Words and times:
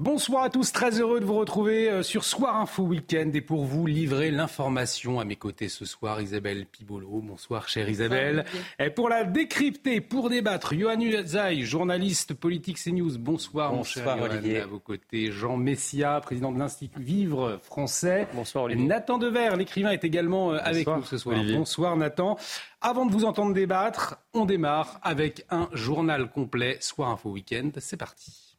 Bonsoir 0.00 0.44
à 0.44 0.48
tous, 0.48 0.72
très 0.72 0.98
heureux 0.98 1.20
de 1.20 1.26
vous 1.26 1.34
retrouver 1.34 1.90
euh, 1.90 2.02
sur 2.02 2.24
Soir 2.24 2.56
Info 2.56 2.84
Week-end 2.84 3.32
et 3.34 3.42
pour 3.42 3.66
vous 3.66 3.84
livrer 3.86 4.30
l'information 4.30 5.20
à 5.20 5.26
mes 5.26 5.36
côtés 5.36 5.68
ce 5.68 5.84
soir, 5.84 6.22
Isabelle 6.22 6.64
Pibolo. 6.64 7.20
Bonsoir 7.22 7.68
chère 7.68 7.86
Isabelle. 7.86 8.46
Et 8.78 8.88
pour 8.88 9.10
la 9.10 9.24
décrypter, 9.24 10.00
pour 10.00 10.30
débattre, 10.30 10.72
Yohann 10.72 11.02
Uzaï, 11.02 11.64
journaliste 11.64 12.32
politique 12.32 12.82
CNews. 12.82 13.18
Bonsoir, 13.18 13.74
mon 13.74 13.82
cher 13.82 14.06
Bonsoir. 14.06 14.30
Olivier. 14.30 14.60
À 14.60 14.66
vos 14.66 14.78
côtés, 14.78 15.30
Jean 15.30 15.58
Messia, 15.58 16.18
président 16.22 16.50
de 16.50 16.58
l'Institut 16.58 17.02
Vivre 17.02 17.60
français. 17.62 18.26
Bonsoir, 18.32 18.64
Et 18.64 18.66
Olivier. 18.68 18.86
Nathan 18.86 19.18
Dever, 19.18 19.50
l'écrivain, 19.58 19.90
est 19.90 20.04
également 20.04 20.52
euh, 20.52 20.60
avec 20.64 20.86
Bonsoir, 20.86 20.96
nous 20.96 21.04
ce 21.04 21.18
soir. 21.18 21.36
Olivier. 21.36 21.58
Bonsoir 21.58 21.94
Nathan. 21.98 22.38
Avant 22.80 23.04
de 23.04 23.12
vous 23.12 23.26
entendre 23.26 23.52
débattre, 23.52 24.16
on 24.32 24.46
démarre 24.46 24.98
avec 25.02 25.44
un 25.50 25.68
journal 25.74 26.30
complet. 26.30 26.78
Soir 26.80 27.10
Info 27.10 27.28
Week-end, 27.32 27.72
c'est 27.76 27.98
parti. 27.98 28.49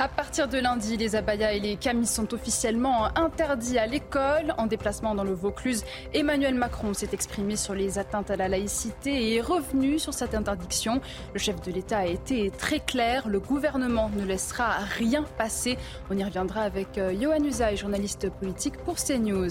À 0.00 0.08
partir 0.08 0.48
de 0.48 0.56
lundi, 0.56 0.96
les 0.96 1.14
abayas 1.14 1.52
et 1.52 1.60
les 1.60 1.76
camis 1.76 2.06
sont 2.06 2.32
officiellement 2.32 3.14
interdits 3.18 3.76
à 3.76 3.86
l'école. 3.86 4.54
En 4.56 4.66
déplacement 4.66 5.14
dans 5.14 5.24
le 5.24 5.34
Vaucluse, 5.34 5.84
Emmanuel 6.14 6.54
Macron 6.54 6.94
s'est 6.94 7.10
exprimé 7.12 7.54
sur 7.54 7.74
les 7.74 7.98
atteintes 7.98 8.30
à 8.30 8.36
la 8.36 8.48
laïcité 8.48 9.10
et 9.10 9.34
est 9.34 9.40
revenu 9.42 9.98
sur 9.98 10.14
cette 10.14 10.34
interdiction. 10.34 11.02
Le 11.34 11.38
chef 11.38 11.60
de 11.60 11.70
l'État 11.70 11.98
a 11.98 12.06
été 12.06 12.50
très 12.50 12.80
clair. 12.80 13.28
Le 13.28 13.40
gouvernement 13.40 14.10
ne 14.16 14.24
laissera 14.24 14.78
rien 14.96 15.22
passer. 15.36 15.76
On 16.08 16.16
y 16.16 16.24
reviendra 16.24 16.62
avec 16.62 16.96
euh, 16.96 17.14
Johan 17.20 17.44
Usaï, 17.44 17.76
journaliste 17.76 18.30
politique 18.30 18.78
pour 18.78 18.94
CNews. 18.94 19.50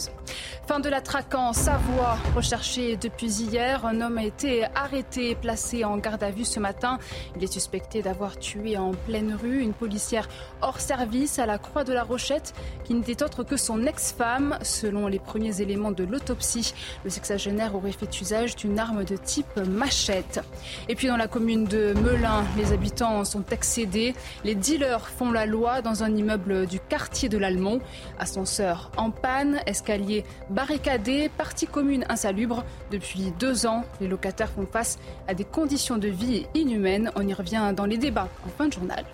Fin 0.65 0.79
de 0.79 0.89
la 0.89 1.01
traque 1.01 1.35
en 1.35 1.53
Savoie, 1.53 2.17
recherché 2.35 2.97
depuis 2.97 3.43
hier. 3.43 3.85
Un 3.85 4.01
homme 4.01 4.17
a 4.17 4.23
été 4.23 4.65
arrêté 4.73 5.29
et 5.29 5.35
placé 5.35 5.85
en 5.85 5.97
garde 5.97 6.23
à 6.23 6.31
vue 6.31 6.45
ce 6.45 6.59
matin. 6.59 6.97
Il 7.35 7.43
est 7.43 7.53
suspecté 7.53 8.01
d'avoir 8.01 8.39
tué 8.39 8.77
en 8.77 8.95
pleine 8.95 9.37
rue 9.39 9.61
une 9.61 9.73
policière 9.73 10.27
hors 10.61 10.79
service 10.79 11.39
à 11.39 11.45
la 11.45 11.57
Croix 11.57 11.83
de 11.83 11.93
la 11.93 12.03
Rochette, 12.03 12.53
qui 12.83 12.93
n'était 12.93 13.23
autre 13.23 13.43
que 13.43 13.57
son 13.57 13.85
ex-femme. 13.85 14.57
Selon 14.61 15.07
les 15.07 15.19
premiers 15.19 15.61
éléments 15.61 15.91
de 15.91 16.03
l'autopsie, 16.03 16.73
le 17.03 17.09
sexagénaire 17.09 17.75
aurait 17.75 17.91
fait 17.91 18.19
usage 18.21 18.55
d'une 18.55 18.79
arme 18.79 19.03
de 19.03 19.15
type 19.15 19.57
machette. 19.57 20.41
Et 20.87 20.95
puis 20.95 21.07
dans 21.07 21.17
la 21.17 21.27
commune 21.27 21.65
de 21.65 21.93
Melun, 21.93 22.43
les 22.57 22.73
habitants 22.73 23.23
sont 23.25 23.43
excédés. 23.51 24.13
Les 24.43 24.55
dealers 24.55 25.07
font 25.07 25.31
la 25.31 25.45
loi 25.45 25.81
dans 25.81 26.03
un 26.03 26.15
immeuble 26.15 26.67
du 26.67 26.79
quartier 26.79 27.29
de 27.29 27.37
l'Almont. 27.37 27.79
Ascenseur 28.17 28.91
en 28.97 29.11
panne, 29.11 29.59
escalier 29.65 30.23
barricadé, 30.49 31.29
partie 31.29 31.67
commune 31.67 32.05
insalubre. 32.09 32.63
Depuis 32.91 33.33
deux 33.39 33.65
ans, 33.65 33.83
les 34.01 34.07
locataires 34.07 34.51
font 34.51 34.67
face 34.71 34.99
à 35.27 35.33
des 35.33 35.45
conditions 35.45 35.97
de 35.97 36.07
vie 36.07 36.45
inhumaines. 36.53 37.11
On 37.15 37.27
y 37.27 37.33
revient 37.33 37.73
dans 37.75 37.85
les 37.85 37.97
débats 37.97 38.29
en 38.45 38.49
fin 38.49 38.67
de 38.67 38.73
journal. 38.73 39.05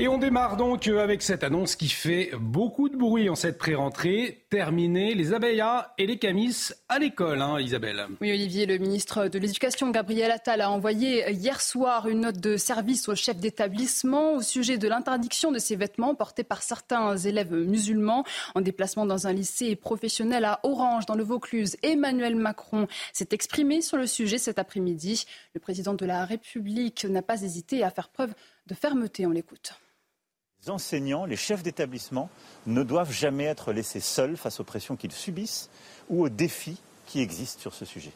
Et 0.00 0.06
on 0.06 0.16
démarre 0.16 0.56
donc 0.56 0.86
avec 0.86 1.22
cette 1.22 1.42
annonce 1.42 1.74
qui 1.74 1.88
fait 1.88 2.30
beaucoup 2.38 2.88
de 2.88 2.96
bruit 2.96 3.28
en 3.28 3.34
cette 3.34 3.58
pré-rentrée. 3.58 4.44
Terminer 4.48 5.12
les 5.16 5.32
abayas 5.32 5.92
et 5.98 6.06
les 6.06 6.18
camis 6.18 6.70
à 6.88 7.00
l'école, 7.00 7.42
hein, 7.42 7.58
Isabelle. 7.58 8.06
Oui, 8.20 8.30
Olivier, 8.30 8.66
le 8.66 8.78
ministre 8.78 9.26
de 9.26 9.40
l'Éducation, 9.40 9.90
Gabriel 9.90 10.30
Attal, 10.30 10.60
a 10.60 10.70
envoyé 10.70 11.28
hier 11.32 11.60
soir 11.60 12.06
une 12.06 12.20
note 12.20 12.38
de 12.38 12.56
service 12.56 13.08
au 13.08 13.16
chef 13.16 13.38
d'établissement 13.38 14.34
au 14.34 14.40
sujet 14.40 14.78
de 14.78 14.86
l'interdiction 14.86 15.50
de 15.50 15.58
ces 15.58 15.74
vêtements 15.74 16.14
portés 16.14 16.44
par 16.44 16.62
certains 16.62 17.16
élèves 17.16 17.52
musulmans 17.52 18.24
en 18.54 18.60
déplacement 18.60 19.04
dans 19.04 19.26
un 19.26 19.32
lycée 19.32 19.74
professionnel 19.74 20.44
à 20.44 20.60
Orange, 20.62 21.06
dans 21.06 21.16
le 21.16 21.24
Vaucluse. 21.24 21.76
Emmanuel 21.82 22.36
Macron 22.36 22.86
s'est 23.12 23.30
exprimé 23.32 23.80
sur 23.80 23.96
le 23.96 24.06
sujet 24.06 24.38
cet 24.38 24.60
après-midi. 24.60 25.24
Le 25.54 25.60
président 25.60 25.94
de 25.94 26.06
la 26.06 26.24
République 26.24 27.04
n'a 27.04 27.22
pas 27.22 27.42
hésité 27.42 27.82
à 27.82 27.90
faire 27.90 28.10
preuve 28.10 28.32
de 28.68 28.74
fermeté. 28.74 29.26
On 29.26 29.30
l'écoute. 29.30 29.72
Les 30.68 30.74
enseignants, 30.74 31.24
les 31.24 31.36
chefs 31.36 31.62
d'établissement 31.62 32.28
ne 32.66 32.82
doivent 32.82 33.10
jamais 33.10 33.44
être 33.44 33.72
laissés 33.72 34.00
seuls 34.00 34.36
face 34.36 34.60
aux 34.60 34.64
pressions 34.64 34.96
qu'ils 34.96 35.12
subissent 35.12 35.70
ou 36.10 36.22
aux 36.22 36.28
défis 36.28 36.76
qui 37.06 37.22
existent 37.22 37.62
sur 37.62 37.72
ce 37.72 37.86
sujet. 37.86 38.12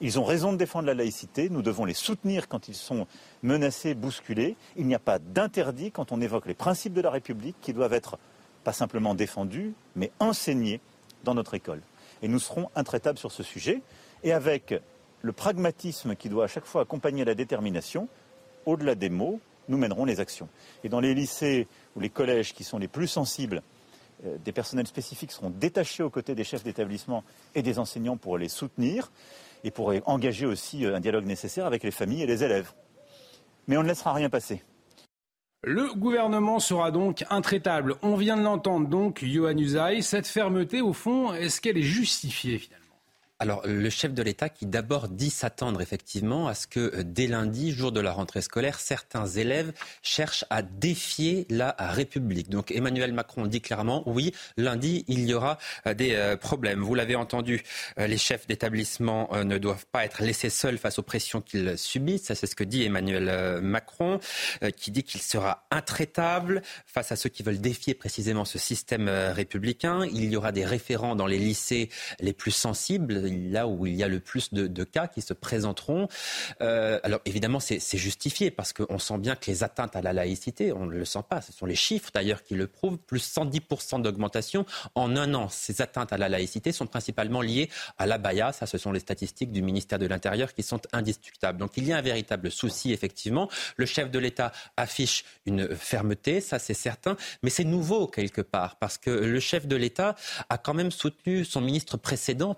Ils 0.00 0.18
ont 0.18 0.24
raison 0.24 0.52
de 0.52 0.56
défendre 0.56 0.86
la 0.86 0.94
laïcité, 0.94 1.48
nous 1.48 1.62
devons 1.62 1.84
les 1.84 1.94
soutenir 1.94 2.48
quand 2.48 2.66
ils 2.66 2.74
sont 2.74 3.06
menacés, 3.44 3.94
bousculés. 3.94 4.56
Il 4.76 4.88
n'y 4.88 4.94
a 4.96 4.98
pas 4.98 5.20
d'interdit 5.20 5.92
quand 5.92 6.10
on 6.10 6.20
évoque 6.20 6.46
les 6.46 6.54
principes 6.54 6.94
de 6.94 7.00
la 7.00 7.10
République 7.10 7.54
qui 7.60 7.72
doivent 7.72 7.92
être 7.92 8.18
pas 8.64 8.72
simplement 8.72 9.14
défendus, 9.14 9.72
mais 9.94 10.10
enseignés 10.18 10.80
dans 11.22 11.34
notre 11.34 11.54
école. 11.54 11.82
Et 12.22 12.28
nous 12.28 12.40
serons 12.40 12.70
intraitables 12.74 13.18
sur 13.18 13.30
ce 13.30 13.44
sujet, 13.44 13.82
et 14.24 14.32
avec 14.32 14.74
le 15.22 15.32
pragmatisme 15.32 16.16
qui 16.16 16.28
doit 16.28 16.46
à 16.46 16.48
chaque 16.48 16.66
fois 16.66 16.82
accompagner 16.82 17.24
la 17.24 17.36
détermination, 17.36 18.08
au-delà 18.66 18.96
des 18.96 19.10
mots, 19.10 19.40
nous 19.68 19.78
mènerons 19.78 20.04
les 20.04 20.20
actions. 20.20 20.48
Et 20.84 20.88
dans 20.88 21.00
les 21.00 21.14
lycées 21.14 21.66
ou 21.96 22.00
les 22.00 22.10
collèges 22.10 22.54
qui 22.54 22.64
sont 22.64 22.78
les 22.78 22.88
plus 22.88 23.08
sensibles, 23.08 23.62
euh, 24.24 24.36
des 24.44 24.52
personnels 24.52 24.86
spécifiques 24.86 25.32
seront 25.32 25.50
détachés 25.50 26.02
aux 26.02 26.10
côtés 26.10 26.34
des 26.34 26.44
chefs 26.44 26.64
d'établissement 26.64 27.24
et 27.54 27.62
des 27.62 27.78
enseignants 27.78 28.16
pour 28.16 28.38
les 28.38 28.48
soutenir 28.48 29.10
et 29.64 29.70
pour 29.70 29.92
engager 30.06 30.46
aussi 30.46 30.84
euh, 30.84 30.96
un 30.96 31.00
dialogue 31.00 31.26
nécessaire 31.26 31.66
avec 31.66 31.82
les 31.82 31.90
familles 31.90 32.22
et 32.22 32.26
les 32.26 32.42
élèves. 32.42 32.72
Mais 33.66 33.76
on 33.76 33.82
ne 33.82 33.88
laissera 33.88 34.12
rien 34.12 34.30
passer. 34.30 34.62
Le 35.64 35.92
gouvernement 35.92 36.60
sera 36.60 36.90
donc 36.90 37.24
intraitable. 37.30 37.96
On 38.02 38.14
vient 38.14 38.36
de 38.36 38.42
l'entendre 38.42 38.88
donc, 38.88 39.24
Johan 39.24 39.58
Usaï. 39.58 40.02
Cette 40.02 40.28
fermeté, 40.28 40.80
au 40.80 40.92
fond, 40.92 41.34
est-ce 41.34 41.60
qu'elle 41.60 41.76
est 41.76 41.82
justifiée 41.82 42.58
finalement? 42.58 42.87
Alors, 43.40 43.62
le 43.64 43.88
chef 43.88 44.14
de 44.14 44.22
l'État 44.24 44.48
qui 44.48 44.66
d'abord 44.66 45.06
dit 45.06 45.30
s'attendre 45.30 45.80
effectivement 45.80 46.48
à 46.48 46.54
ce 46.54 46.66
que 46.66 46.80
euh, 46.80 47.02
dès 47.04 47.28
lundi, 47.28 47.70
jour 47.70 47.92
de 47.92 48.00
la 48.00 48.10
rentrée 48.10 48.42
scolaire, 48.42 48.80
certains 48.80 49.26
élèves 49.26 49.72
cherchent 50.02 50.44
à 50.50 50.62
défier 50.62 51.46
la 51.48 51.76
République. 51.78 52.50
Donc 52.50 52.72
Emmanuel 52.72 53.12
Macron 53.12 53.46
dit 53.46 53.60
clairement, 53.60 54.02
oui, 54.06 54.34
lundi, 54.56 55.04
il 55.06 55.24
y 55.24 55.34
aura 55.34 55.58
euh, 55.86 55.94
des 55.94 56.16
euh, 56.16 56.36
problèmes. 56.36 56.82
Vous 56.82 56.96
l'avez 56.96 57.14
entendu, 57.14 57.62
les 57.96 58.18
chefs 58.18 58.48
d'établissement 58.48 59.30
ne 59.44 59.58
doivent 59.58 59.86
pas 59.86 60.04
être 60.04 60.22
laissés 60.22 60.50
seuls 60.50 60.78
face 60.78 60.98
aux 60.98 61.02
pressions 61.02 61.40
qu'ils 61.40 61.78
subissent. 61.78 62.24
Ça, 62.24 62.34
c'est 62.34 62.46
ce 62.46 62.56
que 62.56 62.64
dit 62.64 62.82
Emmanuel 62.84 63.60
Macron, 63.60 64.18
qui 64.76 64.90
dit 64.90 65.02
qu'il 65.02 65.20
sera 65.20 65.66
intraitable 65.70 66.62
face 66.86 67.12
à 67.12 67.16
ceux 67.16 67.28
qui 67.28 67.42
veulent 67.42 67.60
défier 67.60 67.94
précisément 67.94 68.44
ce 68.44 68.58
système 68.58 69.08
républicain. 69.08 70.06
Il 70.12 70.30
y 70.30 70.36
aura 70.36 70.52
des 70.52 70.64
référents 70.64 71.16
dans 71.16 71.26
les 71.26 71.38
lycées 71.38 71.90
les 72.20 72.32
plus 72.32 72.50
sensibles, 72.50 73.27
là 73.30 73.66
où 73.66 73.86
il 73.86 73.94
y 73.94 74.02
a 74.02 74.08
le 74.08 74.20
plus 74.20 74.52
de, 74.52 74.84
cas 74.84 75.06
qui 75.06 75.20
se 75.20 75.34
présenteront. 75.34 76.08
Euh, 76.60 77.00
alors 77.02 77.20
évidemment, 77.24 77.60
c'est 77.60 77.98
justifié 77.98 78.50
parce 78.50 78.72
qu'on 78.72 78.98
sent 78.98 79.18
bien 79.18 79.36
que 79.36 79.50
les 79.50 79.62
atteintes 79.62 79.96
à 79.96 80.02
la 80.02 80.12
laïcité, 80.12 80.72
on 80.72 80.86
ne 80.86 80.92
le 80.92 81.04
sent 81.04 81.22
pas. 81.28 81.40
Ce 81.40 81.52
sont 81.52 81.66
les 81.66 81.74
chiffres 81.74 82.10
d'ailleurs 82.12 82.42
qui 82.42 82.54
le 82.54 82.66
prouvent, 82.66 82.98
plus 82.98 83.20
110% 83.20 84.02
d'augmentation 84.02 84.66
en 84.94 85.16
un 85.16 85.34
an. 85.34 85.48
Ces 85.48 85.82
atteintes 85.82 86.12
à 86.12 86.18
la 86.18 86.28
laïcité 86.28 86.72
sont 86.72 86.86
principalement 86.86 87.40
liées 87.40 87.70
à 87.98 88.06
l'abaya. 88.06 88.52
Ça, 88.52 88.66
ce 88.66 88.78
sont 88.78 88.92
les 88.92 89.00
statistiques 89.00 89.52
du 89.52 89.62
ministère 89.62 89.98
de 89.98 90.06
l'Intérieur 90.06 90.54
qui 90.54 90.62
sont 90.62 90.80
indiscutables. 90.92 91.58
Donc 91.58 91.76
il 91.76 91.86
y 91.86 91.92
a 91.92 91.98
un 91.98 92.02
véritable 92.02 92.50
souci, 92.50 92.92
effectivement. 92.92 93.48
Le 93.76 93.86
chef 93.86 94.10
de 94.10 94.18
l'État 94.18 94.52
affiche 94.76 95.24
une 95.46 95.74
fermeté, 95.74 96.40
ça 96.40 96.58
c'est 96.58 96.74
certain, 96.74 97.16
mais 97.42 97.50
c'est 97.50 97.64
nouveau 97.64 98.06
quelque 98.06 98.40
part 98.40 98.76
parce 98.76 98.98
que 98.98 99.10
le 99.10 99.40
chef 99.40 99.66
de 99.66 99.76
l'État 99.76 100.14
a 100.48 100.58
quand 100.58 100.74
même 100.74 100.90
soutenu 100.90 101.44
son 101.44 101.60
ministre 101.60 101.96
précédent, 101.96 102.54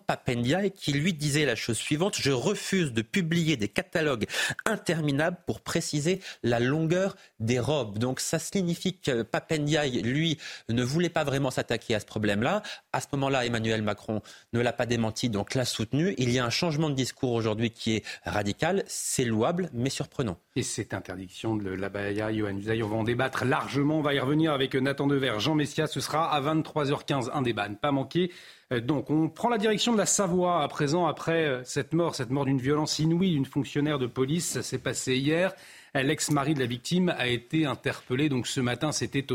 Qui 0.68 0.92
lui 0.92 1.12
disait 1.14 1.46
la 1.46 1.56
chose 1.56 1.78
suivante 1.78 2.16
je 2.20 2.30
refuse 2.30 2.92
de 2.92 3.02
publier 3.02 3.56
des 3.56 3.68
catalogues 3.68 4.26
interminables 4.66 5.38
pour 5.46 5.60
préciser 5.60 6.20
la 6.42 6.60
longueur 6.60 7.16
des 7.38 7.58
robes. 7.58 7.98
Donc 7.98 8.20
ça 8.20 8.38
signifie 8.38 8.98
que 8.98 9.22
Papendiaï, 9.22 10.02
lui, 10.02 10.38
ne 10.68 10.82
voulait 10.82 11.08
pas 11.08 11.24
vraiment 11.24 11.50
s'attaquer 11.50 11.94
à 11.94 12.00
ce 12.00 12.06
problème-là, 12.06 12.62
À 12.92 13.00
ce 13.00 13.06
moment-là, 13.12 13.46
Emmanuel 13.46 13.82
Macron 13.82 14.20
ne 14.52 14.60
l'a 14.60 14.72
pas 14.72 14.84
démenti, 14.84 15.28
donc 15.28 15.54
l'a 15.54 15.64
soutenu. 15.64 16.14
Il 16.18 16.30
y 16.30 16.40
a 16.40 16.44
un 16.44 16.50
changement 16.50 16.90
de 16.90 16.94
discours 16.94 17.32
aujourd'hui 17.32 17.70
qui 17.70 17.94
est 17.94 18.04
radical. 18.24 18.82
C'est 18.88 19.24
louable, 19.24 19.70
mais 19.72 19.90
surprenant. 19.90 20.38
Et 20.56 20.64
cette 20.64 20.92
interdiction 20.92 21.54
de 21.54 21.70
l'abaya, 21.70 22.32
Yohann 22.32 22.58
Usaï, 22.58 22.82
on 22.82 22.88
va 22.88 22.96
en 22.96 23.04
débattre 23.04 23.44
largement. 23.44 23.98
On 23.98 24.02
va 24.02 24.14
y 24.14 24.18
revenir 24.18 24.52
avec 24.52 24.74
Nathan 24.74 25.06
Dever, 25.06 25.34
Jean 25.38 25.54
Messia. 25.54 25.86
Ce 25.86 26.00
sera 26.00 26.34
à 26.34 26.40
23h15, 26.40 27.30
un 27.32 27.42
débat, 27.42 27.68
ne 27.68 27.76
pas 27.76 27.92
manquer. 27.92 28.32
Euh, 28.72 28.80
donc, 28.80 29.08
on 29.08 29.28
prend 29.28 29.48
la 29.48 29.58
direction 29.58 29.92
de 29.92 29.98
la 29.98 30.06
Savoie 30.06 30.62
à 30.62 30.66
présent 30.66 31.06
après 31.06 31.46
euh, 31.46 31.62
cette 31.64 31.92
mort, 31.92 32.16
cette 32.16 32.30
mort 32.30 32.44
d'une 32.44 32.60
violence 32.60 32.98
inouïe 32.98 33.30
d'une 33.30 33.46
fonctionnaire 33.46 34.00
de 34.00 34.08
police. 34.08 34.48
Ça 34.48 34.62
s'est 34.64 34.78
passé 34.78 35.16
hier. 35.16 35.54
L'ex-mari 35.94 36.54
de 36.54 36.60
la 36.60 36.66
victime 36.66 37.08
a 37.18 37.26
été 37.26 37.66
interpellé. 37.66 38.28
Donc, 38.28 38.46
ce 38.46 38.60
matin, 38.60 38.92
c'était 38.92 39.26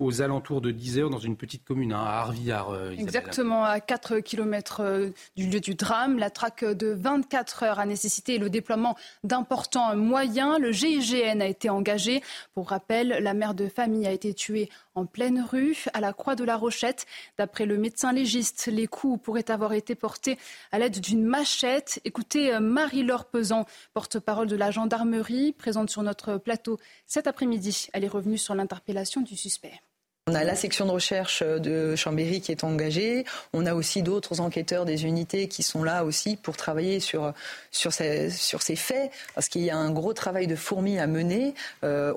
aux 0.00 0.22
alentours 0.22 0.60
de 0.60 0.72
10 0.72 0.98
heures 0.98 1.10
dans 1.10 1.18
une 1.18 1.36
petite 1.36 1.64
commune, 1.64 1.92
hein, 1.92 2.02
à 2.04 2.20
Arvillard. 2.20 2.70
Euh, 2.70 2.90
Exactement, 2.90 3.64
à 3.64 3.80
4 3.80 4.20
km 4.20 4.80
euh, 4.80 5.10
du 5.36 5.46
lieu 5.48 5.60
du 5.60 5.74
drame. 5.74 6.18
La 6.18 6.30
traque 6.30 6.64
de 6.64 6.88
24 6.88 7.62
heures 7.62 7.78
a 7.78 7.86
nécessité 7.86 8.38
le 8.38 8.50
déploiement 8.50 8.96
d'importants 9.22 9.94
moyens. 9.96 10.58
Le 10.58 10.72
GIGN 10.72 11.40
a 11.40 11.46
été 11.46 11.70
engagé. 11.70 12.22
Pour 12.54 12.70
rappel, 12.70 13.18
la 13.20 13.34
mère 13.34 13.54
de 13.54 13.68
famille 13.68 14.06
a 14.06 14.12
été 14.12 14.34
tuée 14.34 14.68
en 14.96 15.06
pleine 15.06 15.40
rue, 15.40 15.84
à 15.92 16.00
la 16.00 16.12
Croix 16.12 16.34
de 16.34 16.44
la 16.44 16.56
Rochette. 16.56 17.06
D'après 17.38 17.66
le 17.66 17.78
médecin 17.78 18.12
légiste, 18.12 18.68
les 18.72 18.86
coups 18.86 19.22
pourraient 19.22 19.50
avoir 19.50 19.72
été 19.72 19.94
portés 19.94 20.38
à 20.72 20.78
l'aide 20.78 21.00
d'une 21.00 21.24
machette. 21.24 22.00
Écoutez 22.04 22.52
euh, 22.52 22.60
Marie-Laure 22.60 23.26
Pesant, 23.26 23.64
porte-parole 23.92 24.48
de 24.48 24.56
la 24.56 24.70
gendarmerie, 24.70 25.52
présente 25.52 25.90
sur 25.90 26.02
notre 26.02 26.36
plateau 26.36 26.78
cet 27.06 27.26
après-midi. 27.26 27.88
Elle 27.92 28.04
est 28.04 28.08
revenue 28.08 28.38
sur 28.38 28.54
l'interpellation 28.54 29.20
du 29.20 29.36
suspect. 29.36 29.80
On 30.26 30.34
a 30.34 30.42
la 30.42 30.54
section 30.54 30.86
de 30.86 30.90
recherche 30.90 31.42
de 31.42 31.96
Chambéry 31.96 32.40
qui 32.40 32.50
est 32.50 32.64
engagée. 32.64 33.26
On 33.52 33.66
a 33.66 33.74
aussi 33.74 34.02
d'autres 34.02 34.40
enquêteurs 34.40 34.86
des 34.86 35.04
unités 35.04 35.48
qui 35.48 35.62
sont 35.62 35.84
là 35.84 36.02
aussi 36.02 36.36
pour 36.36 36.56
travailler 36.56 36.98
sur, 36.98 37.34
sur, 37.70 37.92
ces, 37.92 38.30
faits, 38.74 39.12
parce 39.34 39.50
qu'il 39.50 39.60
y 39.60 39.70
a 39.70 39.76
un 39.76 39.90
gros 39.90 40.14
travail 40.14 40.46
de 40.46 40.56
fourmi 40.56 40.98
à 40.98 41.06
mener. 41.06 41.52
Euh, 41.82 42.14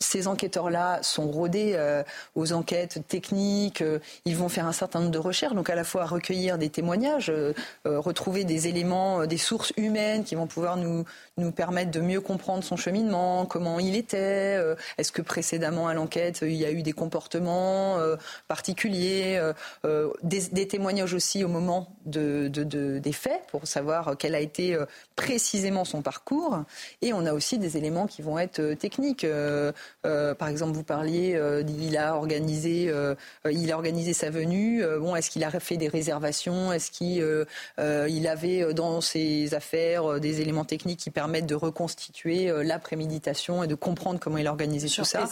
ces 0.00 0.26
enquêteurs-là 0.26 1.02
sont 1.02 1.30
rodés 1.30 1.72
euh, 1.74 2.02
aux 2.34 2.52
enquêtes 2.52 3.06
techniques, 3.06 3.82
euh, 3.82 3.98
ils 4.24 4.36
vont 4.36 4.48
faire 4.48 4.66
un 4.66 4.72
certain 4.72 5.00
nombre 5.00 5.12
de 5.12 5.18
recherches, 5.18 5.54
donc 5.54 5.70
à 5.70 5.74
la 5.74 5.84
fois 5.84 6.06
recueillir 6.06 6.58
des 6.58 6.70
témoignages, 6.70 7.32
retrouver 7.84 8.44
des 8.44 8.68
éléments, 8.68 9.26
des 9.26 9.38
sources 9.38 9.72
humaines 9.76 10.24
qui 10.24 10.34
vont 10.34 10.46
pouvoir 10.46 10.76
nous, 10.76 11.04
nous 11.40 11.52
permettre 11.52 11.90
de 11.90 12.00
mieux 12.00 12.20
comprendre 12.20 12.62
son 12.62 12.76
cheminement, 12.76 13.46
comment 13.46 13.80
il 13.80 13.96
était, 13.96 14.56
euh, 14.58 14.76
est-ce 14.98 15.10
que 15.10 15.22
précédemment 15.22 15.88
à 15.88 15.94
l'enquête 15.94 16.40
il 16.42 16.54
y 16.54 16.64
a 16.64 16.70
eu 16.70 16.82
des 16.82 16.92
comportements 16.92 17.98
euh, 17.98 18.16
particuliers, 18.46 19.40
euh, 19.84 20.12
des, 20.22 20.68
témoignages 20.68 21.14
aussi 21.14 21.42
au 21.42 21.48
moment 21.48 21.88
de, 22.06 22.48
des 22.48 23.12
faits 23.12 23.42
pour 23.48 23.66
savoir 23.66 24.16
quel 24.18 24.34
a 24.34 24.40
été 24.40 24.78
précisément 25.16 25.84
son 25.84 26.02
parcours. 26.02 26.62
Et 27.02 27.12
on 27.12 27.24
a 27.26 27.32
aussi 27.32 27.58
des 27.58 27.76
éléments 27.76 28.06
qui 28.06 28.22
vont 28.22 28.38
être 28.38 28.74
techniques. 28.74 29.26
Par 30.02 30.48
exemple, 30.48 30.72
vous 30.72 30.84
parliez, 30.84 31.40
il 31.66 31.96
a 31.96 32.16
organisé, 32.16 32.92
il 33.50 33.72
a 33.72 33.74
organisé 33.74 34.12
sa 34.12 34.30
venue. 34.30 34.82
bon, 34.98 35.16
est-ce 35.16 35.30
qu'il 35.30 35.44
a 35.44 35.50
fait 35.60 35.76
des 35.76 35.88
réservations? 35.88 36.72
Est-ce 36.72 36.90
qu'il 36.90 37.46
il 37.78 38.28
avait 38.28 38.72
dans 38.74 39.00
ses 39.00 39.54
affaires 39.54 40.20
des 40.20 40.40
éléments 40.40 40.64
techniques 40.64 41.00
qui 41.00 41.10
permettent 41.10 41.46
de 41.46 41.54
reconstituer 41.54 42.50
euh, 42.50 42.62
la 42.62 42.78
préméditation 42.78 43.62
et 43.62 43.66
de 43.66 43.74
comprendre 43.74 44.20
comment 44.20 44.38
il 44.38 44.48
organisait 44.48 44.88
tout 44.88 45.04
ça? 45.04 45.28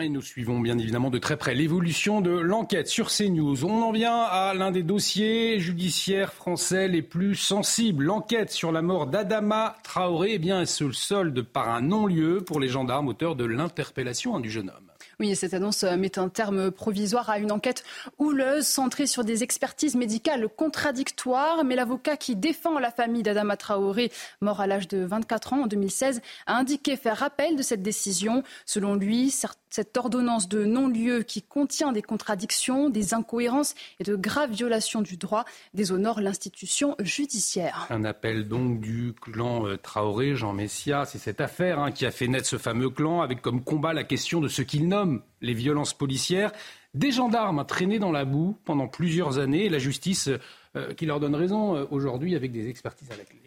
Et 0.00 0.08
nous 0.08 0.22
suivons 0.22 0.58
bien 0.58 0.76
évidemment 0.76 1.10
de 1.10 1.18
très 1.18 1.36
près 1.36 1.54
l'évolution 1.54 2.20
de 2.20 2.30
l'enquête 2.30 2.88
sur 2.88 3.10
CNews. 3.10 3.64
On 3.64 3.82
en 3.82 3.92
vient 3.92 4.22
à 4.22 4.52
l'un 4.52 4.72
des 4.72 4.82
dossiers 4.82 5.60
judiciaires 5.60 6.32
français 6.32 6.88
les 6.88 7.02
plus 7.02 7.36
sensibles. 7.36 8.04
L'enquête 8.04 8.50
sur 8.50 8.72
la 8.72 8.82
mort 8.82 9.06
d'Adama 9.06 9.76
Traoré 9.84 10.32
eh 10.32 10.38
bien, 10.38 10.66
se 10.66 10.90
solde 10.90 11.42
par 11.42 11.68
un 11.68 11.80
non-lieu 11.80 12.42
pour 12.44 12.58
les 12.58 12.68
gendarmes 12.68 13.06
auteurs 13.06 13.36
de 13.36 13.44
l'interpellation 13.44 14.40
du 14.40 14.50
jeune 14.50 14.70
homme. 14.70 14.93
Oui, 15.20 15.34
cette 15.36 15.54
annonce 15.54 15.84
euh, 15.84 15.96
met 15.96 16.18
un 16.18 16.28
terme 16.28 16.70
provisoire 16.70 17.30
à 17.30 17.38
une 17.38 17.52
enquête 17.52 17.84
houleuse 18.18 18.66
centrée 18.66 19.06
sur 19.06 19.24
des 19.24 19.42
expertises 19.42 19.94
médicales 19.94 20.48
contradictoires. 20.48 21.64
Mais 21.64 21.76
l'avocat 21.76 22.16
qui 22.16 22.36
défend 22.36 22.78
la 22.78 22.90
famille 22.90 23.22
d'Adama 23.22 23.56
Traoré, 23.56 24.10
mort 24.40 24.60
à 24.60 24.66
l'âge 24.66 24.88
de 24.88 25.04
24 25.04 25.52
ans 25.52 25.62
en 25.62 25.66
2016, 25.66 26.20
a 26.46 26.56
indiqué 26.56 26.96
faire 26.96 27.16
rappel 27.16 27.56
de 27.56 27.62
cette 27.62 27.82
décision. 27.82 28.42
Selon 28.66 28.94
lui, 28.94 29.30
cette 29.70 29.96
ordonnance 29.96 30.48
de 30.48 30.64
non-lieu 30.64 31.22
qui 31.22 31.42
contient 31.42 31.92
des 31.92 32.02
contradictions, 32.02 32.90
des 32.90 33.14
incohérences 33.14 33.74
et 34.00 34.04
de 34.04 34.16
graves 34.16 34.52
violations 34.52 35.02
du 35.02 35.16
droit 35.16 35.44
déshonore 35.74 36.20
l'institution 36.20 36.96
judiciaire. 37.00 37.86
Un 37.90 38.04
appel 38.04 38.48
donc 38.48 38.80
du 38.80 39.14
clan 39.20 39.66
euh, 39.66 39.76
Traoré, 39.76 40.36
Jean 40.36 40.52
Messia. 40.52 41.04
C'est 41.04 41.18
cette 41.18 41.40
affaire 41.40 41.78
hein, 41.78 41.92
qui 41.92 42.06
a 42.06 42.10
fait 42.10 42.28
naître 42.28 42.46
ce 42.46 42.58
fameux 42.58 42.90
clan 42.90 43.20
avec 43.20 43.42
comme 43.42 43.62
combat 43.62 43.92
la 43.92 44.04
question 44.04 44.40
de 44.40 44.48
ce 44.48 44.62
qu'il 44.62 44.88
nomme 44.88 45.03
les 45.40 45.54
violences 45.54 45.94
policières. 45.94 46.52
Des 46.94 47.10
gendarmes 47.10 47.64
traînés 47.66 47.98
dans 47.98 48.12
la 48.12 48.24
boue 48.24 48.56
pendant 48.64 48.86
plusieurs 48.86 49.38
années 49.38 49.68
la 49.68 49.78
justice 49.78 50.28
euh, 50.76 50.94
qui 50.94 51.06
leur 51.06 51.20
donne 51.20 51.34
raison 51.34 51.76
euh, 51.76 51.84
aujourd'hui 51.90 52.36
avec 52.36 52.52
des 52.52 52.68
expertises 52.68 53.10
à 53.10 53.16
la 53.16 53.24
clé. 53.24 53.40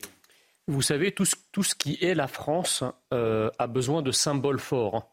Vous 0.68 0.82
savez, 0.82 1.14
tout 1.14 1.26
ce, 1.26 1.76
qui 1.76 1.98
est 2.02 2.14
la 2.14 2.28
France 2.28 2.84
euh, 3.14 3.50
a 3.58 3.68
besoin 3.68 4.02
de 4.02 4.12
symboles 4.12 4.60
forts. 4.60 5.10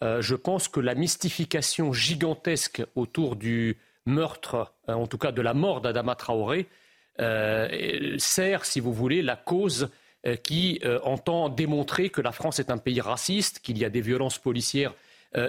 je 0.00 0.34
pense 0.36 0.68
que 0.68 0.78
la 0.78 0.94
mystification 0.94 1.92
gigantesque 1.92 2.84
autour 2.94 3.34
du 3.34 3.78
meurtre, 4.04 4.72
en 4.86 5.08
tout 5.08 5.18
cas 5.18 5.32
de 5.32 5.42
la 5.42 5.54
mort 5.54 5.80
d'Adama 5.80 6.14
Traoré, 6.14 6.68
sert, 7.18 8.64
si 8.64 8.78
vous 8.78 8.92
voulez, 8.92 9.22
la 9.22 9.34
cause 9.34 9.88
qui 10.44 10.80
entend 11.02 11.48
démontrer 11.48 12.10
que 12.10 12.20
la 12.20 12.30
France 12.30 12.60
est 12.60 12.70
un 12.70 12.78
pays 12.78 13.00
raciste, 13.00 13.58
qu'il 13.58 13.78
y 13.78 13.84
a 13.84 13.90
des 13.90 14.02
violences 14.02 14.38
policières 14.38 14.94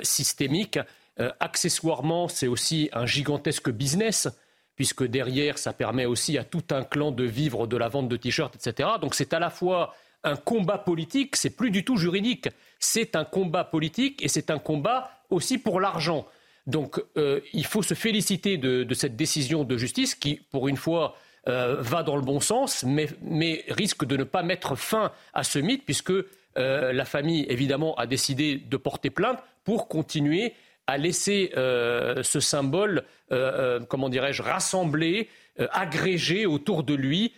systémique. 0.04 0.80
Euh, 1.20 1.32
accessoirement, 1.40 2.28
c'est 2.28 2.48
aussi 2.48 2.90
un 2.94 3.06
gigantesque 3.06 3.72
business 3.72 4.28
puisque 4.76 5.04
derrière, 5.04 5.58
ça 5.58 5.74
permet 5.74 6.06
aussi 6.06 6.38
à 6.38 6.44
tout 6.44 6.64
un 6.70 6.84
clan 6.84 7.10
de 7.10 7.24
vivre 7.24 7.66
de 7.66 7.76
la 7.78 7.88
vente 7.88 8.08
de 8.08 8.16
t-shirts, 8.16 8.56
etc. 8.56 8.90
Donc 9.02 9.16
c'est 9.16 9.34
à 9.34 9.40
la 9.40 9.50
fois 9.50 9.96
un 10.24 10.36
combat 10.36 10.78
politique, 10.78 11.36
c'est 11.36 11.50
plus 11.50 11.72
du 11.72 11.84
tout 11.84 11.98
juridique. 11.98 12.48
C'est 12.80 13.16
un 13.16 13.26
combat 13.26 13.64
politique 13.64 14.24
et 14.24 14.28
c'est 14.28 14.52
un 14.52 14.60
combat 14.60 15.10
aussi 15.32 15.58
pour 15.58 15.80
l'argent. 15.80 16.28
Donc 16.68 17.02
euh, 17.18 17.40
il 17.54 17.66
faut 17.66 17.82
se 17.82 17.96
féliciter 17.96 18.58
de, 18.58 18.94
cette 18.94 19.16
décision 19.16 19.64
de 19.64 19.78
justice 19.78 20.14
qui, 20.14 20.36
pour 20.52 20.68
une 20.68 20.78
fois, 20.78 21.16
va 21.48 22.04
dans 22.04 22.18
le 22.18 22.22
bon 22.22 22.42
sens, 22.42 22.84
mais, 22.84 23.08
mais, 23.22 23.64
risque 23.70 24.04
de 24.04 24.18
ne 24.18 24.26
pas 24.26 24.44
mettre 24.44 24.76
fin 24.76 25.14
à 25.34 25.46
ce 25.46 25.60
mythe, 25.60 25.86
puisque 25.86 26.12
la 26.58 27.06
famille, 27.06 27.46
évidemment, 27.48 27.96
a 27.96 28.06
décidé 28.06 28.58
de 28.58 28.76
porter 28.76 29.10
plainte 29.10 29.40
pour 29.68 29.90
continuer 29.90 30.54
à 30.88 30.98
laisser 30.98 31.52
euh, 31.58 32.24
ce 32.24 32.40
symbole, 32.40 33.04
euh, 33.34 33.80
euh, 33.80 33.86
comment 33.86 34.08
dirais-je, 34.08 34.42
rassembler, 34.42 35.28
agréger 35.72 36.46
autour 36.46 36.84
de 36.84 36.94
lui 36.94 37.34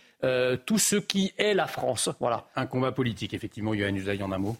tout 0.66 0.78
ce 0.78 0.94
qui 0.94 1.32
est 1.38 1.54
la 1.54 1.66
France. 1.66 2.08
Voilà. 2.20 2.46
Un 2.54 2.66
combat 2.66 2.92
politique, 2.92 3.34
effectivement, 3.34 3.74
Yohann 3.74 3.96
Usaï 3.96 4.22
en 4.22 4.30
un 4.30 4.38
mot. 4.38 4.56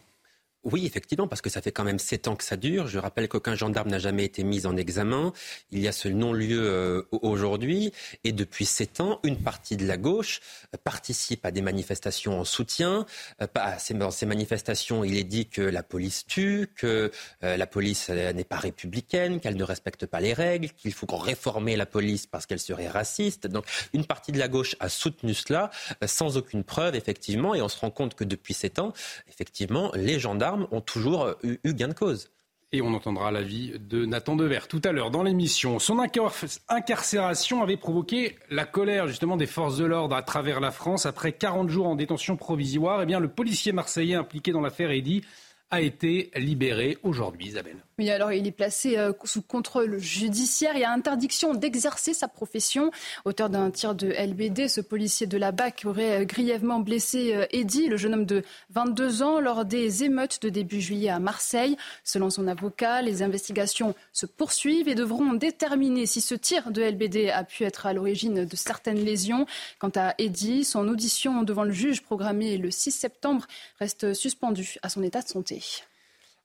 Oui, 0.62 0.84
effectivement, 0.84 1.26
parce 1.26 1.40
que 1.40 1.48
ça 1.48 1.62
fait 1.62 1.72
quand 1.72 1.84
même 1.84 1.98
sept 1.98 2.28
ans 2.28 2.36
que 2.36 2.44
ça 2.44 2.56
dure. 2.56 2.86
Je 2.86 2.98
rappelle 2.98 3.28
qu'aucun 3.28 3.54
gendarme 3.54 3.88
n'a 3.88 3.98
jamais 3.98 4.26
été 4.26 4.44
mis 4.44 4.66
en 4.66 4.76
examen. 4.76 5.32
Il 5.70 5.78
y 5.80 5.88
a 5.88 5.92
ce 5.92 6.08
non-lieu 6.08 6.60
euh, 6.60 7.02
aujourd'hui. 7.12 7.92
Et 8.24 8.32
depuis 8.32 8.66
sept 8.66 9.00
ans, 9.00 9.20
une 9.24 9.38
partie 9.38 9.78
de 9.78 9.86
la 9.86 9.96
gauche 9.96 10.42
euh, 10.74 10.78
participe 10.84 11.46
à 11.46 11.50
des 11.50 11.62
manifestations 11.62 12.38
en 12.38 12.44
soutien. 12.44 13.06
Euh, 13.40 13.46
dans 13.94 14.10
ces 14.10 14.26
manifestations, 14.26 15.02
il 15.02 15.16
est 15.16 15.24
dit 15.24 15.46
que 15.46 15.62
la 15.62 15.82
police 15.82 16.26
tue, 16.26 16.68
que 16.76 17.10
la 17.40 17.66
police 17.66 18.10
n'est 18.10 18.44
pas 18.44 18.56
républicaine, 18.56 19.40
qu'elle 19.40 19.56
ne 19.56 19.64
respecte 19.64 20.06
pas 20.06 20.20
les 20.20 20.32
règles, 20.32 20.68
qu'il 20.70 20.92
faut 20.92 21.06
réformer 21.06 21.76
la 21.76 21.86
police 21.86 22.26
parce 22.26 22.46
qu'elle 22.46 22.60
serait 22.60 22.88
raciste. 22.88 23.46
Donc, 23.46 23.64
une 23.92 24.04
partie 24.04 24.32
de 24.32 24.38
la 24.38 24.48
gauche 24.48 24.76
a 24.80 24.88
soutenu 24.88 25.34
cela 25.34 25.70
sans 26.06 26.36
aucune 26.36 26.64
preuve, 26.64 26.94
effectivement. 26.94 27.54
Et 27.54 27.62
on 27.62 27.68
se 27.68 27.78
rend 27.78 27.90
compte 27.90 28.14
que 28.14 28.24
depuis 28.24 28.54
sept 28.54 28.78
ans, 28.78 28.92
effectivement, 29.28 29.90
les 29.94 30.18
gendarmes 30.18 30.49
ont 30.70 30.80
toujours 30.80 31.24
euh, 31.24 31.34
eu, 31.42 31.74
gain 31.74 31.88
de 31.88 31.94
cause. 31.94 32.30
Et 32.72 32.82
on 32.82 32.94
entendra 32.94 33.32
l'avis 33.32 33.72
de 33.80 34.04
Nathan 34.04 34.36
Dever 34.36 34.60
tout 34.68 34.80
à 34.84 34.92
l'heure 34.92 35.10
dans 35.10 35.24
l'émission. 35.24 35.80
Son 35.80 35.98
incarcération 36.68 37.62
avait 37.64 37.76
provoqué 37.76 38.36
la 38.48 38.64
colère 38.64 39.08
justement 39.08 39.36
des 39.36 39.46
forces 39.46 39.76
de 39.76 39.84
l'ordre 39.84 40.14
à 40.14 40.22
travers 40.22 40.60
la 40.60 40.70
France. 40.70 41.04
Après 41.04 41.32
40 41.32 41.68
jours 41.68 41.88
en 41.88 41.96
détention 41.96 42.36
provisoire, 42.36 43.02
eh 43.02 43.06
bien, 43.06 43.18
le 43.18 43.26
policier 43.26 43.72
marseillais 43.72 44.14
impliqué 44.14 44.52
dans 44.52 44.60
l'affaire 44.60 44.92
Eddy 44.92 45.22
a 45.70 45.80
été 45.80 46.30
libéré 46.34 46.98
aujourd'hui, 47.02 47.46
Isabelle. 47.46 47.76
Oui, 48.00 48.08
alors 48.08 48.32
il 48.32 48.46
est 48.46 48.50
placé 48.50 48.96
euh, 48.96 49.12
sous 49.24 49.42
contrôle 49.42 49.98
judiciaire. 49.98 50.74
Y 50.76 50.84
a 50.84 50.90
interdiction 50.90 51.52
d'exercer 51.52 52.14
sa 52.14 52.28
profession. 52.28 52.90
Auteur 53.26 53.50
d'un 53.50 53.70
tir 53.70 53.94
de 53.94 54.08
LBD, 54.08 54.68
ce 54.68 54.80
policier 54.80 55.26
de 55.26 55.36
la 55.36 55.52
BAC 55.52 55.82
aurait 55.84 56.22
euh, 56.22 56.24
grièvement 56.24 56.80
blessé 56.80 57.34
euh, 57.34 57.44
Eddy, 57.50 57.88
le 57.88 57.98
jeune 57.98 58.14
homme 58.14 58.24
de 58.24 58.42
22 58.70 59.22
ans, 59.22 59.38
lors 59.38 59.66
des 59.66 60.02
émeutes 60.02 60.40
de 60.40 60.48
début 60.48 60.80
juillet 60.80 61.10
à 61.10 61.18
Marseille. 61.18 61.76
Selon 62.02 62.30
son 62.30 62.48
avocat, 62.48 63.02
les 63.02 63.22
investigations 63.22 63.94
se 64.12 64.24
poursuivent 64.24 64.88
et 64.88 64.94
devront 64.94 65.34
déterminer 65.34 66.06
si 66.06 66.22
ce 66.22 66.34
tir 66.34 66.70
de 66.70 66.82
LBD 66.82 67.28
a 67.28 67.44
pu 67.44 67.64
être 67.64 67.84
à 67.84 67.92
l'origine 67.92 68.46
de 68.46 68.56
certaines 68.56 69.04
lésions. 69.04 69.44
Quant 69.78 69.92
à 69.94 70.14
Eddy, 70.16 70.64
son 70.64 70.88
audition 70.88 71.42
devant 71.42 71.64
le 71.64 71.72
juge 71.72 72.00
programmée 72.00 72.56
le 72.56 72.70
6 72.70 72.92
septembre 72.92 73.46
reste 73.78 74.14
suspendue 74.14 74.76
à 74.82 74.88
son 74.88 75.02
état 75.02 75.20
de 75.20 75.28
santé. 75.28 75.59
wichtig. 75.60 75.89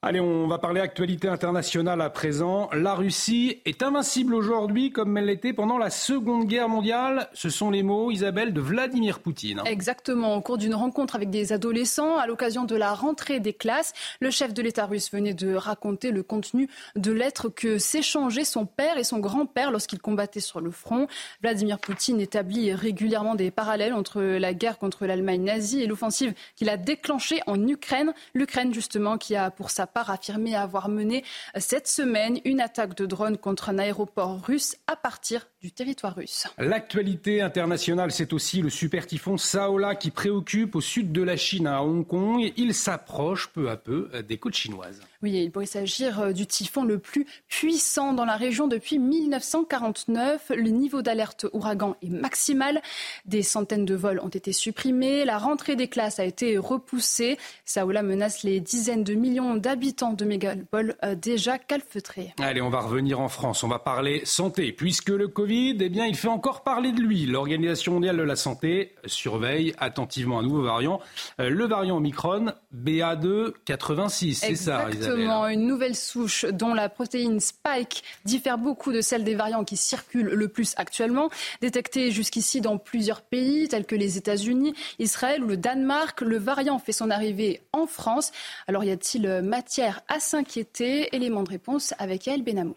Allez, 0.07 0.19
on 0.19 0.45
va 0.45 0.59
parler 0.59 0.81
actualité 0.81 1.27
internationale 1.27 2.00
à 2.00 2.12
présent. 2.12 2.69
La 2.74 2.93
Russie 2.93 3.59
est 3.65 3.81
invincible 3.81 4.35
aujourd'hui 4.35 4.91
comme 4.91 5.17
elle 5.17 5.25
l'était 5.25 5.51
pendant 5.51 5.79
la 5.79 5.89
Seconde 5.89 6.45
Guerre 6.45 6.69
mondiale. 6.69 7.27
Ce 7.33 7.50
sont 7.50 7.71
les 7.71 7.81
mots, 7.81 8.12
Isabelle, 8.12 8.53
de 8.53 8.62
Vladimir 8.62 9.17
Poutine. 9.17 9.63
Exactement. 9.65 10.35
Au 10.35 10.41
cours 10.41 10.59
d'une 10.59 10.75
rencontre 10.75 11.15
avec 11.15 11.31
des 11.31 11.53
adolescents, 11.53 12.17
à 12.17 12.27
l'occasion 12.27 12.65
de 12.65 12.75
la 12.75 12.93
rentrée 12.93 13.39
des 13.39 13.53
classes, 13.53 13.93
le 14.19 14.29
chef 14.29 14.53
de 14.53 14.62
l'État 14.62 14.85
russe 14.85 15.12
venait 15.12 15.33
de 15.33 15.55
raconter 15.55 16.12
le 16.12 16.21
contenu 16.21 16.69
de 16.95 17.12
lettres 17.12 17.50
que 17.50 17.79
s'échangeaient 17.79 18.45
son 18.45 18.67
père 18.67 19.00
et 19.00 19.03
son 19.03 19.17
grand-père 19.17 19.71
lorsqu'ils 19.71 19.97
combattaient 19.97 20.39
sur 20.39 20.62
le 20.62 20.69
front. 20.69 21.07
Vladimir 21.41 21.79
Poutine 21.79 22.21
établit 22.21 22.71
régulièrement 22.75 23.33
des 23.33 23.50
parallèles 23.50 23.95
entre 23.95 24.21
la 24.21 24.53
guerre 24.53 24.77
contre 24.77 25.07
l'Allemagne 25.07 25.45
nazie 25.45 25.81
et 25.81 25.88
l'offensive 25.88 26.35
qu'il 26.55 26.69
a 26.69 26.77
déclenchée 26.77 27.39
en 27.47 27.67
Ukraine. 27.67 28.13
L'Ukraine, 28.35 28.71
justement, 28.71 29.17
qui 29.17 29.35
a 29.35 29.50
pour 29.50 29.71
sa 29.71 29.88
part 29.95 30.09
affirmé 30.09 30.55
avoir 30.55 30.89
mené 30.89 31.23
cette 31.57 31.87
semaine 31.87 32.41
une 32.43 32.59
attaque 32.59 32.97
de 32.97 33.05
drone 33.05 33.37
contre 33.37 33.69
un 33.69 33.79
aéroport 33.79 34.45
russe 34.45 34.75
à 34.87 34.97
partir 34.97 35.47
du 35.61 35.71
territoire 35.71 36.13
russe. 36.13 36.47
L'actualité 36.57 37.41
internationale, 37.41 38.11
c'est 38.11 38.33
aussi 38.33 38.61
le 38.61 38.69
super 38.69 39.07
typhon 39.07 39.37
Saola 39.37 39.95
qui 39.95 40.11
préoccupe 40.11 40.75
au 40.75 40.81
sud 40.81 41.13
de 41.13 41.21
la 41.21 41.37
Chine, 41.37 41.65
à 41.65 41.81
Hong 41.81 42.05
Kong. 42.05 42.51
Il 42.57 42.73
s'approche 42.73 43.47
peu 43.47 43.69
à 43.69 43.77
peu 43.77 44.09
des 44.27 44.37
côtes 44.37 44.55
chinoises. 44.55 44.99
Oui, 45.25 45.41
il 45.41 45.50
pourrait 45.50 45.65
s'agir 45.65 46.20
euh, 46.20 46.34
du 46.34 46.46
typhon 46.46 46.84
le 46.84 47.00
plus 47.00 47.25
puissant 47.48 48.13
dans 48.13 48.25
la 48.25 48.36
région 48.36 48.67
depuis 48.67 49.00
1949. 49.00 50.51
Le 50.55 50.70
niveau 50.70 51.01
d'alerte 51.01 51.48
ouragan 51.51 51.96
est 52.03 52.10
maximal. 52.10 52.79
Des 53.25 53.41
centaines 53.41 53.86
de 53.86 53.96
vols 53.96 54.20
ont 54.20 54.29
été 54.29 54.53
supprimés. 54.53 55.25
La 55.25 55.39
rentrée 55.39 55.75
des 55.75 55.88
classes 55.88 56.20
a 56.20 56.25
été 56.25 56.60
repoussée. 56.60 57.39
Saola 57.65 58.03
menace 58.03 58.44
les 58.44 58.60
dizaines 58.60 59.03
de 59.03 59.15
millions 59.15 59.55
d'habitants 59.55 60.13
de 60.13 60.25
mégapoles 60.25 60.96
euh, 61.03 61.15
déjà 61.15 61.58
calfeutrés. 61.58 62.32
Allez, 62.39 62.62
on 62.62 62.70
va 62.70 62.82
revenir 62.82 63.20
en 63.20 63.27
France. 63.27 63.63
On 63.63 63.67
va 63.67 63.79
parler 63.79 64.22
santé. 64.25 64.74
Puisque 64.74 65.10
le 65.10 65.27
Covid, 65.27 65.77
eh 65.79 65.89
bien, 65.89 66.05
il 66.05 66.15
fait 66.15 66.27
encore 66.27 66.62
parler 66.62 66.91
de 66.91 67.01
lui. 67.01 67.25
L'Organisation 67.25 67.94
mondiale 67.94 68.17
de 68.17 68.22
la 68.22 68.36
santé 68.36 68.94
surveille 69.05 69.74
attentivement 69.79 70.38
un 70.38 70.44
nouveau 70.44 70.62
variant. 70.62 71.00
Euh, 71.39 71.50
le 71.50 71.65
variant 71.65 71.98
Omicron 71.98 72.53
BA2-86. 72.75 74.34
C'est 74.36 74.53
ça, 74.53 74.86
une 75.15 75.67
nouvelle 75.67 75.95
souche 75.95 76.45
dont 76.45 76.74
la 76.74 76.89
protéine 76.89 77.39
spike 77.39 78.03
diffère 78.25 78.57
beaucoup 78.57 78.91
de 78.91 79.01
celle 79.01 79.24
des 79.24 79.36
variants 79.36 79.63
qui 79.63 79.77
circulent 79.77 80.29
le 80.29 80.48
plus 80.48 80.74
actuellement, 80.77 81.29
détectée 81.62 82.12
jusqu'ici 82.12 82.62
dans 82.62 82.77
plusieurs 82.77 83.22
pays 83.22 83.67
tels 83.67 83.86
que 83.86 83.95
les 83.95 84.17
États-Unis, 84.17 84.74
Israël 85.00 85.43
ou 85.43 85.48
le 85.48 85.57
Danemark. 85.57 86.22
Le 86.22 86.38
variant 86.38 86.79
fait 86.79 86.91
son 86.91 87.10
arrivée 87.10 87.62
en 87.74 87.88
France. 87.88 88.31
Alors 88.67 88.84
y 88.84 88.91
a-t-il 88.91 89.41
matière 89.41 90.01
à 90.07 90.19
s'inquiéter? 90.19 91.15
Élément 91.15 91.43
de 91.43 91.50
réponse 91.50 91.93
avec 91.98 92.27
El 92.27 92.43
Benamou. 92.43 92.75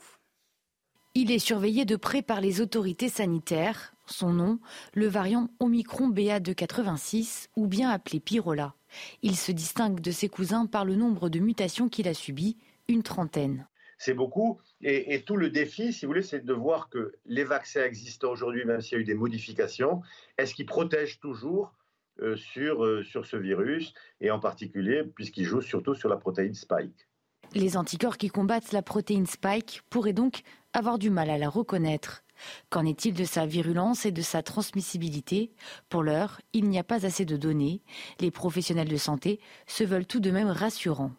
Il 1.14 1.32
est 1.32 1.38
surveillé 1.38 1.84
de 1.84 1.96
près 1.96 2.22
par 2.22 2.40
les 2.40 2.60
autorités 2.60 3.08
sanitaires. 3.08 3.92
Son 4.06 4.32
nom, 4.32 4.58
le 4.94 5.08
variant 5.08 5.48
Omicron 5.58 6.10
BA286 6.10 7.48
ou 7.56 7.66
bien 7.66 7.90
appelé 7.90 8.20
Pyrola. 8.20 8.74
Il 9.22 9.36
se 9.36 9.52
distingue 9.52 10.00
de 10.00 10.10
ses 10.10 10.28
cousins 10.28 10.66
par 10.66 10.84
le 10.84 10.94
nombre 10.94 11.28
de 11.28 11.38
mutations 11.38 11.88
qu'il 11.88 12.08
a 12.08 12.14
subies, 12.14 12.56
une 12.88 13.02
trentaine. 13.02 13.66
C'est 13.98 14.14
beaucoup. 14.14 14.60
Et, 14.80 15.22
tout 15.26 15.36
le 15.36 15.50
défi, 15.50 15.92
si 15.92 16.06
vous 16.06 16.10
voulez, 16.10 16.22
c'est 16.22 16.44
de 16.44 16.52
voir 16.52 16.88
que 16.88 17.14
les 17.26 17.42
vaccins 17.42 17.84
existent 17.84 18.30
aujourd'hui, 18.30 18.64
même 18.64 18.80
s'il 18.80 18.96
y 18.96 18.98
a 18.98 19.00
eu 19.00 19.04
des 19.04 19.14
modifications. 19.14 20.02
Est-ce 20.38 20.54
qu'ils 20.54 20.66
protègent 20.66 21.18
toujours 21.18 21.74
euh, 22.20 22.36
sur, 22.36 22.84
euh, 22.84 23.04
sur 23.04 23.26
ce 23.26 23.36
virus, 23.36 23.94
et 24.20 24.32
en 24.32 24.40
particulier 24.40 25.04
puisqu'ils 25.04 25.44
jouent 25.44 25.60
surtout 25.60 25.94
sur 25.94 26.08
la 26.08 26.16
protéine 26.16 26.52
spike 26.52 27.06
Les 27.54 27.76
anticorps 27.76 28.18
qui 28.18 28.28
combattent 28.28 28.72
la 28.72 28.82
protéine 28.82 29.26
spike 29.26 29.82
pourraient 29.88 30.12
donc 30.12 30.40
avoir 30.72 30.98
du 30.98 31.10
mal 31.10 31.30
à 31.30 31.38
la 31.38 31.48
reconnaître. 31.48 32.24
Qu'en 32.70 32.84
est-il 32.84 33.14
de 33.14 33.24
sa 33.24 33.46
virulence 33.46 34.06
et 34.06 34.12
de 34.12 34.22
sa 34.22 34.42
transmissibilité? 34.42 35.50
Pour 35.88 36.02
l'heure, 36.02 36.40
il 36.52 36.68
n'y 36.68 36.78
a 36.78 36.84
pas 36.84 37.06
assez 37.06 37.24
de 37.24 37.36
données. 37.36 37.82
Les 38.20 38.30
professionnels 38.30 38.88
de 38.88 38.96
santé 38.96 39.40
se 39.66 39.84
veulent 39.84 40.06
tout 40.06 40.20
de 40.20 40.30
même 40.30 40.50
rassurants. 40.50 41.12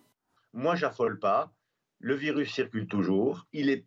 Moi, 0.54 0.76
j'affole 0.76 1.20
pas. 1.20 1.54
Le 2.00 2.16
virus 2.16 2.54
circule 2.54 2.88
toujours. 2.88 3.46
Il 3.54 3.70
est, 3.70 3.86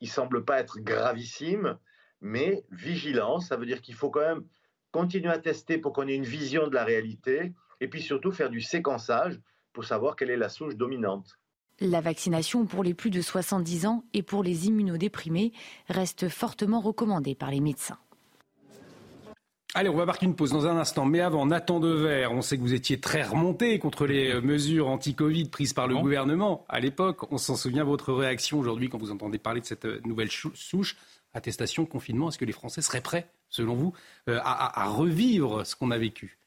il 0.00 0.08
semble 0.08 0.44
pas 0.44 0.60
être 0.60 0.78
gravissime, 0.80 1.78
mais 2.20 2.64
vigilance. 2.70 3.48
Ça 3.48 3.56
veut 3.56 3.66
dire 3.66 3.80
qu'il 3.80 3.94
faut 3.94 4.10
quand 4.10 4.20
même 4.20 4.44
continuer 4.92 5.32
à 5.32 5.38
tester 5.38 5.78
pour 5.78 5.92
qu'on 5.92 6.06
ait 6.06 6.14
une 6.14 6.24
vision 6.24 6.68
de 6.68 6.74
la 6.74 6.84
réalité, 6.84 7.52
et 7.80 7.88
puis 7.88 8.00
surtout 8.00 8.30
faire 8.30 8.50
du 8.50 8.60
séquençage 8.60 9.40
pour 9.72 9.84
savoir 9.84 10.14
quelle 10.14 10.30
est 10.30 10.36
la 10.36 10.48
souche 10.48 10.76
dominante. 10.76 11.36
La 11.80 12.00
vaccination 12.00 12.66
pour 12.66 12.84
les 12.84 12.94
plus 12.94 13.10
de 13.10 13.20
70 13.20 13.86
ans 13.86 14.04
et 14.12 14.22
pour 14.22 14.44
les 14.44 14.68
immunodéprimés 14.68 15.52
reste 15.88 16.28
fortement 16.28 16.80
recommandée 16.80 17.34
par 17.34 17.50
les 17.50 17.60
médecins. 17.60 17.98
Allez, 19.76 19.88
on 19.88 19.96
va 19.96 20.06
marquer 20.06 20.26
une 20.26 20.36
pause 20.36 20.52
dans 20.52 20.68
un 20.68 20.76
instant. 20.76 21.04
Mais 21.04 21.18
avant, 21.18 21.46
Nathan 21.46 21.80
Dever, 21.80 22.28
on 22.30 22.42
sait 22.42 22.56
que 22.56 22.62
vous 22.62 22.74
étiez 22.74 23.00
très 23.00 23.24
remonté 23.24 23.80
contre 23.80 24.06
les 24.06 24.40
mesures 24.40 24.86
anti-Covid 24.88 25.48
prises 25.48 25.72
par 25.72 25.88
le 25.88 25.96
gouvernement 25.96 26.64
à 26.68 26.78
l'époque. 26.78 27.32
On 27.32 27.38
s'en 27.38 27.56
souvient, 27.56 27.82
votre 27.82 28.12
réaction 28.12 28.60
aujourd'hui 28.60 28.88
quand 28.88 28.98
vous 28.98 29.10
entendez 29.10 29.38
parler 29.38 29.60
de 29.60 29.66
cette 29.66 29.84
nouvelle 30.06 30.30
souche, 30.30 30.96
attestation, 31.32 31.86
confinement. 31.86 32.28
Est-ce 32.28 32.38
que 32.38 32.44
les 32.44 32.52
Français 32.52 32.82
seraient 32.82 33.00
prêts, 33.00 33.28
selon 33.48 33.74
vous, 33.74 33.92
euh, 34.28 34.38
à 34.44 34.86
revivre 34.86 35.66
ce 35.66 35.74
qu'on 35.74 35.90
a 35.90 35.98
vécu? 35.98 36.38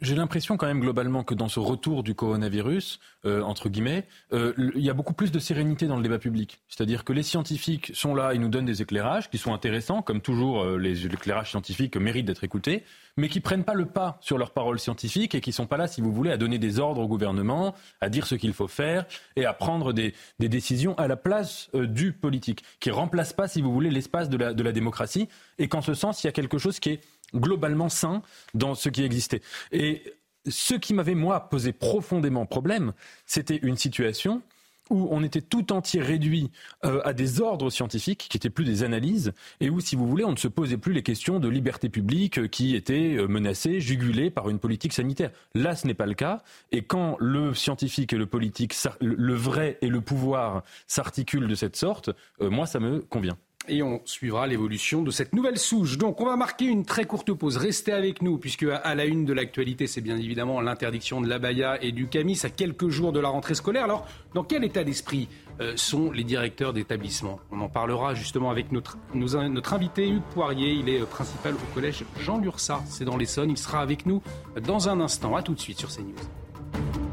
J'ai 0.00 0.14
l'impression 0.14 0.56
quand 0.56 0.66
même 0.66 0.80
globalement 0.80 1.24
que 1.24 1.34
dans 1.34 1.48
ce 1.48 1.60
retour 1.60 2.02
du 2.02 2.14
coronavirus, 2.14 3.00
euh, 3.26 3.42
entre 3.42 3.68
guillemets, 3.68 4.06
euh, 4.32 4.54
il 4.74 4.82
y 4.82 4.88
a 4.88 4.94
beaucoup 4.94 5.12
plus 5.12 5.30
de 5.30 5.38
sérénité 5.38 5.86
dans 5.86 5.96
le 5.96 6.02
débat 6.02 6.18
public. 6.18 6.58
C'est-à-dire 6.68 7.04
que 7.04 7.12
les 7.12 7.22
scientifiques 7.22 7.90
sont 7.94 8.14
là, 8.14 8.32
ils 8.32 8.40
nous 8.40 8.48
donnent 8.48 8.64
des 8.64 8.80
éclairages 8.82 9.28
qui 9.28 9.38
sont 9.38 9.52
intéressants, 9.52 10.00
comme 10.00 10.20
toujours 10.20 10.62
euh, 10.62 10.78
les 10.78 11.06
éclairages 11.06 11.50
scientifiques 11.50 11.96
méritent 11.96 12.26
d'être 12.26 12.44
écoutés, 12.44 12.84
mais 13.16 13.28
qui 13.28 13.40
prennent 13.40 13.64
pas 13.64 13.74
le 13.74 13.86
pas 13.86 14.18
sur 14.22 14.38
leurs 14.38 14.52
paroles 14.52 14.78
scientifiques 14.78 15.34
et 15.34 15.40
qui 15.42 15.52
sont 15.52 15.66
pas 15.66 15.76
là, 15.76 15.86
si 15.86 16.00
vous 16.00 16.12
voulez, 16.12 16.30
à 16.30 16.38
donner 16.38 16.58
des 16.58 16.78
ordres 16.78 17.02
au 17.02 17.08
gouvernement, 17.08 17.74
à 18.00 18.08
dire 18.08 18.26
ce 18.26 18.34
qu'il 18.34 18.54
faut 18.54 18.68
faire 18.68 19.04
et 19.36 19.44
à 19.44 19.52
prendre 19.52 19.92
des, 19.92 20.14
des 20.38 20.48
décisions 20.48 20.96
à 20.96 21.08
la 21.08 21.16
place 21.16 21.68
du 21.74 22.12
politique, 22.12 22.64
qui 22.78 22.90
remplace 22.90 23.32
pas, 23.32 23.48
si 23.48 23.60
vous 23.60 23.72
voulez, 23.72 23.90
l'espace 23.90 24.30
de 24.30 24.38
la, 24.38 24.54
de 24.54 24.62
la 24.62 24.72
démocratie. 24.72 25.28
Et 25.58 25.68
qu'en 25.68 25.82
ce 25.82 25.92
sens, 25.92 26.24
il 26.24 26.26
y 26.26 26.30
a 26.30 26.32
quelque 26.32 26.56
chose 26.56 26.80
qui 26.80 26.90
est 26.90 27.00
globalement 27.34 27.88
sain 27.88 28.22
dans 28.54 28.74
ce 28.74 28.88
qui 28.88 29.02
existait. 29.02 29.40
Et 29.72 30.02
ce 30.48 30.74
qui 30.74 30.94
m'avait, 30.94 31.14
moi, 31.14 31.48
posé 31.48 31.72
profondément 31.72 32.46
problème, 32.46 32.92
c'était 33.26 33.56
une 33.56 33.76
situation 33.76 34.42
où 34.90 35.08
on 35.10 35.22
était 35.22 35.40
tout 35.40 35.72
entier 35.72 36.02
réduit 36.02 36.50
euh, 36.84 37.00
à 37.04 37.12
des 37.12 37.40
ordres 37.40 37.70
scientifiques 37.70 38.26
qui 38.28 38.36
étaient 38.36 38.50
plus 38.50 38.64
des 38.64 38.82
analyses 38.82 39.32
et 39.60 39.70
où, 39.70 39.80
si 39.80 39.96
vous 39.96 40.06
voulez, 40.06 40.24
on 40.24 40.32
ne 40.32 40.36
se 40.36 40.48
posait 40.48 40.76
plus 40.76 40.92
les 40.92 41.02
questions 41.02 41.38
de 41.38 41.48
liberté 41.48 41.88
publique 41.88 42.38
euh, 42.38 42.48
qui 42.48 42.74
étaient 42.74 43.16
euh, 43.16 43.28
menacées, 43.28 43.80
jugulées 43.80 44.30
par 44.30 44.50
une 44.50 44.58
politique 44.58 44.92
sanitaire. 44.92 45.30
Là, 45.54 45.76
ce 45.76 45.86
n'est 45.86 45.94
pas 45.94 46.06
le 46.06 46.14
cas. 46.14 46.42
Et 46.72 46.82
quand 46.82 47.16
le 47.20 47.54
scientifique 47.54 48.12
et 48.12 48.16
le 48.16 48.26
politique, 48.26 48.74
le 49.00 49.34
vrai 49.34 49.78
et 49.80 49.88
le 49.88 50.00
pouvoir 50.00 50.64
s'articulent 50.88 51.48
de 51.48 51.54
cette 51.54 51.76
sorte, 51.76 52.10
moi, 52.40 52.66
ça 52.66 52.80
me 52.80 53.00
convient 53.00 53.38
et 53.68 53.82
on 53.82 54.00
suivra 54.04 54.46
l'évolution 54.46 55.02
de 55.02 55.10
cette 55.10 55.34
nouvelle 55.34 55.58
souche. 55.58 55.98
Donc 55.98 56.20
on 56.20 56.26
va 56.26 56.36
marquer 56.36 56.66
une 56.66 56.84
très 56.84 57.04
courte 57.04 57.32
pause. 57.32 57.56
Restez 57.56 57.92
avec 57.92 58.22
nous 58.22 58.38
puisque 58.38 58.64
à 58.64 58.94
la 58.94 59.04
une 59.04 59.24
de 59.24 59.32
l'actualité, 59.32 59.86
c'est 59.86 60.00
bien 60.00 60.16
évidemment 60.16 60.60
l'interdiction 60.60 61.20
de 61.20 61.28
l'abaya 61.28 61.82
et 61.82 61.92
du 61.92 62.08
camis 62.08 62.40
à 62.44 62.48
quelques 62.48 62.88
jours 62.88 63.12
de 63.12 63.20
la 63.20 63.28
rentrée 63.28 63.54
scolaire. 63.54 63.84
Alors 63.84 64.06
dans 64.34 64.44
quel 64.44 64.64
état 64.64 64.84
d'esprit 64.84 65.28
euh, 65.60 65.76
sont 65.76 66.10
les 66.10 66.24
directeurs 66.24 66.72
d'établissement? 66.72 67.38
On 67.50 67.60
en 67.60 67.68
parlera 67.68 68.14
justement 68.14 68.50
avec 68.50 68.72
notre, 68.72 68.96
invité 69.72 70.08
Hugues 70.08 70.22
Poirier. 70.32 70.72
Il 70.72 70.88
est 70.88 71.00
euh, 71.00 71.06
principal 71.06 71.54
au 71.54 71.74
collège 71.74 72.04
Jean 72.18 72.38
Lursa. 72.38 72.82
C'est 72.86 73.04
dans 73.04 73.16
l'Essonne. 73.16 73.50
Il 73.50 73.58
sera 73.58 73.80
avec 73.80 74.06
nous 74.06 74.22
dans 74.64 74.88
un 74.88 75.00
instant. 75.00 75.36
À 75.36 75.42
tout 75.42 75.54
de 75.54 75.60
suite 75.60 75.78
sur 75.78 75.90
CNews. 75.90 77.09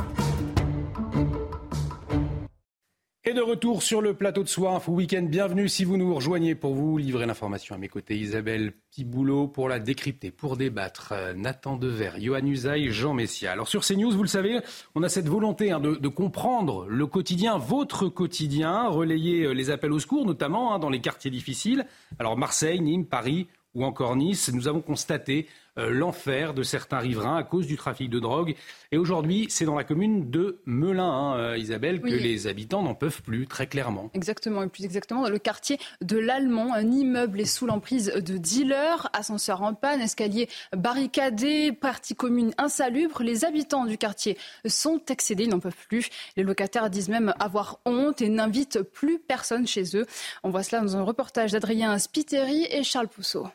Et 3.30 3.34
de 3.34 3.42
retour 3.42 3.84
sur 3.84 4.02
le 4.02 4.14
plateau 4.14 4.42
de 4.42 4.48
Soir 4.48 4.74
Info 4.74 4.94
Week-end. 4.94 5.24
Bienvenue 5.24 5.68
si 5.68 5.84
vous 5.84 5.98
nous 5.98 6.16
rejoignez 6.16 6.56
pour 6.56 6.74
vous 6.74 6.98
livrer 6.98 7.26
l'information 7.26 7.76
à 7.76 7.78
mes 7.78 7.90
côtés. 7.90 8.16
Isabelle 8.16 8.72
Piboulot 8.90 9.50
pour 9.50 9.68
la 9.68 9.80
décrypter, 9.80 10.32
pour 10.32 10.56
débattre. 10.56 11.12
Euh, 11.12 11.34
Nathan 11.34 11.76
Dever, 11.76 12.12
Johan 12.22 12.46
Usaï, 12.46 12.90
Jean 12.94 13.14
Messia. 13.14 13.52
Alors 13.52 13.68
sur 13.68 13.86
CNews, 13.86 14.12
vous 14.12 14.22
le 14.22 14.30
savez, 14.30 14.62
on 14.96 15.04
a 15.04 15.10
cette 15.10 15.28
volonté 15.28 15.74
hein, 15.74 15.82
de, 15.82 16.08
comprendre 16.08 16.86
le 16.88 17.06
quotidien, 17.06 17.58
votre 17.58 18.08
quotidien, 18.08 18.88
relayer 18.88 19.44
euh, 19.44 19.52
les 19.52 19.72
appels 19.72 19.92
au 19.92 20.00
secours, 20.00 20.26
notamment 20.26 20.74
hein, 20.74 20.80
dans 20.80 20.90
les 20.90 21.02
quartiers 21.02 21.30
difficiles. 21.30 21.86
Alors 22.20 22.38
Marseille, 22.38 22.80
Nîmes, 22.80 23.08
Paris 23.08 23.48
ou 23.74 23.84
encore 23.84 24.16
Nice, 24.16 24.54
nous 24.54 24.70
avons 24.70 24.80
constaté 24.80 25.48
l'enfer 25.78 26.54
de 26.54 26.64
certains 26.64 27.00
riverains 27.00 27.38
à 27.38 27.44
cause 27.44 27.68
du 27.68 27.78
trafic 27.78 28.10
de 28.10 28.20
drogue. 28.20 28.56
Et 28.92 28.98
aujourd'hui, 28.98 29.48
c'est 29.50 29.66
dans 29.66 29.76
la 29.76 29.84
commune 29.84 30.30
de 30.30 30.60
Melun, 30.66 31.04
hein, 31.04 31.38
euh, 31.38 31.58
Isabelle, 31.58 32.02
que 32.02 32.08
les 32.08 32.48
habitants 32.48 32.82
n'en 32.82 32.96
peuvent 32.96 33.22
plus, 33.22 33.48
très 33.48 33.68
clairement. 33.68 34.10
Exactement, 34.14 34.64
et 34.64 34.68
plus 34.68 34.86
exactement 34.86 35.24
dans 35.24 35.30
le 35.30 35.40
quartier 35.40 35.78
de 36.02 36.18
l'Allemand. 36.18 36.74
Un 36.74 36.92
immeuble 36.92 37.42
est 37.42 37.46
sous 37.46 37.66
l'emprise 37.66 38.12
de 38.14 38.38
dealers, 38.38 39.10
ascenseur 39.14 39.62
en 39.62 39.74
panne, 39.74 40.02
escalier 40.02 40.50
barricadé, 40.76 41.72
partie 41.72 42.16
commune 42.16 42.54
insalubre. 42.58 43.24
Les 43.24 43.46
habitants 43.46 43.86
du 43.86 43.98
quartier 43.98 44.38
sont 44.66 45.02
excédés, 45.10 45.44
ils 45.44 45.50
n'en 45.50 45.60
peuvent 45.60 45.88
plus. 45.88 46.10
Les 46.36 46.44
locataires 46.44 46.90
disent 46.90 47.10
même 47.10 47.34
avoir 47.40 47.80
honte 47.86 48.22
et 48.22 48.30
n'invitent 48.30 48.82
plus 48.82 49.20
personne 49.20 49.68
chez 49.68 49.98
eux. 49.98 50.06
On 50.44 50.50
voit 50.50 50.64
cela 50.64 50.82
dans 50.82 50.98
un 50.98 51.04
reportage 51.04 51.52
d'Adrien 51.52 51.98
Spiteri 52.00 52.68
et 52.70 52.84
Charles 52.84 53.08
Pousseau. 53.08 53.48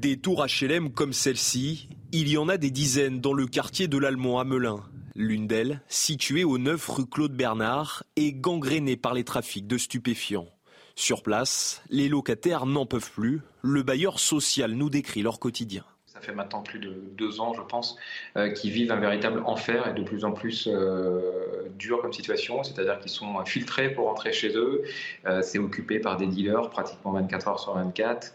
Des 0.00 0.16
tours 0.16 0.46
HLM 0.46 0.92
comme 0.92 1.12
celle-ci, 1.12 1.90
il 2.10 2.28
y 2.28 2.38
en 2.38 2.48
a 2.48 2.56
des 2.56 2.70
dizaines 2.70 3.20
dans 3.20 3.34
le 3.34 3.46
quartier 3.46 3.86
de 3.86 3.98
l'Allemand 3.98 4.40
à 4.40 4.44
Melun. 4.44 4.82
L'une 5.14 5.46
d'elles, 5.46 5.82
située 5.88 6.42
au 6.42 6.56
9 6.56 6.88
rue 6.88 7.06
Claude 7.06 7.36
Bernard, 7.36 8.02
est 8.16 8.32
gangrénée 8.32 8.96
par 8.96 9.12
les 9.12 9.24
trafics 9.24 9.66
de 9.66 9.76
stupéfiants. 9.76 10.48
Sur 10.94 11.22
place, 11.22 11.82
les 11.90 12.08
locataires 12.08 12.64
n'en 12.64 12.86
peuvent 12.86 13.10
plus. 13.10 13.42
Le 13.60 13.82
bailleur 13.82 14.20
social 14.20 14.72
nous 14.72 14.88
décrit 14.88 15.20
leur 15.20 15.38
quotidien 15.38 15.84
ça 16.20 16.26
fait 16.26 16.34
maintenant 16.34 16.60
plus 16.60 16.78
de 16.78 16.94
deux 17.16 17.40
ans, 17.40 17.54
je 17.54 17.62
pense, 17.62 17.96
euh, 18.36 18.50
qui 18.50 18.70
vivent 18.70 18.92
un 18.92 19.00
véritable 19.00 19.42
enfer 19.46 19.88
et 19.88 19.98
de 19.98 20.04
plus 20.04 20.24
en 20.24 20.32
plus 20.32 20.68
euh, 20.70 21.68
dur 21.78 22.02
comme 22.02 22.12
situation, 22.12 22.62
c'est-à-dire 22.62 22.98
qu'ils 22.98 23.10
sont 23.10 23.42
filtrés 23.46 23.90
pour 23.90 24.06
rentrer 24.06 24.32
chez 24.32 24.54
eux. 24.56 24.82
Euh, 25.26 25.40
c'est 25.42 25.58
occupé 25.58 25.98
par 25.98 26.16
des 26.18 26.26
dealers 26.26 26.68
pratiquement 26.68 27.12
24 27.12 27.48
heures 27.48 27.60
sur 27.60 27.74
24, 27.74 28.34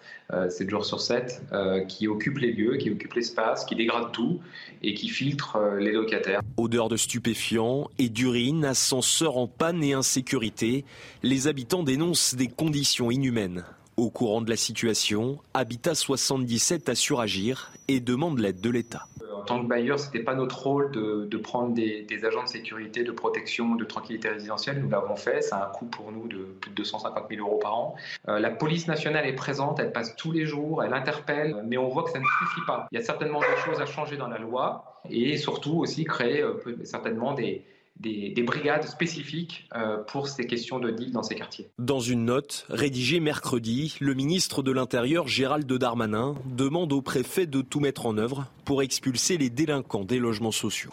7 0.50 0.70
jours 0.72 0.86
sur 0.86 1.00
7, 1.00 1.44
qui 1.88 2.08
occupent 2.08 2.40
les 2.40 2.52
lieux, 2.52 2.78
qui 2.78 2.90
occupent 2.90 3.14
l'espace, 3.14 3.64
qui 3.64 3.76
dégradent 3.76 4.12
tout 4.12 4.40
et 4.82 4.96
qui 4.96 5.08
filtrent 5.08 5.60
les 5.78 5.92
locataires. 5.92 6.42
Odeur 6.58 6.90
de 6.90 6.98
stupéfiants 6.98 7.92
et 8.00 8.10
d'urine, 8.10 8.66
ascenseur 8.66 9.38
en 9.38 9.46
panne 9.46 9.84
et 9.84 9.94
insécurité, 9.94 10.84
les 11.22 11.48
habitants 11.48 11.84
dénoncent 11.84 12.34
des 12.34 12.48
conditions 12.48 13.12
inhumaines. 13.12 13.66
Au 13.98 14.10
courant 14.10 14.42
de 14.42 14.50
la 14.50 14.58
situation, 14.58 15.40
Habitat 15.54 15.96
77 15.96 16.90
a 16.90 16.96
suragir 16.96 17.72
et 17.88 18.02
demande 18.02 18.40
l'aide 18.40 18.60
de 18.60 18.70
l'État. 18.70 19.08
En 19.34 19.44
tant 19.44 19.64
que 19.64 19.70
bailleur, 19.70 19.98
ce 19.98 20.08
n'était 20.08 20.24
pas 20.24 20.36
notre 20.36 20.64
rôle 20.64 20.92
de, 20.92 21.38
prendre 21.38 21.74
des, 21.74 22.06
agents 22.26 22.44
de 22.44 22.50
sécurité, 22.50 23.06
de 23.06 23.14
protection, 23.14 23.76
de 23.76 23.86
tranquillité 23.86 24.28
résidentielle. 24.28 24.82
Nous 24.82 24.90
l'avons 24.90 25.16
fait. 25.16 25.42
Ça 25.42 25.58
a 25.58 25.68
un 25.68 25.72
coût 25.72 25.86
pour 25.86 26.12
nous 26.12 26.28
de 26.28 26.44
plus 26.60 26.72
de 26.72 26.76
250 26.76 27.24
000 27.30 27.48
euros 27.48 27.60
par 27.60 27.74
an. 27.74 27.96
Euh, 28.28 28.40
la 28.40 28.50
police 28.50 28.88
nationale 28.88 29.26
est 29.28 29.36
présente, 29.36 29.80
elle 29.80 29.94
passe 29.94 30.14
tous 30.18 30.34
les 30.34 30.46
jours, 30.46 30.84
elle 30.84 30.94
interpelle, 30.94 31.64
mais 31.66 31.78
on 31.78 31.88
voit 31.88 32.04
que 32.04 32.12
ça 32.12 32.20
ne 32.20 32.26
suffit 32.26 32.66
pas. 32.68 32.88
Il 32.92 32.96
y 32.96 33.02
a 33.02 33.04
certainement 33.04 33.40
des 33.40 33.62
choses 33.64 33.80
à 33.80 33.86
changer 33.86 34.18
dans 34.18 34.28
la 34.28 34.40
loi 34.40 35.02
et 35.10 35.38
surtout 35.38 35.78
aussi 35.80 36.04
créer 36.04 36.42
euh, 36.42 36.60
certainement 36.84 37.34
des, 37.34 37.64
des, 38.00 38.44
brigades 38.44 38.84
spécifiques 38.84 39.68
euh, 39.76 39.98
pour 39.98 40.28
ces 40.28 40.46
questions 40.46 40.80
de 40.80 40.92
deal 40.92 41.12
dans 41.12 41.24
ces 41.24 41.36
quartiers. 41.36 41.70
Dans 41.80 42.00
une 42.00 42.26
note 42.26 42.66
rédigée 42.70 43.20
mercredi, 43.20 43.96
le 44.00 44.14
ministre 44.14 44.62
de 44.64 44.72
l'Intérieur 44.72 45.28
Gérald 45.28 45.72
Darmanin 45.72 46.36
demande 46.46 46.94
au 46.94 47.02
préfet 47.02 47.46
de 47.46 47.62
tout 47.62 47.80
mettre 47.80 48.06
en 48.06 48.18
œuvre 48.18 48.48
pour 48.66 48.82
expulser 48.82 49.38
les 49.38 49.50
délinquants 49.50 50.06
des 50.06 50.20
logements 50.20 50.52
sociaux. 50.52 50.92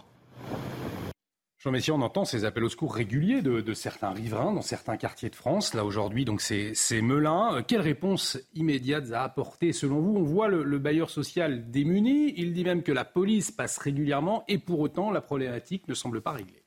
Jean 1.58 1.70
Messia, 1.70 1.94
on 1.94 2.00
entend 2.00 2.24
ces 2.24 2.44
appels 2.44 2.64
au 2.64 2.68
secours 2.68 2.92
réguliers 2.92 3.40
de, 3.40 3.72
certains 3.72 4.10
riverains 4.10 4.52
dans 4.52 4.62
certains 4.62 4.96
quartiers 4.96 5.30
de 5.30 5.36
France. 5.36 5.74
Là, 5.74 5.84
aujourd'hui, 5.84 6.24
donc 6.24 6.40
c'est 6.40 6.74
Melun. 7.00 7.54
Euh, 7.54 7.62
quelle 7.66 7.82
réponse 7.82 8.36
immédiate 8.52 9.12
à 9.12 9.22
apporter 9.22 9.72
selon 9.72 10.00
vous? 10.00 10.16
On 10.16 10.24
voit 10.24 10.48
le, 10.48 10.64
le, 10.64 10.78
bailleur 10.80 11.08
social 11.08 11.70
démuni. 11.70 12.34
Il 12.36 12.52
dit 12.52 12.64
même 12.64 12.82
que 12.82 12.90
la 12.90 13.04
police 13.04 13.52
passe 13.52 13.78
régulièrement 13.78 14.42
et 14.48 14.58
pour 14.58 14.80
autant, 14.80 15.12
la 15.12 15.20
problématique 15.20 15.86
ne 15.86 15.94
semble 15.94 16.20
pas 16.20 16.32
réglée. 16.32 16.61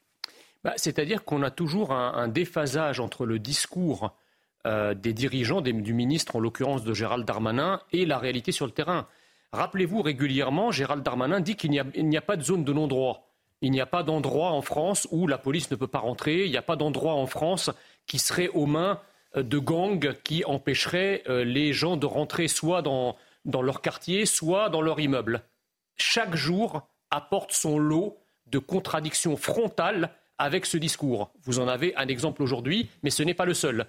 Bah, 0.66 0.74
c'est-à-dire 0.78 1.24
qu'on 1.24 1.44
a 1.44 1.52
toujours 1.52 1.92
un, 1.92 2.28
déphasage 2.28 3.00
entre 3.00 3.28
le 3.28 3.38
discours 3.38 4.16
euh, 4.66 4.96
des 4.96 5.14
dirigeants, 5.14 5.62
du 5.62 5.94
ministre 5.94 6.38
en 6.38 6.40
l'occurrence 6.40 6.84
de 6.84 6.92
Gérald 6.92 7.24
Darmanin, 7.24 7.82
et 7.92 8.08
la 8.08 8.18
réalité 8.18 8.52
sur 8.52 8.66
le 8.66 8.72
terrain. 8.72 9.08
Rappelez-vous 9.54 10.02
régulièrement, 10.02 10.72
Gérald 10.72 11.04
Darmanin 11.04 11.40
dit 11.40 11.56
qu'il 11.56 11.70
n'y 11.70 12.18
a, 12.18 12.22
pas 12.22 12.36
de 12.36 12.42
zone 12.42 12.64
de 12.64 12.74
non-droit. 12.74 13.30
Il 13.62 13.70
n'y 13.70 13.80
a 13.80 13.86
pas 13.86 14.02
d'endroit 14.02 14.54
en 14.54 14.64
France 14.64 15.08
où 15.12 15.28
la 15.28 15.38
police 15.38 15.70
ne 15.70 15.76
peut 15.76 15.86
pas 15.86 16.00
rentrer. 16.00 16.46
Il 16.46 16.52
n'y 16.52 16.58
a 16.58 16.64
pas 16.64 16.76
d'endroit 16.76 17.14
en 17.14 17.28
France 17.28 17.70
qui 18.08 18.18
serait 18.18 18.50
aux 18.50 18.66
mains 18.66 19.00
euh, 19.38 19.44
de 19.44 19.60
gangs 19.60 20.16
qui 20.24 20.44
empêcheraient 20.46 21.22
euh, 21.30 21.44
les 21.44 21.74
gens 21.74 21.96
de 21.96 22.08
rentrer 22.08 22.48
soit 22.48 22.82
dans 22.82 23.16
leur 23.62 23.82
quartier, 23.82 24.26
soit 24.26 24.70
dans 24.70 24.82
leur 24.82 25.00
immeuble. 25.00 25.44
Chaque 25.96 26.36
jour 26.36 26.88
apporte 27.12 27.52
son 27.52 27.78
lot 27.78 28.18
de 28.48 28.58
contradictions 28.58 29.38
frontales 29.38 30.12
avec 30.38 30.66
ce 30.66 30.78
discours. 30.78 31.32
Vous 31.44 31.60
en 31.60 31.68
avez 31.68 31.96
un 31.96 32.08
exemple 32.08 32.44
aujourd'hui, 32.44 32.90
mais 33.04 33.10
ce 33.10 33.24
n'est 33.24 33.34
pas 33.34 33.46
le 33.46 33.54
seul. 33.54 33.88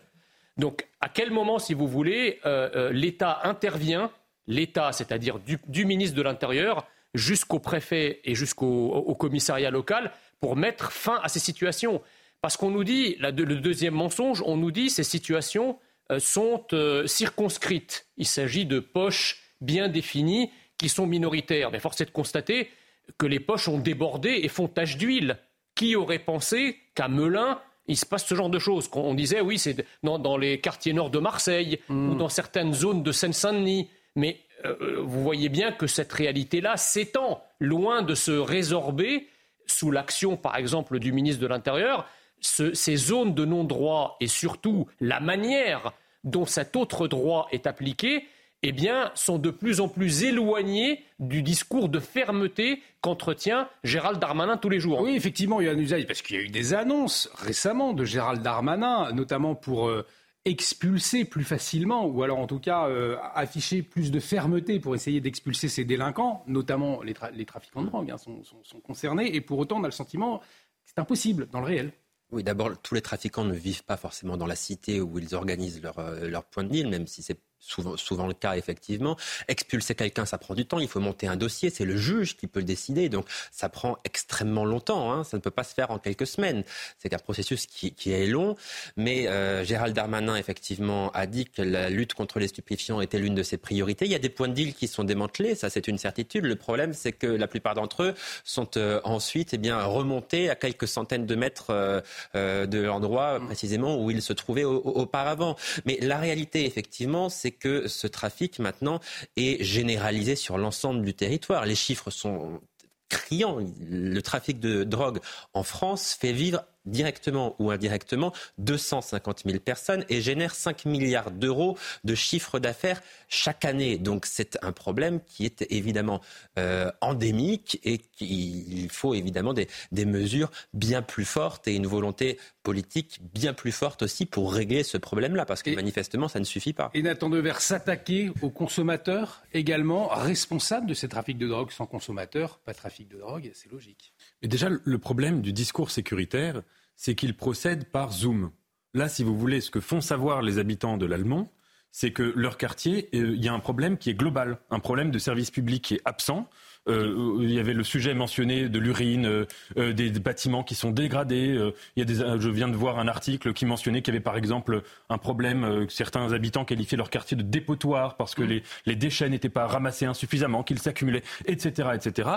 Donc, 0.56 0.86
à 1.00 1.08
quel 1.08 1.30
moment, 1.30 1.58
si 1.58 1.74
vous 1.74 1.86
voulez, 1.86 2.40
euh, 2.46 2.70
euh, 2.74 2.92
l'État 2.92 3.40
intervient, 3.44 4.10
l'État, 4.46 4.92
c'est-à-dire 4.92 5.38
du, 5.38 5.84
ministre 5.84 6.16
de 6.16 6.22
l'Intérieur, 6.22 6.86
jusqu'au 7.14 7.58
préfet 7.58 8.20
et 8.24 8.34
jusqu'au 8.34 9.14
commissariat 9.18 9.70
local, 9.70 10.12
pour 10.40 10.56
mettre 10.56 10.92
fin 10.92 11.18
à 11.22 11.28
ces 11.28 11.40
situations? 11.40 12.02
Parce 12.40 12.56
qu'on 12.56 12.70
nous 12.70 12.84
dit, 12.84 13.16
le 13.18 13.32
deuxième 13.32 13.94
mensonge, 13.94 14.42
on 14.46 14.56
nous 14.56 14.70
dit 14.70 14.90
ces 14.90 15.04
situations 15.04 15.78
euh, 16.12 16.20
sont 16.20 16.64
circonscrites. 17.06 18.06
Il 18.16 18.26
s'agit 18.26 18.66
de 18.66 18.78
poches 18.78 19.42
bien 19.60 19.88
définies 19.88 20.50
qui 20.78 20.88
sont 20.88 21.06
minoritaires. 21.06 21.70
Mais 21.70 21.80
force 21.80 22.00
est 22.00 22.06
de 22.06 22.10
constater 22.10 22.70
que 23.18 23.26
les 23.26 23.40
poches 23.40 23.68
ont 23.68 23.78
débordé 23.78 24.40
et 24.42 24.48
font 24.48 24.68
tache 24.68 24.96
d'huile. 24.96 25.38
Qui 25.76 25.94
aurait 25.94 26.18
pensé 26.18 26.78
qu'à 26.96 27.06
Melun, 27.06 27.60
il 27.86 27.96
se 27.96 28.04
passe 28.04 28.26
ce 28.26 28.34
genre 28.34 28.50
de 28.50 28.58
choses 28.58 28.90
On 28.94 29.14
disait, 29.14 29.40
oui, 29.40 29.58
c'est 29.58 29.86
dans, 30.02 30.36
les 30.36 30.60
quartiers 30.60 30.92
nord 30.92 31.10
de 31.10 31.20
Marseille 31.20 31.78
ou 31.88 31.94
hmm. 31.94 32.18
dans 32.18 32.28
certaines 32.28 32.74
zones 32.74 33.04
de 33.04 33.12
Seine-Saint-Denis. 33.12 33.88
Mais 34.16 34.40
euh, 34.64 35.02
vous 35.04 35.22
voyez 35.22 35.48
bien 35.48 35.70
que 35.70 35.86
cette 35.86 36.12
réalité-là 36.12 36.76
s'étend, 36.76 37.44
loin 37.60 38.02
de 38.02 38.14
se 38.14 38.32
résorber 38.32 39.28
sous 39.66 39.90
l'action, 39.90 40.36
par 40.36 40.56
exemple, 40.56 40.98
du 40.98 41.12
ministre 41.12 41.42
de 41.42 41.46
l'Intérieur. 41.46 42.08
ces 42.40 42.96
zones 42.96 43.34
de 43.34 43.44
non-droit 43.44 44.16
et 44.20 44.26
surtout 44.26 44.86
la 45.00 45.20
manière 45.20 45.92
dont 46.24 46.46
cet 46.46 46.74
autre 46.76 47.06
droit 47.06 47.48
est 47.52 47.66
appliqué 47.66 48.26
eh 48.68 48.72
bien, 48.72 49.12
sont 49.14 49.38
de 49.38 49.50
plus 49.50 49.80
en 49.80 49.88
plus 49.88 50.24
éloignés 50.24 51.04
du 51.20 51.42
discours 51.42 51.88
de 51.88 52.00
fermeté 52.00 52.82
qu'entretient 53.00 53.68
Gérald 53.84 54.18
Darmanin 54.18 54.56
tous 54.56 54.68
les 54.68 54.80
jours. 54.80 55.00
Oui, 55.00 55.14
effectivement, 55.14 55.60
il 55.60 55.66
y 55.66 55.70
a 55.70 55.72
un 55.72 55.78
usage, 55.78 56.06
parce 56.06 56.20
qu'il 56.20 56.36
y 56.36 56.38
a 56.40 56.42
eu 56.42 56.48
des 56.48 56.74
annonces 56.74 57.30
récemment 57.34 57.92
de 57.92 58.04
Gérald 58.04 58.42
Darmanin, 58.42 59.12
notamment 59.12 59.54
pour 59.54 59.88
euh, 59.88 60.04
expulser 60.44 61.24
plus 61.24 61.44
facilement, 61.44 62.06
ou 62.06 62.22
alors 62.22 62.38
en 62.38 62.46
tout 62.46 62.60
cas 62.60 62.88
euh, 62.88 63.16
afficher 63.34 63.82
plus 63.82 64.10
de 64.10 64.20
fermeté 64.20 64.80
pour 64.80 64.94
essayer 64.94 65.20
d'expulser 65.20 65.68
ces 65.68 65.84
délinquants, 65.84 66.44
notamment 66.46 67.02
les, 67.02 67.14
trafiquants 67.44 67.82
de 67.82 67.88
drogue 67.88 68.10
hein, 68.10 68.16
sont, 68.18 68.80
concernés, 68.80 69.34
et 69.34 69.40
pour 69.40 69.58
autant 69.58 69.80
on 69.80 69.84
a 69.84 69.88
le 69.88 69.92
sentiment 69.92 70.38
que 70.38 70.44
c'est 70.86 70.98
impossible 70.98 71.48
dans 71.50 71.60
le 71.60 71.66
réel. 71.66 71.92
Oui, 72.32 72.42
d'abord, 72.42 72.76
tous 72.80 72.94
les 72.94 73.02
trafiquants 73.02 73.44
ne 73.44 73.54
vivent 73.54 73.84
pas 73.84 73.96
forcément 73.96 74.36
dans 74.36 74.46
la 74.46 74.56
cité 74.56 75.00
où 75.00 75.18
ils 75.18 75.34
organisent 75.34 75.82
leur, 75.82 75.98
euh, 75.98 76.28
leur 76.28 76.44
point 76.44 76.64
de 76.64 76.70
deal, 76.70 76.88
même 76.88 77.06
si 77.06 77.22
c'est 77.22 77.40
souvent, 77.66 77.96
souvent 77.96 78.26
le 78.26 78.34
cas 78.34 78.56
effectivement. 78.56 79.16
Expulser 79.48 79.94
quelqu'un, 79.94 80.24
ça 80.24 80.38
prend 80.38 80.54
du 80.54 80.66
temps. 80.66 80.78
Il 80.78 80.88
faut 80.88 81.00
monter 81.00 81.26
un 81.26 81.36
dossier. 81.36 81.70
C'est 81.70 81.84
le 81.84 81.96
juge 81.96 82.36
qui 82.36 82.46
peut 82.46 82.60
le 82.60 82.64
décider. 82.64 83.08
Donc 83.08 83.26
ça 83.50 83.68
prend 83.68 83.98
extrêmement 84.04 84.64
longtemps. 84.64 85.12
Hein. 85.12 85.24
Ça 85.24 85.36
ne 85.36 85.42
peut 85.42 85.50
pas 85.50 85.64
se 85.64 85.74
faire 85.74 85.90
en 85.90 85.98
quelques 85.98 86.26
semaines. 86.26 86.64
C'est 86.98 87.12
un 87.12 87.18
processus 87.18 87.66
qui, 87.66 87.92
qui, 87.92 88.12
est 88.12 88.26
long. 88.26 88.56
Mais 88.96 89.26
euh, 89.28 89.64
Gérald 89.64 89.94
Darmanin 89.94 90.36
effectivement 90.36 91.10
a 91.12 91.26
dit 91.26 91.46
que 91.46 91.62
la 91.62 91.90
lutte 91.90 92.14
contre 92.14 92.38
les 92.38 92.48
stupéfiants 92.48 93.00
était 93.00 93.18
l'une 93.18 93.34
de 93.34 93.42
ses 93.42 93.56
priorités. 93.56 94.04
Il 94.04 94.12
y 94.12 94.14
a 94.14 94.20
des 94.20 94.28
points 94.28 94.48
de 94.48 94.54
deal 94.54 94.74
qui 94.74 94.88
sont 94.88 95.04
démantelés. 95.04 95.54
Ça 95.54 95.70
c'est 95.70 95.88
une 95.88 95.98
certitude. 95.98 96.44
Le 96.44 96.56
problème 96.56 96.92
c'est 96.92 97.12
que 97.12 97.26
la 97.26 97.48
plupart 97.48 97.74
d'entre 97.74 98.04
eux 98.04 98.14
sont 98.44 98.76
euh, 98.76 99.00
ensuite 99.04 99.54
eh 99.54 99.58
bien 99.58 99.82
remontés 99.82 100.50
à 100.50 100.54
quelques 100.54 100.88
centaines 100.88 101.26
de 101.26 101.34
mètres 101.34 101.66
euh, 101.70 102.66
de 102.66 102.80
l'endroit 102.80 103.40
précisément 103.40 104.02
où 104.02 104.10
ils 104.10 104.22
se 104.22 104.32
trouvaient 104.32 104.64
auparavant. 104.64 105.56
Mais 105.84 105.98
la 106.00 106.18
réalité 106.18 106.64
effectivement 106.64 107.28
c'est 107.28 107.55
que 107.58 107.88
ce 107.88 108.06
trafic 108.06 108.58
maintenant 108.58 109.00
est 109.36 109.62
généralisé 109.62 110.36
sur 110.36 110.58
l'ensemble 110.58 111.04
du 111.04 111.14
territoire. 111.14 111.66
Les 111.66 111.74
chiffres 111.74 112.10
sont 112.10 112.60
criants. 113.08 113.58
Le 113.80 114.20
trafic 114.20 114.60
de 114.60 114.84
drogue 114.84 115.20
en 115.54 115.62
France 115.62 116.16
fait 116.18 116.32
vivre 116.32 116.64
directement 116.86 117.56
ou 117.58 117.70
indirectement 117.70 118.32
250 118.58 119.42
000 119.44 119.58
personnes 119.60 120.04
et 120.08 120.20
génère 120.20 120.54
5 120.54 120.84
milliards 120.86 121.30
d'euros 121.30 121.76
de 122.04 122.14
chiffre 122.14 122.58
d'affaires 122.58 123.02
chaque 123.28 123.64
année. 123.64 123.98
Donc 123.98 124.26
c'est 124.26 124.58
un 124.62 124.72
problème 124.72 125.20
qui 125.26 125.44
est 125.44 125.66
évidemment 125.70 126.20
euh, 126.58 126.90
endémique 127.00 127.80
et 127.84 127.98
qu'il 127.98 128.88
faut 128.90 129.14
évidemment 129.14 129.52
des, 129.52 129.68
des 129.92 130.04
mesures 130.04 130.50
bien 130.72 131.02
plus 131.02 131.24
fortes 131.24 131.68
et 131.68 131.74
une 131.74 131.86
volonté 131.86 132.38
politique 132.62 133.20
bien 133.32 133.52
plus 133.52 133.70
forte 133.70 134.02
aussi 134.02 134.26
pour 134.26 134.52
régler 134.52 134.82
ce 134.82 134.98
problème-là, 134.98 135.46
parce 135.46 135.62
que 135.62 135.70
manifestement, 135.70 136.26
ça 136.26 136.40
ne 136.40 136.44
suffit 136.44 136.72
pas. 136.72 136.90
Et 136.94 137.02
Nathan 137.02 137.30
Devers 137.30 137.60
s'attaquer 137.60 138.32
aux 138.42 138.50
consommateurs 138.50 139.44
également, 139.52 140.08
responsables 140.08 140.86
de 140.86 140.94
ces 140.94 141.08
trafics 141.08 141.38
de 141.38 141.46
drogue. 141.46 141.70
Sans 141.70 141.86
consommateurs, 141.86 142.58
pas 142.58 142.74
trafic 142.74 143.08
de 143.08 143.18
drogue, 143.18 143.52
c'est 143.54 143.70
logique. 143.70 144.12
Mais 144.42 144.48
déjà, 144.48 144.68
le 144.68 144.98
problème 144.98 145.42
du 145.42 145.52
discours 145.52 145.92
sécuritaire, 145.92 146.62
c'est 146.96 147.14
qu'il 147.14 147.36
procède 147.36 147.90
par 147.90 148.12
Zoom. 148.12 148.50
Là, 148.94 149.08
si 149.08 149.22
vous 149.22 149.36
voulez, 149.36 149.60
ce 149.60 149.70
que 149.70 149.80
font 149.80 150.00
savoir 150.00 150.42
les 150.42 150.58
habitants 150.58 150.96
de 150.96 151.06
l'Allemand, 151.06 151.52
c'est 151.92 152.12
que 152.12 152.32
leur 152.34 152.58
quartier, 152.58 153.08
euh, 153.14 153.34
il 153.34 153.44
y 153.44 153.48
a 153.48 153.52
un 153.52 153.60
problème 153.60 153.98
qui 153.98 154.10
est 154.10 154.14
global, 154.14 154.58
un 154.70 154.80
problème 154.80 155.10
de 155.10 155.18
service 155.18 155.50
public 155.50 155.84
qui 155.84 155.94
est 155.94 156.02
absent. 156.04 156.48
Euh, 156.88 157.38
il 157.40 157.52
y 157.52 157.58
avait 157.58 157.72
le 157.72 157.82
sujet 157.82 158.14
mentionné 158.14 158.68
de 158.68 158.78
l'urine, 158.78 159.26
euh, 159.26 159.46
euh, 159.76 159.92
des, 159.92 160.10
bâtiments 160.10 160.62
qui 160.62 160.74
sont 160.74 160.90
dégradés. 160.90 161.58
il 161.96 162.00
y 162.00 162.02
a 162.02 162.04
des, 162.04 162.40
je 162.40 162.48
viens 162.48 162.68
de 162.68 162.76
voir 162.76 162.98
un 162.98 163.06
article 163.06 163.52
qui 163.52 163.66
mentionnait 163.66 164.02
qu'il 164.02 164.14
y 164.14 164.16
avait 164.16 164.22
par 164.22 164.36
exemple 164.36 164.82
un 165.08 165.18
problème, 165.18 165.86
certains 165.88 166.32
habitants 166.32 166.64
qualifiaient 166.64 166.96
leur 166.96 167.10
quartier 167.10 167.36
de 167.36 167.42
dépotoir 167.42 168.16
parce 168.16 168.34
que 168.34 168.42
mm. 168.42 168.48
les, 168.48 168.62
les, 168.86 168.96
déchets 168.96 169.28
n'étaient 169.28 169.48
pas 169.48 169.66
ramassés 169.66 170.06
insuffisamment, 170.06 170.62
qu'ils 170.62 170.78
s'accumulaient, 170.78 171.22
etc. 171.46 171.90
etc. 171.94 172.30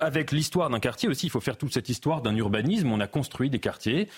avec 0.00 0.32
l'histoire 0.32 0.70
d'un 0.70 0.80
quartier 0.80 1.08
aussi, 1.08 1.26
il 1.26 1.30
faut 1.30 1.40
faire 1.40 1.56
toute 1.56 1.72
cette 1.72 1.88
histoire 1.88 2.22
d'un 2.22 2.34
urbanisme. 2.34 2.90
On 2.90 3.00
a 3.00 3.06
construit 3.06 3.50
des 3.50 3.60
quartiers 3.60 4.08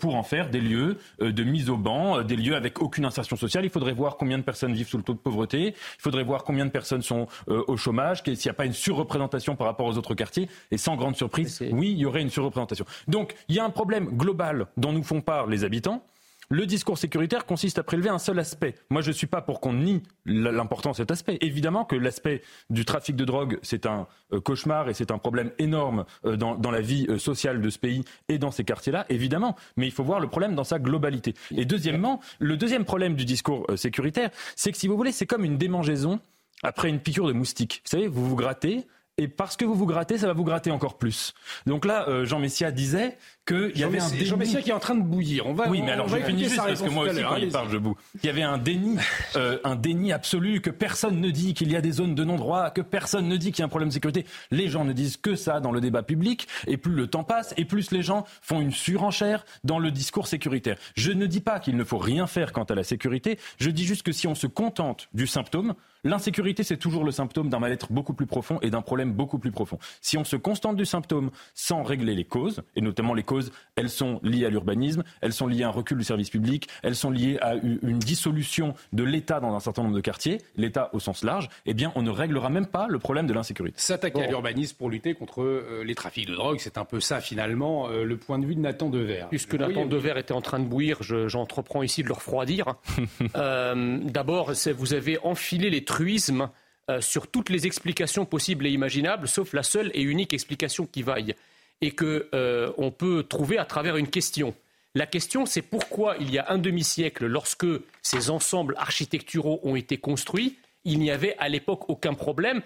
pour 0.00 0.14
en 0.14 0.22
faire 0.22 0.48
des 0.48 0.60
lieux 0.60 0.98
de 1.20 1.44
mise 1.44 1.70
au 1.70 1.76
banc, 1.76 2.22
des 2.22 2.36
lieux 2.36 2.56
avec 2.56 2.80
aucune 2.80 3.04
insertion 3.04 3.36
sociale. 3.36 3.64
Il 3.64 3.70
faudrait 3.70 3.92
voir 3.92 4.16
combien 4.16 4.38
de 4.38 4.44
personnes 4.44 4.72
vivent 4.72 4.88
sous 4.88 4.98
le 4.98 5.02
taux 5.02 5.14
de 5.14 5.18
pauvreté. 5.18 5.68
Il 5.68 6.02
faudrait 6.02 6.24
voir 6.24 6.44
combien 6.44 6.64
de 6.64 6.70
personnes 6.70 7.02
sont 7.02 7.26
au 7.48 7.76
chômage, 7.76 8.22
s'il 8.22 8.34
n'y 8.34 8.50
a 8.50 8.54
pas 8.54 8.66
une 8.66 8.72
surreprésentation 8.72 9.13
surreprésentation 9.14 9.56
par 9.56 9.66
rapport 9.66 9.86
aux 9.86 9.96
autres 9.96 10.14
quartiers. 10.14 10.48
Et 10.70 10.78
sans 10.78 10.96
grande 10.96 11.16
surprise, 11.16 11.62
oui, 11.72 11.92
il 11.92 11.98
y 11.98 12.06
aurait 12.06 12.22
une 12.22 12.30
surreprésentation. 12.30 12.84
Donc, 13.08 13.34
il 13.48 13.54
y 13.54 13.60
a 13.60 13.64
un 13.64 13.70
problème 13.70 14.16
global 14.16 14.66
dont 14.76 14.92
nous 14.92 15.02
font 15.02 15.20
part 15.20 15.46
les 15.46 15.64
habitants. 15.64 16.02
Le 16.50 16.66
discours 16.66 16.98
sécuritaire 16.98 17.46
consiste 17.46 17.78
à 17.78 17.82
prélever 17.82 18.10
un 18.10 18.18
seul 18.18 18.38
aspect. 18.38 18.74
Moi, 18.90 19.00
je 19.00 19.08
ne 19.08 19.14
suis 19.14 19.26
pas 19.26 19.40
pour 19.40 19.60
qu'on 19.60 19.72
nie 19.72 20.02
l'importance 20.26 20.98
de 20.98 21.02
cet 21.02 21.10
aspect. 21.10 21.38
Évidemment 21.40 21.86
que 21.86 21.96
l'aspect 21.96 22.42
du 22.68 22.84
trafic 22.84 23.16
de 23.16 23.24
drogue, 23.24 23.58
c'est 23.62 23.86
un 23.86 24.06
euh, 24.34 24.40
cauchemar 24.40 24.90
et 24.90 24.94
c'est 24.94 25.10
un 25.10 25.16
problème 25.16 25.52
énorme 25.58 26.04
euh, 26.26 26.36
dans, 26.36 26.54
dans, 26.54 26.70
la 26.70 26.82
vie 26.82 27.06
euh, 27.08 27.18
sociale 27.18 27.62
de 27.62 27.70
ce 27.70 27.78
pays 27.78 28.04
et 28.28 28.36
dans 28.36 28.50
ces 28.50 28.62
quartiers-là, 28.62 29.06
évidemment. 29.08 29.56
Mais 29.78 29.86
il 29.86 29.92
faut 29.92 30.04
voir 30.04 30.20
le 30.20 30.28
problème 30.28 30.54
dans 30.54 30.64
sa 30.64 30.78
globalité. 30.78 31.34
Et 31.56 31.64
deuxièmement, 31.64 32.20
le 32.40 32.58
deuxième 32.58 32.84
problème 32.84 33.14
du 33.14 33.24
discours 33.24 33.66
sécuritaire, 33.76 34.28
c'est 34.54 34.70
que 34.70 34.76
si 34.76 34.86
vous 34.86 34.98
voulez, 34.98 35.12
c'est 35.12 35.26
comme 35.26 35.46
une 35.46 35.56
démangeaison 35.56 36.20
après 36.64 36.88
une 36.88 36.98
piqûre 36.98 37.28
de 37.28 37.32
moustique. 37.32 37.82
Vous 37.84 37.90
savez, 37.90 38.08
vous 38.08 38.26
vous 38.26 38.36
grattez, 38.36 38.86
et 39.16 39.28
parce 39.28 39.56
que 39.56 39.64
vous 39.64 39.74
vous 39.74 39.86
grattez, 39.86 40.18
ça 40.18 40.26
va 40.26 40.32
vous 40.32 40.44
gratter 40.44 40.70
encore 40.70 40.98
plus. 40.98 41.34
Donc 41.66 41.84
là, 41.84 42.08
euh, 42.08 42.24
Jean 42.24 42.40
Messia 42.40 42.72
disait 42.72 43.16
qu'il 43.46 43.76
y 43.76 43.84
avait 43.84 44.00
un 44.00 44.08
déni. 44.10 44.24
Jean 44.24 44.36
Messia 44.36 44.62
qui 44.62 44.70
est 44.70 44.74
en 44.74 44.78
train 44.78 44.94
de 44.94 45.02
bouillir. 45.02 45.46
On 45.46 45.54
va, 45.54 45.68
oui, 45.68 45.82
mais 45.82 45.92
alors 45.92 46.08
je 46.08 46.16
finis 46.16 46.44
juste 46.44 46.56
parce 46.56 46.82
que 46.82 46.88
moi 46.88 47.04
aussi, 47.04 47.22
quand 47.22 47.36
il 47.36 47.50
parle, 47.50 47.70
je 47.70 47.76
boue. 47.76 47.96
Il 48.22 48.26
y 48.26 48.28
avait 48.28 48.42
un 48.42 48.58
déni, 48.58 48.96
euh, 49.36 49.58
un 49.64 49.76
déni 49.76 50.12
absolu 50.12 50.60
que 50.60 50.70
personne 50.70 51.20
ne 51.20 51.30
dit 51.30 51.54
qu'il 51.54 51.70
y 51.70 51.76
a 51.76 51.80
des 51.80 51.92
zones 51.92 52.14
de 52.14 52.24
non-droit, 52.24 52.70
que 52.70 52.80
personne 52.80 53.28
ne 53.28 53.36
dit 53.36 53.52
qu'il 53.52 53.60
y 53.60 53.62
a 53.62 53.66
un 53.66 53.68
problème 53.68 53.88
de 53.88 53.94
sécurité. 53.94 54.26
Les 54.50 54.68
gens 54.68 54.84
ne 54.84 54.92
disent 54.92 55.16
que 55.16 55.36
ça 55.36 55.60
dans 55.60 55.72
le 55.72 55.80
débat 55.80 56.02
public, 56.02 56.48
et 56.66 56.76
plus 56.76 56.94
le 56.94 57.06
temps 57.06 57.24
passe, 57.24 57.54
et 57.56 57.64
plus 57.64 57.90
les 57.90 58.02
gens 58.02 58.24
font 58.42 58.60
une 58.60 58.72
surenchère 58.72 59.44
dans 59.64 59.78
le 59.78 59.90
discours 59.90 60.26
sécuritaire. 60.26 60.76
Je 60.94 61.12
ne 61.12 61.26
dis 61.26 61.40
pas 61.40 61.60
qu'il 61.60 61.76
ne 61.76 61.84
faut 61.84 61.98
rien 61.98 62.26
faire 62.26 62.52
quant 62.52 62.64
à 62.64 62.74
la 62.74 62.84
sécurité. 62.84 63.38
Je 63.58 63.70
dis 63.70 63.84
juste 63.84 64.02
que 64.02 64.12
si 64.12 64.26
on 64.26 64.34
se 64.34 64.46
contente 64.46 65.08
du 65.12 65.26
symptôme, 65.26 65.74
L'insécurité, 66.06 66.62
c'est 66.64 66.76
toujours 66.76 67.02
le 67.02 67.10
symptôme 67.10 67.48
d'un 67.48 67.58
mal-être 67.58 67.90
beaucoup 67.90 68.12
plus 68.12 68.26
profond 68.26 68.58
et 68.60 68.68
d'un 68.68 68.82
problème 68.82 69.12
beaucoup 69.14 69.38
plus 69.38 69.50
profond. 69.50 69.78
Si 70.02 70.18
on 70.18 70.24
se 70.24 70.36
constante 70.36 70.76
du 70.76 70.84
symptôme 70.84 71.30
sans 71.54 71.82
régler 71.82 72.14
les 72.14 72.26
causes, 72.26 72.62
et 72.76 72.82
notamment 72.82 73.14
les 73.14 73.22
causes, 73.22 73.33
elles 73.76 73.90
sont 73.90 74.20
liées 74.22 74.46
à 74.46 74.50
l'urbanisme, 74.50 75.04
elles 75.20 75.32
sont 75.32 75.46
liées 75.46 75.64
à 75.64 75.68
un 75.68 75.70
recul 75.70 75.98
du 75.98 76.04
service 76.04 76.30
public, 76.30 76.68
elles 76.82 76.96
sont 76.96 77.10
liées 77.10 77.38
à 77.40 77.54
une 77.54 77.98
dissolution 77.98 78.74
de 78.92 79.02
l'État 79.02 79.40
dans 79.40 79.54
un 79.54 79.60
certain 79.60 79.82
nombre 79.82 79.96
de 79.96 80.00
quartiers, 80.00 80.38
l'État 80.56 80.90
au 80.92 81.00
sens 81.00 81.24
large, 81.24 81.48
eh 81.66 81.74
bien, 81.74 81.92
on 81.94 82.02
ne 82.02 82.10
réglera 82.10 82.50
même 82.50 82.66
pas 82.66 82.86
le 82.88 82.98
problème 82.98 83.26
de 83.26 83.32
l'insécurité. 83.32 83.76
S'attaquer 83.78 84.22
à 84.22 84.26
l'urbanisme 84.26 84.76
pour 84.76 84.90
lutter 84.90 85.14
contre 85.14 85.42
euh, 85.42 85.82
les 85.84 85.94
trafics 85.94 86.28
de 86.28 86.34
drogue, 86.34 86.58
c'est 86.60 86.78
un 86.78 86.84
peu 86.84 87.00
ça, 87.00 87.20
finalement, 87.20 87.88
euh, 87.88 88.04
le 88.04 88.16
point 88.16 88.38
de 88.38 88.46
vue 88.46 88.54
de 88.54 88.60
Nathan 88.60 88.88
Dever. 88.88 89.24
Puisque 89.30 89.54
Nathan 89.54 89.86
Dever 89.86 90.14
était 90.18 90.32
en 90.32 90.40
train 90.40 90.58
de 90.58 90.64
bouillir, 90.64 91.02
j'entreprends 91.02 91.82
ici 91.82 92.02
de 92.02 92.08
le 92.08 92.14
refroidir. 92.14 92.74
euh, 93.36 93.98
D'abord, 94.04 94.52
vous 94.76 94.94
avez 94.94 95.18
enfilé 95.22 95.70
les 95.70 95.84
truisme 95.84 96.48
euh, 96.90 97.00
sur 97.00 97.28
toutes 97.28 97.48
les 97.48 97.66
explications 97.66 98.26
possibles 98.26 98.66
et 98.66 98.70
imaginables, 98.70 99.26
sauf 99.26 99.54
la 99.54 99.62
seule 99.62 99.90
et 99.94 100.02
unique 100.02 100.34
explication 100.34 100.86
qui 100.86 101.02
vaille, 101.02 101.34
et 101.80 101.92
que 101.92 102.28
euh, 102.34 102.72
on 102.78 102.90
peut 102.90 103.24
trouver 103.24 103.58
à 103.58 103.64
travers 103.64 103.96
une 103.96 104.08
question. 104.08 104.54
La 104.94 105.06
question, 105.06 105.44
c'est 105.44 105.62
pourquoi 105.62 106.16
il 106.20 106.32
y 106.32 106.38
a 106.38 106.46
un 106.50 106.58
demi-siècle, 106.58 107.26
lorsque 107.26 107.66
ces 108.02 108.30
ensembles 108.30 108.74
architecturaux 108.78 109.60
ont 109.64 109.76
été 109.76 109.98
construits, 109.98 110.58
il 110.84 111.00
n'y 111.00 111.10
avait 111.10 111.36
à 111.38 111.48
l'époque 111.48 111.88
aucun 111.88 112.14
problème. 112.14 112.62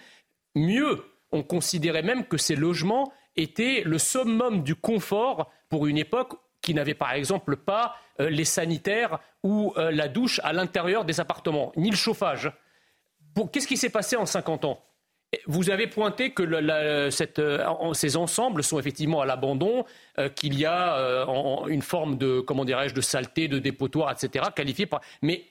Mieux, 0.54 1.04
on 1.32 1.42
considérait 1.42 2.02
même 2.02 2.26
que 2.26 2.36
ces 2.36 2.56
logements 2.56 3.12
étaient 3.36 3.82
le 3.84 3.98
summum 3.98 4.62
du 4.62 4.74
confort 4.74 5.50
pour 5.68 5.86
une 5.86 5.98
époque 5.98 6.34
qui 6.60 6.74
n'avait 6.74 6.94
par 6.94 7.12
exemple 7.12 7.56
pas 7.56 7.96
euh, 8.20 8.28
les 8.28 8.44
sanitaires 8.44 9.20
ou 9.42 9.72
la 9.76 10.08
douche 10.08 10.40
à 10.42 10.52
l'intérieur 10.52 11.04
des 11.04 11.20
appartements, 11.20 11.72
ni 11.76 11.90
le 11.90 11.96
chauffage. 11.96 12.50
Qu'est-ce 13.52 13.68
qui 13.68 13.76
s'est 13.76 13.88
passé 13.88 14.16
en 14.16 14.26
50 14.26 14.64
ans? 14.64 14.82
Vous 15.46 15.70
avez 15.70 15.86
pointé 15.86 16.30
que 16.30 16.42
euh, 16.42 17.10
ces 17.10 18.16
ensembles 18.16 18.64
sont 18.64 18.78
effectivement 18.78 19.20
à 19.20 19.26
l'abandon, 19.26 19.84
euh, 20.18 20.28
qu'il 20.30 20.58
y 20.58 20.64
a 20.64 20.96
euh, 20.96 21.66
une 21.66 21.82
forme 21.82 22.16
de, 22.16 22.40
comment 22.40 22.64
dirais-je, 22.64 22.94
de 22.94 23.00
saleté, 23.00 23.46
de 23.46 23.58
dépotoir, 23.58 24.10
etc., 24.10 24.46
qualifié 24.54 24.86
par. 24.86 25.02
Mais 25.20 25.44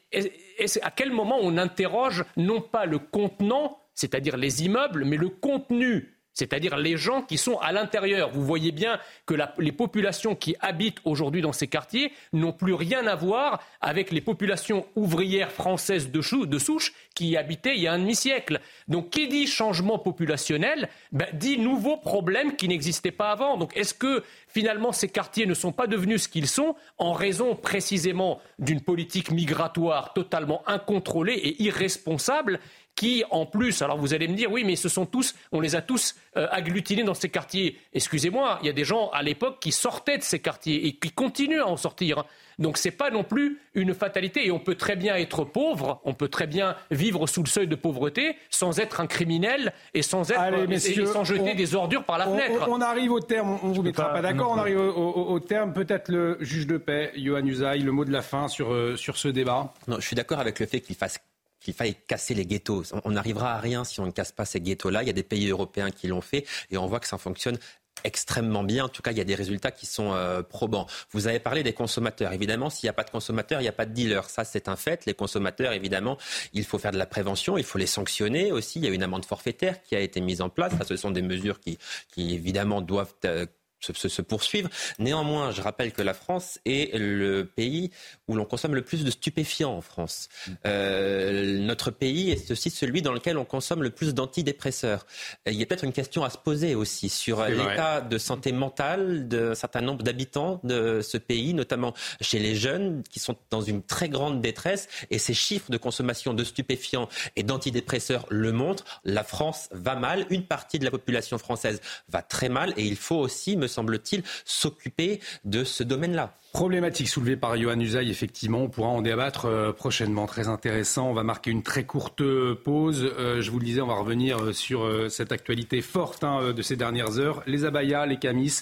à 0.82 0.92
quel 0.92 1.12
moment 1.12 1.38
on 1.42 1.58
interroge 1.58 2.26
non 2.38 2.62
pas 2.62 2.86
le 2.86 2.98
contenant, 2.98 3.80
c'est-à-dire 3.94 4.38
les 4.38 4.66
immeubles, 4.66 5.06
mais 5.06 5.18
le 5.18 5.30
contenu 5.30 6.17
c'est-à-dire 6.38 6.78
les 6.78 6.98
gens 6.98 7.24
qui 7.24 7.36
sont 7.36 7.58
à 7.58 7.72
l'intérieur. 7.72 8.30
Vous 8.30 8.46
voyez 8.46 8.72
bien 8.72 9.00
que 9.26 9.34
les 9.58 9.72
populations 9.72 10.36
qui 10.36 10.56
habitent 10.60 11.00
aujourd'hui 11.04 11.42
dans 11.42 11.52
ces 11.52 11.66
quartiers 11.66 12.12
n'ont 12.32 12.54
plus 12.54 12.76
rien 12.76 13.08
à 13.08 13.16
voir 13.16 13.60
avec 13.82 14.12
les 14.12 14.22
populations 14.22 14.86
ouvrières 14.96 15.52
françaises 15.52 16.12
de, 16.12 16.22
souche 16.22 16.94
qui 17.16 17.30
y 17.30 17.38
habitaient 17.38 17.76
il 17.76 17.82
y 17.82 17.88
a 17.88 17.94
un 17.94 17.98
demi-siècle. 17.98 18.60
Donc 18.88 19.10
qui 19.10 19.28
dit 19.28 19.48
changement 19.48 19.98
populationnel 19.98 20.90
ben, 21.12 21.26
dit 21.34 21.58
nouveaux 21.58 21.98
problèmes 21.98 22.56
qui 22.56 22.68
n'existaient 22.68 23.10
pas 23.10 23.32
avant. 23.32 23.58
Donc 23.58 23.76
est-ce 23.76 23.96
que 23.96 24.24
finalement 24.48 24.92
ces 24.92 25.10
quartiers 25.10 25.48
ne 25.48 25.56
sont 25.56 25.72
pas 25.72 25.88
devenus 25.88 26.24
ce 26.24 26.28
qu'ils 26.28 26.48
sont 26.48 26.76
en 27.00 27.14
raison 27.14 27.56
précisément 27.56 28.40
d'une 28.60 28.82
politique 28.82 29.32
migratoire 29.32 30.14
totalement 30.14 30.62
incontrôlée 30.68 31.34
et 31.34 31.64
irresponsable 31.64 32.60
qui, 32.98 33.24
en 33.30 33.46
plus, 33.46 33.82
alors 33.84 33.98
vous 33.98 34.14
allez 34.14 34.28
me 34.28 34.34
dire, 34.34 34.52
oui, 34.52 34.64
mais 34.66 34.76
ce 34.76 34.90
sont 34.90 35.06
tous, 35.06 35.36
on 35.52 35.62
les 35.62 35.76
a 35.76 35.82
tous 35.82 36.16
euh, 36.36 36.48
agglutinés 36.52 37.04
dans 37.04 37.14
ces 37.14 37.30
quartiers. 37.30 37.80
Excusez-moi, 37.94 38.58
il 38.64 38.66
y 38.66 38.70
a 38.70 38.74
des 38.74 38.84
gens 38.84 39.10
à 39.12 39.22
l'époque 39.22 39.60
qui 39.62 39.72
sortaient 39.72 40.18
de 40.18 40.24
ces 40.24 40.40
quartiers 40.40 40.88
et 40.88 40.94
qui 40.94 41.12
continuent 41.12 41.62
à 41.62 41.68
en 41.68 41.78
sortir. 41.78 42.26
Donc 42.58 42.80
ce 42.80 42.88
n'est 42.88 42.96
pas 42.96 43.12
non 43.12 43.24
plus 43.24 43.60
une 43.76 43.94
fatalité. 43.94 44.48
Et 44.48 44.52
on 44.52 44.58
peut 44.58 44.74
très 44.74 44.96
bien 44.96 45.16
être 45.16 45.46
pauvre, 45.46 46.02
on 46.06 46.16
peut 46.16 46.28
très 46.28 46.48
bien 46.48 46.76
vivre 46.90 47.28
sous 47.28 47.44
le 47.44 47.48
seuil 47.48 47.68
de 47.68 47.76
pauvreté 47.76 48.36
sans 48.50 48.80
être 48.80 49.00
un 49.00 49.06
criminel 49.06 49.74
et 49.94 50.02
sans, 50.02 50.32
être, 50.32 51.06
sans 51.06 51.24
jeter 51.24 51.54
des 51.54 51.76
ordures 51.76 52.04
par 52.04 52.18
la 52.18 52.26
fenêtre. 52.26 52.68
On, 52.68 52.82
arrive 52.82 53.12
au 53.12 53.20
terme, 53.20 53.60
on 53.62 53.68
ne 53.68 53.74
vous 53.76 53.84
mettra 53.84 54.12
pas, 54.12 54.24
d'accord, 54.24 54.52
on 54.52 54.58
arrive 54.58 54.80
au, 54.80 55.40
terme. 55.40 55.72
Peut-être 55.72 56.10
le 56.10 56.38
juge 56.40 56.66
de 56.66 56.78
paix, 56.78 57.12
Johan 57.16 57.46
Usaï, 57.46 57.82
le 57.82 57.92
mot 57.92 58.06
de 58.06 58.12
la 58.12 58.24
fin 58.24 58.48
sur, 58.48 58.74
euh, 58.74 58.96
sur 58.96 59.18
ce 59.18 59.28
débat. 59.28 59.72
Non, 59.88 59.98
je 60.00 60.08
suis 60.08 60.16
d'accord 60.16 60.40
avec 60.40 60.60
le 60.60 60.66
fait 60.66 60.82
qu'il 60.82 60.96
fasse 60.96 61.20
qu'il 61.60 61.74
faille 61.74 61.96
casser 62.08 62.34
les 62.34 62.46
ghettos. 62.46 62.84
On 63.06 63.12
n'arrivera 63.12 63.54
à 63.54 63.60
rien 63.60 63.84
si 63.84 64.00
on 64.00 64.06
ne 64.06 64.12
casse 64.12 64.32
pas 64.32 64.46
ces 64.46 64.62
ghettos-là. 64.62 65.04
Il 65.04 65.08
y 65.08 65.10
a 65.10 65.14
des 65.14 65.24
pays 65.24 65.50
européens 65.50 65.92
qui 65.92 66.08
l'ont 66.08 66.22
fait 66.22 66.46
et 66.70 66.78
on 66.78 66.88
voit 66.88 67.00
que 67.00 67.08
ça 67.08 67.18
fonctionne 67.18 67.58
extrêmement 68.04 68.64
bien. 68.64 68.86
En 68.86 68.90
tout 68.90 69.02
cas, 69.02 69.12
il 69.12 69.18
y 69.18 69.22
a 69.22 69.26
des 69.26 69.36
résultats 69.36 69.72
qui 69.72 69.86
sont 69.86 70.14
euh, 70.14 70.42
probants. 70.42 70.88
Vous 71.12 71.28
avez 71.28 71.40
parlé 71.40 71.64
des 71.64 71.74
consommateurs. 71.74 72.34
Évidemment, 72.34 72.70
s'il 72.70 72.88
n'y 72.88 72.90
a 72.90 72.94
pas 72.94 73.04
de 73.04 73.10
consommateurs, 73.10 73.60
il 73.60 73.64
n'y 73.64 73.70
a 73.70 73.74
pas 73.74 73.86
de 73.86 73.94
dealers. 73.94 74.30
Ça, 74.30 74.44
c'est 74.44 74.68
un 74.68 74.76
fait. 74.76 75.06
Les 75.06 75.14
consommateurs, 75.14 75.74
évidemment, 75.74 76.18
il 76.54 76.64
faut 76.64 76.78
faire 76.78 76.92
de 76.92 76.98
la 76.98 77.06
prévention, 77.06 77.58
il 77.58 77.64
faut 77.64 77.78
les 77.78 77.88
sanctionner 77.88 78.52
aussi. 78.52 78.80
Il 78.80 78.86
y 78.86 78.88
a 78.88 78.92
une 78.92 79.04
amende 79.04 79.26
forfaitaire 79.26 79.82
qui 79.84 79.96
a 79.96 80.00
été 80.00 80.22
mise 80.22 80.42
en 80.42 80.50
place. 80.50 80.74
Ça, 80.78 80.86
ce 80.86 80.96
sont 80.96 81.12
des 81.12 81.22
mesures 81.22 81.60
qui, 81.60 81.78
qui 82.12 82.34
évidemment, 82.34 82.82
doivent 82.82 83.14
euh, 83.26 83.46
se, 83.80 84.22
poursuivre. 84.22 84.70
Néanmoins, 85.00 85.52
je 85.52 85.62
rappelle 85.62 85.92
que 85.92 86.02
la 86.02 86.14
France 86.14 86.60
est 86.66 86.96
le 86.98 87.46
pays 87.46 87.92
où 88.28 88.36
l'on 88.36 88.46
consomme 88.46 88.76
le 88.76 88.82
plus 88.82 89.04
de 89.04 89.12
stupéfiants 89.12 89.74
en 89.74 89.82
France. 89.82 90.30
Euh, 90.66 91.60
notre 91.60 91.92
pays 91.92 92.32
est 92.32 92.52
aussi 92.52 92.70
celui 92.70 93.02
dans 93.02 93.14
lequel 93.14 93.38
on 93.38 93.46
consomme 93.46 93.84
le 93.84 93.90
plus 93.90 94.14
d'antidépresseurs. 94.14 95.06
Il 95.46 95.54
y 95.54 95.64
a 95.64 95.66
peut-être 95.66 95.84
une 95.84 95.94
question 95.94 96.24
à 96.24 96.30
se 96.30 96.38
poser 96.38 96.76
aussi 96.76 97.10
sur 97.10 97.44
l'état 97.46 98.02
de 98.02 98.18
santé 98.18 98.52
mentale 98.52 99.28
d'un 99.28 99.56
certain 99.56 99.82
nombre 99.82 100.04
d'habitants 100.04 100.60
de 100.64 101.02
ce 101.02 101.18
pays, 101.18 101.54
notamment 101.54 101.94
chez 102.22 102.40
les 102.40 102.56
jeunes 102.56 103.04
qui 103.04 103.20
sont 103.20 103.36
dans 103.50 103.62
une 103.62 103.84
très 103.84 104.10
grande 104.10 104.42
détresse. 104.42 104.88
Et 105.10 105.20
ces 105.20 105.34
chiffres 105.34 105.72
de 105.72 105.78
consommation 105.78 106.34
de 106.34 106.44
stupéfiants 106.44 107.10
et 107.36 107.44
d'antidépresseurs 107.44 108.26
le 108.30 108.52
montrent. 108.52 108.86
La 109.04 109.24
France 109.24 109.70
va 109.72 109.96
mal. 109.96 110.26
Une 110.30 110.46
partie 110.46 110.80
de 110.80 110.86
la 110.86 110.92
population 110.92 111.38
française 111.38 111.82
va 112.10 112.22
très 112.22 112.50
mal. 112.50 112.74
Et 112.78 112.86
il 112.86 112.96
faut 112.96 113.18
aussi, 113.18 113.56
me 113.58 113.67
semble-t-il, 113.68 114.24
s'occuper 114.46 115.20
de 115.46 115.64
ce 115.64 115.84
domaine-là. 115.84 116.34
Problématique 116.54 117.08
soulevée 117.08 117.36
par 117.36 117.56
Johan 117.58 117.80
Usaï, 117.80 118.10
effectivement. 118.10 118.64
On 118.64 118.70
pourra 118.70 118.88
en 118.88 119.02
débattre 119.02 119.46
euh, 119.46 119.72
prochainement. 119.74 120.26
Très 120.26 120.48
intéressant. 120.48 121.10
On 121.10 121.14
va 121.14 121.24
marquer 121.24 121.52
une 121.52 121.62
très 121.62 121.84
courte 121.84 122.24
pause. 122.64 123.08
Euh, 123.20 123.42
je 123.42 123.52
vous 123.52 123.60
le 123.60 123.66
disais, 123.66 123.82
on 123.82 123.88
va 123.88 123.96
revenir 123.96 124.40
euh, 124.40 124.54
sur 124.54 124.90
cette 125.10 125.32
actualité 125.32 125.82
forte 125.82 126.24
hein, 126.24 126.54
de 126.54 126.62
ces 126.62 126.76
dernières 126.76 127.20
heures. 127.20 127.44
Les 127.46 127.66
abayas, 127.66 128.06
les 128.06 128.18
camis 128.18 128.62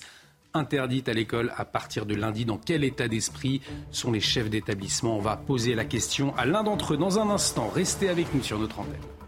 interdites 0.53 1.09
à 1.09 1.13
l'école 1.13 1.53
à 1.55 1.65
partir 1.65 2.05
de 2.05 2.15
lundi. 2.15 2.45
Dans 2.45 2.57
quel 2.57 2.83
état 2.83 3.07
d'esprit 3.07 3.61
sont 3.91 4.11
les 4.11 4.19
chefs 4.19 4.49
d'établissement? 4.49 5.17
On 5.17 5.21
va 5.21 5.37
poser 5.37 5.75
la 5.75 5.85
question 5.85 6.35
à 6.37 6.45
l'un 6.45 6.63
d'entre 6.63 6.95
eux 6.95 6.97
dans 6.97 7.19
un 7.19 7.29
instant. 7.29 7.69
Restez 7.69 8.09
avec 8.09 8.33
nous 8.33 8.43
sur 8.43 8.59
notre 8.59 8.79
antenne. 8.79 9.24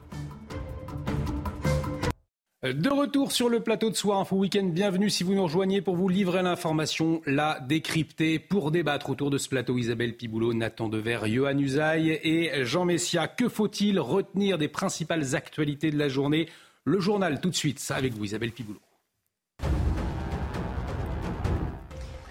De 2.64 2.90
retour 2.90 3.34
sur 3.34 3.50
le 3.50 3.60
plateau 3.60 3.92
de 3.92 3.96
Soir 3.96 4.20
Info 4.20 4.36
Week-end, 4.36 4.64
bienvenue 4.64 5.12
si 5.12 5.24
vous 5.24 5.36
nous 5.36 5.44
rejoignez 5.44 5.84
pour 5.84 5.96
vous 5.96 6.10
livrer 6.10 6.42
l'information, 6.42 7.22
la 7.28 7.60
décrypter, 7.60 8.40
pour 8.40 8.72
débattre 8.72 9.12
autour 9.12 9.30
de 9.30 9.38
ce 9.38 9.48
plateau 9.48 9.78
Isabelle 9.78 10.18
Piboulot, 10.18 10.56
Nathan 10.56 10.90
Dever, 10.90 11.20
Johan 11.28 11.60
Usaï 11.60 12.10
et 12.10 12.66
Jean 12.66 12.86
Messia. 12.86 13.28
Que 13.28 13.48
faut-il 13.48 14.00
retenir 14.00 14.58
des 14.58 14.70
principales 14.70 15.36
actualités 15.36 15.92
de 15.92 16.00
la 16.00 16.10
journée? 16.10 16.50
Le 16.84 17.00
journal 17.00 17.40
tout 17.42 17.52
de 17.52 17.56
suite, 17.56 17.78
ça 17.78 17.96
avec 17.96 18.14
vous 18.14 18.26
Isabelle 18.26 18.52
Piboulot. 18.52 18.82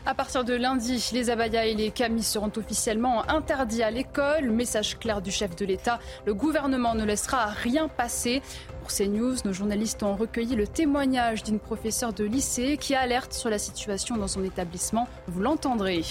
À 0.08 0.14
partir 0.14 0.44
de 0.44 0.54
lundi, 0.54 1.10
les 1.12 1.30
abayas 1.30 1.66
et 1.66 1.74
les 1.74 1.90
camis 1.90 2.22
seront 2.22 2.52
officiellement 2.56 3.28
interdits 3.28 3.82
à 3.82 3.90
l'école. 3.90 4.50
Message 4.50 4.98
clair 5.00 5.20
du 5.20 5.32
chef 5.32 5.56
de 5.56 5.64
l'État, 5.64 5.98
le 6.26 6.32
gouvernement 6.32 6.94
ne 6.94 7.04
laissera 7.04 7.46
rien 7.46 7.88
passer. 7.88 8.40
Pour 8.86 8.94
CNews, 8.94 9.34
nos 9.44 9.52
journalistes 9.52 10.04
ont 10.04 10.14
recueilli 10.14 10.54
le 10.54 10.68
témoignage 10.68 11.42
d'une 11.42 11.58
professeure 11.58 12.12
de 12.12 12.22
lycée 12.22 12.76
qui 12.76 12.94
alerte 12.94 13.32
sur 13.32 13.50
la 13.50 13.58
situation 13.58 14.16
dans 14.16 14.28
son 14.28 14.44
établissement. 14.44 15.08
Vous 15.26 15.40
l'entendrez. 15.40 16.04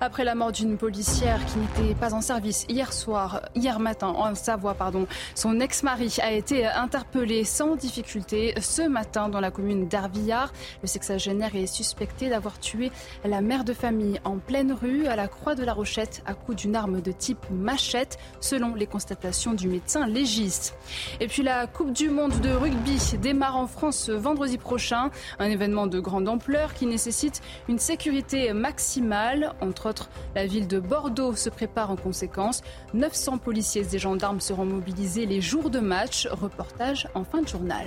Après 0.00 0.22
la 0.22 0.36
mort 0.36 0.52
d'une 0.52 0.76
policière 0.78 1.40
qui 1.44 1.58
n'était 1.58 1.96
pas 1.96 2.14
en 2.14 2.20
service 2.20 2.66
hier 2.68 2.92
soir, 2.92 3.42
hier 3.56 3.80
matin 3.80 4.14
en 4.16 4.32
Savoie, 4.36 4.74
pardon, 4.74 5.08
son 5.34 5.58
ex-mari 5.58 6.18
a 6.22 6.30
été 6.30 6.64
interpellé 6.66 7.42
sans 7.42 7.74
difficulté 7.74 8.54
ce 8.60 8.82
matin 8.82 9.28
dans 9.28 9.40
la 9.40 9.50
commune 9.50 9.88
d'Arvillard. 9.88 10.52
Le 10.82 10.86
sexagénaire 10.86 11.56
est 11.56 11.66
suspecté 11.66 12.28
d'avoir 12.28 12.60
tué 12.60 12.92
la 13.24 13.40
mère 13.40 13.64
de 13.64 13.72
famille 13.72 14.20
en 14.22 14.38
pleine 14.38 14.72
rue 14.72 15.08
à 15.08 15.16
la 15.16 15.26
Croix 15.26 15.56
de 15.56 15.64
la 15.64 15.72
Rochette 15.72 16.22
à 16.26 16.34
coup 16.34 16.54
d'une 16.54 16.76
arme 16.76 17.00
de 17.00 17.10
type 17.10 17.44
machette, 17.50 18.18
selon 18.38 18.76
les 18.76 18.86
constatations 18.86 19.52
du 19.52 19.66
médecin 19.66 20.06
légiste. 20.06 20.76
Et 21.18 21.26
puis 21.26 21.42
la 21.42 21.66
Coupe 21.66 21.92
du 21.92 22.03
du 22.04 22.10
monde 22.10 22.38
de 22.42 22.50
rugby 22.50 22.98
démarre 23.22 23.56
en 23.56 23.66
France 23.66 24.10
vendredi 24.10 24.58
prochain. 24.58 25.10
Un 25.38 25.46
événement 25.46 25.86
de 25.86 26.00
grande 26.00 26.28
ampleur 26.28 26.74
qui 26.74 26.84
nécessite 26.84 27.40
une 27.66 27.78
sécurité 27.78 28.52
maximale. 28.52 29.54
Entre 29.62 29.88
autres, 29.88 30.10
la 30.34 30.44
ville 30.44 30.68
de 30.68 30.78
Bordeaux 30.78 31.34
se 31.34 31.48
prépare 31.48 31.90
en 31.90 31.96
conséquence. 31.96 32.60
900 32.92 33.38
policiers 33.38 33.86
et 33.90 33.98
gendarmes 33.98 34.40
seront 34.40 34.66
mobilisés 34.66 35.24
les 35.24 35.40
jours 35.40 35.70
de 35.70 35.78
match. 35.78 36.28
Reportage 36.30 37.08
en 37.14 37.24
fin 37.24 37.40
de 37.40 37.48
journal. 37.48 37.86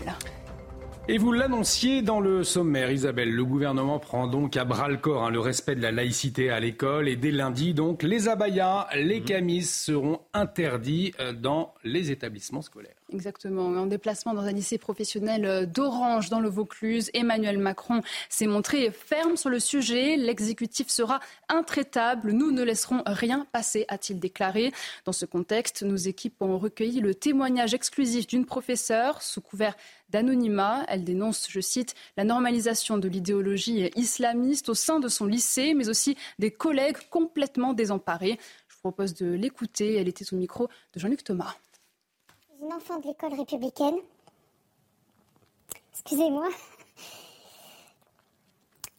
Et 1.08 1.20
vous 1.20 1.32
l'annonciez 1.32 2.02
dans 2.02 2.20
le 2.20 2.44
sommaire, 2.44 2.92
Isabelle. 2.92 3.32
Le 3.32 3.46
gouvernement 3.46 4.00
prend 4.00 4.26
donc 4.26 4.58
à 4.58 4.66
bras 4.66 4.88
le 4.88 4.98
corps 4.98 5.26
hein, 5.26 5.30
le 5.30 5.40
respect 5.40 5.76
de 5.76 5.82
la 5.84 5.92
laïcité 5.92 6.50
à 6.50 6.60
l'école. 6.60 7.08
Et 7.08 7.18
dès 7.18 7.30
lundi, 7.30 7.76
donc, 7.76 8.02
les 8.02 8.30
abayas, 8.30 8.88
les 8.96 9.22
camis 9.22 9.62
seront 9.62 10.22
interdits 10.34 11.14
euh, 11.20 11.34
dans 11.34 11.76
les 11.84 12.10
établissements 12.10 12.64
scolaires. 12.64 12.97
Exactement. 13.14 13.68
En 13.68 13.86
déplacement 13.86 14.34
dans 14.34 14.42
un 14.42 14.52
lycée 14.52 14.78
professionnel 14.78 15.46
euh, 15.46 15.66
d'Orange, 15.66 16.30
dans 16.30 16.42
le 16.42 16.50
Vaucluse, 16.50 17.10
Emmanuel 17.14 17.58
Macron 17.58 18.02
s'est 18.28 18.48
montré 18.48 18.92
ferme 18.92 19.38
sur 19.38 19.50
le 19.50 19.62
sujet. 19.62 20.18
L'exécutif 20.18 20.90
sera 20.90 21.22
intraitable. 21.48 22.34
Nous 22.34 22.52
ne 22.52 22.64
laisserons 22.64 23.04
rien 23.06 23.48
passer, 23.54 23.86
a-t-il 23.88 24.20
déclaré. 24.20 24.74
Dans 25.06 25.14
ce 25.14 25.26
contexte, 25.26 25.84
nos 25.84 25.96
équipes 25.96 26.42
ont 26.42 26.58
recueilli 26.58 27.00
le 27.00 27.16
témoignage 27.16 27.74
exclusif 27.74 28.28
d'une 28.28 28.46
professeure 28.46 29.22
sous 29.22 29.40
couvert 29.40 29.78
d'anonymat. 30.10 30.84
Elle 30.90 31.06
dénonce, 31.06 31.48
je 31.50 31.62
cite, 31.62 31.96
la 32.18 32.26
normalisation 32.26 32.98
de 32.98 33.08
l'idéologie 33.08 33.90
islamiste 33.96 34.68
au 34.68 34.74
sein 34.74 35.00
de 35.00 35.08
son 35.08 35.28
lycée, 35.28 35.74
mais 35.74 35.88
aussi 35.88 36.18
des 36.40 36.52
collègues 36.52 36.98
complètement 37.10 37.72
désemparés. 37.72 38.38
Je 38.68 38.76
vous 38.76 38.82
propose 38.82 39.14
de 39.14 39.28
l'écouter. 39.28 39.96
Elle 39.96 40.10
était 40.10 40.34
au 40.34 40.38
micro 40.38 40.68
de 40.94 41.00
Jean-Luc 41.00 41.24
Thomas. 41.24 41.56
Une 42.60 42.74
enfant 42.74 42.98
de 42.98 43.08
l'école 43.08 43.36
républicaine. 43.36 43.98
Excusez-moi. 45.94 46.48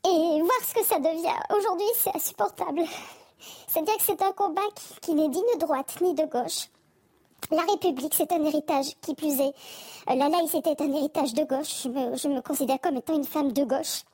Et 0.05 0.41
voir 0.41 0.61
ce 0.65 0.75
que 0.75 0.85
ça 0.85 1.01
devient 1.01 1.35
aujourd'hui, 1.57 1.87
c'est 1.97 2.15
insupportable. 2.15 2.83
C'est-à-dire 3.67 3.97
que 3.97 4.03
c'est 4.05 4.23
un 4.23 4.33
combat 4.33 4.63
qui, 5.03 5.13
n'est 5.15 5.27
ni 5.27 5.41
de 5.41 5.59
droite 5.59 6.01
ni 6.01 6.15
de 6.15 6.25
gauche. 6.27 6.69
La 7.51 7.63
République, 7.63 8.15
c'est 8.15 8.31
un 8.31 8.45
héritage 8.45 8.95
qui 9.01 9.15
plus 9.17 9.41
est. 9.41 9.55
Euh, 10.09 10.15
la 10.15 10.29
laïcité 10.29 10.71
est 10.71 10.81
un 10.81 10.93
héritage 10.93 11.35
de 11.35 11.43
gauche. 11.43 11.83
Je 11.83 11.89
me, 11.89 12.17
je 12.17 12.29
me 12.29 12.41
considère 12.41 12.81
comme 12.81 12.97
étant 12.97 13.17
une 13.17 13.25
femme 13.25 13.53
de 13.53 13.65
gauche. 13.65 14.05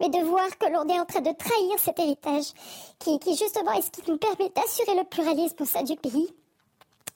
Mais 0.00 0.08
de 0.08 0.18
voir 0.24 0.48
que 0.58 0.66
l'on 0.66 0.88
est 0.88 0.98
en 0.98 1.04
train 1.04 1.20
de 1.20 1.32
trahir 1.32 1.78
cet 1.78 1.98
héritage, 1.98 2.52
qui, 2.98 3.18
qui 3.18 3.36
justement 3.36 3.72
est 3.72 3.82
ce 3.82 3.90
qui 3.90 4.10
nous 4.10 4.16
permet 4.16 4.48
d'assurer 4.48 4.94
le 4.96 5.04
pluralisme 5.04 5.62
au 5.62 5.66
sein 5.66 5.82
du 5.82 5.96
pays, 5.96 6.34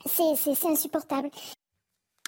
c'est 0.07 0.67
insupportable. 0.67 1.31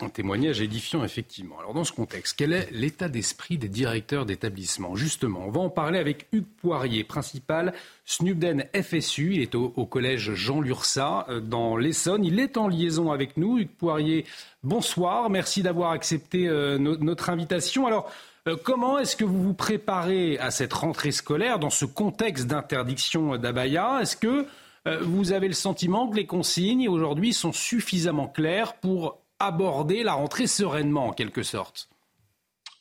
Un 0.03 0.09
témoignage 0.09 0.63
édifiant, 0.63 1.05
effectivement. 1.05 1.59
Alors, 1.59 1.75
dans 1.75 1.85
ce 1.85 1.93
contexte, 1.93 2.35
quel 2.39 2.55
est 2.55 2.71
l'état 2.71 3.09
d'esprit 3.11 3.59
des 3.59 3.69
directeurs 3.69 4.25
d'établissement? 4.25 4.97
Justement, 4.97 5.45
on 5.47 5.51
va 5.51 5.61
en 5.61 5.69
parler 5.69 5.99
avec 5.99 6.27
Hugues 6.33 6.47
Poirier, 6.63 7.05
principal 7.05 7.75
Snubden 8.07 8.65
FSU. 8.75 9.35
Il 9.35 9.43
est 9.43 9.55
au, 9.55 9.69
collège 9.85 10.33
Jean 10.33 10.63
Lursa, 10.63 11.27
euh, 11.29 11.41
dans 11.41 11.77
l'Essonne. 11.77 12.25
Il 12.25 12.41
est 12.41 12.57
en 12.57 12.69
liaison 12.69 13.13
avec 13.13 13.37
nous. 13.37 13.59
Hugues 13.59 13.77
Poirier, 13.77 14.25
bonsoir. 14.63 15.29
Merci 15.29 15.63
d'avoir 15.63 15.91
accepté 15.91 16.49
euh, 16.49 16.79
notre 16.79 17.29
invitation. 17.29 17.87
Alors, 17.87 18.11
euh, 18.49 18.57
comment 18.63 18.99
est-ce 18.99 19.17
que 19.17 19.25
vous 19.25 19.43
vous 19.43 19.55
préparez 19.55 20.39
à 20.39 20.51
cette 20.51 20.73
rentrée 20.73 21.13
scolaire 21.13 21.59
dans 21.59 21.69
ce 21.69 21.85
contexte 21.85 22.47
d'interdiction 22.47 23.37
d'abaya? 23.37 23.99
Est-ce 24.01 24.17
que 24.17 24.47
vous 24.87 25.33
avez 25.33 25.49
le 25.49 25.55
sentiment 25.55 26.09
que 26.09 26.17
les 26.17 26.27
consignes 26.27 26.89
aujourd'hui 26.89 27.33
sont 27.33 27.53
suffisamment 27.53 28.29
claires 28.29 28.75
pour 28.75 29.21
aborder 29.39 30.03
la 30.03 30.13
rentrée 30.13 30.47
sereinement 30.47 31.09
en 31.09 31.13
quelque 31.13 31.43
sorte? 31.43 31.89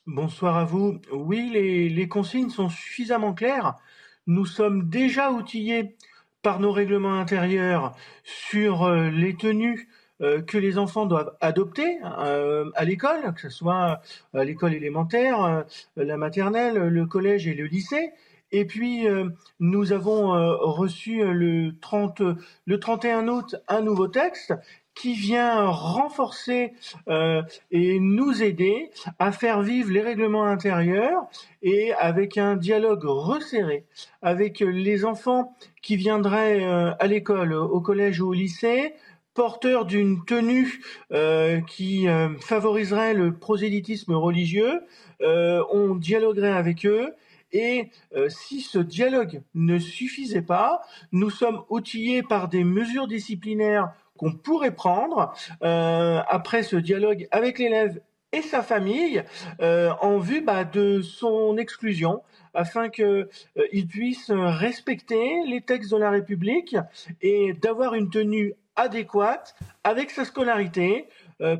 Bonsoir 0.06 0.56
à 0.56 0.64
vous. 0.64 1.00
Oui, 1.12 1.50
les, 1.52 2.08
consignes 2.08 2.50
sont 2.50 2.68
suffisamment 2.68 3.34
claires. 3.34 3.76
Nous 4.26 4.46
sommes 4.46 4.88
déjà 4.88 5.30
outillés 5.30 5.96
par 6.42 6.58
nos 6.58 6.72
règlements 6.72 7.20
intérieurs 7.20 7.94
sur 8.24 8.84
euh, 8.84 9.10
les 9.10 9.36
tenues 9.36 9.88
euh, 10.20 10.40
que 10.42 10.58
les 10.58 10.78
enfants 10.78 11.06
doivent 11.06 11.36
adopter 11.40 11.98
à 12.02 12.84
l'école, 12.84 13.34
que 13.34 13.42
ce 13.42 13.50
soit 13.50 14.00
à 14.34 14.44
l'école 14.44 14.74
élémentaire, 14.74 15.64
la 15.96 16.16
maternelle, 16.16 16.74
le 16.74 17.06
collège 17.06 17.46
et 17.46 17.54
le 17.54 17.66
lycée. 17.66 18.10
Et 18.52 18.64
puis, 18.64 19.08
euh, 19.08 19.28
nous 19.60 19.92
avons 19.92 20.34
euh, 20.34 20.56
reçu 20.56 21.22
euh, 21.22 21.32
le, 21.32 21.74
30, 21.80 22.22
le 22.66 22.80
31 22.80 23.28
août 23.28 23.56
un 23.68 23.80
nouveau 23.80 24.08
texte 24.08 24.54
qui 24.94 25.14
vient 25.14 25.66
renforcer 25.66 26.74
et 27.70 28.00
nous 28.00 28.42
aider 28.42 28.90
à 29.18 29.32
faire 29.32 29.62
vivre 29.62 29.90
les 29.90 30.02
règlements 30.02 30.44
intérieurs 30.44 31.22
et 31.62 31.94
avec 31.94 32.36
un 32.36 32.56
dialogue 32.56 33.04
resserré 33.04 33.86
avec 34.20 34.58
les 34.60 35.06
enfants 35.06 35.56
qui 35.80 35.96
viendraient 35.96 36.64
à 36.64 37.06
l'école, 37.06 37.54
au 37.54 37.80
collège 37.80 38.20
ou 38.20 38.28
au 38.28 38.32
lycée, 38.34 38.92
porteurs 39.32 39.86
d'une 39.86 40.22
tenue 40.26 40.82
qui 41.66 42.06
favoriserait 42.40 43.14
le 43.14 43.32
prosélytisme 43.32 44.12
religieux. 44.12 44.82
on 45.20 45.94
dialoguerait 45.94 46.52
avec 46.52 46.84
eux 46.84 47.14
et 47.52 47.90
euh, 48.14 48.28
si 48.28 48.60
ce 48.60 48.78
dialogue 48.78 49.42
ne 49.54 49.78
suffisait 49.78 50.42
pas, 50.42 50.82
nous 51.12 51.30
sommes 51.30 51.62
outillés 51.68 52.22
par 52.22 52.48
des 52.48 52.64
mesures 52.64 53.06
disciplinaires 53.06 53.92
qu'on 54.16 54.32
pourrait 54.32 54.74
prendre 54.74 55.32
euh, 55.62 56.20
après 56.28 56.62
ce 56.62 56.76
dialogue 56.76 57.26
avec 57.30 57.58
l'élève 57.58 58.00
et 58.32 58.42
sa 58.42 58.62
famille 58.62 59.24
en 59.60 60.18
vue 60.18 60.40
bah, 60.40 60.62
de 60.62 61.02
son 61.02 61.56
exclusion 61.56 62.22
afin 62.54 62.88
qu'il 62.88 63.88
puisse 63.88 64.30
respecter 64.30 65.42
les 65.48 65.60
textes 65.62 65.90
de 65.90 65.96
la 65.96 66.10
République 66.10 66.76
et 67.22 67.54
d'avoir 67.54 67.94
une 67.94 68.08
tenue 68.08 68.54
adéquate 68.80 69.54
avec 69.84 70.10
sa 70.10 70.24
scolarité, 70.24 71.06
euh, 71.06 71.06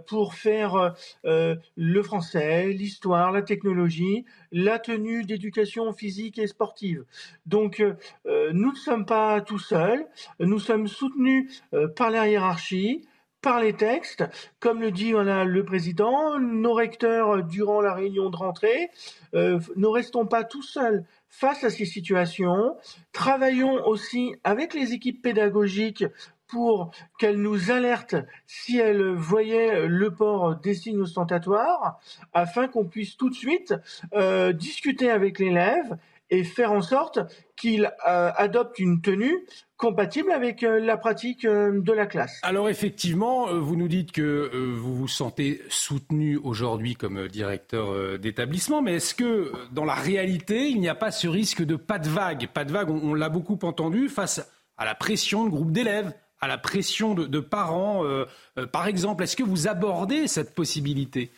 pour 0.07 0.35
faire 0.35 0.95
euh, 1.25 1.57
le 1.77 2.03
français, 2.03 2.69
l'histoire, 2.69 3.33
la 3.33 3.43
technologie, 3.43 4.25
la 4.53 4.79
tenue 4.79 5.25
d'éducation 5.25 5.93
physique 5.93 6.39
et 6.39 6.47
sportive. 6.47 7.05
Donc 7.47 7.81
euh, 7.81 8.53
nous 8.53 8.73
ne 8.73 8.77
sommes 8.77 9.07
pas 9.07 9.41
tout 9.41 9.59
seuls, 9.59 10.07
nous 10.39 10.59
sommes 10.59 10.89
soutenus 10.89 11.63
par 11.97 12.11
la 12.11 12.29
hiérarchie, 12.29 13.07
par 13.43 13.61
les 13.61 13.73
textes, 13.73 14.25
comme 14.59 14.81
le 14.81 14.91
dit 14.91 15.13
le 15.13 15.63
président, 15.63 16.39
nos 16.39 16.75
recteurs 16.75 17.43
durant 17.43 17.81
la 17.81 17.95
réunion 17.95 18.29
de 18.29 18.37
rentrée, 18.37 18.91
ne 19.33 19.87
restons 19.87 20.27
pas 20.27 20.45
tout 20.45 20.63
seuls 20.63 21.07
face 21.31 21.65
à 21.65 21.71
ces 21.71 21.87
situations, 21.87 22.77
travaillons 23.13 23.87
aussi 23.87 24.35
avec 24.45 24.75
les 24.75 24.93
équipes 24.93 25.23
pédagogiques 25.23 26.05
pour 26.51 26.91
qu'elle 27.19 27.41
nous 27.41 27.71
alerte 27.71 28.17
si 28.47 28.79
elle 28.79 29.15
voyait 29.15 29.87
le 29.87 30.11
port 30.11 30.57
des 30.57 30.75
signes 30.75 31.01
ostentatoires, 31.01 32.01
afin 32.33 32.69
qu'on 32.69 32.85
puisse 32.85 33.17
tout 33.17 33.31
de 33.31 33.35
suite 33.35 33.75
euh, 34.15 34.53
discuter 34.53 35.11
avec 35.11 35.39
l'élève 35.39 35.97
et 36.33 36.45
faire 36.45 36.71
en 36.71 36.81
sorte 36.81 37.19
qu'il 37.57 37.93
euh, 38.09 38.31
adopte 38.37 38.79
une 38.79 39.01
tenue 39.01 39.45
compatible 39.77 40.31
avec 40.31 40.63
euh, 40.63 40.79
la 40.79 40.97
pratique 40.97 41.45
de 41.45 41.93
la 41.93 42.07
classe. 42.07 42.39
Alors 42.43 42.69
effectivement, 42.69 43.53
vous 43.53 43.75
nous 43.75 43.89
dites 43.89 44.13
que 44.13 44.51
vous 44.77 44.95
vous 44.95 45.09
sentez 45.09 45.61
soutenu 45.69 46.37
aujourd'hui 46.37 46.95
comme 46.95 47.27
directeur 47.27 48.19
d'établissement, 48.19 48.81
mais 48.81 48.95
est-ce 48.97 49.15
que 49.15 49.53
dans 49.73 49.85
la 49.85 49.95
réalité, 49.95 50.69
il 50.69 50.81
n'y 50.81 50.89
a 50.89 50.95
pas 50.95 51.11
ce 51.11 51.27
risque 51.27 51.63
de 51.63 51.77
pas 51.77 51.99
de 51.99 52.09
vague? 52.09 52.49
Pas 52.49 52.65
de 52.65 52.73
vague, 52.73 52.91
on 52.91 53.15
l'a 53.15 53.29
beaucoup 53.29 53.59
entendu 53.63 54.09
face 54.09 54.41
à 54.77 54.85
la 54.85 54.95
pression 54.95 55.45
de 55.45 55.51
groupes 55.51 55.73
d'élèves, 55.73 56.15
à 56.41 56.49
la 56.49 56.59
pression 56.59 57.15
de, 57.15 57.41
parents 57.41 58.05
euh, 58.05 58.25
euh, 58.59 58.67
Par 58.67 58.87
exemple, 58.87 59.23
est-ce 59.23 59.37
que 59.37 59.43
vous 59.43 59.69
abordez 59.69 60.27
cette 60.27 60.55
possibilité? 60.55 61.31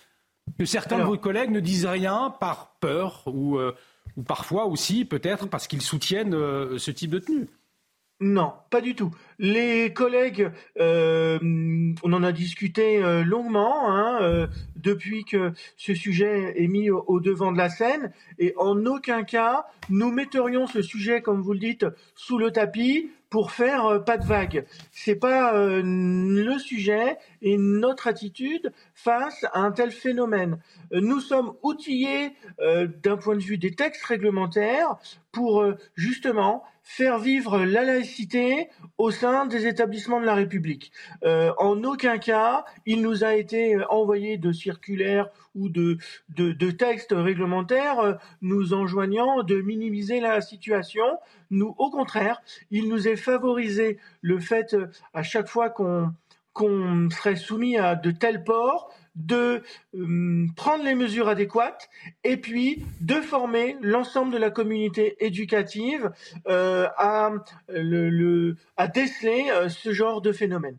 Que 0.58 0.64
certains 0.64 0.98
de 0.98 1.04
vos 1.04 1.18
collègues 1.18 1.50
ne 1.50 1.60
disent 1.60 1.86
rien 1.86 2.34
par 2.40 2.76
peur 2.80 3.22
ou, 3.26 3.58
euh, 3.58 3.74
ou 4.16 4.22
parfois 4.22 4.66
aussi 4.66 5.04
peut-être 5.04 5.48
parce 5.48 5.66
qu'ils 5.66 5.82
soutiennent 5.82 6.32
ce 6.78 6.90
type 6.90 7.10
de 7.10 7.18
tenue? 7.20 7.46
Non, 8.20 8.52
pas 8.70 8.80
du 8.80 8.94
tout. 8.94 9.10
Les 9.40 9.92
collègues, 9.92 10.50
on 10.78 12.12
en 12.12 12.22
a 12.22 12.32
discuté 12.32 13.00
longuement 13.24 13.90
hein, 13.90 14.48
depuis 14.76 15.24
que 15.24 15.52
ce 15.76 15.94
sujet 15.94 16.60
est 16.62 16.68
mis 16.68 16.90
au, 16.90 17.20
devant 17.20 17.50
de 17.50 17.58
la 17.58 17.68
scène, 17.68 18.12
et 18.38 18.52
en 18.56 18.84
aucun 18.86 19.24
cas 19.24 19.66
nous 19.90 20.12
metterions 20.12 20.66
ce 20.68 20.82
sujet, 20.82 21.20
comme 21.20 21.40
vous 21.40 21.52
le 21.52 21.58
dites, 21.58 21.86
sous 22.14 22.38
le 22.38 22.52
tapis 22.52 23.10
pour 23.32 23.50
faire 23.50 23.86
euh, 23.86 23.98
pas 23.98 24.18
de 24.18 24.26
vague. 24.26 24.66
C'est 24.92 25.16
pas 25.16 25.54
euh, 25.54 25.80
le 25.82 26.58
sujet 26.58 27.16
et 27.40 27.56
notre 27.56 28.06
attitude 28.06 28.72
face 28.94 29.46
à 29.54 29.60
un 29.60 29.72
tel 29.72 29.90
phénomène. 29.90 30.58
Euh, 30.92 31.00
nous 31.00 31.18
sommes 31.18 31.54
outillés 31.62 32.36
d'un 33.02 33.16
point 33.16 33.34
de 33.34 33.42
vue 33.42 33.56
des 33.56 33.74
textes 33.74 34.04
réglementaires 34.04 34.96
pour 35.32 35.64
justement 35.96 36.62
faire 36.82 37.18
vivre 37.18 37.64
la 37.64 37.84
laïcité 37.84 38.68
au 38.98 39.10
sein 39.10 39.46
des 39.46 39.66
établissements 39.66 40.20
de 40.20 40.26
la 40.26 40.34
République. 40.34 40.92
en 41.22 41.82
aucun 41.84 42.18
cas, 42.18 42.64
il 42.86 43.02
nous 43.02 43.24
a 43.24 43.34
été 43.34 43.76
envoyé 43.88 44.36
de 44.36 44.52
circulaires 44.52 45.28
ou 45.54 45.68
de, 45.68 45.98
de, 46.30 46.52
de 46.52 46.70
textes 46.70 47.14
réglementaires 47.16 48.18
nous 48.40 48.74
enjoignant 48.74 49.42
de 49.42 49.60
minimiser 49.60 50.20
la 50.20 50.40
situation. 50.40 51.04
Nous, 51.50 51.74
au 51.78 51.90
contraire, 51.90 52.42
il 52.70 52.88
nous 52.88 53.08
est 53.08 53.16
favorisé 53.16 53.98
le 54.20 54.40
fait, 54.40 54.74
euh, 54.74 54.88
à 55.14 55.22
chaque 55.22 55.48
fois 55.48 55.70
qu'on 55.70 56.12
qu'on 56.52 57.08
serait 57.08 57.36
soumis 57.36 57.78
à 57.78 57.94
de 57.94 58.10
tels 58.10 58.44
ports, 58.44 58.92
de 59.14 59.62
euh, 59.94 60.46
prendre 60.56 60.84
les 60.84 60.94
mesures 60.94 61.28
adéquates 61.28 61.88
et 62.24 62.36
puis 62.36 62.84
de 63.00 63.14
former 63.14 63.76
l'ensemble 63.82 64.32
de 64.32 64.38
la 64.38 64.50
communauté 64.50 65.16
éducative 65.24 66.10
euh, 66.48 66.88
à, 66.96 67.30
le, 67.68 68.56
à 68.76 68.88
déceler 68.88 69.44
ce 69.68 69.92
genre 69.92 70.20
de 70.22 70.32
phénomène. 70.32 70.76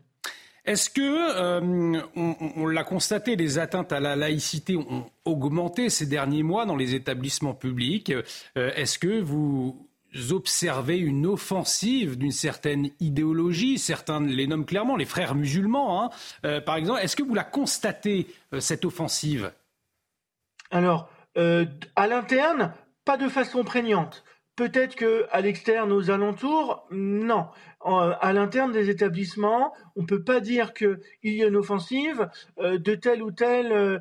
Est-ce 0.64 0.88
que, 0.88 1.60
on, 1.60 2.36
on 2.56 2.66
l'a 2.66 2.84
constaté, 2.84 3.36
les 3.36 3.58
atteintes 3.58 3.92
à 3.92 4.00
la 4.00 4.16
laïcité 4.16 4.76
ont 4.76 5.04
augmenté 5.24 5.90
ces 5.90 6.06
derniers 6.06 6.42
mois 6.42 6.64
dans 6.64 6.76
les 6.76 6.94
établissements 6.94 7.54
publics? 7.54 8.12
Est-ce 8.56 8.98
que 8.98 9.20
vous 9.20 9.86
observez 10.30 10.98
une 10.98 11.26
offensive 11.26 12.16
d'une 12.16 12.32
certaine 12.32 12.90
idéologie, 13.00 13.78
certains 13.78 14.20
les 14.20 14.46
nomment 14.46 14.66
clairement, 14.66 14.96
les 14.96 15.04
frères 15.04 15.34
musulmans, 15.34 16.04
hein. 16.04 16.10
euh, 16.44 16.60
par 16.60 16.76
exemple. 16.76 17.00
Est-ce 17.02 17.16
que 17.16 17.22
vous 17.22 17.34
la 17.34 17.44
constatez, 17.44 18.26
euh, 18.52 18.60
cette 18.60 18.84
offensive? 18.84 19.52
Alors, 20.70 21.08
euh, 21.36 21.66
à 21.96 22.06
l'interne, 22.06 22.72
pas 23.04 23.16
de 23.16 23.28
façon 23.28 23.64
prégnante. 23.64 24.24
Peut-être 24.56 24.94
qu'à 24.94 25.40
l'externe, 25.40 25.90
aux 25.90 26.10
alentours, 26.10 26.86
non. 26.92 27.48
à 27.80 28.32
l'interne 28.32 28.70
des 28.70 28.88
établissements, 28.88 29.74
on 29.96 30.02
ne 30.02 30.06
peut 30.06 30.22
pas 30.22 30.38
dire 30.38 30.74
qu'il 30.74 31.00
y 31.24 31.42
a 31.42 31.48
une 31.48 31.56
offensive 31.56 32.28
de 32.56 32.94
tel 32.94 33.20
ou 33.20 33.32
tel 33.32 34.00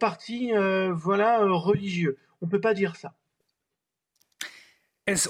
parti 0.00 0.50
voilà, 0.90 1.44
religieux. 1.44 2.18
On 2.40 2.46
ne 2.46 2.50
peut 2.50 2.60
pas 2.60 2.74
dire 2.74 2.96
ça 2.96 3.14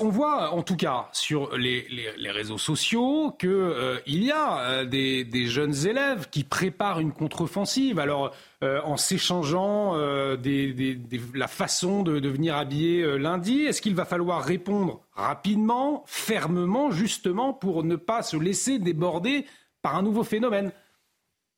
on 0.01 0.09
voit 0.11 0.51
en 0.53 0.63
tout 0.63 0.77
cas 0.77 1.09
sur 1.13 1.57
les, 1.57 1.87
réseaux 2.31 2.59
sociaux 2.59 3.35
qu'il 3.39 3.49
euh, 3.51 3.99
y 4.07 4.31
a 4.31 4.61
euh, 4.61 4.85
des, 4.85 5.47
jeunes 5.47 5.87
élèves 5.87 6.29
qui 6.31 6.45
préparent 6.45 7.01
une 7.01 7.13
contre-offensive. 7.13 7.99
Alors 7.99 8.35
euh, 8.63 8.81
en 8.85 8.97
s'échangeant 8.97 9.95
la 9.95 11.49
façon 11.49 12.03
de, 12.03 12.29
venir 12.29 12.57
habiller 12.57 13.19
lundi, 13.19 13.63
est-ce 13.63 13.81
qu'il 13.81 13.95
va 13.95 14.05
falloir 14.05 14.45
répondre 14.45 15.01
rapidement, 15.15 16.05
fermement, 16.07 16.91
justement 16.91 17.55
pour 17.55 17.83
ne 17.83 17.97
pas 17.97 18.23
se 18.23 18.37
laisser 18.37 18.79
déborder 18.79 19.47
par 19.81 19.97
un 19.97 20.03
nouveau 20.03 20.23
phénomène? 20.23 20.73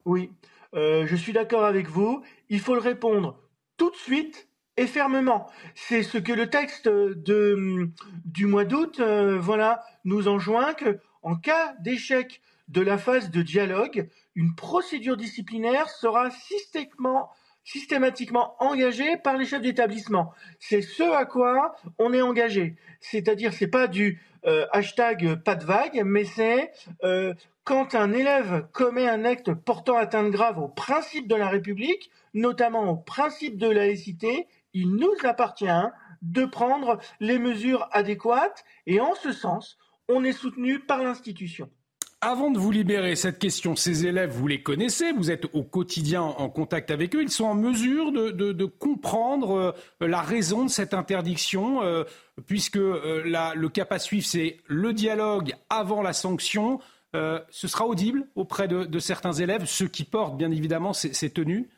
Oui, 0.05 0.31
je 0.72 1.16
suis 1.16 1.33
d'accord 1.33 1.64
avec 1.64 1.88
vous. 1.88 2.22
Il 2.48 2.61
faut 2.61 2.74
le 2.74 2.81
répondre 2.81 3.38
tout 3.77 3.90
de 3.90 3.96
suite 3.96 4.48
et 4.77 4.87
fermement. 4.87 5.47
C'est 5.75 6.03
ce 6.03 6.19
que 6.19 6.33
le 6.33 6.49
texte 6.51 6.89
de, 6.89 7.91
du 8.25 8.47
mois 8.47 8.65
d'août 8.65 8.99
euh, 9.01 9.39
voilà, 9.39 9.85
nous 10.05 10.29
enjoint 10.29 10.75
que, 10.75 10.99
en 11.23 11.37
cas 11.37 11.75
d'échec 11.81 12.41
de 12.69 12.81
la 12.81 12.99
phase 12.99 13.31
de 13.31 13.43
dialogue, 13.43 14.09
une 14.35 14.55
procédure 14.55 15.17
disciplinaire 15.17 15.89
sera 15.89 16.31
systématiquement, 16.31 17.31
systématiquement 17.63 18.57
engagée 18.59 19.17
par 19.17 19.37
les 19.37 19.45
chefs 19.45 19.63
d'établissement. 19.63 20.33
C'est 20.59 20.83
ce 20.83 21.03
à 21.03 21.25
quoi 21.25 21.77
on 21.99 22.13
est 22.13 22.23
engagé. 22.23 22.77
C'est-à-dire, 23.01 23.53
c'est 23.53 23.69
pas 23.69 23.87
du 23.87 24.21
euh, 24.47 24.67
hashtag 24.73 25.37
pas 25.37 25.55
de 25.55 25.65
vague, 25.65 26.03
mais 26.05 26.25
c'est 26.25 26.73
euh, 27.03 27.33
quand 27.65 27.95
un 27.95 28.13
élève 28.13 28.67
commet 28.73 29.09
un 29.09 29.25
acte 29.25 29.55
portant 29.55 29.97
atteinte 29.97 30.31
grave 30.31 30.59
au 30.59 30.69
principe 30.69 31.29
de 31.29 31.35
la 31.35 31.49
République, 31.49 32.11
notamment 32.35 32.91
au 32.91 32.97
principe 32.97 33.57
de 33.57 33.69
laïcité, 33.69 34.47
il 34.75 34.97
nous 34.97 35.15
appartient 35.23 35.67
de 36.21 36.45
prendre 36.45 36.99
les 37.21 37.39
mesures 37.39 37.89
adéquates 37.93 38.65
et 38.87 39.01
en 39.01 39.15
ce 39.15 39.33
sens, 39.33 39.79
on 40.09 40.25
est 40.25 40.33
soutenu 40.33 40.81
par 40.81 41.03
l'institution. 41.03 41.71
Avant 42.21 42.51
de 42.51 42.59
vous 42.59 42.71
libérer, 42.71 43.17
cette 43.17 43.39
question, 43.39 43.77
ces 43.77 44.07
élèves, 44.07 44.31
vous 44.31 44.47
les 44.47 44.63
connaissez, 44.63 45.13
vous 45.13 45.31
êtes 45.31 45.45
au 45.53 45.63
quotidien 45.63 46.23
en 46.23 46.49
contact 46.49 46.91
avec 46.91 47.15
eux, 47.15 47.21
ils 47.21 47.31
sont 47.31 47.45
en 47.45 47.55
mesure 47.55 48.13
de, 48.13 48.65
comprendre 48.65 49.75
euh, 50.01 50.09
la 50.09 50.23
raison 50.23 50.65
de 50.65 50.71
cette 50.71 50.95
interdiction, 50.95 51.83
euh, 51.83 52.05
puisque 52.47 52.79
euh, 52.79 53.53
le 53.55 53.69
cap 53.69 53.93
à 53.93 53.99
suivre, 53.99 54.25
c'est 54.25 54.57
le 54.67 54.95
dialogue 54.95 55.53
avant 55.69 56.01
la 56.01 56.15
sanction. 56.15 56.81
ce 57.13 57.69
sera 57.69 57.87
audible 57.87 58.27
auprès 58.35 58.69
de, 58.69 58.99
certains 58.99 59.35
élèves, 59.35 59.67
ceux 59.67 59.89
qui 59.89 60.05
portent 60.05 60.39
bien 60.39 60.51
évidemment 60.51 60.95
ces 60.95 61.31
tenues? 61.31 61.69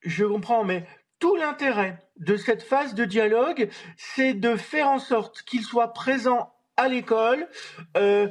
Je 0.00 0.24
comprends, 0.24 0.64
mais 0.64 0.86
tout 1.18 1.36
l'intérêt 1.36 1.98
de 2.18 2.36
cette 2.36 2.62
phase 2.62 2.94
de 2.94 3.04
dialogue, 3.04 3.68
c'est 3.96 4.34
de 4.34 4.56
faire 4.56 4.88
en 4.88 4.98
sorte 4.98 5.42
qu'il 5.42 5.62
soit 5.62 5.92
présent 5.92 6.52
à 6.76 6.88
l'école 6.88 7.48
euh, 7.96 8.28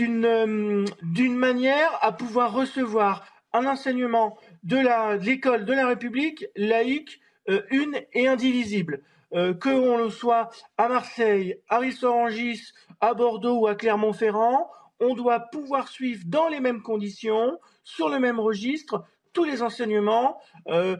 euh, 0.00 0.84
d'une 1.02 1.36
manière 1.36 1.98
à 2.00 2.12
pouvoir 2.12 2.52
recevoir 2.52 3.24
un 3.52 3.66
enseignement 3.66 4.36
de 4.64 4.76
l'école 5.24 5.64
de, 5.64 5.72
la 5.72 5.86
République 5.86 6.46
laïque, 6.56 7.20
euh, 7.48 7.62
une 7.70 8.00
et 8.12 8.28
indivisible. 8.28 9.02
que 9.32 9.68
on 9.68 9.98
le 9.98 10.10
soit 10.10 10.50
à 10.78 10.88
Marseille, 10.88 11.60
à 11.68 11.78
Rissorangis, 11.78 12.72
à 13.00 13.14
Bordeaux 13.14 13.60
ou 13.60 13.66
à 13.66 13.74
Clermont-Ferrand, 13.74 14.70
on 15.00 15.14
doit 15.14 15.40
pouvoir 15.40 15.88
suivre 15.88 16.24
dans 16.26 16.48
les 16.48 16.60
mêmes 16.60 16.82
conditions, 16.82 17.58
sur 17.84 18.08
le 18.08 18.18
même 18.18 18.40
registre, 18.40 19.04
tous 19.38 19.44
les 19.44 19.62
enseignements, 19.62 20.40
euh, 20.66 20.96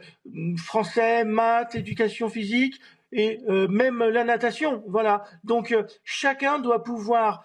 français, 0.57 1.25
maths, 1.25 1.75
éducation 1.75 2.29
physique, 2.29 2.81
et 3.11 3.41
euh, 3.49 3.67
même 3.67 3.99
la 3.99 4.23
natation. 4.23 4.85
Voilà. 4.87 5.25
Donc 5.43 5.73
euh, 5.73 5.83
chacun 6.05 6.61
doit 6.61 6.85
pouvoir 6.85 7.45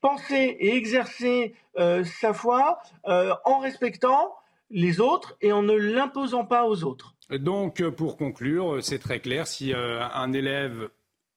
penser 0.00 0.56
et 0.60 0.76
exercer 0.76 1.56
sa 1.76 2.32
foi 2.32 2.78
en 3.04 3.58
respectant 3.58 4.32
les 4.70 5.00
autres 5.00 5.36
et 5.40 5.50
en 5.52 5.62
ne 5.62 5.74
l'imposant 5.74 6.44
pas 6.44 6.66
aux 6.66 6.84
autres. 6.84 7.14
Donc 7.30 7.82
pour 7.90 8.16
conclure, 8.16 8.78
c'est 8.80 9.00
très 9.00 9.18
clair, 9.18 9.46
si 9.48 9.74
un 9.74 10.32
élève 10.32 10.88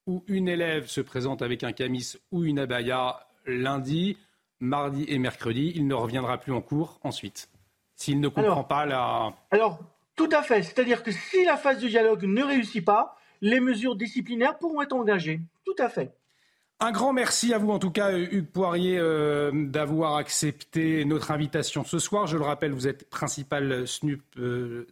ou 0.05 0.23
une 0.27 0.47
élève 0.47 0.85
se 0.85 1.01
présente 1.01 1.41
avec 1.41 1.63
un 1.63 1.71
camis 1.71 2.13
ou 2.31 2.45
une 2.45 2.59
abaya 2.59 3.19
lundi, 3.45 4.15
mardi 4.59 5.05
et 5.07 5.17
mercredi, 5.17 5.73
il 5.75 5.87
ne 5.87 5.95
reviendra 5.95 6.37
plus 6.37 6.53
en 6.53 6.61
cours 6.61 6.99
ensuite. 7.03 7.49
S'il 7.99 8.21
ne 8.21 8.29
comprend 8.29 8.63
pas 8.63 8.85
la... 8.85 9.33
Alors, 9.51 9.79
tout 10.15 10.29
à 10.31 10.41
fait. 10.41 10.63
C'est-à-dire 10.63 11.03
que 11.03 11.11
si 11.11 11.43
la 11.43 11.57
phase 11.57 11.81
de 11.81 11.87
dialogue 11.89 12.23
ne 12.23 12.43
réussit 12.43 12.83
pas, 12.83 13.17
les 13.41 13.59
mesures 13.59 13.97
disciplinaires 13.97 14.57
pourront 14.57 14.81
être 14.81 14.93
engagées. 14.93 15.41
Tout 15.65 15.75
à 15.77 15.89
fait. 15.89 16.13
Un 16.79 16.93
grand 16.93 17.11
merci 17.11 17.53
à 17.53 17.57
vous, 17.57 17.71
en 17.71 17.77
tout 17.77 17.91
cas, 17.91 18.17
Hugues 18.17 18.47
Poirier, 18.47 18.97
euh, 18.97 19.51
d'avoir 19.53 20.15
accepté 20.15 21.03
notre 21.03 21.31
invitation 21.31 21.83
ce 21.83 21.99
soir. 21.99 22.25
Je 22.25 22.37
le 22.37 22.43
rappelle, 22.43 22.71
vous 22.71 22.87
êtes 22.87 23.09
principal 23.09 23.85
SNUP 23.85 24.21
euh, 24.37 24.87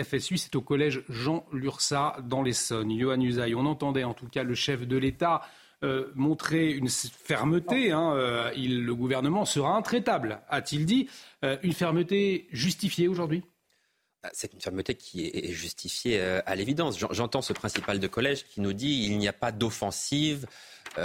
FSU. 0.00 0.36
C'est 0.36 0.54
au 0.54 0.60
collège 0.60 1.02
Jean 1.08 1.44
Lursa 1.52 2.16
dans 2.22 2.42
l'Essonne. 2.42 2.96
Johan 2.96 3.20
Usaï, 3.20 3.56
on 3.56 3.66
entendait 3.66 4.04
en 4.04 4.14
tout 4.14 4.28
cas 4.28 4.44
le 4.44 4.54
chef 4.54 4.86
de 4.86 4.96
l'État 4.96 5.40
euh, 5.84 6.12
montrer 6.14 6.70
une 6.70 6.88
fermeté. 6.88 7.92
Hein, 7.92 8.14
euh, 8.16 8.50
il, 8.56 8.84
le 8.84 8.94
gouvernement 8.94 9.44
sera 9.44 9.76
intraitable, 9.76 10.40
a-t-il 10.48 10.86
dit. 10.86 11.08
une 11.62 11.74
fermeté 11.74 12.48
justifiée 12.50 13.06
aujourd'hui? 13.06 13.42
Ah, 14.24 14.30
c'est 14.32 14.54
une 14.54 14.60
fermeté 14.60 14.94
qui 14.94 15.26
est 15.26 15.52
justifiée 15.52 16.18
euh, 16.18 16.40
à 16.46 16.56
l'évidence. 16.56 16.98
J'entends 17.10 17.42
ce 17.42 17.52
principal 17.52 18.00
de 18.00 18.06
collège 18.06 18.46
qui 18.46 18.62
nous 18.62 18.72
dit 18.72 19.02
qu'il 19.02 19.18
n'y 19.18 19.28
a 19.28 19.34
pas 19.34 19.52
d'offensive 19.52 20.46
euh, 20.46 20.48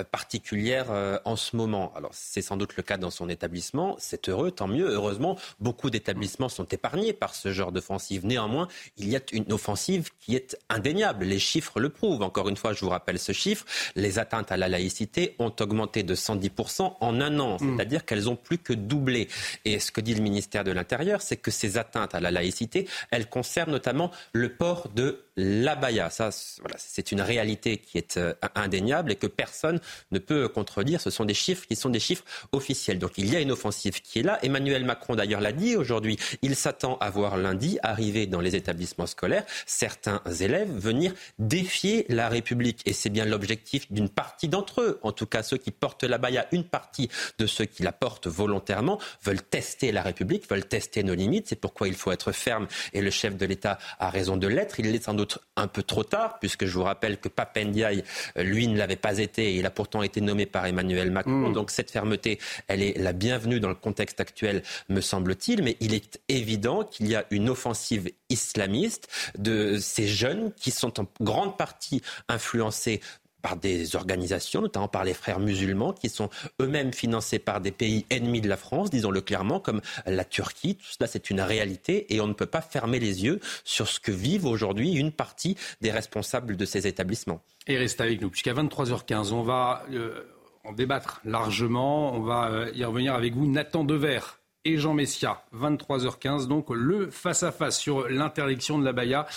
particulière 0.04 0.88
euh, 0.92 1.20
en 1.26 1.36
ce 1.36 1.56
moment. 1.56 1.94
Alors 1.96 2.12
c'est 2.14 2.42
sans 2.42 2.58
doute 2.58 2.76
le 2.78 2.84
cas 2.84 2.98
dans 2.98 3.10
son 3.10 3.30
établissement, 3.30 3.96
c'est 4.00 4.30
heureux, 4.30 4.52
tant 4.52 4.68
mieux. 4.68 4.90
Heureusement, 4.90 5.38
beaucoup 5.60 5.90
d'établissements 5.90 6.50
sont 6.50 6.66
épargnés 6.66 7.14
par 7.14 7.36
ce 7.36 7.52
genre 7.52 7.72
d'offensive. 7.72 8.26
Néanmoins, 8.26 8.68
il 8.98 9.10
y 9.10 9.16
a 9.16 9.22
une 9.32 9.52
offensive 9.52 10.10
qui 10.20 10.36
est 10.36 10.58
indéniable. 10.70 11.26
Les 11.26 11.40
chiffres 11.40 11.80
le 11.80 11.90
prouvent. 11.90 12.22
Encore 12.22 12.50
une 12.50 12.58
fois, 12.58 12.74
je 12.74 12.82
vous 12.82 12.90
rappelle 12.90 13.20
ce 13.20 13.32
chiffre. 13.32 13.66
Les 13.96 14.20
atteintes 14.20 14.52
à 14.52 14.58
la 14.58 14.68
laïcité 14.68 15.36
ont 15.40 15.54
augmenté 15.60 16.04
de 16.04 16.16
110% 16.16 16.96
en 17.00 17.22
un 17.22 17.40
an, 17.40 17.58
mmh. 17.60 17.76
c'est-à-dire 17.78 18.06
qu'elles 18.06 18.30
ont 18.30 18.36
plus 18.36 18.58
que 18.58 18.74
doublé. 18.74 19.28
Et 19.66 19.80
ce 19.80 19.92
que 19.92 20.02
dit 20.02 20.14
le 20.14 20.22
ministère 20.22 20.64
de 20.64 20.72
l'Intérieur, 20.72 21.22
c'est 21.22 21.38
que 21.38 21.52
ces 21.52 21.78
atteintes 21.78 22.16
à 22.16 22.20
la 22.20 22.32
laïcité, 22.32 22.88
elles 23.12 23.30
concernent 23.30 23.72
notamment 23.72 24.12
le 24.34 24.50
port 24.50 24.90
de 24.96 25.24
l'abaya. 25.36 26.10
Ça, 26.10 26.30
voilà, 26.60 26.76
c'est 26.78 27.12
une 27.12 27.22
réalité 27.22 27.78
qui 27.78 27.98
est 27.98 28.18
euh, 28.18 28.34
indéniable 28.56 29.12
et 29.12 29.16
que 29.16 29.28
personne 29.28 29.79
ne 30.12 30.20
peut 30.20 30.48
contredire. 30.48 31.02
Ce 31.02 31.10
sont 31.10 31.26
des 31.26 31.34
chiffres 31.34 31.66
qui 31.68 31.76
sont 31.76 31.90
des 31.90 32.00
chiffres 32.00 32.24
officiels. 32.52 33.00
Donc 33.00 33.14
il 33.18 33.32
y 33.32 33.36
a 33.36 33.40
une 33.40 33.52
offensive 33.52 34.02
qui 34.02 34.20
est 34.20 34.24
là. 34.24 34.40
Emmanuel 34.44 34.86
Macron 34.86 35.16
d'ailleurs 35.16 35.42
l'a 35.42 35.52
dit 35.52 35.76
aujourd'hui. 35.76 36.18
Il 36.42 36.56
s'attend 36.56 36.98
à 37.00 37.10
voir 37.10 37.38
lundi 37.38 37.80
arriver 37.84 38.26
dans 38.26 38.42
les 38.42 38.56
établissements 38.56 39.08
scolaires 39.08 39.46
certains 39.66 40.22
élèves 40.42 40.72
venir 40.72 41.14
défier 41.38 42.06
la 42.10 42.30
République. 42.30 42.82
Et 42.86 42.94
c'est 42.94 43.10
bien 43.10 43.26
l'objectif 43.26 43.92
d'une 43.92 44.10
partie 44.10 44.48
d'entre 44.48 44.82
eux. 44.82 45.00
En 45.04 45.12
tout 45.12 45.26
cas, 45.26 45.44
ceux 45.44 45.58
qui 45.58 45.72
portent 45.72 46.04
l'abaya, 46.04 46.48
une 46.52 46.64
partie 46.64 47.10
de 47.38 47.46
ceux 47.46 47.66
qui 47.66 47.84
la 47.84 47.92
portent 47.92 48.28
volontairement 48.28 49.00
veulent 49.24 49.42
tester 49.42 49.92
la 49.92 50.02
République, 50.02 50.50
veulent 50.50 50.66
tester 50.66 51.04
nos 51.04 51.14
limites. 51.14 51.48
C'est 51.48 51.56
pourquoi 51.56 51.88
il 51.88 51.96
faut 51.96 52.12
être 52.12 52.32
ferme. 52.32 52.68
Et 52.94 53.02
le 53.02 53.12
chef 53.12 53.38
de 53.38 53.46
l'État 53.46 53.78
a 54.00 54.10
raison 54.10 54.38
de 54.38 54.48
l'être. 54.48 54.80
Il 54.80 54.92
l'est 54.92 55.04
sans 55.04 55.14
doute 55.14 55.40
un 55.56 55.68
peu 55.68 55.84
trop 55.84 56.04
tard, 56.04 56.40
puisque 56.40 56.66
je 56.66 56.74
vous 56.74 56.84
rappelle 56.84 57.18
que 57.20 57.30
Papendiaï, 57.30 58.04
lui, 58.36 58.68
ne 58.68 58.78
l'avait 58.78 58.96
pas 58.96 59.18
été, 59.18 59.54
et 59.54 59.56
il 59.58 59.66
a 59.66 59.69
pourtant 59.70 60.04
été 60.04 60.22
nommé 60.22 60.46
par 60.46 60.66
Emmanuel 60.66 61.12
Macron. 61.12 61.50
Mm. 61.50 61.54
Donc 61.54 61.72
cette 61.72 61.92
fermeté, 61.92 62.40
elle 62.68 62.82
est 62.82 62.98
la 62.98 63.14
bienvenue 63.14 63.60
dans 63.60 63.70
le 63.70 63.76
contexte 63.76 64.20
actuel, 64.20 64.64
me 64.90 65.02
semble-t-il, 65.02 65.64
mais 65.64 65.78
il 65.80 65.94
est 65.94 66.20
évident 66.30 66.84
qu'il 66.84 67.08
y 67.08 67.16
a 67.16 67.26
une 67.32 67.50
offensive 67.50 68.10
islamiste 68.30 69.08
de 69.38 69.78
ces 69.80 70.08
jeunes 70.08 70.52
qui 70.54 70.72
sont 70.72 71.00
en 71.00 71.06
grande 71.22 71.58
partie 71.58 72.02
influencés 72.28 73.02
par 73.42 73.56
des 73.56 73.96
organisations, 73.96 74.62
notamment 74.62 74.88
par 74.88 75.04
les 75.04 75.14
frères 75.14 75.40
musulmans, 75.40 75.94
qui 75.94 76.10
sont 76.10 76.30
eux-mêmes 76.62 76.94
financés 76.94 77.40
par 77.40 77.62
des 77.62 77.72
pays 77.72 78.06
ennemis 78.10 78.42
de 78.42 78.50
la 78.50 78.58
France, 78.58 78.90
disons-le 78.90 79.22
clairement, 79.22 79.60
comme 79.60 79.82
la 80.06 80.26
Turquie. 80.26 80.76
Tout 80.76 80.86
cela, 80.90 81.08
c'est 81.08 81.30
une 81.30 81.42
réalité 81.42 82.14
et 82.14 82.22
on 82.22 82.28
ne 82.28 82.34
peut 82.34 82.46
pas 82.46 82.62
fermer 82.62 83.00
les 83.00 83.24
yeux 83.24 83.40
sur 83.64 83.88
ce 83.88 84.00
que 84.00 84.12
vivent 84.12 84.46
aujourd'hui 84.46 84.94
une 84.94 85.12
partie 85.12 85.58
des 85.82 85.92
responsables 85.92 86.58
de 86.58 86.66
ces 86.66 86.88
établissements. 86.88 87.42
Et 87.68 87.78
restez 87.78 88.04
avec 88.04 88.22
nous, 88.22 88.30
puisqu'à 88.30 88.54
23h15, 88.54 89.32
on 89.32 89.44
va 89.44 89.86
euh, 89.92 90.24
en 90.64 90.74
débattre 90.74 91.22
largement. 91.26 92.14
On 92.14 92.22
va 92.22 92.50
euh, 92.50 92.72
y 92.74 92.84
revenir 92.84 93.14
avec 93.14 93.34
vous, 93.34 93.46
Nathan 93.46 93.84
Dever 93.84 94.20
et 94.66 94.78
Jean 94.78 94.94
Messia. 94.94 95.44
23h15, 95.56 96.48
donc 96.48 96.70
le 96.70 97.10
face-à-face 97.10 97.78
-face 97.78 97.80
sur 97.80 98.10
l'interdiction 98.10 98.78
de 98.80 98.86
la 98.86 98.94
Baïa 98.94 99.28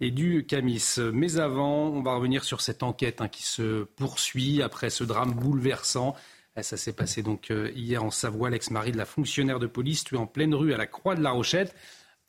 et 0.00 0.10
du 0.10 0.44
Camis. 0.46 0.96
Mais 1.12 1.38
avant, 1.38 1.88
on 1.88 2.02
va 2.02 2.14
revenir 2.14 2.44
sur 2.44 2.60
cette 2.60 2.82
enquête 2.82 3.20
hein, 3.20 3.28
qui 3.28 3.42
se 3.42 3.84
poursuit 3.84 4.62
après 4.62 4.90
ce 4.90 5.04
drame 5.04 5.32
bouleversant. 5.32 6.14
Eh, 6.56 6.62
ça 6.62 6.76
s'est 6.76 6.92
passé 6.92 7.22
donc 7.22 7.50
euh, 7.50 7.70
hier 7.74 8.02
en 8.02 8.10
Savoie. 8.10 8.50
L'ex-mari 8.50 8.92
de 8.92 8.96
la 8.96 9.04
fonctionnaire 9.04 9.58
de 9.58 9.66
police 9.66 10.04
tué 10.04 10.16
en 10.16 10.26
pleine 10.26 10.54
rue 10.54 10.72
à 10.72 10.76
la 10.76 10.86
Croix 10.86 11.14
de 11.14 11.22
la 11.22 11.30
Rochette. 11.30 11.74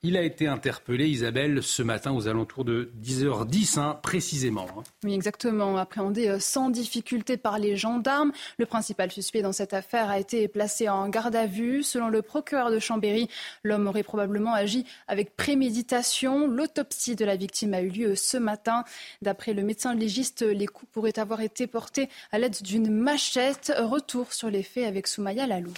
Il 0.04 0.16
a 0.16 0.22
été 0.22 0.48
interpellé, 0.48 1.08
Isabelle, 1.08 1.62
ce 1.62 1.80
matin 1.80 2.10
aux 2.10 2.26
alentours 2.26 2.64
de 2.64 2.90
10h10 3.04 3.78
hein, 3.78 4.00
précisément. 4.02 4.66
Hein. 4.76 4.82
Oui, 5.04 5.14
exactement. 5.14 5.76
Appréhendé 5.76 6.26
euh, 6.26 6.40
sans 6.40 6.70
difficulté 6.70 7.36
par 7.36 7.60
les 7.60 7.76
gendarmes. 7.76 8.32
Le 8.58 8.66
principal 8.66 9.12
suspect 9.12 9.42
dans 9.42 9.52
cette 9.52 9.74
affaire 9.74 10.10
a 10.10 10.18
été 10.18 10.48
placé 10.48 10.88
en 10.88 11.08
garde 11.08 11.36
à 11.36 11.46
vue. 11.46 11.84
Selon 11.84 12.08
le 12.08 12.20
procureur 12.20 12.72
de 12.72 12.80
Chambéry, 12.80 13.28
l'homme 13.62 13.86
aurait 13.86 14.02
probablement 14.02 14.54
agi 14.54 14.84
avec 15.06 15.36
préméditation. 15.36 16.48
L'autopsie 16.48 17.14
de 17.14 17.24
la 17.24 17.36
victime 17.36 17.72
a 17.72 17.80
eu 17.80 17.88
lieu 17.88 18.16
ce 18.16 18.38
matin. 18.38 18.82
D'après 19.22 19.54
le 19.54 19.62
médecin 19.62 19.94
légiste, 19.94 20.42
les 20.42 20.66
coups 20.66 20.90
pourraient 20.90 21.20
avoir 21.20 21.42
été 21.42 21.68
portés 21.68 22.08
à 22.32 22.40
l'aide 22.40 22.60
d'une 22.60 22.90
machette. 22.90 23.72
Retour 23.78 24.32
sur 24.32 24.50
les 24.50 24.64
faits 24.64 24.84
avec 24.84 25.06
Soumaya 25.06 25.46
Lalou. 25.46 25.72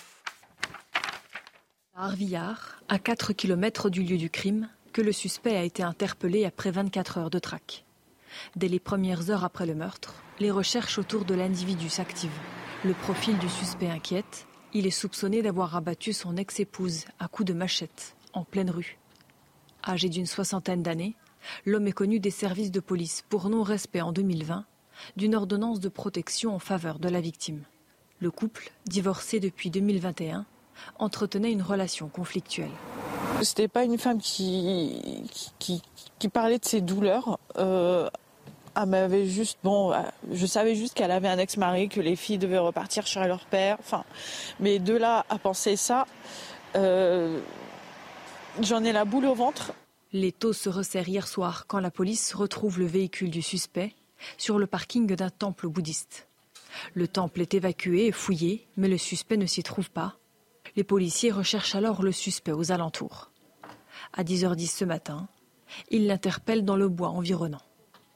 À 1.97 2.07
Arvillard, 2.07 2.83
à 2.89 2.99
4 2.99 3.33
km 3.35 3.89
du 3.89 4.03
lieu 4.03 4.17
du 4.17 4.29
crime, 4.29 4.69
que 4.93 5.01
le 5.01 5.13
suspect 5.13 5.57
a 5.57 5.63
été 5.63 5.85
interpellé 5.85 6.45
après 6.45 6.73
24 6.73 7.19
heures 7.19 7.31
de 7.31 7.39
traque. 7.39 7.85
Dès 8.57 8.67
les 8.67 8.81
premières 8.81 9.31
heures 9.31 9.45
après 9.45 9.65
le 9.65 9.77
meurtre, 9.77 10.17
les 10.41 10.51
recherches 10.51 10.99
autour 10.99 11.25
de 11.25 11.35
l'individu 11.35 11.89
s'activent. 11.89 12.41
Le 12.85 12.95
profil 12.95 13.39
du 13.39 13.49
suspect 13.49 13.89
inquiète. 13.89 14.49
Il 14.73 14.89
est 14.89 14.91
soupçonné 14.91 15.41
d'avoir 15.41 15.77
abattu 15.77 16.13
son 16.13 16.37
ex-épouse 16.37 17.05
à 17.21 17.29
coups 17.29 17.47
de 17.47 17.55
machette 17.55 18.17
en 18.33 18.43
pleine 18.43 18.71
rue. 18.71 18.99
Âgé 19.87 20.09
d'une 20.09 20.27
soixantaine 20.27 20.83
d'années, 20.83 21.15
l'homme 21.65 21.87
est 21.87 21.93
connu 21.93 22.19
des 22.19 22.33
services 22.33 22.73
de 22.73 22.81
police 22.81 23.25
pour 23.29 23.49
non-respect 23.49 24.01
en 24.01 24.11
2020 24.11 24.65
d'une 25.17 25.37
ordonnance 25.37 25.79
de 25.79 25.89
protection 25.89 26.57
en 26.57 26.59
faveur 26.59 26.99
de 26.99 27.09
la 27.09 27.21
victime. 27.21 27.63
Le 28.19 28.33
couple, 28.33 28.73
divorcé 28.85 29.39
depuis 29.39 29.71
2021, 29.71 30.45
entretenait 30.99 31.53
une 31.53 31.63
relation 31.63 32.09
conflictuelle. 32.09 32.71
C'était 33.43 33.69
pas 33.69 33.85
une 33.85 33.99
femme 33.99 34.21
qui, 34.21 35.25
qui, 35.59 36.29
parlait 36.29 36.59
de 36.59 36.65
ses 36.65 36.81
douleurs. 36.81 37.39
Euh, 37.59 38.09
elle 38.77 38.87
m'avait 38.87 39.27
juste, 39.27 39.59
bon, 39.63 39.93
euh, 39.93 40.01
je 40.33 40.47
savais 40.47 40.75
juste 40.75 40.95
qu'elle 40.95 41.11
avait 41.11 41.29
un 41.29 41.39
ex-mari, 41.39 41.89
que 41.89 42.01
les 42.01 42.17
filles 42.17 42.39
devaient 42.39 42.59
repartir 42.59 43.07
chez 43.07 43.25
leur 43.27 43.45
père. 43.47 43.77
Enfin, 43.81 44.05
mais 44.61 44.79
de 44.79 44.95
là 44.95 45.25
à 45.29 45.39
penser 45.39 45.77
ça, 45.77 46.07
euh, 46.77 47.41
j'en 48.61 48.83
ai 48.85 48.93
la 48.93 49.05
boule 49.05 49.27
au 49.27 49.35
ventre. 49.35 49.73
Les 50.13 50.33
taux 50.33 50.53
se 50.53 50.69
resserrent 50.69 51.09
hier 51.09 51.27
soir 51.27 51.67
quand 51.67 51.81
la 51.81 51.91
police 51.91 52.35
retrouve 52.35 52.79
le 52.79 52.87
véhicule 52.87 53.31
du 53.31 53.43
suspect 53.43 53.95
sur 54.39 54.59
le 54.59 54.67
parking 54.67 55.07
d'un 55.07 55.31
temple 55.31 55.69
bouddhiste. 55.69 56.29
Le 56.95 57.09
temple 57.09 57.41
est 57.41 57.55
évacué 57.55 58.07
et 58.07 58.13
fouillé, 58.13 58.67
mais 58.77 58.89
le 58.89 58.99
suspect 58.99 59.37
ne 59.37 59.47
s'y 59.47 59.63
trouve 59.63 59.91
pas. 59.91 60.17
Les 60.77 60.85
policiers 60.85 61.31
recherchent 61.31 61.75
alors 61.75 62.03
le 62.03 62.13
suspect 62.13 62.53
aux 62.53 62.73
alentours. 62.73 63.31
À 64.13 64.25
10h10 64.25 64.77
ce 64.77 64.85
matin, 64.85 65.29
ils 65.91 66.07
l'interpellent 66.07 66.65
dans 66.65 66.77
le 66.77 66.89
bois 66.89 67.11
environnant. 67.11 67.63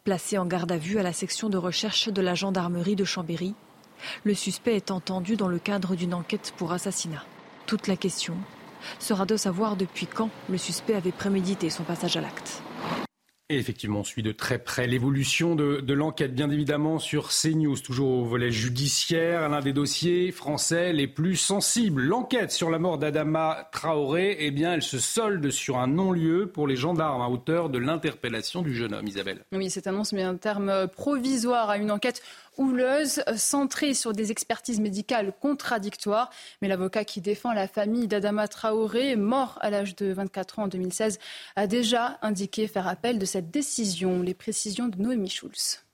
Placé 0.04 0.38
en 0.38 0.46
garde 0.46 0.72
à 0.72 0.78
vue 0.78 0.98
à 0.98 1.02
la 1.02 1.12
section 1.12 1.48
de 1.48 1.58
recherche 1.58 2.08
de 2.08 2.22
la 2.22 2.34
gendarmerie 2.34 2.96
de 2.96 3.04
Chambéry, 3.04 3.54
le 4.24 4.34
suspect 4.34 4.76
est 4.76 4.90
entendu 4.90 5.36
dans 5.36 5.48
le 5.48 5.58
cadre 5.58 5.96
d'une 5.96 6.14
enquête 6.14 6.54
pour 6.56 6.72
assassinat. 6.72 7.24
Toute 7.66 7.86
la 7.86 7.96
question 7.96 8.36
sera 8.98 9.26
de 9.26 9.36
savoir 9.36 9.76
depuis 9.76 10.06
quand 10.06 10.30
le 10.48 10.58
suspect 10.58 10.94
avait 10.94 11.12
prémédité 11.12 11.68
son 11.68 11.82
passage 11.82 12.16
à 12.16 12.20
l'acte. 12.20 12.62
Et 13.50 13.56
effectivement, 13.56 14.00
on 14.00 14.04
suit 14.04 14.22
de 14.22 14.30
très 14.30 14.58
près 14.58 14.86
l'évolution 14.86 15.54
de, 15.54 15.92
l'enquête, 15.94 16.34
bien 16.34 16.50
évidemment, 16.50 16.98
sur 16.98 17.30
CNews, 17.30 17.78
toujours 17.78 18.10
au 18.10 18.24
volet 18.26 18.50
judiciaire, 18.50 19.48
l'un 19.48 19.60
des 19.60 19.72
dossiers 19.72 20.32
français 20.32 20.92
les 20.92 21.06
plus 21.06 21.36
sensibles. 21.36 22.02
L'enquête 22.02 22.52
sur 22.52 22.68
la 22.68 22.78
mort 22.78 22.98
d'Adama 22.98 23.70
Traoré, 23.72 24.36
eh 24.40 24.50
bien, 24.50 24.74
elle 24.74 24.82
se 24.82 24.98
solde 24.98 25.48
sur 25.50 25.78
un 25.78 25.86
non-lieu 25.86 26.46
pour 26.46 26.66
les 26.66 26.76
gendarmes 26.76 27.22
à 27.22 27.30
hauteur 27.30 27.70
de 27.70 27.78
l'interpellation 27.78 28.60
du 28.60 28.74
jeune 28.74 28.92
homme, 28.92 29.06
Isabelle. 29.06 29.42
Oui, 29.52 29.70
cette 29.70 29.86
annonce 29.86 30.12
met 30.12 30.24
un 30.24 30.36
terme 30.36 30.86
provisoire 30.86 31.70
à 31.70 31.78
une 31.78 31.90
enquête 31.90 32.20
houleuse, 32.58 33.22
centrée 33.36 33.94
sur 33.94 34.12
des 34.12 34.30
expertises 34.30 34.80
médicales 34.80 35.32
contradictoires. 35.40 36.30
Mais 36.60 36.68
l'avocat 36.68 37.04
qui 37.04 37.20
défend 37.20 37.52
la 37.52 37.68
famille 37.68 38.08
d'Adama 38.08 38.48
Traoré, 38.48 39.16
mort 39.16 39.58
à 39.60 39.70
l'âge 39.70 39.96
de 39.96 40.12
24 40.12 40.58
ans 40.58 40.62
en 40.64 40.68
2016, 40.68 41.18
a 41.56 41.66
déjà 41.66 42.18
indiqué 42.22 42.68
faire 42.68 42.86
appel 42.86 43.18
de 43.18 43.24
cette 43.24 43.50
décision. 43.50 44.22
Les 44.22 44.34
précisions 44.34 44.88
de 44.88 44.98
Noémie 44.98 45.30
Schulz 45.30 45.87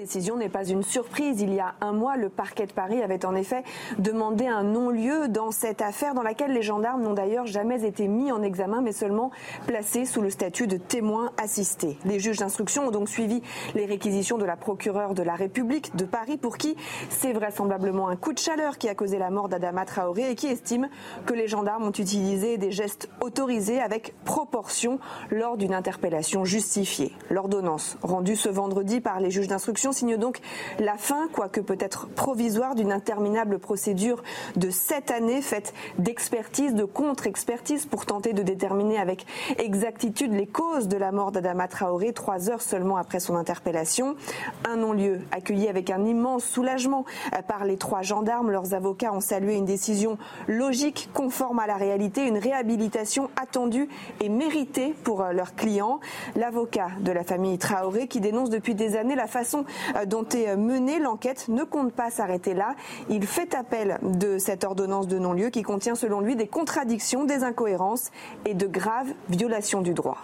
décision 0.00 0.38
n'est 0.38 0.48
pas 0.48 0.64
une 0.64 0.82
surprise. 0.82 1.42
Il 1.42 1.52
y 1.52 1.60
a 1.60 1.74
un 1.82 1.92
mois, 1.92 2.16
le 2.16 2.30
parquet 2.30 2.66
de 2.66 2.72
Paris 2.72 3.02
avait 3.02 3.26
en 3.26 3.34
effet 3.34 3.62
demandé 3.98 4.46
un 4.46 4.62
non-lieu 4.62 5.28
dans 5.28 5.50
cette 5.50 5.82
affaire 5.82 6.14
dans 6.14 6.22
laquelle 6.22 6.52
les 6.52 6.62
gendarmes 6.62 7.02
n'ont 7.02 7.12
d'ailleurs 7.12 7.46
jamais 7.46 7.84
été 7.84 8.08
mis 8.08 8.32
en 8.32 8.42
examen 8.42 8.80
mais 8.80 8.92
seulement 8.92 9.30
placés 9.66 10.06
sous 10.06 10.22
le 10.22 10.30
statut 10.30 10.66
de 10.66 10.78
témoins 10.78 11.32
assistés. 11.36 11.98
Les 12.06 12.18
juges 12.18 12.38
d'instruction 12.38 12.86
ont 12.86 12.90
donc 12.90 13.10
suivi 13.10 13.42
les 13.74 13.84
réquisitions 13.84 14.38
de 14.38 14.46
la 14.46 14.56
procureure 14.56 15.12
de 15.12 15.22
la 15.22 15.34
République 15.34 15.94
de 15.96 16.06
Paris 16.06 16.38
pour 16.38 16.56
qui 16.56 16.76
c'est 17.10 17.34
vraisemblablement 17.34 18.08
un 18.08 18.16
coup 18.16 18.32
de 18.32 18.38
chaleur 18.38 18.78
qui 18.78 18.88
a 18.88 18.94
causé 18.94 19.18
la 19.18 19.28
mort 19.28 19.50
d'Adama 19.50 19.84
Traoré 19.84 20.30
et 20.30 20.34
qui 20.34 20.46
estime 20.46 20.88
que 21.26 21.34
les 21.34 21.46
gendarmes 21.46 21.84
ont 21.84 21.92
utilisé 21.92 22.56
des 22.56 22.72
gestes 22.72 23.10
autorisés 23.20 23.82
avec 23.82 24.14
proportion 24.24 24.98
lors 25.30 25.58
d'une 25.58 25.74
interpellation 25.74 26.46
justifiée. 26.46 27.12
L'ordonnance 27.28 27.98
rendue 28.02 28.36
ce 28.36 28.48
vendredi 28.48 29.02
par 29.02 29.20
les 29.20 29.30
juges 29.30 29.48
d'instruction 29.48 29.89
signe 29.92 30.16
donc 30.16 30.38
la 30.78 30.96
fin, 30.96 31.28
quoique 31.32 31.60
peut-être 31.60 32.08
provisoire, 32.08 32.74
d'une 32.74 32.92
interminable 32.92 33.58
procédure 33.58 34.22
de 34.56 34.70
sept 34.70 35.10
années 35.10 35.42
faite 35.42 35.74
d'expertise, 35.98 36.74
de 36.74 36.84
contre-expertise 36.84 37.86
pour 37.86 38.06
tenter 38.06 38.32
de 38.32 38.42
déterminer 38.42 38.98
avec 38.98 39.26
exactitude 39.58 40.32
les 40.32 40.46
causes 40.46 40.88
de 40.88 40.96
la 40.96 41.12
mort 41.12 41.32
d'Adama 41.32 41.68
Traoré 41.68 42.12
trois 42.12 42.50
heures 42.50 42.62
seulement 42.62 42.96
après 42.96 43.20
son 43.20 43.36
interpellation. 43.36 44.16
Un 44.64 44.76
non-lieu 44.76 45.20
accueilli 45.32 45.68
avec 45.68 45.90
un 45.90 46.04
immense 46.04 46.44
soulagement 46.44 47.04
par 47.48 47.64
les 47.64 47.76
trois 47.76 48.02
gendarmes. 48.02 48.50
Leurs 48.50 48.74
avocats 48.74 49.12
ont 49.12 49.20
salué 49.20 49.56
une 49.56 49.64
décision 49.64 50.18
logique, 50.48 51.10
conforme 51.14 51.58
à 51.58 51.66
la 51.66 51.76
réalité, 51.76 52.26
une 52.26 52.38
réhabilitation 52.38 53.30
attendue 53.40 53.88
et 54.20 54.28
méritée 54.28 54.94
pour 55.04 55.24
leurs 55.24 55.54
clients. 55.54 56.00
L'avocat 56.36 56.88
de 57.00 57.12
la 57.12 57.24
famille 57.24 57.58
Traoré 57.58 58.08
qui 58.08 58.20
dénonce 58.20 58.50
depuis 58.50 58.74
des 58.74 58.96
années 58.96 59.14
la 59.14 59.26
façon 59.26 59.60
euh, 59.60 59.64
dont 60.06 60.26
est 60.28 60.48
euh, 60.48 60.56
menée 60.56 60.98
l'enquête 60.98 61.48
ne 61.48 61.64
compte 61.64 61.92
pas 61.92 62.10
s'arrêter 62.10 62.54
là. 62.54 62.74
Il 63.08 63.26
fait 63.26 63.54
appel 63.54 63.98
de 64.02 64.38
cette 64.38 64.64
ordonnance 64.64 65.08
de 65.08 65.18
non-lieu 65.18 65.50
qui 65.50 65.62
contient 65.62 65.94
selon 65.94 66.20
lui 66.20 66.36
des 66.36 66.46
contradictions, 66.46 67.24
des 67.24 67.44
incohérences 67.44 68.10
et 68.44 68.54
de 68.54 68.66
graves 68.66 69.12
violations 69.28 69.82
du 69.82 69.94
droit. 69.94 70.18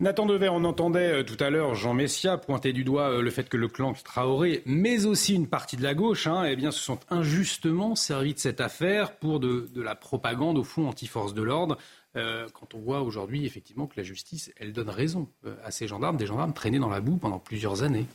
Nathan 0.00 0.26
Dever, 0.26 0.48
on 0.48 0.64
entendait 0.64 1.20
euh, 1.20 1.22
tout 1.22 1.36
à 1.38 1.48
l'heure 1.48 1.76
Jean 1.76 1.94
Messia 1.94 2.36
pointer 2.36 2.72
du 2.72 2.82
doigt 2.82 3.22
le 3.22 3.30
fait 3.30 3.48
que 3.48 3.56
le 3.56 3.68
clan 3.68 3.92
Traoré, 3.92 4.62
mais 4.66 5.06
aussi 5.06 5.34
une 5.34 5.46
partie 5.46 5.76
de 5.76 5.82
la 5.84 5.94
gauche, 5.94 6.26
hein, 6.26 6.44
eh 6.44 6.56
bien, 6.56 6.72
se 6.72 6.80
sont 6.80 6.98
injustement 7.08 7.94
servis 7.94 8.34
de 8.34 8.40
cette 8.40 8.60
affaire 8.60 9.16
pour 9.16 9.38
de, 9.38 9.68
la 9.76 9.94
propagande, 9.94 10.58
au 10.58 10.64
fond, 10.64 10.88
anti-force 10.88 11.34
de 11.34 11.42
l'ordre. 11.42 11.78
quand 12.14 12.74
on 12.74 12.80
voit 12.80 13.02
aujourd'hui, 13.02 13.46
effectivement, 13.46 13.86
que 13.86 13.94
la 13.96 14.02
justice, 14.02 14.52
elle 14.56 14.72
donne 14.72 14.90
raison 14.90 15.28
à 15.64 15.70
ces 15.70 15.86
gendarmes, 15.86 16.16
des 16.16 16.26
gendarmes 16.26 16.52
traînés 16.52 16.80
dans 16.80 16.90
la 16.90 17.00
boue 17.00 17.16
pendant 17.16 17.38
plusieurs 17.38 17.84
années. 17.84 18.06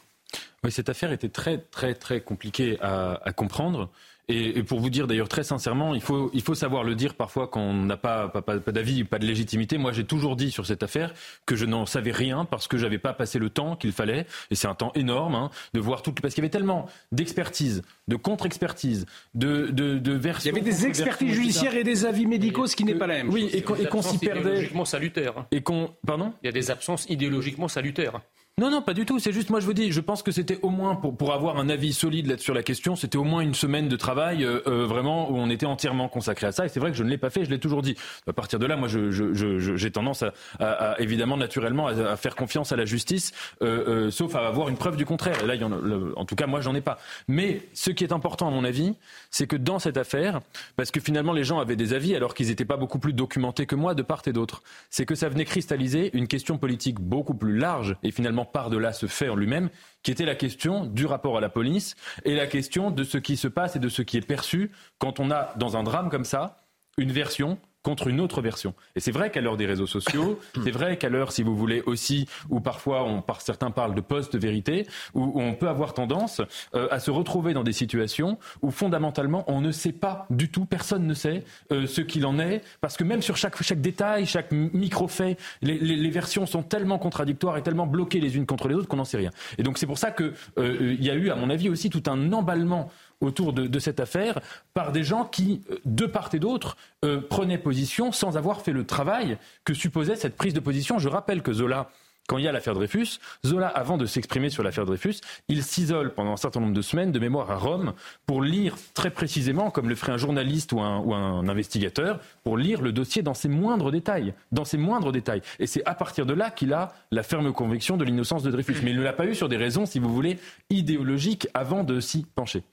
Oui, 0.63 0.71
cette 0.71 0.89
affaire 0.89 1.11
était 1.11 1.30
très, 1.30 1.59
très, 1.59 1.93
très 1.93 2.21
compliquée 2.21 2.78
à, 2.82 3.19
à 3.23 3.32
comprendre. 3.32 3.89
Et, 4.30 4.61
pour 4.63 4.82
vous 4.82 4.89
dire 4.89 5.07
d'ailleurs 5.07 5.30
très 5.30 5.45
sincèrement, 5.45 5.95
il 5.95 6.01
faut, 6.01 6.30
il 6.34 6.41
faut 6.41 6.53
savoir 6.53 6.84
le 6.84 6.95
dire 6.95 7.13
parfois 7.15 7.47
quand 7.47 7.61
on 7.61 7.86
n'a 7.86 7.95
pas, 7.95 8.28
pas, 8.28 8.41
pas, 8.41 8.71
d'avis, 8.73 9.05
pas 9.05 9.19
de 9.19 9.25
légitimité. 9.25 9.78
Moi, 9.78 9.93
j'ai 9.93 10.03
toujours 10.03 10.36
dit 10.36 10.51
sur 10.51 10.65
cette 10.65 10.84
affaire 10.84 11.13
que 11.45 11.55
je 11.55 11.63
n'en 11.65 11.86
savais 11.86 12.11
rien 12.11 12.43
parce 12.43 12.67
que 12.67 12.78
j'avais 12.78 12.97
pas 12.97 13.13
passé 13.13 13.39
le 13.39 13.49
temps 13.49 13.78
qu'il 13.78 13.93
fallait. 13.93 14.25
Et 14.51 14.55
c'est 14.55 14.67
un 14.67 14.75
temps 14.75 14.91
énorme 14.95 15.36
hein, 15.36 15.49
de 15.73 15.80
voir 15.80 16.01
tout. 16.01 16.11
Parce 16.11 16.34
qu'il 16.34 16.41
y 16.41 16.45
avait 16.45 16.51
tellement 16.51 16.88
d'expertise, 17.13 17.84
de 18.09 18.17
contre-expertise, 18.17 19.05
de, 19.34 19.67
de, 19.67 19.97
de 19.97 20.11
versions. 20.11 20.51
Il 20.51 20.57
y 20.57 20.59
avait 20.59 20.69
des 20.71 20.86
expertises 20.88 21.34
judiciaires 21.34 21.75
et 21.75 21.86
des 21.86 22.05
avis 22.05 22.25
médicaux, 22.25 22.67
ce 22.67 22.75
qui 22.75 22.84
n'est 22.84 22.95
pas 22.95 23.07
la 23.07 23.23
même 23.23 23.30
oui, 23.30 23.49
et 23.53 23.61
qu'on 23.61 24.01
s'y 24.01 24.17
perdait. 24.17 24.41
Idéologiquement 24.41 24.84
salutaire. 24.84 25.45
Et 25.51 25.61
qu'on, 25.61 25.93
pardon? 26.05 26.34
Il 26.43 26.47
y 26.47 26.49
a 26.49 26.51
des 26.51 26.69
absences 26.69 27.05
idéologiquement 27.09 27.69
salutaires. 27.69 28.19
Non, 28.60 28.72
non, 28.72 28.82
pas 28.82 28.95
du 28.95 29.05
tout. 29.05 29.20
C'est 29.20 29.34
juste, 29.34 29.51
moi, 29.51 29.60
je 29.60 29.68
vous 29.68 29.74
dis, 29.74 29.91
je 29.91 30.01
pense 30.01 30.24
que 30.24 30.32
c'était 30.32 30.58
au 30.64 30.72
moins, 30.72 30.95
pour, 30.95 31.16
pour 31.16 31.32
avoir 31.32 31.60
un 31.60 31.70
avis 31.70 31.93
solide 31.93 32.39
sur 32.39 32.55
la 32.55 32.64
question, 32.64 32.95
c'était 32.95 33.20
au 33.20 33.24
moins 33.24 33.41
une 33.41 33.53
semaine 33.53 33.88
de 33.88 33.95
travail 33.95 34.43
euh, 34.43 34.62
euh, 34.66 34.88
vraiment 34.88 35.30
où 35.30 35.36
on 35.36 35.51
était 35.51 35.68
entièrement 35.68 36.10
consacré 36.10 36.47
à 36.47 36.51
ça. 36.51 36.66
Et 36.66 36.70
c'est 36.70 36.80
vrai 36.80 36.89
que 36.89 36.97
je 36.97 37.03
ne 37.03 37.10
l'ai 37.10 37.20
pas 37.20 37.30
fait, 37.30 37.45
je 37.45 37.51
l'ai 37.51 37.60
toujours 37.60 37.84
dit. 37.84 37.95
À 38.26 38.34
partir 38.34 38.58
de 38.58 38.66
là, 38.66 38.76
moi, 38.76 38.88
j'ai 38.88 39.12
je, 39.12 39.32
je, 39.36 39.60
je, 39.60 39.88
tendance 39.89 40.24
à, 40.24 40.34
à, 40.60 40.99
évidemment, 40.99 41.38
naturellement, 41.38 41.86
à, 41.86 42.16
faire 42.16 42.36
confiance 42.36 42.72
à 42.72 42.76
la 42.76 42.86
justice, 42.86 43.32
euh, 43.62 44.10
sauf 44.10 44.34
à 44.34 44.47
avoir 44.47 44.70
une 44.70 44.78
preuve 44.78 44.97
du 44.97 45.05
contraire. 45.05 45.43
Et 45.43 45.45
là, 45.45 45.53
il 45.53 45.62
y 45.62 45.64
en, 45.64 45.72
en 46.16 46.26
tout 46.26 46.34
cas, 46.34 46.47
moi, 46.47 46.60
j'en 46.60 46.74
ai 46.74 46.82
pas. 46.82 46.97
Mais 47.28 47.62
ce 47.76 47.91
qui 47.91 48.03
est 48.03 48.12
important, 48.12 48.47
à 48.47 48.51
mon 48.51 48.64
avis, 48.64 48.95
c'est 49.30 49.45
que 49.45 49.55
dans 49.55 49.78
cette 49.78 49.97
affaire, 49.97 50.39
parce 50.76 50.89
que 50.89 50.99
finalement, 50.99 51.34
les 51.34 51.43
gens 51.43 51.60
avaient 51.60 51.76
des 51.76 51.93
avis 51.93 52.16
alors 52.16 52.34
qu'ils 52.34 52.47
n'étaient 52.47 52.66
pas 52.66 52.78
beaucoup 52.78 52.97
plus 52.97 53.14
documentés 53.14 53.68
que 53.68 53.76
moi 53.76 53.93
de 53.93 54.01
part 54.01 54.24
et 54.26 54.34
d'autre, 54.34 54.64
c'est 54.89 55.05
que 55.05 55.14
ça 55.14 55.30
venait 55.30 55.45
cristalliser 55.45 56.10
une 56.18 56.28
question 56.28 56.58
politique 56.58 56.99
beaucoup 56.99 57.36
plus 57.36 57.55
large 57.55 57.95
et 58.01 58.10
finalement 58.10 58.46
par-delà 58.51 58.93
ce 58.93 59.05
fait 59.05 59.29
en 59.29 59.35
lui-même, 59.35 59.69
qui 60.03 60.11
était 60.11 60.25
la 60.25 60.35
question 60.35 60.85
du 60.85 61.05
rapport 61.05 61.37
à 61.37 61.41
la 61.41 61.49
police 61.49 61.95
et 62.25 62.35
la 62.35 62.47
question 62.47 62.91
de 62.91 63.03
ce 63.03 63.17
qui 63.17 63.37
se 63.37 63.47
passe 63.47 63.75
et 63.75 63.79
de 63.79 63.89
ce 63.89 64.01
qui 64.01 64.17
est 64.17 64.25
perçu 64.25 64.71
quand 64.99 65.19
on 65.19 65.31
a, 65.31 65.53
dans 65.57 65.77
un 65.77 65.83
drame 65.83 66.09
comme 66.09 66.25
ça, 66.25 66.61
une 66.97 67.11
version 67.11 67.59
contre 67.88 68.07
une 68.07 68.19
autre 68.19 68.41
version. 68.41 68.73
Et 68.97 68.99
c'est 68.99 69.13
vrai 69.13 69.31
qu'à 69.31 69.39
l'heure 69.39 69.55
des 69.55 69.65
réseaux 69.65 69.88
sociaux, 69.88 70.41
c'est 70.65 70.71
vrai 70.71 70.97
qu'à 70.97 71.07
l'heure, 71.07 71.31
si 71.31 71.41
vous 71.41 71.55
voulez, 71.55 71.81
aussi, 71.85 72.27
où 72.49 72.59
parfois 72.59 73.05
on, 73.05 73.21
par, 73.21 73.39
certains 73.39 73.71
parlent 73.71 73.95
de 73.95 74.01
post-vérité, 74.01 74.85
où, 75.13 75.41
on 75.41 75.53
peut 75.53 75.69
avoir 75.69 75.93
tendance 75.93 76.41
euh, 76.75 76.89
à 76.91 76.99
se 76.99 77.11
retrouver 77.11 77.53
dans 77.53 77.63
des 77.63 77.71
situations 77.71 78.39
où 78.61 78.71
fondamentalement 78.71 79.45
on 79.47 79.61
ne 79.61 79.71
sait 79.71 79.93
pas 79.93 80.25
du 80.29 80.51
tout, 80.51 80.65
personne 80.65 81.07
ne 81.07 81.13
sait 81.13 81.45
euh, 81.71 81.88
ce 81.88 82.01
qu'il 82.01 82.25
en 82.25 82.39
est, 82.39 82.61
parce 82.81 82.97
que 82.97 83.05
même 83.05 83.21
sur 83.21 83.38
chaque, 83.38 83.63
chaque 83.63 83.79
détail, 83.79 84.25
chaque 84.25 84.51
micro-fait, 84.51 85.38
les, 85.61 85.77
les, 85.77 85.95
les, 85.95 86.09
versions 86.09 86.45
sont 86.45 86.63
tellement 86.63 86.99
contradictoires 86.99 87.55
et 87.55 87.63
tellement 87.63 87.88
bloquées 87.88 88.19
les 88.19 88.35
unes 88.35 88.45
contre 88.45 88.67
les 88.67 88.75
autres 88.75 88.89
qu'on 88.89 88.97
n'en 88.97 89.05
sait 89.05 89.15
rien. 89.15 89.31
Et 89.57 89.63
donc 89.63 89.77
c'est 89.77 89.88
pour 89.88 89.97
ça 89.97 90.11
qu'il 90.11 90.33
euh, 90.57 90.97
y 90.99 91.09
a 91.09 91.15
eu, 91.15 91.29
à 91.29 91.38
mon 91.38 91.49
avis, 91.49 91.69
aussi 91.69 91.89
tout 91.89 92.03
un 92.07 92.33
emballement 92.33 92.91
autour 93.22 93.53
de, 93.53 93.80
cette 93.80 93.99
affaire 93.99 94.39
par 94.74 94.91
des 94.91 95.03
gens 95.03 95.26
qui, 95.26 95.61
euh, 95.72 95.78
de 95.86 96.05
part 96.05 96.30
et 96.34 96.39
d'autre, 96.39 96.78
euh, 97.05 97.22
prenaient 97.22 97.57
position 97.57 98.11
sans 98.11 98.38
avoir 98.38 98.61
fait 98.61 98.72
le 98.72 98.86
travail 98.86 99.38
que 99.65 99.74
supposait 99.74 100.15
cette 100.15 100.36
prise 100.36 100.53
de 100.53 100.59
position. 100.59 100.99
Je 100.99 101.09
rappelle 101.09 101.41
que 101.41 101.53
Zola 101.53 101.89
quand 102.28 102.38
il 102.38 102.43
y 102.43 102.47
a 102.47 102.51
l'affaire 102.51 102.74
Dreyfus, 102.74 103.20
Zola, 103.45 103.68
avant 103.68 103.97
de 103.97 104.05
s'exprimer 104.05 104.49
sur 104.49 104.61
l'affaire 104.61 104.86
Dreyfus, 104.86 105.15
il 105.47 105.63
s'isole 105.63 106.13
pendant 106.13 106.34
un 106.34 106.38
certain 106.38 106.59
nombre 106.59 106.74
de 106.74 106.82
semaines 106.82 107.13
de 107.13 107.20
mémoire 107.20 107.49
à 107.49 107.55
Rome 107.55 107.93
pour 108.26 108.41
lire 108.41 108.76
très 108.93 109.09
précisément, 109.09 109.72
comme 109.72 109.88
le 109.88 109.95
ferait 109.95 110.11
un 110.11 110.18
journaliste 110.18 110.74
ou 110.74 110.82
un, 110.82 110.99
ou 110.99 111.13
un 111.13 111.47
investigateur, 111.47 112.20
pour 112.43 112.57
lire 112.57 112.82
le 112.82 112.91
dossier 112.91 113.22
dans 113.22 113.34
ses 113.34 113.47
moindres 113.47 113.91
détails. 113.91 114.34
Dans 114.51 114.65
ses 114.65 114.78
moindres 114.78 115.13
détails. 115.13 115.41
Et 115.59 115.68
c'est 115.68 115.86
à 115.86 115.95
partir 115.95 116.26
de 116.26 116.34
là 116.34 116.51
qu'il 116.51 116.74
a 116.74 116.93
la 117.11 117.24
ferme 117.24 117.53
conviction 117.53 117.95
de 117.95 118.03
l'innocence 118.03 118.43
de 118.43 118.51
Dreyfus. 118.51 118.76
Mais 118.84 118.91
il 118.91 118.97
ne 118.97 119.03
l'a 119.03 119.13
pas 119.13 119.26
eu 119.26 119.34
sur 119.34 119.47
des 119.47 119.57
raisons, 119.57 119.86
si 119.86 119.99
vous 119.99 120.13
voulez, 120.13 120.38
idéologiques 120.70 121.47
avant 121.53 121.86
de 121.86 122.01
s'y 122.01 122.26
pencher 122.36 122.63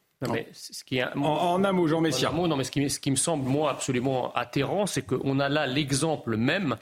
ce 0.52 0.84
qui 0.84 0.98
est, 0.98 1.04
en, 1.16 1.64
un 1.64 1.72
mot, 1.72 1.86
Jean 1.86 2.00
Messia. 2.00 2.30
non, 2.30 2.56
mais 2.56 2.64
ce 2.64 2.70
qui, 2.70 2.88
ce 2.88 3.00
qui, 3.00 3.10
me 3.10 3.16
semble, 3.16 3.48
moi, 3.48 3.70
absolument 3.70 4.32
atterrant, 4.34 4.86
c'est 4.86 5.02
qu'on 5.02 5.40
a 5.40 5.48
là 5.48 5.66
l'exemple 5.66 6.36
même 6.36 6.76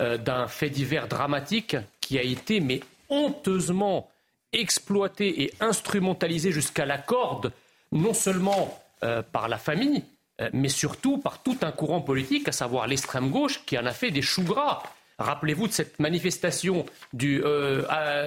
euh, 0.00 0.16
d'un 0.16 0.46
fait 0.46 0.70
divers 0.70 1.08
dramatique 1.08 1.76
qui 2.00 2.18
a 2.18 2.22
été, 2.22 2.60
mais 2.60 2.80
honteusement 3.08 4.08
exploité 4.52 5.42
et 5.42 5.54
instrumentalisé 5.60 6.52
jusqu'à 6.52 6.86
la 6.86 6.98
corde, 6.98 7.52
non 7.92 8.14
seulement 8.14 8.82
euh, 9.02 9.22
par 9.22 9.48
la 9.48 9.58
famille, 9.58 10.04
euh, 10.40 10.48
mais 10.52 10.68
surtout 10.68 11.18
par 11.18 11.42
tout 11.42 11.58
un 11.62 11.72
courant 11.72 12.00
politique, 12.00 12.48
à 12.48 12.52
savoir 12.52 12.86
l'extrême 12.86 13.30
gauche, 13.30 13.64
qui 13.66 13.76
en 13.78 13.86
a 13.86 13.92
fait 13.92 14.10
des 14.10 14.22
choux 14.22 14.44
gras. 14.44 14.82
Rappelez-vous 15.18 15.66
de 15.66 15.72
cette 15.72 15.98
manifestation 15.98 16.86
du, 17.12 17.42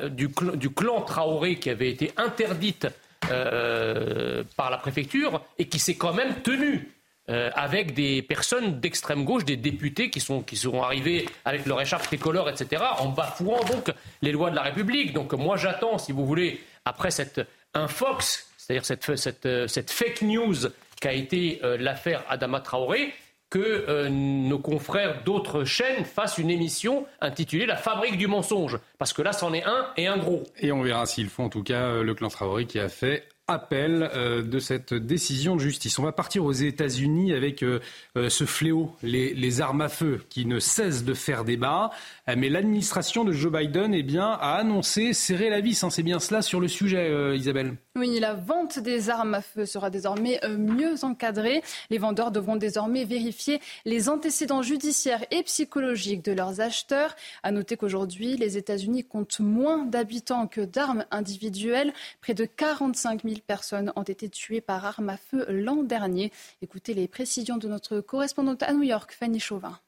du, 0.09 0.27
du, 0.55 0.69
clan 0.71 1.01
Traoré 1.03 1.55
qui 1.55 1.69
avait 1.69 1.89
été 1.89 2.11
interdite 2.17 2.87
euh, 3.29 4.43
par 4.57 4.71
la 4.71 4.77
préfecture 4.77 5.41
et 5.59 5.67
qui 5.67 5.79
s'est 5.79 5.95
quand 5.95 6.13
même 6.13 6.41
tenu. 6.41 6.89
Euh, 7.29 7.51
avec 7.53 7.93
des 7.93 8.23
personnes 8.23 8.79
d'extrême 8.79 9.23
gauche, 9.23 9.45
des 9.45 9.55
députés 9.55 10.09
qui 10.09 10.19
sont, 10.19 10.41
qui 10.41 10.57
seront 10.57 10.81
arrivés 10.81 11.29
avec 11.45 11.67
leur 11.67 11.79
écharpe 11.79 12.01
tricolore, 12.01 12.49
etc., 12.49 12.83
en 12.97 13.09
bafouant 13.09 13.63
donc 13.65 13.93
les 14.23 14.31
lois 14.31 14.49
de 14.49 14.55
la 14.55 14.63
République. 14.63 15.13
Donc 15.13 15.31
moi 15.33 15.55
j'attends, 15.55 15.99
si 15.99 16.11
vous 16.11 16.25
voulez, 16.25 16.61
après 16.83 17.11
cette 17.11 17.39
infox, 17.75 18.49
c'est-à-dire 18.57 18.85
cette, 18.85 19.67
cette, 19.67 19.91
fake 19.91 20.23
news 20.23 20.55
qu'a 20.99 21.13
été 21.13 21.61
euh, 21.63 21.77
l'affaire 21.77 22.23
Adama 22.27 22.59
Traoré, 22.59 23.13
que 23.51 23.59
euh, 23.59 24.09
nos 24.09 24.57
confrères 24.57 25.23
d'autres 25.23 25.65
chaînes 25.65 26.05
fassent 26.05 26.39
une 26.39 26.49
émission 26.49 27.05
intitulée 27.19 27.67
La 27.67 27.75
fabrique 27.75 28.17
du 28.17 28.25
mensonge. 28.25 28.79
Parce 28.97 29.13
que 29.13 29.21
là, 29.21 29.33
c'en 29.33 29.53
est 29.53 29.63
un 29.63 29.87
et 29.97 30.07
un 30.07 30.17
gros. 30.17 30.43
Et 30.57 30.71
on 30.71 30.81
verra 30.81 31.05
s'ils 31.05 31.29
font 31.29 31.45
en 31.45 31.49
tout 31.49 31.61
cas 31.61 31.83
euh, 31.83 32.03
le 32.03 32.15
clan 32.15 32.29
Favori 32.29 32.65
qui 32.65 32.79
a 32.79 32.87
fait 32.89 33.27
appel 33.51 34.09
euh, 34.15 34.41
de 34.41 34.59
cette 34.59 34.93
décision 34.93 35.55
de 35.55 35.61
justice. 35.61 35.99
On 35.99 36.03
va 36.03 36.11
partir 36.11 36.45
aux 36.45 36.51
États-Unis 36.51 37.33
avec 37.33 37.63
euh, 37.63 37.79
euh, 38.17 38.29
ce 38.29 38.45
fléau, 38.45 38.95
les, 39.03 39.61
armes 39.61 39.81
à 39.81 39.89
feu, 39.89 40.21
qui 40.29 40.45
ne 40.45 40.59
cessent 40.59 41.03
de 41.03 41.13
faire 41.13 41.43
débat. 41.43 41.91
mais 42.27 42.49
l'administration 42.49 43.25
de 43.25 43.31
Joe 43.31 43.51
Biden 43.51 43.93
eh 43.93 44.03
bien, 44.03 44.27
a 44.27 44.55
annoncé 44.55 45.13
serrer 45.13 45.49
la 45.49 45.59
vis. 45.59 45.83
Hein. 45.83 45.89
C'est 45.89 46.03
bien 46.03 46.19
cela 46.19 46.41
sur 46.41 46.59
le 46.59 46.67
sujet, 46.67 47.35
Isabelle. 47.35 47.75
Oui, 47.97 48.19
la 48.19 48.33
vente 48.33 48.79
des 48.79 49.09
armes 49.09 49.33
à 49.33 49.41
feu 49.41 49.65
sera 49.65 49.89
désormais 49.89 50.39
mieux 50.47 51.03
encadrée. 51.03 51.61
Les 51.89 51.97
vendeurs 51.97 52.31
devront 52.31 52.55
désormais 52.55 53.03
vérifier 53.03 53.59
les 53.83 54.07
antécédents 54.07 54.61
judiciaires 54.61 55.25
et 55.31 55.43
psychologiques 55.43 56.23
de 56.23 56.31
leurs 56.31 56.61
acheteurs. 56.61 57.15
À 57.43 57.51
noter 57.51 57.75
qu'aujourd'hui, 57.75 58.37
les 58.37 58.57
États-Unis 58.57 59.03
comptent 59.03 59.41
moins 59.41 59.85
d'habitants 59.85 60.47
que 60.47 60.61
d'armes 60.61 61.05
individuelles. 61.11 61.93
Près 62.21 62.33
de 62.33 62.45
45 62.45 63.23
000 63.23 63.40
personnes 63.43 63.91
ont 63.95 64.03
été 64.03 64.29
tuées 64.29 64.61
par 64.61 64.85
arme 64.85 65.09
à 65.09 65.17
feu 65.17 65.45
l'an 65.49 65.83
dernier. 65.83 66.31
Écoutez 66.61 66.93
les 66.93 67.07
précisions 67.07 67.57
de 67.57 67.67
notre 67.67 67.99
correspondante 68.01 68.63
à 68.63 68.73
New 68.73 68.83
York, 68.83 69.15
Fanny 69.17 69.39
Chauvin. 69.39 69.79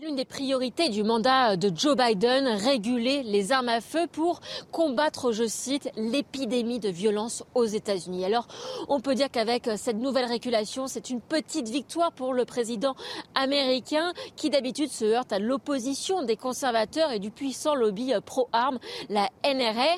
L'une 0.00 0.14
des 0.14 0.24
priorités 0.24 0.90
du 0.90 1.02
mandat 1.02 1.56
de 1.56 1.76
Joe 1.76 1.96
Biden, 1.96 2.46
réguler 2.46 3.24
les 3.24 3.50
armes 3.50 3.68
à 3.68 3.80
feu 3.80 4.06
pour 4.06 4.38
combattre, 4.70 5.32
je 5.32 5.44
cite, 5.48 5.90
l'épidémie 5.96 6.78
de 6.78 6.88
violence 6.88 7.42
aux 7.56 7.64
États-Unis. 7.64 8.24
Alors, 8.24 8.46
on 8.88 9.00
peut 9.00 9.16
dire 9.16 9.28
qu'avec 9.28 9.68
cette 9.76 9.96
nouvelle 9.96 10.26
régulation, 10.26 10.86
c'est 10.86 11.10
une 11.10 11.20
petite 11.20 11.68
victoire 11.68 12.12
pour 12.12 12.32
le 12.32 12.44
président 12.44 12.94
américain 13.34 14.12
qui 14.36 14.50
d'habitude 14.50 14.92
se 14.92 15.04
heurte 15.04 15.32
à 15.32 15.40
l'opposition 15.40 16.22
des 16.22 16.36
conservateurs 16.36 17.10
et 17.10 17.18
du 17.18 17.32
puissant 17.32 17.74
lobby 17.74 18.12
pro-armes, 18.24 18.78
la 19.08 19.28
NRA. 19.44 19.96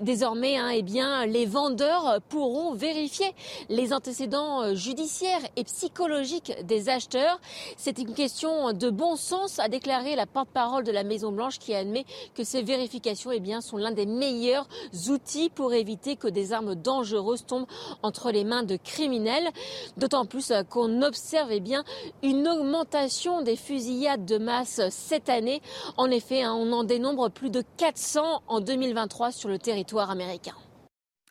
Désormais, 0.00 0.56
hein, 0.56 0.70
eh 0.72 0.82
bien, 0.82 1.26
les 1.26 1.44
vendeurs 1.44 2.22
pourront 2.30 2.72
vérifier 2.72 3.30
les 3.68 3.92
antécédents 3.92 4.74
judiciaires 4.74 5.42
et 5.56 5.64
psychologiques 5.64 6.54
des 6.64 6.88
acheteurs. 6.88 7.38
C'est 7.76 7.98
une 7.98 8.14
question 8.14 8.72
de 8.72 8.88
bon 8.88 9.16
sens 9.16 9.41
a 9.58 9.68
déclaré 9.68 10.14
la 10.16 10.26
porte-parole 10.26 10.84
de 10.84 10.92
la 10.92 11.04
Maison-Blanche 11.04 11.58
qui 11.58 11.74
admet 11.74 12.04
que 12.34 12.44
ces 12.44 12.62
vérifications 12.62 13.32
eh 13.32 13.40
bien, 13.40 13.60
sont 13.60 13.76
l'un 13.76 13.90
des 13.90 14.06
meilleurs 14.06 14.68
outils 15.08 15.50
pour 15.50 15.74
éviter 15.74 16.16
que 16.16 16.28
des 16.28 16.52
armes 16.52 16.74
dangereuses 16.74 17.44
tombent 17.44 17.66
entre 18.02 18.30
les 18.30 18.44
mains 18.44 18.62
de 18.62 18.76
criminels. 18.76 19.48
D'autant 19.96 20.24
plus 20.24 20.50
euh, 20.50 20.62
qu'on 20.62 21.02
observe 21.02 21.50
eh 21.50 21.60
bien, 21.60 21.84
une 22.22 22.46
augmentation 22.48 23.42
des 23.42 23.56
fusillades 23.56 24.24
de 24.24 24.38
masse 24.38 24.80
cette 24.90 25.28
année. 25.28 25.60
En 25.96 26.10
effet, 26.10 26.42
hein, 26.42 26.54
on 26.54 26.72
en 26.72 26.84
dénombre 26.84 27.30
plus 27.30 27.50
de 27.50 27.62
400 27.76 28.42
en 28.46 28.60
2023 28.60 29.32
sur 29.32 29.48
le 29.48 29.58
territoire 29.58 30.10
américain. 30.10 30.54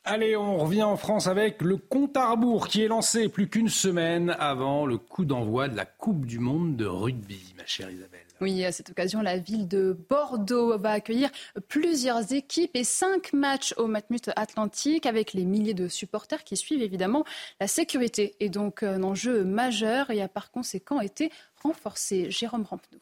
Allez, 0.03 0.35
on 0.35 0.57
revient 0.57 0.81
en 0.81 0.97
France 0.97 1.27
avec 1.27 1.61
le 1.61 1.77
compte 1.77 2.17
à 2.17 2.31
rebours 2.31 2.67
qui 2.67 2.81
est 2.81 2.87
lancé 2.87 3.29
plus 3.29 3.47
qu'une 3.47 3.69
semaine 3.69 4.35
avant 4.39 4.87
le 4.87 4.97
coup 4.97 5.25
d'envoi 5.25 5.67
de 5.67 5.75
la 5.75 5.85
Coupe 5.85 6.25
du 6.25 6.39
Monde 6.39 6.75
de 6.75 6.87
rugby, 6.87 7.53
ma 7.55 7.67
chère 7.67 7.91
Isabelle. 7.91 8.25
Oui, 8.41 8.65
à 8.65 8.71
cette 8.71 8.89
occasion, 8.89 9.21
la 9.21 9.37
ville 9.37 9.67
de 9.67 9.95
Bordeaux 10.09 10.75
va 10.79 10.93
accueillir 10.93 11.29
plusieurs 11.67 12.33
équipes 12.33 12.71
et 12.73 12.83
cinq 12.83 13.31
matchs 13.31 13.75
au 13.77 13.85
Matmut 13.85 14.31
Atlantique 14.35 15.05
avec 15.05 15.33
les 15.33 15.45
milliers 15.45 15.75
de 15.75 15.87
supporters 15.87 16.43
qui 16.43 16.57
suivent 16.57 16.81
évidemment. 16.81 17.23
La 17.59 17.67
sécurité 17.67 18.33
est 18.39 18.49
donc 18.49 18.81
un 18.81 19.03
enjeu 19.03 19.43
majeur 19.43 20.09
et 20.09 20.23
a 20.23 20.27
par 20.27 20.49
conséquent 20.49 20.99
été 20.99 21.31
renforcé. 21.61 22.31
Jérôme 22.31 22.63
Rampenou. 22.63 22.99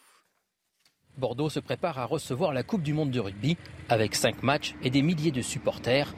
Bordeaux 1.18 1.50
se 1.50 1.62
prépare 1.62 1.98
à 1.98 2.04
recevoir 2.04 2.54
la 2.54 2.64
Coupe 2.64 2.84
du 2.84 2.94
Monde 2.94 3.12
de 3.12 3.22
rugby 3.22 3.56
avec 3.88 4.16
cinq 4.16 4.44
matchs 4.44 4.76
et 4.84 4.90
des 4.90 5.02
milliers 5.02 5.32
de 5.32 5.42
supporters 5.42 6.14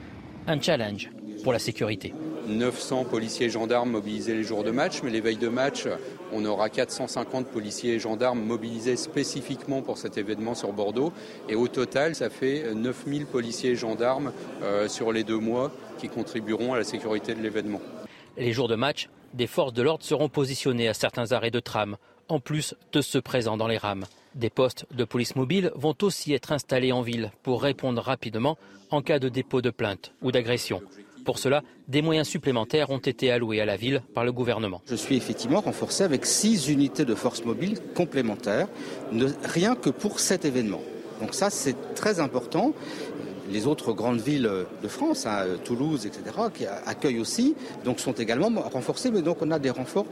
un 0.46 0.60
challenge 0.60 1.10
pour 1.42 1.52
la 1.52 1.58
sécurité. 1.58 2.14
900 2.46 3.04
policiers 3.04 3.46
et 3.46 3.50
gendarmes 3.50 3.90
mobilisés 3.90 4.34
les 4.34 4.42
jours 4.42 4.64
de 4.64 4.70
match, 4.70 5.02
mais 5.02 5.10
les 5.10 5.20
veilles 5.20 5.36
de 5.36 5.48
match, 5.48 5.86
on 6.32 6.44
aura 6.44 6.68
450 6.68 7.46
policiers 7.46 7.94
et 7.94 7.98
gendarmes 7.98 8.42
mobilisés 8.42 8.96
spécifiquement 8.96 9.82
pour 9.82 9.98
cet 9.98 10.18
événement 10.18 10.54
sur 10.54 10.72
Bordeaux. 10.72 11.12
Et 11.48 11.54
au 11.54 11.68
total, 11.68 12.14
ça 12.14 12.30
fait 12.30 12.74
9000 12.74 13.26
policiers 13.26 13.70
et 13.70 13.76
gendarmes 13.76 14.32
euh, 14.62 14.88
sur 14.88 15.12
les 15.12 15.24
deux 15.24 15.38
mois 15.38 15.70
qui 15.98 16.08
contribueront 16.08 16.74
à 16.74 16.78
la 16.78 16.84
sécurité 16.84 17.34
de 17.34 17.40
l'événement. 17.40 17.80
Les 18.36 18.52
jours 18.52 18.68
de 18.68 18.76
match, 18.76 19.08
des 19.34 19.46
forces 19.46 19.72
de 19.72 19.82
l'ordre 19.82 20.04
seront 20.04 20.28
positionnées 20.28 20.88
à 20.88 20.94
certains 20.94 21.32
arrêts 21.32 21.50
de 21.50 21.60
tram, 21.60 21.96
en 22.28 22.40
plus 22.40 22.74
de 22.92 23.00
ceux 23.00 23.20
présents 23.20 23.56
dans 23.56 23.68
les 23.68 23.78
rames. 23.78 24.04
Des 24.34 24.48
postes 24.48 24.86
de 24.90 25.04
police 25.04 25.36
mobile 25.36 25.70
vont 25.74 25.94
aussi 26.00 26.32
être 26.32 26.52
installés 26.52 26.92
en 26.92 27.02
ville 27.02 27.30
pour 27.42 27.62
répondre 27.62 28.00
rapidement 28.00 28.56
en 28.90 29.02
cas 29.02 29.18
de 29.18 29.28
dépôt 29.28 29.60
de 29.60 29.70
plainte 29.70 30.14
ou 30.22 30.32
d'agression. 30.32 30.80
Pour 31.24 31.38
cela, 31.38 31.62
des 31.86 32.02
moyens 32.02 32.26
supplémentaires 32.26 32.90
ont 32.90 32.98
été 32.98 33.30
alloués 33.30 33.60
à 33.60 33.66
la 33.66 33.76
ville 33.76 34.02
par 34.14 34.24
le 34.24 34.32
gouvernement. 34.32 34.80
Je 34.88 34.96
suis 34.96 35.16
effectivement 35.16 35.60
renforcé 35.60 36.02
avec 36.02 36.24
six 36.24 36.68
unités 36.68 37.04
de 37.04 37.14
force 37.14 37.44
mobile 37.44 37.78
complémentaires, 37.94 38.68
rien 39.44 39.76
que 39.76 39.90
pour 39.90 40.18
cet 40.18 40.44
événement. 40.44 40.80
Donc 41.20 41.34
ça, 41.34 41.50
c'est 41.50 41.94
très 41.94 42.18
important. 42.18 42.72
Les 43.50 43.66
autres 43.66 43.92
grandes 43.92 44.20
villes 44.20 44.50
de 44.82 44.88
France, 44.88 45.26
hein, 45.26 45.44
Toulouse, 45.62 46.06
etc., 46.06 46.22
qui 46.54 46.64
accueillent 46.66 47.20
aussi, 47.20 47.54
donc 47.84 48.00
sont 48.00 48.12
également 48.12 48.48
renforcées, 48.62 49.10
mais 49.10 49.20
donc 49.20 49.42
on 49.42 49.50
a 49.50 49.58
des 49.58 49.70
renforts 49.70 50.06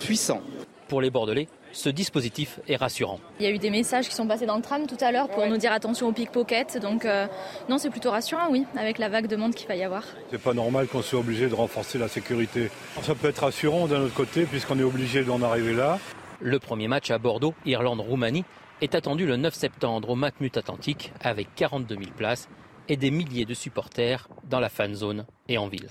puissants. 0.00 0.42
Pour 0.88 1.00
les 1.00 1.10
Bordelais, 1.10 1.46
ce 1.72 1.88
dispositif 1.88 2.60
est 2.68 2.76
rassurant. 2.76 3.20
Il 3.38 3.44
y 3.44 3.48
a 3.48 3.50
eu 3.50 3.58
des 3.58 3.70
messages 3.70 4.08
qui 4.08 4.14
sont 4.14 4.26
passés 4.26 4.46
dans 4.46 4.56
le 4.56 4.62
tram 4.62 4.86
tout 4.86 4.96
à 5.00 5.12
l'heure 5.12 5.28
pour 5.28 5.46
nous 5.46 5.56
dire 5.56 5.72
attention 5.72 6.08
aux 6.08 6.12
pickpockets. 6.12 6.78
Donc 6.80 7.04
euh, 7.04 7.26
non, 7.68 7.78
c'est 7.78 7.90
plutôt 7.90 8.10
rassurant, 8.10 8.48
oui, 8.50 8.66
avec 8.76 8.98
la 8.98 9.08
vague 9.08 9.26
de 9.26 9.36
monde 9.36 9.54
qu'il 9.54 9.68
va 9.68 9.76
y 9.76 9.82
avoir. 9.82 10.04
C'est 10.30 10.40
pas 10.40 10.54
normal 10.54 10.86
qu'on 10.88 11.02
soit 11.02 11.20
obligé 11.20 11.48
de 11.48 11.54
renforcer 11.54 11.98
la 11.98 12.08
sécurité. 12.08 12.70
Ça 13.02 13.14
peut 13.14 13.28
être 13.28 13.42
rassurant 13.42 13.86
d'un 13.86 14.00
autre 14.00 14.14
côté 14.14 14.44
puisqu'on 14.44 14.78
est 14.78 14.84
obligé 14.84 15.24
d'en 15.24 15.42
arriver 15.42 15.74
là. 15.74 15.98
Le 16.40 16.58
premier 16.58 16.88
match 16.88 17.10
à 17.10 17.18
Bordeaux, 17.18 17.54
Irlande-Roumanie, 17.66 18.44
est 18.80 18.94
attendu 18.94 19.26
le 19.26 19.36
9 19.36 19.52
septembre 19.52 20.08
au 20.10 20.14
Matmut 20.14 20.56
Atlantique 20.56 21.12
avec 21.20 21.54
42 21.54 21.96
000 21.96 22.10
places 22.16 22.48
et 22.88 22.96
des 22.96 23.10
milliers 23.10 23.44
de 23.44 23.54
supporters 23.54 24.26
dans 24.48 24.58
la 24.58 24.68
fan 24.68 24.94
zone 24.94 25.26
et 25.48 25.58
en 25.58 25.68
ville. 25.68 25.90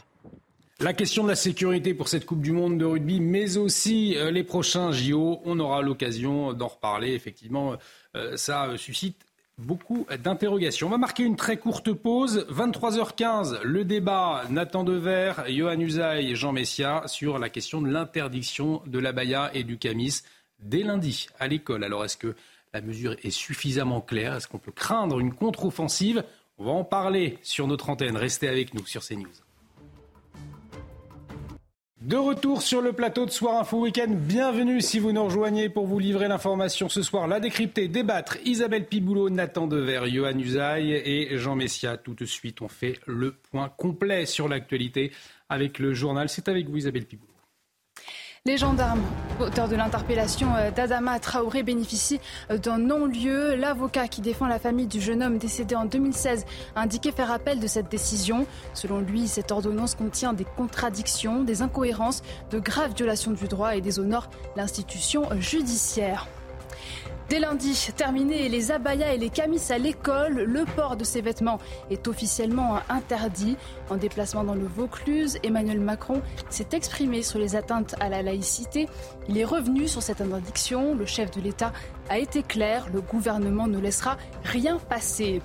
La 0.82 0.94
question 0.94 1.24
de 1.24 1.28
la 1.28 1.36
sécurité 1.36 1.94
pour 1.94 2.08
cette 2.08 2.26
Coupe 2.26 2.42
du 2.42 2.54
Monde 2.54 2.78
de 2.78 2.86
rugby, 2.86 3.20
mais 3.20 3.58
aussi 3.58 4.16
euh, 4.16 4.32
les 4.32 4.46
prochains 4.46 4.94
JO, 4.94 5.42
on 5.44 5.60
aura 5.60 5.82
l'occasion 5.82 6.54
d'en 6.54 6.70
reparler. 6.70 7.14
Effectivement, 7.14 7.76
euh, 8.16 8.38
ça 8.38 8.78
suscite 8.78 9.26
beaucoup 9.58 10.08
d'interrogations. 10.24 10.88
On 10.88 10.90
va 10.90 10.98
marquer 10.98 11.24
une 11.24 11.36
très 11.36 11.58
courte 11.58 11.92
pause. 11.92 12.46
23h15, 12.50 13.62
le 13.64 13.84
débat 13.84 14.44
Nathan 14.50 14.86
Dever, 14.86 15.34
Johan 15.50 15.82
Usaï 15.82 16.32
et 16.32 16.36
Jean 16.36 16.54
Messia 16.54 17.04
sur 17.08 17.40
la 17.40 17.50
question 17.50 17.82
de 17.82 17.90
l'interdiction 17.90 18.82
de 18.88 19.00
l'abaya 19.00 19.52
et 19.54 19.66
du 19.66 19.78
camis 19.78 20.22
dès 20.60 20.84
lundi 20.84 21.28
à 21.40 21.50
l'école. 21.50 21.84
Alors 21.84 22.06
est-ce 22.06 22.16
que 22.16 22.36
la 22.74 22.80
mesure 22.80 23.18
est 23.22 23.32
suffisamment 23.32 24.00
claire? 24.00 24.36
Est-ce 24.36 24.48
qu'on 24.48 24.60
peut 24.60 24.72
craindre 24.72 25.20
une 25.20 25.34
contre-offensive? 25.34 26.24
On 26.58 26.64
va 26.64 26.72
en 26.72 26.86
parler 26.86 27.38
sur 27.42 27.68
notre 27.68 27.90
antenne. 27.90 28.16
Restez 28.16 28.48
avec 28.48 28.74
nous 28.74 28.86
sur 28.86 29.06
CNews. 29.06 29.49
De 32.02 32.16
retour 32.16 32.62
sur 32.62 32.82
le 32.82 32.93
plateau 32.93 33.26
de 33.26 33.30
Soir 33.30 33.60
Info 33.60 33.82
Week-end, 33.82 34.08
bienvenue 34.10 34.80
si 34.80 35.00
vous 35.00 35.12
nous 35.12 35.26
rejoignez 35.26 35.68
pour 35.68 35.86
vous 35.86 36.00
livrer 36.00 36.30
l'information 36.30 36.88
ce 36.88 37.02
soir, 37.02 37.28
la 37.28 37.41
décrypter, 37.41 37.89
débattre. 37.89 38.38
Isabelle 38.45 38.86
Piboulot, 38.86 39.30
Nathan 39.30 39.68
Dever, 39.68 40.04
Johan 40.10 40.39
Usaï 40.39 40.93
et 40.93 41.38
Jean 41.38 41.58
Messia. 41.58 41.97
Tout 41.97 42.14
de 42.14 42.24
suite, 42.24 42.62
on 42.62 42.70
fait 42.70 43.02
le 43.06 43.36
point 43.52 43.68
complet 43.68 44.26
sur 44.26 44.47
l'actualité 44.47 45.12
avec 45.50 45.78
le 45.78 45.93
journal. 45.93 46.30
C'est 46.30 46.47
avec 46.47 46.70
vous 46.70 46.78
Isabelle 46.78 47.06
Piboulot. 47.06 47.29
Les 48.46 48.56
gendarmes, 48.56 49.02
auteurs 49.42 49.68
de 49.68 49.76
l'interpellation 49.76 50.56
euh, 50.56 50.72
d'Adama 50.72 51.20
Traoré, 51.20 51.62
bénéficient 51.62 52.22
euh, 52.50 52.58
d'un 52.58 52.78
non-lieu. 52.78 53.56
L'avocat 53.56 54.08
qui 54.08 54.22
défend 54.22 54.48
la 54.48 54.60
famille 54.60 54.88
du 54.88 55.02
jeune 55.02 55.22
homme 55.22 55.38
décédé 55.38 55.76
en 55.76 55.84
2016 55.84 56.46
a 56.74 56.82
indiqué 56.82 57.12
faire 57.12 57.32
appel 57.32 57.60
de 57.60 57.68
cette 57.68 57.92
décision. 57.92 58.48
Selon 58.74 59.02
lui, 59.02 59.28
cette 59.28 59.52
ordonnance 59.52 59.94
contient 59.94 60.32
des 60.32 60.46
contradictions, 60.46 61.44
des 61.44 61.62
incohérences, 61.62 62.24
de 62.50 62.60
graves 62.60 62.94
violations 62.96 63.32
du 63.32 63.50
droit 63.50 63.76
et 63.76 63.82
déshonore 63.82 64.30
l'institution 64.56 65.28
judiciaire. 65.38 66.26
Dès 67.30 67.39
lundi, 67.39 67.91
terminé 67.95 68.50
les 68.50 68.72
abayas 68.72 69.14
et 69.14 69.18
les 69.20 69.30
camis 69.30 69.62
à 69.70 69.78
l'école, 69.78 70.34
le 70.43 70.66
port 70.66 70.95
de 70.95 71.04
ces 71.04 71.22
vêtements 71.22 71.60
est 71.91 72.08
officiellement 72.08 72.80
interdit. 72.89 73.56
En 73.91 73.97
déplacement 73.97 74.43
dans 74.43 74.56
le 74.56 74.66
Vaucluse, 74.66 75.38
Emmanuel 75.43 75.80
Macron 75.80 76.24
s'est 76.50 76.70
exprimé 76.72 77.22
sur 77.22 77.38
les 77.38 77.56
atteintes 77.56 77.93
à 78.00 78.10
la 78.10 78.24
laïcité. 78.24 78.88
Il 79.28 79.38
est 79.38 79.45
revenu 79.45 79.88
sur 79.88 80.02
cette 80.02 80.22
interdiction. 80.22 80.95
Le 80.95 81.06
chef 81.06 81.30
de 81.30 81.39
l'État 81.41 81.72
a 82.10 82.18
été 82.18 82.41
clair, 82.41 82.88
le 82.91 83.02
gouvernement 83.02 83.68
ne 83.68 83.80
laissera 83.80 84.18
rien 84.43 84.78
passer. 84.78 85.41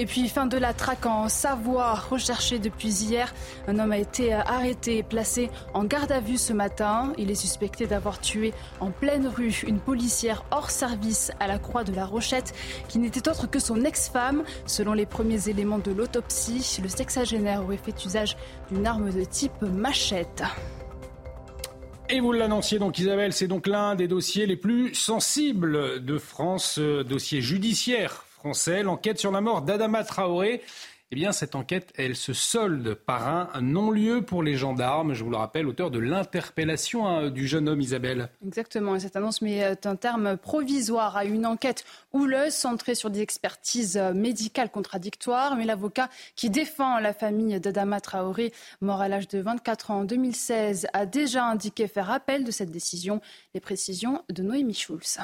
Et 0.00 0.06
puis, 0.06 0.30
fin 0.30 0.46
de 0.46 0.56
la 0.56 0.72
traque 0.72 1.04
en 1.04 1.28
Savoie, 1.28 1.92
recherché 1.92 2.58
depuis 2.58 2.88
hier. 2.88 3.34
Un 3.68 3.78
homme 3.78 3.92
a 3.92 3.98
été 3.98 4.32
arrêté 4.32 4.96
et 4.96 5.02
placé 5.02 5.50
en 5.74 5.84
garde 5.84 6.10
à 6.10 6.20
vue 6.20 6.38
ce 6.38 6.54
matin. 6.54 7.12
Il 7.18 7.30
est 7.30 7.34
suspecté 7.34 7.86
d'avoir 7.86 8.18
tué 8.18 8.54
en 8.80 8.92
pleine 8.92 9.26
rue 9.26 9.62
une 9.66 9.78
policière 9.78 10.46
hors 10.52 10.70
service 10.70 11.32
à 11.38 11.46
la 11.46 11.58
Croix 11.58 11.84
de 11.84 11.92
la 11.92 12.06
Rochette, 12.06 12.54
qui 12.88 12.98
n'était 12.98 13.28
autre 13.28 13.46
que 13.46 13.58
son 13.58 13.84
ex-femme. 13.84 14.42
Selon 14.64 14.94
les 14.94 15.04
premiers 15.04 15.50
éléments 15.50 15.78
de 15.78 15.92
l'autopsie, 15.92 16.78
le 16.82 16.88
sexagénaire 16.88 17.62
aurait 17.62 17.76
fait 17.76 18.02
usage 18.02 18.38
d'une 18.70 18.86
arme 18.86 19.10
de 19.10 19.24
type 19.24 19.60
machette. 19.60 20.44
Et 22.08 22.20
vous 22.20 22.32
l'annonciez 22.32 22.78
donc 22.78 22.98
Isabelle, 22.98 23.34
c'est 23.34 23.48
donc 23.48 23.66
l'un 23.66 23.96
des 23.96 24.08
dossiers 24.08 24.46
les 24.46 24.56
plus 24.56 24.94
sensibles 24.94 26.02
de 26.02 26.16
France, 26.16 26.78
euh, 26.78 27.04
dossier 27.04 27.42
judiciaire 27.42 28.24
français, 28.40 28.82
l'enquête 28.82 29.18
sur 29.18 29.30
la 29.30 29.42
mort 29.42 29.60
d'Adama 29.60 30.02
Traoré. 30.02 30.62
Eh 31.12 31.16
bien, 31.16 31.32
cette 31.32 31.56
enquête, 31.56 31.92
elle 31.98 32.16
se 32.16 32.32
solde 32.32 32.94
par 32.94 33.28
un 33.28 33.60
non-lieu 33.60 34.22
pour 34.22 34.42
les 34.42 34.56
gendarmes. 34.56 35.12
Je 35.12 35.22
vous 35.24 35.30
le 35.30 35.36
rappelle, 35.36 35.66
auteur 35.66 35.90
de 35.90 35.98
l'interpellation 35.98 37.06
hein, 37.06 37.30
du 37.30 37.46
jeune 37.48 37.68
homme 37.68 37.80
Isabelle. 37.80 38.30
Exactement. 38.46 38.94
Et 38.94 39.00
cette 39.00 39.16
annonce 39.16 39.42
met 39.42 39.64
euh, 39.64 39.74
un 39.84 39.96
terme 39.96 40.36
provisoire 40.36 41.16
à 41.16 41.24
une 41.26 41.46
enquête 41.46 41.84
houleuse 42.12 42.54
centrée 42.54 42.94
sur 42.94 43.10
des 43.10 43.20
expertises 43.20 43.96
euh, 43.96 44.14
médicales 44.14 44.70
contradictoires. 44.70 45.56
Mais 45.56 45.66
l'avocat 45.66 46.08
qui 46.36 46.48
défend 46.48 46.98
la 47.00 47.12
famille 47.12 47.58
d'Adama 47.60 48.00
Traoré, 48.00 48.52
mort 48.80 49.02
à 49.02 49.08
l'âge 49.08 49.28
de 49.28 49.40
24 49.40 49.90
ans 49.90 49.98
en 49.98 50.04
2016, 50.04 50.86
a 50.94 51.06
déjà 51.06 51.44
indiqué 51.44 51.88
faire 51.88 52.10
appel 52.10 52.44
de 52.44 52.52
cette 52.52 52.70
décision. 52.70 53.20
Les 53.52 53.60
précisions 53.60 54.22
de 54.30 54.42
Noémie 54.42 54.74
Schulz. 54.74 55.18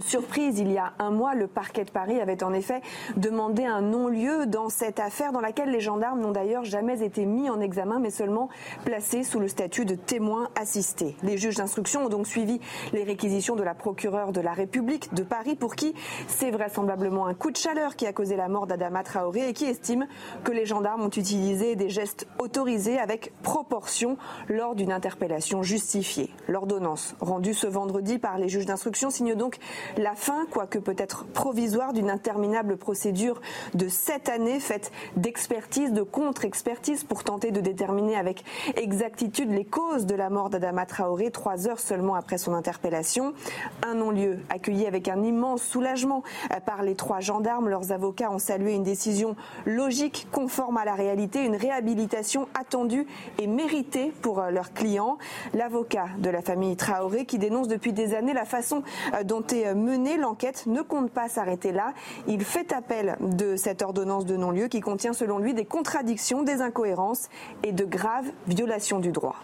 Surprise, 0.00 0.58
il 0.58 0.72
y 0.72 0.78
a 0.78 0.92
un 0.98 1.12
mois, 1.12 1.36
le 1.36 1.46
parquet 1.46 1.84
de 1.84 1.90
Paris 1.92 2.20
avait 2.20 2.42
en 2.42 2.52
effet 2.52 2.80
demandé 3.16 3.64
un 3.64 3.80
non-lieu 3.80 4.44
dans 4.44 4.68
cette 4.68 4.98
affaire 4.98 5.30
dans 5.30 5.40
laquelle 5.40 5.70
les 5.70 5.78
gendarmes 5.78 6.20
n'ont 6.20 6.32
d'ailleurs 6.32 6.64
jamais 6.64 7.04
été 7.04 7.24
mis 7.26 7.48
en 7.48 7.60
examen 7.60 8.00
mais 8.00 8.10
seulement 8.10 8.48
placés 8.84 9.22
sous 9.22 9.38
le 9.38 9.46
statut 9.46 9.84
de 9.84 9.94
témoins 9.94 10.48
assistés. 10.60 11.14
Les 11.22 11.38
juges 11.38 11.58
d'instruction 11.58 12.06
ont 12.06 12.08
donc 12.08 12.26
suivi 12.26 12.60
les 12.92 13.04
réquisitions 13.04 13.54
de 13.54 13.62
la 13.62 13.72
procureure 13.72 14.32
de 14.32 14.40
la 14.40 14.52
République 14.52 15.14
de 15.14 15.22
Paris 15.22 15.54
pour 15.54 15.76
qui 15.76 15.94
c'est 16.26 16.50
vraisemblablement 16.50 17.26
un 17.26 17.34
coup 17.34 17.52
de 17.52 17.56
chaleur 17.56 17.94
qui 17.94 18.08
a 18.08 18.12
causé 18.12 18.34
la 18.34 18.48
mort 18.48 18.66
d'Adama 18.66 19.04
Traoré 19.04 19.48
et 19.48 19.52
qui 19.52 19.66
estime 19.66 20.08
que 20.42 20.50
les 20.50 20.66
gendarmes 20.66 21.02
ont 21.02 21.08
utilisé 21.08 21.76
des 21.76 21.88
gestes 21.88 22.26
autorisés 22.40 22.98
avec 22.98 23.32
proportion 23.42 24.16
lors 24.48 24.74
d'une 24.74 24.90
interpellation 24.90 25.62
justifiée. 25.62 26.30
L'ordonnance 26.48 27.14
rendue 27.20 27.54
ce 27.54 27.68
vendredi 27.68 28.18
par 28.18 28.38
les 28.38 28.48
juges 28.48 28.66
d'instruction 28.66 29.10
signe 29.10 29.36
donc 29.36 29.60
la 29.96 30.14
fin, 30.14 30.46
quoique 30.50 30.78
peut-être 30.78 31.24
provisoire, 31.24 31.92
d'une 31.92 32.10
interminable 32.10 32.76
procédure 32.76 33.40
de 33.74 33.88
sept 33.88 34.28
années 34.28 34.60
faite 34.60 34.92
d'expertise, 35.16 35.92
de 35.92 36.02
contre-expertise 36.02 37.04
pour 37.04 37.24
tenter 37.24 37.50
de 37.50 37.60
déterminer 37.60 38.16
avec 38.16 38.44
exactitude 38.76 39.50
les 39.50 39.64
causes 39.64 40.06
de 40.06 40.14
la 40.14 40.30
mort 40.30 40.50
d'Adama 40.50 40.86
Traoré 40.86 41.30
trois 41.30 41.68
heures 41.68 41.80
seulement 41.80 42.14
après 42.14 42.38
son 42.38 42.54
interpellation. 42.54 43.34
Un 43.82 43.94
non-lieu 43.94 44.38
accueilli 44.50 44.86
avec 44.86 45.08
un 45.08 45.22
immense 45.22 45.62
soulagement 45.62 46.22
par 46.66 46.82
les 46.82 46.94
trois 46.94 47.20
gendarmes. 47.20 47.68
Leurs 47.68 47.92
avocats 47.92 48.30
ont 48.30 48.38
salué 48.38 48.74
une 48.74 48.82
décision 48.82 49.36
logique, 49.66 50.26
conforme 50.32 50.76
à 50.76 50.84
la 50.84 50.94
réalité, 50.94 51.44
une 51.44 51.56
réhabilitation 51.56 52.48
attendue 52.58 53.06
et 53.38 53.46
méritée 53.46 54.12
pour 54.22 54.42
leurs 54.42 54.72
clients. 54.72 55.18
L'avocat 55.52 56.06
de 56.18 56.30
la 56.30 56.42
famille 56.42 56.76
Traoré 56.76 57.24
qui 57.26 57.38
dénonce 57.38 57.68
depuis 57.68 57.92
des 57.92 58.14
années 58.14 58.34
la 58.34 58.44
façon 58.44 58.82
dont 59.24 59.44
est 59.52 59.73
mener 59.74 60.16
l'enquête 60.16 60.66
ne 60.66 60.82
compte 60.82 61.10
pas 61.10 61.28
s'arrêter 61.28 61.72
là. 61.72 61.94
Il 62.26 62.44
fait 62.44 62.72
appel 62.72 63.16
de 63.20 63.56
cette 63.56 63.82
ordonnance 63.82 64.24
de 64.26 64.36
non-lieu 64.36 64.68
qui 64.68 64.80
contient 64.80 65.12
selon 65.12 65.38
lui 65.38 65.54
des 65.54 65.64
contradictions, 65.64 66.42
des 66.42 66.60
incohérences 66.60 67.28
et 67.62 67.72
de 67.72 67.84
graves 67.84 68.30
violations 68.46 69.00
du 69.00 69.12
droit. 69.12 69.36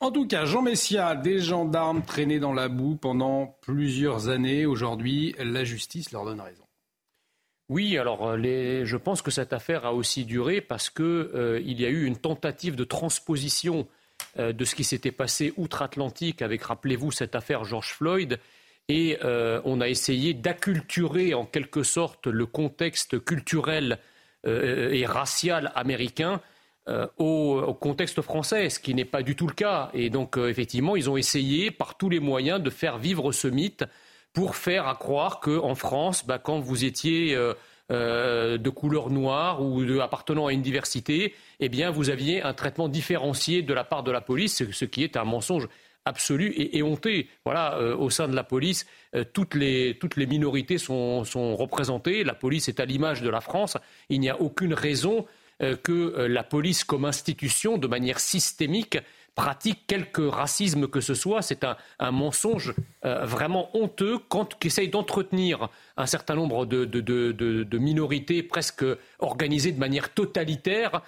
En 0.00 0.10
tout 0.10 0.26
cas, 0.26 0.44
Jean 0.44 0.62
Messia, 0.62 1.16
des 1.16 1.38
gendarmes 1.38 2.02
traînés 2.02 2.38
dans 2.38 2.52
la 2.52 2.68
boue 2.68 2.96
pendant 2.96 3.56
plusieurs 3.62 4.28
années. 4.28 4.66
Aujourd'hui, 4.66 5.34
la 5.38 5.64
justice 5.64 6.12
leur 6.12 6.24
donne 6.24 6.40
raison. 6.40 6.62
Oui, 7.68 7.98
alors 7.98 8.28
euh, 8.28 8.84
je 8.84 8.96
pense 8.96 9.22
que 9.22 9.30
cette 9.30 9.52
affaire 9.52 9.86
a 9.86 9.94
aussi 9.94 10.24
duré 10.24 10.60
parce 10.60 10.88
qu'il 10.88 11.04
euh, 11.04 11.60
y 11.64 11.84
a 11.84 11.88
eu 11.88 12.04
une 12.04 12.16
tentative 12.16 12.76
de 12.76 12.84
transposition 12.84 13.88
euh, 14.38 14.52
de 14.52 14.64
ce 14.64 14.74
qui 14.74 14.84
s'était 14.84 15.12
passé 15.12 15.52
outre-Atlantique 15.56 16.42
avec, 16.42 16.62
rappelez-vous, 16.62 17.10
cette 17.10 17.34
affaire 17.34 17.64
George 17.64 17.92
Floyd 17.92 18.38
et 18.88 19.18
euh, 19.24 19.60
on 19.64 19.80
a 19.80 19.88
essayé 19.88 20.34
d'acculturer 20.34 21.34
en 21.34 21.44
quelque 21.44 21.82
sorte 21.82 22.26
le 22.26 22.46
contexte 22.46 23.22
culturel 23.24 23.98
euh, 24.46 24.92
et 24.92 25.06
racial 25.06 25.72
américain 25.74 26.40
euh, 26.88 27.06
au, 27.18 27.74
contexte 27.74 28.22
français, 28.22 28.70
ce 28.70 28.78
qui 28.78 28.94
n'est 28.94 29.04
pas 29.04 29.22
du 29.22 29.34
tout 29.34 29.48
le 29.48 29.54
cas. 29.54 29.90
Et 29.92 30.08
donc, 30.08 30.36
effectivement, 30.36 30.94
ils 30.94 31.10
ont 31.10 31.16
essayé 31.16 31.72
par 31.72 31.96
tous 31.96 32.08
les 32.08 32.20
moyens 32.20 32.60
de 32.60 32.70
faire 32.70 32.98
vivre 32.98 33.32
ce 33.32 33.48
mythe 33.48 33.84
pour 34.32 34.54
faire 34.54 34.86
à 34.86 34.94
croire 34.94 35.40
qu'en 35.40 35.74
France, 35.74 36.24
bah, 36.24 36.38
quand 36.38 36.60
vous 36.60 36.84
étiez 36.84 37.34
de 37.90 38.68
couleur 38.68 39.10
noire 39.10 39.62
ou 39.62 39.82
appartenant 40.00 40.46
à 40.46 40.52
une 40.52 40.62
diversité, 40.62 41.34
eh 41.58 41.68
bien, 41.68 41.90
vous 41.90 42.10
aviez 42.10 42.42
un 42.42 42.52
traitement 42.52 42.88
différencié 42.88 43.62
de 43.62 43.74
la 43.74 43.82
part 43.82 44.04
de 44.04 44.12
la 44.12 44.20
police, 44.20 44.70
ce 44.70 44.84
qui 44.84 45.02
est 45.02 45.16
un 45.16 45.24
mensonge 45.24 45.68
absolue 46.06 46.52
et 46.52 46.78
éhontée. 46.78 47.28
Voilà, 47.44 47.76
euh, 47.76 47.94
au 47.94 48.08
sein 48.08 48.28
de 48.28 48.34
la 48.34 48.44
police, 48.44 48.86
euh, 49.14 49.24
toutes, 49.30 49.54
les, 49.54 49.98
toutes, 50.00 50.16
les, 50.16 50.26
minorités 50.26 50.78
sont, 50.78 51.24
sont, 51.24 51.54
représentées. 51.54 52.24
La 52.24 52.34
police 52.34 52.68
est 52.68 52.80
à 52.80 52.86
l'image 52.86 53.20
de 53.20 53.28
la 53.28 53.42
France. 53.42 53.76
Il 54.08 54.20
n'y 54.20 54.30
a 54.30 54.40
aucune 54.40 54.72
raison 54.72 55.26
euh, 55.62 55.76
que 55.76 56.26
la 56.26 56.44
police, 56.44 56.84
comme 56.84 57.04
institution, 57.04 57.76
de 57.76 57.86
manière 57.86 58.20
systémique, 58.20 58.98
pratique 59.34 59.86
quelque 59.86 60.22
racisme 60.22 60.88
que 60.88 61.00
ce 61.00 61.12
soit. 61.12 61.42
C'est 61.42 61.64
un, 61.64 61.76
un, 61.98 62.10
mensonge 62.10 62.72
vraiment 63.02 63.68
honteux 63.76 64.18
quand, 64.30 64.58
qui 64.58 64.68
essaye 64.68 64.88
d'entretenir 64.88 65.68
un 65.98 66.06
certain 66.06 66.34
nombre 66.34 66.64
de, 66.64 66.86
de, 66.86 67.02
de, 67.02 67.78
minorités 67.78 68.42
presque 68.42 68.84
organisées 69.18 69.72
de 69.72 69.78
manière 69.78 70.14
totalitaire. 70.14 71.02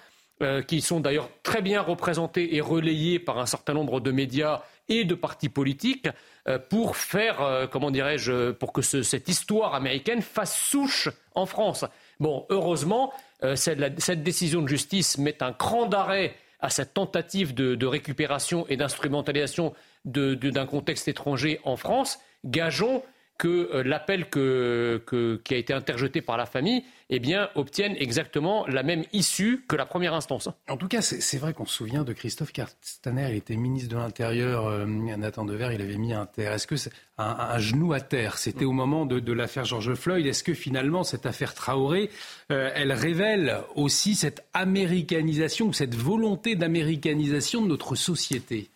qui 0.67 0.79
sont 0.79 0.99
d'ailleurs 1.01 1.29
très 1.43 1.61
bien 1.61 1.81
représentées 1.81 2.55
et 2.55 2.61
relayées 2.61 3.19
par 3.19 3.39
un 3.39 3.47
certain 3.47 3.73
nombre 3.73 3.99
de 3.99 4.11
médias 4.11 4.61
et 4.89 5.05
de 5.05 5.15
partis 5.15 5.49
politiques 5.49 6.09
euh, 6.47 6.59
pour 6.59 6.97
faire, 6.97 7.41
euh, 7.41 7.67
comment 7.67 7.91
dirais-je, 7.91 8.51
pour 8.51 8.73
que 8.73 8.81
cette 8.81 9.27
histoire 9.27 9.75
américaine 9.75 10.21
fasse 10.21 10.57
souche 10.57 11.09
en 11.35 11.45
France. 11.45 11.85
Bon, 12.19 12.45
heureusement, 12.49 13.13
euh, 13.43 13.55
cette, 13.55 14.23
décision 14.23 14.61
de 14.61 14.67
justice 14.67 15.17
met 15.17 15.41
un 15.41 15.53
cran 15.53 15.85
d'arrêt 15.85 16.35
à 16.59 16.69
cette 16.69 16.93
tentative 16.93 17.53
de, 17.53 17.85
récupération 17.85 18.65
et 18.67 18.75
d'instrumentalisation 18.75 19.73
d'un 20.03 20.65
contexte 20.65 21.07
étranger 21.07 21.61
en 21.63 21.77
France. 21.77 22.19
Gageons 22.43 23.01
que 23.39 23.69
euh, 23.73 23.83
l'appel 23.83 24.29
qui 24.29 25.53
a 25.53 25.57
été 25.57 25.73
interjeté 25.73 26.21
par 26.21 26.37
la 26.37 26.45
famille 26.45 26.83
eh 27.09 27.19
bien, 27.19 27.49
obtienne 27.55 27.95
exactement 27.97 28.67
la 28.67 28.83
même 28.83 29.03
issue 29.13 29.65
que 29.67 29.75
la 29.75 29.87
première 29.87 30.13
instance. 30.13 30.47
En 30.67 30.77
tout 30.77 30.87
cas, 30.87 31.01
c'est 31.01 31.37
vrai 31.37 31.53
qu'on 31.53 31.65
se 31.65 31.73
souvient 31.73 32.03
de 32.03 32.13
Christophe 32.13 32.51
Castaner, 32.51 33.29
il 33.31 33.37
était 33.37 33.55
ministre 33.55 33.89
de 33.89 33.95
l'Intérieur, 33.95 34.67
euh, 34.67 34.85
Nathan 34.85 35.45
Dever, 35.45 35.69
il 35.73 35.81
avait 35.81 35.97
mis 35.97 36.13
un 36.13 36.27
terre. 36.27 36.51
Est-ce 36.51 36.67
que 36.67 36.75
c'est 36.75 36.91
un, 37.17 37.57
genou 37.57 37.93
à 37.93 38.01
terre? 38.01 38.37
C'était 38.37 38.65
au 38.65 38.73
moment 38.73 39.07
de, 39.07 39.33
l'affaire 39.33 39.65
George 39.65 39.95
Floyd. 39.95 40.25
Est-ce 40.27 40.43
que 40.43 40.53
finalement, 40.53 41.03
cette 41.03 41.25
affaire 41.25 41.55
Traoré, 41.55 42.11
euh, 42.51 42.69
elle 42.75 42.91
révèle 42.91 43.57
aussi 43.75 44.15
cette 44.15 44.43
américanisation, 44.53 45.71
cette 45.73 45.95
volonté 45.95 46.55
d'américanisation 46.55 47.61
de 47.63 47.67
notre 47.67 47.95
société? 47.95 48.69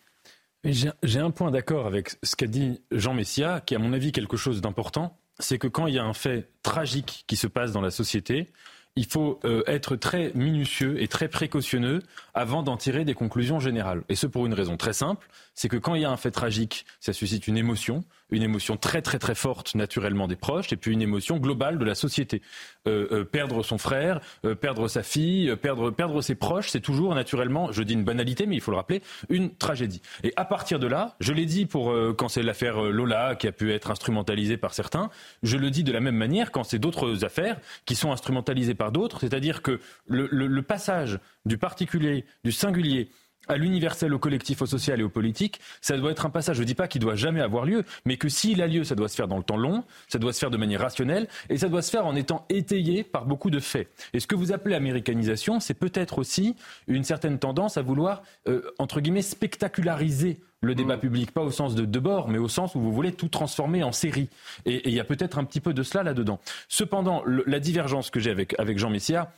J'ai 0.64 1.20
un 1.20 1.30
point 1.30 1.50
d'accord 1.50 1.86
avec 1.86 2.16
ce 2.22 2.36
qu'a 2.36 2.46
dit 2.46 2.80
Jean 2.90 3.14
Messia, 3.14 3.60
qui 3.60 3.74
à 3.74 3.78
mon 3.78 3.92
avis 3.92 4.12
quelque 4.12 4.36
chose 4.36 4.60
d'important, 4.60 5.18
c'est 5.38 5.58
que 5.58 5.66
quand 5.66 5.86
il 5.86 5.94
y 5.94 5.98
a 5.98 6.04
un 6.04 6.14
fait 6.14 6.50
tragique 6.62 7.24
qui 7.26 7.36
se 7.36 7.46
passe 7.46 7.72
dans 7.72 7.80
la 7.80 7.90
société, 7.90 8.52
il 8.96 9.06
faut 9.06 9.40
euh, 9.44 9.62
être 9.66 9.96
très 9.96 10.30
minutieux 10.34 11.02
et 11.02 11.08
très 11.08 11.28
précautionneux 11.28 12.00
avant 12.32 12.62
d'en 12.62 12.76
tirer 12.76 13.04
des 13.04 13.14
conclusions 13.14 13.58
générales. 13.58 14.04
Et 14.08 14.14
ce 14.14 14.26
pour 14.26 14.46
une 14.46 14.54
raison 14.54 14.76
très 14.76 14.92
simple, 14.92 15.28
c'est 15.54 15.68
que 15.68 15.76
quand 15.76 15.96
il 15.96 16.02
y 16.02 16.04
a 16.04 16.10
un 16.10 16.16
fait 16.16 16.30
tragique, 16.30 16.86
ça 17.00 17.12
suscite 17.12 17.48
une 17.48 17.56
émotion, 17.56 18.04
une 18.30 18.42
émotion 18.42 18.76
très 18.76 19.02
très 19.02 19.18
très 19.18 19.34
forte 19.34 19.74
naturellement 19.74 20.28
des 20.28 20.36
proches, 20.36 20.72
et 20.72 20.76
puis 20.76 20.92
une 20.92 21.02
émotion 21.02 21.36
globale 21.36 21.78
de 21.78 21.84
la 21.84 21.94
société. 21.94 22.42
Euh, 22.86 23.06
euh, 23.12 23.24
perdre 23.24 23.62
son 23.62 23.78
frère, 23.78 24.20
perdre 24.60 24.88
sa 24.88 25.02
fille, 25.02 25.54
perdre, 25.56 25.90
perdre 25.90 26.20
ses 26.22 26.34
proches, 26.34 26.68
c'est 26.68 26.80
toujours 26.80 27.14
naturellement, 27.14 27.72
je 27.72 27.82
dis 27.82 27.94
une 27.94 28.04
banalité, 28.04 28.46
mais 28.46 28.56
il 28.56 28.60
faut 28.60 28.70
le 28.70 28.76
rappeler, 28.76 29.02
une 29.28 29.54
tragédie. 29.54 30.02
Et 30.22 30.32
à 30.36 30.44
partir 30.44 30.78
de 30.78 30.86
là, 30.86 31.16
je 31.20 31.32
l'ai 31.32 31.46
dit 31.46 31.66
pour 31.66 31.94
quand 32.16 32.28
c'est 32.28 32.42
l'affaire 32.42 32.80
Lola 32.80 33.34
qui 33.34 33.48
a 33.48 33.52
pu 33.52 33.72
être 33.72 33.90
instrumentalisée 33.90 34.56
par 34.56 34.74
certains, 34.74 35.10
je 35.42 35.56
le 35.56 35.70
dis 35.70 35.82
de 35.82 35.92
la 35.92 36.00
même 36.00 36.16
manière 36.16 36.52
quand 36.52 36.64
c'est 36.64 36.78
d'autres 36.78 37.24
affaires 37.24 37.58
qui 37.86 37.94
sont 37.94 38.12
instrumentalisées 38.12 38.74
par 38.74 38.92
d'autres, 38.92 39.20
c'est-à-dire 39.20 39.62
que 39.62 39.80
le, 40.06 40.62
passage 40.62 41.18
du 41.44 41.58
particulier, 41.58 42.24
du 42.44 42.52
singulier, 42.52 43.10
à 43.48 43.56
l'universel, 43.56 44.14
au 44.14 44.18
collectif, 44.18 44.62
au 44.62 44.66
social 44.66 45.00
et 45.00 45.04
au 45.04 45.08
politique, 45.08 45.60
ça 45.80 45.96
doit 45.96 46.10
être 46.10 46.26
un 46.26 46.30
passage, 46.30 46.56
je 46.56 46.62
ne 46.62 46.66
dis 46.66 46.74
pas 46.74 46.88
qu'il 46.88 47.00
doit 47.00 47.16
jamais 47.16 47.40
avoir 47.40 47.64
lieu, 47.64 47.84
mais 48.04 48.16
que 48.16 48.28
s'il 48.28 48.62
a 48.62 48.66
lieu, 48.66 48.84
ça 48.84 48.94
doit 48.94 49.08
se 49.08 49.16
faire 49.16 49.28
dans 49.28 49.38
le 49.38 49.42
temps 49.42 49.56
long, 49.56 49.84
ça 50.08 50.18
doit 50.18 50.32
se 50.32 50.38
faire 50.38 50.50
de 50.50 50.56
manière 50.56 50.80
rationnelle, 50.80 51.28
et 51.48 51.58
ça 51.58 51.68
doit 51.68 51.82
se 51.82 51.90
faire 51.90 52.06
en 52.06 52.14
étant 52.14 52.46
étayé 52.48 53.04
par 53.04 53.26
beaucoup 53.26 53.50
de 53.50 53.60
faits. 53.60 53.88
Et 54.12 54.20
ce 54.20 54.26
que 54.26 54.34
vous 54.34 54.52
appelez 54.52 54.74
américanisation, 54.74 55.60
c'est 55.60 55.74
peut-être 55.74 56.18
aussi 56.18 56.56
une 56.88 57.04
certaine 57.04 57.38
tendance 57.38 57.76
à 57.76 57.82
vouloir, 57.82 58.22
euh, 58.48 58.62
entre 58.78 59.00
guillemets, 59.00 59.22
spectaculariser 59.22 60.40
le 60.64 60.74
débat 60.74 60.96
mm. 60.96 61.00
public, 61.00 61.30
pas 61.30 61.42
au 61.42 61.50
sens 61.50 61.74
de, 61.74 61.84
de 61.84 61.98
bord, 61.98 62.28
mais 62.28 62.38
au 62.38 62.48
sens 62.48 62.74
où 62.74 62.80
vous 62.80 62.92
voulez 62.92 63.12
tout 63.12 63.28
transformer 63.28 63.82
en 63.82 63.92
série. 63.92 64.28
Et 64.64 64.88
il 64.88 64.94
y 64.94 65.00
a 65.00 65.04
peut-être 65.04 65.38
un 65.38 65.44
petit 65.44 65.60
peu 65.60 65.74
de 65.74 65.82
cela 65.82 66.02
là-dedans. 66.02 66.40
Cependant, 66.68 67.22
la 67.26 67.60
divergence 67.60 68.10
que 68.10 68.20
j'ai 68.20 68.30
avec, 68.30 68.58
avec 68.58 68.78
Jean 68.78 68.90
Messia, 68.90 69.32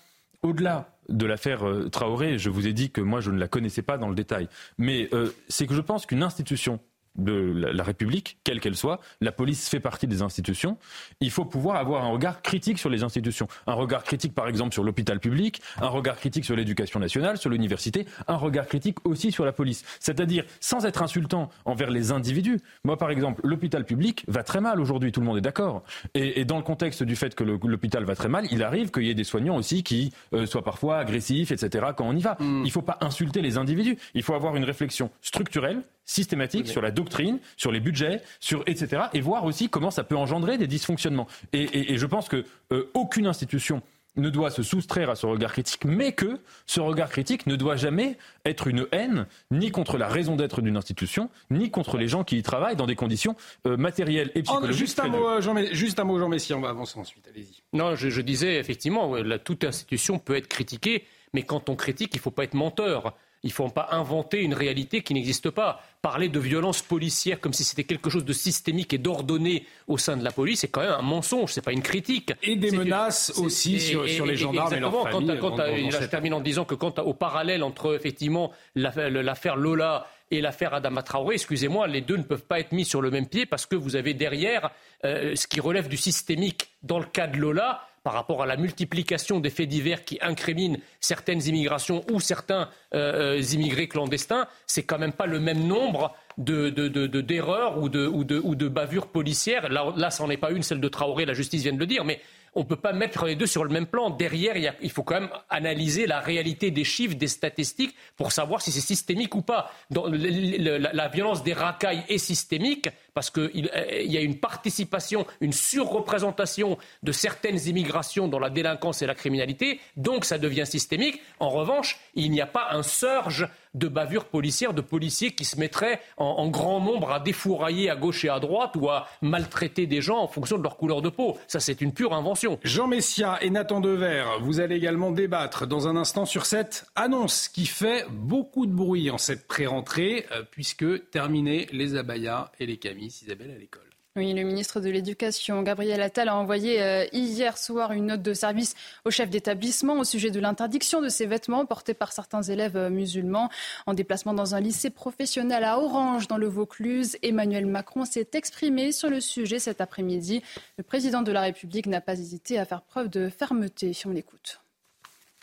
au-delà 0.46 0.96
de 1.08 1.26
l'affaire 1.26 1.66
euh, 1.68 1.88
Traoré, 1.88 2.38
je 2.38 2.50
vous 2.50 2.66
ai 2.66 2.72
dit 2.72 2.90
que 2.90 3.00
moi 3.00 3.20
je 3.20 3.30
ne 3.30 3.38
la 3.38 3.48
connaissais 3.48 3.82
pas 3.82 3.98
dans 3.98 4.08
le 4.08 4.14
détail, 4.14 4.48
mais 4.78 5.08
euh, 5.12 5.30
c'est 5.48 5.66
que 5.66 5.74
je 5.74 5.80
pense 5.80 6.06
qu'une 6.06 6.22
institution 6.22 6.80
de 7.18 7.70
la 7.72 7.84
République, 7.84 8.38
quelle 8.44 8.60
qu'elle 8.60 8.76
soit, 8.76 9.00
la 9.20 9.32
police 9.32 9.68
fait 9.68 9.80
partie 9.80 10.06
des 10.06 10.22
institutions. 10.22 10.78
Il 11.20 11.30
faut 11.30 11.44
pouvoir 11.44 11.76
avoir 11.76 12.04
un 12.04 12.10
regard 12.10 12.42
critique 12.42 12.78
sur 12.78 12.90
les 12.90 13.02
institutions. 13.02 13.48
Un 13.66 13.74
regard 13.74 14.04
critique, 14.04 14.34
par 14.34 14.48
exemple, 14.48 14.72
sur 14.72 14.84
l'hôpital 14.84 15.20
public, 15.20 15.60
un 15.80 15.88
regard 15.88 16.16
critique 16.16 16.44
sur 16.44 16.56
l'éducation 16.56 17.00
nationale, 17.00 17.38
sur 17.38 17.50
l'université, 17.50 18.06
un 18.28 18.36
regard 18.36 18.66
critique 18.66 18.98
aussi 19.04 19.32
sur 19.32 19.44
la 19.44 19.52
police. 19.52 19.84
C'est-à-dire, 20.00 20.44
sans 20.60 20.84
être 20.86 21.02
insultant 21.02 21.50
envers 21.64 21.90
les 21.90 22.12
individus. 22.12 22.60
Moi, 22.84 22.96
par 22.96 23.10
exemple, 23.10 23.40
l'hôpital 23.44 23.84
public 23.84 24.24
va 24.28 24.42
très 24.42 24.60
mal 24.60 24.80
aujourd'hui, 24.80 25.12
tout 25.12 25.20
le 25.20 25.26
monde 25.26 25.38
est 25.38 25.42
d'accord. 25.42 25.82
Et, 26.14 26.44
dans 26.44 26.56
le 26.56 26.62
contexte 26.62 27.02
du 27.02 27.16
fait 27.16 27.34
que 27.34 27.44
l'hôpital 27.44 28.04
va 28.04 28.14
très 28.14 28.28
mal, 28.28 28.46
il 28.50 28.62
arrive 28.62 28.90
qu'il 28.90 29.04
y 29.04 29.10
ait 29.10 29.14
des 29.14 29.24
soignants 29.24 29.56
aussi 29.56 29.82
qui 29.82 30.12
euh, 30.32 30.46
soient 30.46 30.62
parfois 30.62 30.98
agressifs, 30.98 31.50
etc., 31.50 31.86
quand 31.96 32.06
on 32.06 32.16
y 32.16 32.20
va. 32.20 32.36
Mm. 32.38 32.60
Il 32.60 32.66
ne 32.66 32.70
faut 32.70 32.82
pas 32.82 32.98
insulter 33.00 33.42
les 33.42 33.58
individus. 33.58 33.96
Il 34.14 34.22
faut 34.22 34.34
avoir 34.34 34.56
une 34.56 34.64
réflexion 34.64 35.10
structurelle 35.22 35.82
systématique 36.06 36.68
sur 36.68 36.80
la 36.80 36.90
doctrine, 36.90 37.40
sur 37.56 37.72
les 37.72 37.80
budgets, 37.80 38.22
sur 38.40 38.62
etc. 38.66 39.02
Et 39.12 39.20
voir 39.20 39.44
aussi 39.44 39.68
comment 39.68 39.90
ça 39.90 40.04
peut 40.04 40.16
engendrer 40.16 40.56
des 40.56 40.68
dysfonctionnements. 40.68 41.26
Et, 41.52 41.98
je 41.98 42.06
pense 42.06 42.28
que 42.28 42.44
euh, 42.72 42.90
aucune 42.94 43.26
institution 43.26 43.82
ne 44.16 44.30
doit 44.30 44.50
se 44.50 44.62
soustraire 44.62 45.10
à 45.10 45.14
ce 45.14 45.26
regard 45.26 45.52
critique, 45.52 45.84
mais 45.84 46.12
que 46.12 46.40
ce 46.64 46.80
regard 46.80 47.10
critique 47.10 47.46
ne 47.46 47.54
doit 47.54 47.76
jamais 47.76 48.16
être 48.46 48.66
une 48.66 48.86
haine, 48.92 49.26
ni 49.50 49.70
contre 49.70 49.98
la 49.98 50.08
raison 50.08 50.36
d'être 50.36 50.62
d'une 50.62 50.76
institution, 50.76 51.28
ni 51.50 51.70
contre 51.70 51.98
les 51.98 52.08
gens 52.08 52.24
qui 52.24 52.38
y 52.38 52.42
travaillent 52.42 52.76
dans 52.76 52.86
des 52.86 52.96
conditions 52.96 53.36
euh, 53.66 53.76
matérielles 53.76 54.30
et 54.34 54.42
psychologiques. 54.42 54.78
juste, 54.78 55.00
un 55.00 55.08
mot, 55.08 55.40
Jean, 55.42 55.54
juste 55.72 55.98
un 56.00 56.04
mot, 56.04 56.18
Jean 56.18 56.28
Messi, 56.28 56.54
on 56.54 56.60
va 56.60 56.70
avancer 56.70 56.98
ensuite, 56.98 57.28
allez-y. 57.28 57.62
Non, 57.74 57.94
je, 57.94 58.20
disais 58.22 58.56
effectivement, 58.56 59.12
toute 59.44 59.64
institution 59.64 60.18
peut 60.18 60.36
être 60.36 60.48
critiquée, 60.48 61.04
mais 61.34 61.42
quand 61.42 61.68
on 61.68 61.76
critique, 61.76 62.14
il 62.14 62.18
ne 62.18 62.22
faut 62.22 62.30
pas 62.30 62.44
être 62.44 62.54
menteur. 62.54 63.14
Il 63.46 63.50
ne 63.50 63.52
faut 63.52 63.68
pas 63.68 63.90
inventer 63.92 64.42
une 64.42 64.54
réalité 64.54 65.02
qui 65.02 65.14
n'existe 65.14 65.50
pas. 65.50 65.80
Parler 66.02 66.28
de 66.28 66.40
violence 66.40 66.82
policière 66.82 67.40
comme 67.40 67.52
si 67.52 67.62
c'était 67.62 67.84
quelque 67.84 68.10
chose 68.10 68.24
de 68.24 68.32
systémique 68.32 68.92
et 68.92 68.98
d'ordonné 68.98 69.66
au 69.86 69.98
sein 69.98 70.16
de 70.16 70.24
la 70.24 70.32
police, 70.32 70.60
c'est 70.60 70.68
quand 70.68 70.80
même 70.80 70.90
un 70.90 71.02
mensonge, 71.02 71.52
c'est 71.52 71.62
pas 71.62 71.70
une 71.70 71.82
critique. 71.82 72.32
Et 72.42 72.56
des 72.56 72.72
menaces 72.72 73.32
aussi 73.38 73.78
sur, 73.78 74.02
les 74.02 74.34
gendarmes 74.34 74.74
et, 74.74 74.80
leurs 74.80 75.08
familles. 75.08 75.38
Quand, 75.40 75.58
je 75.58 76.06
termine 76.06 76.34
en 76.34 76.40
disant 76.40 76.64
que 76.64 76.74
quant 76.74 76.92
au 77.04 77.14
parallèle 77.14 77.62
entre 77.62 77.94
effectivement 77.94 78.50
l'affaire 78.74 79.54
Lola 79.54 80.08
et 80.32 80.40
l'affaire 80.40 80.74
Adama 80.74 81.04
Traoré, 81.04 81.36
excusez-moi, 81.36 81.86
les 81.86 82.00
deux 82.00 82.16
ne 82.16 82.24
peuvent 82.24 82.46
pas 82.46 82.58
être 82.58 82.72
mis 82.72 82.84
sur 82.84 83.00
le 83.00 83.12
même 83.12 83.28
pied 83.28 83.46
parce 83.46 83.64
que 83.64 83.76
vous 83.76 83.94
avez 83.94 84.12
derrière 84.12 84.70
euh, 85.04 85.36
ce 85.36 85.46
qui 85.46 85.60
relève 85.60 85.86
du 85.86 85.96
systémique 85.96 86.70
dans 86.82 86.98
le 86.98 87.06
cas 87.06 87.28
de 87.28 87.36
Lola 87.36 87.82
par 88.06 88.14
rapport 88.14 88.40
à 88.40 88.46
la 88.46 88.56
multiplication 88.56 89.40
des 89.40 89.50
faits 89.50 89.68
divers 89.68 90.04
qui 90.04 90.16
incriminent 90.20 90.78
certaines 91.00 91.44
immigrations 91.48 92.04
ou 92.12 92.20
certains 92.20 92.70
euh, 92.94 93.34
euh, 93.36 93.52
immigrés 93.52 93.88
clandestins, 93.88 94.46
c'est 94.64 94.84
quand 94.84 95.00
même 95.00 95.12
pas 95.12 95.26
le 95.26 95.40
même 95.40 95.66
nombre 95.66 96.14
d'erreurs 96.38 97.82
ou, 97.82 97.88
de, 97.88 98.06
ou, 98.06 98.20
ou 98.20 98.54
de 98.54 98.68
bavures 98.68 99.08
policières. 99.08 99.68
Là, 99.70 99.92
là, 99.96 100.10
ça 100.10 100.22
n'en 100.22 100.30
est 100.30 100.36
pas 100.36 100.52
une, 100.52 100.62
celle 100.62 100.80
de 100.80 100.86
Traoré, 100.86 101.24
la 101.24 101.34
justice 101.34 101.64
vient 101.64 101.72
de 101.72 101.80
le 101.80 101.86
dire, 101.86 102.04
mais 102.04 102.20
on 102.56 102.60
ne 102.60 102.64
peut 102.64 102.76
pas 102.76 102.92
mettre 102.92 103.26
les 103.26 103.36
deux 103.36 103.46
sur 103.46 103.64
le 103.64 103.70
même 103.70 103.86
plan. 103.86 104.10
Derrière, 104.10 104.74
il, 104.80 104.90
faut 104.90 105.02
quand 105.02 105.20
même 105.20 105.30
analyser 105.50 106.06
la 106.06 106.20
réalité 106.20 106.70
des 106.70 106.84
chiffres, 106.84 107.14
des 107.14 107.26
statistiques, 107.26 107.94
pour 108.16 108.30
savoir 108.32 108.62
si 108.62 108.72
c'est 108.72 108.80
systémique 108.80 109.34
ou 109.34 109.42
pas. 109.42 109.70
la, 109.90 111.08
violence 111.08 111.42
des 111.42 111.52
racailles 111.52 112.04
est 112.08 112.18
systémique 112.18 112.88
parce 113.16 113.30
qu'il 113.30 113.70
euh, 113.74 114.02
y 114.02 114.18
a 114.18 114.20
une 114.20 114.38
participation, 114.38 115.26
une 115.40 115.54
surreprésentation 115.54 116.76
de 117.02 117.12
certaines 117.12 117.58
immigrations 117.66 118.28
dans 118.28 118.38
la 118.38 118.50
délinquance 118.50 119.00
et 119.00 119.06
la 119.06 119.14
criminalité, 119.14 119.80
donc 119.96 120.26
ça 120.26 120.36
devient 120.36 120.66
systémique. 120.66 121.22
En 121.40 121.48
revanche, 121.48 121.98
il 122.14 122.30
n'y 122.30 122.42
a 122.42 122.46
pas 122.46 122.68
un 122.72 122.82
surge 122.82 123.48
de 123.76 123.88
bavures 123.88 124.24
policières, 124.24 124.72
de 124.72 124.80
policiers 124.80 125.32
qui 125.32 125.44
se 125.44 125.58
mettraient 125.58 126.00
en, 126.16 126.48
grand 126.48 126.80
nombre 126.80 127.10
à 127.12 127.20
défourailler 127.20 127.90
à 127.90 127.96
gauche 127.96 128.24
et 128.24 128.28
à 128.28 128.40
droite 128.40 128.72
ou 128.76 128.88
à 128.88 129.06
maltraiter 129.22 129.86
des 129.86 130.00
gens 130.00 130.18
en 130.18 130.28
fonction 130.28 130.56
de 130.58 130.62
leur 130.62 130.76
couleur 130.76 131.02
de 131.02 131.10
peau. 131.10 131.38
Ça, 131.46 131.60
c'est 131.60 131.80
une 131.80 131.92
pure 131.92 132.14
invention. 132.14 132.58
Jean 132.64 132.86
Messia 132.86 133.38
et 133.42 133.50
Nathan 133.50 133.80
Dever, 133.80 134.24
vous 134.40 134.60
allez 134.60 134.76
également 134.76 135.10
débattre 135.10 135.66
dans 135.66 135.88
un 135.88 135.96
instant 135.96 136.24
sur 136.24 136.46
cette 136.46 136.86
annonce 136.96 137.48
qui 137.48 137.66
fait 137.66 138.06
beaucoup 138.10 138.66
de 138.66 138.72
bruit 138.72 139.10
en 139.10 139.18
cette 139.18 139.46
pré-rentrée, 139.46 140.26
euh, 140.32 140.42
puisque 140.50 141.10
terminé 141.10 141.66
les 141.72 141.96
abayas 141.96 142.50
et 142.58 142.66
les 142.66 142.78
camis, 142.78 143.05
Isabelle, 143.06 143.50
à 143.50 143.58
l'école. 143.58 143.90
Oui, 144.16 144.32
le 144.32 144.44
ministre 144.44 144.80
de 144.80 144.88
l'Éducation, 144.88 145.62
Gabriel 145.62 146.00
Attal, 146.00 146.30
a 146.30 146.36
envoyé 146.36 146.80
euh, 146.80 147.04
hier 147.12 147.58
soir 147.58 147.92
une 147.92 148.06
note 148.06 148.22
de 148.22 148.32
service 148.32 148.74
au 149.04 149.10
chef 149.10 149.28
d'établissement 149.28 149.98
au 149.98 150.04
sujet 150.04 150.30
de 150.30 150.40
l'interdiction 150.40 151.02
de 151.02 151.10
ces 151.10 151.26
vêtements 151.26 151.66
portés 151.66 151.92
par 151.92 152.12
certains 152.12 152.40
élèves 152.40 152.78
euh, 152.78 152.88
musulmans. 152.88 153.50
En 153.84 153.92
déplacement 153.92 154.32
dans 154.32 154.54
un 154.54 154.60
lycée 154.60 154.88
professionnel 154.88 155.64
à 155.64 155.78
Orange, 155.78 156.28
dans 156.28 156.38
le 156.38 156.46
Vaucluse, 156.46 157.18
Emmanuel 157.22 157.66
Macron 157.66 158.06
s'est 158.06 158.28
exprimé 158.32 158.90
sur 158.90 159.10
le 159.10 159.20
sujet 159.20 159.58
cet 159.58 159.82
après-midi. 159.82 160.42
Le 160.78 160.82
président 160.82 161.20
de 161.20 161.30
la 161.30 161.42
République 161.42 161.86
n'a 161.86 162.00
pas 162.00 162.18
hésité 162.18 162.58
à 162.58 162.64
faire 162.64 162.80
preuve 162.80 163.10
de 163.10 163.28
fermeté. 163.28 163.92
On 164.06 164.10
l'écoute. 164.10 164.60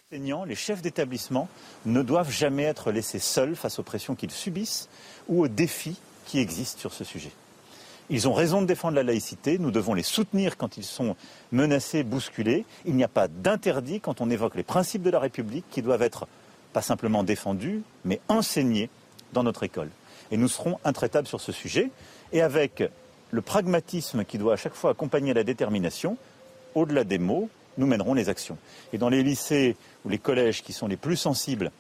Les 0.10 0.56
chefs 0.56 0.82
d'établissement 0.82 1.48
ne 1.86 2.02
doivent 2.02 2.32
jamais 2.32 2.64
être 2.64 2.92
laissés 2.92 3.20
seuls 3.20 3.56
face 3.56 3.78
aux 3.78 3.84
pressions 3.84 4.16
qu'ils 4.16 4.32
subissent 4.32 4.90
ou 5.28 5.44
aux 5.44 5.48
défis 5.48 5.98
qui 6.26 6.40
existent 6.40 6.80
sur 6.80 6.94
ce 6.94 7.04
sujet. 7.04 7.32
Ils 8.10 8.28
ont 8.28 8.34
raison 8.34 8.62
de 8.62 8.68
défendre 8.68 8.96
la 8.96 9.04
laïcité, 9.04 9.58
nous 9.58 9.72
devons 9.72 9.94
les 9.94 10.04
soutenir 10.04 10.58
quand 10.58 10.78
ils 10.78 10.84
sont 10.84 11.16
menacés, 11.52 12.04
bousculés. 12.04 12.66
Il 12.86 12.96
n'y 12.96 13.04
a 13.04 13.08
pas 13.08 13.28
d'interdit 13.28 14.02
quand 14.02 14.20
on 14.20 14.30
évoque 14.30 14.56
les 14.56 14.64
principes 14.64 15.04
de 15.04 15.10
la 15.10 15.20
République 15.20 15.66
qui 15.72 15.82
doivent 15.82 16.02
être 16.02 16.28
pas 16.74 16.82
simplement 16.82 17.24
défendus, 17.24 17.82
mais 18.04 18.20
enseignés 18.28 18.90
dans 19.32 19.44
notre 19.44 19.64
école. 19.64 19.90
Et 20.32 20.38
nous 20.38 20.48
serons 20.48 20.80
intraitables 20.84 21.28
sur 21.28 21.40
ce 21.40 21.52
sujet, 21.52 21.92
et 22.32 22.42
avec 22.42 22.84
le 23.32 23.42
pragmatisme 23.42 24.26
qui 24.26 24.38
doit 24.38 24.54
à 24.54 24.58
chaque 24.58 24.76
fois 24.76 24.92
accompagner 24.92 25.34
la 25.34 25.44
détermination, 25.44 26.18
au-delà 26.76 27.04
des 27.04 27.20
mots, 27.20 27.50
nous 27.78 27.88
mènerons 27.88 28.14
les 28.14 28.30
actions. 28.30 28.58
Et 28.92 28.98
dans 28.98 29.10
les 29.10 29.24
lycées 29.24 29.76
ou 30.06 30.10
les 30.10 30.18
collèges 30.18 30.62
qui 30.64 30.74
sont 30.74 30.88
les 30.88 30.98
plus 30.98 31.18
sensibles, 31.18 31.72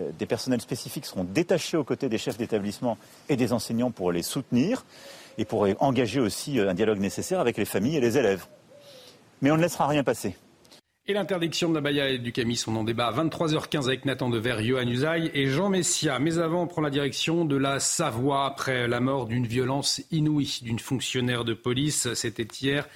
euh, 0.00 0.10
des 0.18 0.26
personnels 0.26 0.60
spécifiques 0.60 1.06
seront 1.06 1.24
détachés 1.24 1.76
aux 1.76 1.84
côtés 1.84 2.08
des 2.08 2.18
chefs 2.18 2.38
d'établissement 2.38 2.98
et 3.28 3.36
des 3.36 3.52
enseignants 3.52 3.90
pour 3.90 4.12
les 4.12 4.22
soutenir 4.22 4.84
et 5.38 5.44
pour 5.44 5.66
engager 5.78 6.20
aussi 6.20 6.58
euh, 6.58 6.68
un 6.68 6.74
dialogue 6.74 6.98
nécessaire 6.98 7.40
avec 7.40 7.56
les 7.56 7.64
familles 7.64 7.96
et 7.96 8.00
les 8.00 8.18
élèves. 8.18 8.46
Mais 9.40 9.50
on 9.50 9.56
ne 9.56 9.62
laissera 9.62 9.86
rien 9.86 10.02
passer. 10.02 10.36
Et 11.06 11.14
l'interdiction 11.14 11.70
de 11.70 11.74
la 11.74 11.80
Baïa 11.80 12.10
et 12.10 12.18
du 12.18 12.32
Camis 12.32 12.56
sont 12.56 12.76
en 12.76 12.84
débat 12.84 13.06
à 13.06 13.12
23h15 13.12 13.84
avec 13.86 14.04
Nathan 14.04 14.28
Dever, 14.28 14.56
Johan 14.60 14.86
Usaï 14.86 15.30
et 15.32 15.46
Jean 15.46 15.70
Messia. 15.70 16.18
Mais 16.18 16.36
avant, 16.36 16.64
on 16.64 16.66
prend 16.66 16.82
la 16.82 16.90
direction 16.90 17.46
de 17.46 17.56
la 17.56 17.80
Savoie 17.80 18.44
après 18.44 18.86
la 18.88 19.00
mort 19.00 19.24
d'une 19.24 19.46
violence 19.46 20.02
inouïe 20.10 20.58
d'une 20.60 20.78
fonctionnaire 20.78 21.44
de 21.44 21.54
police. 21.54 22.12
C'était 22.12 22.46
hier 22.60 22.86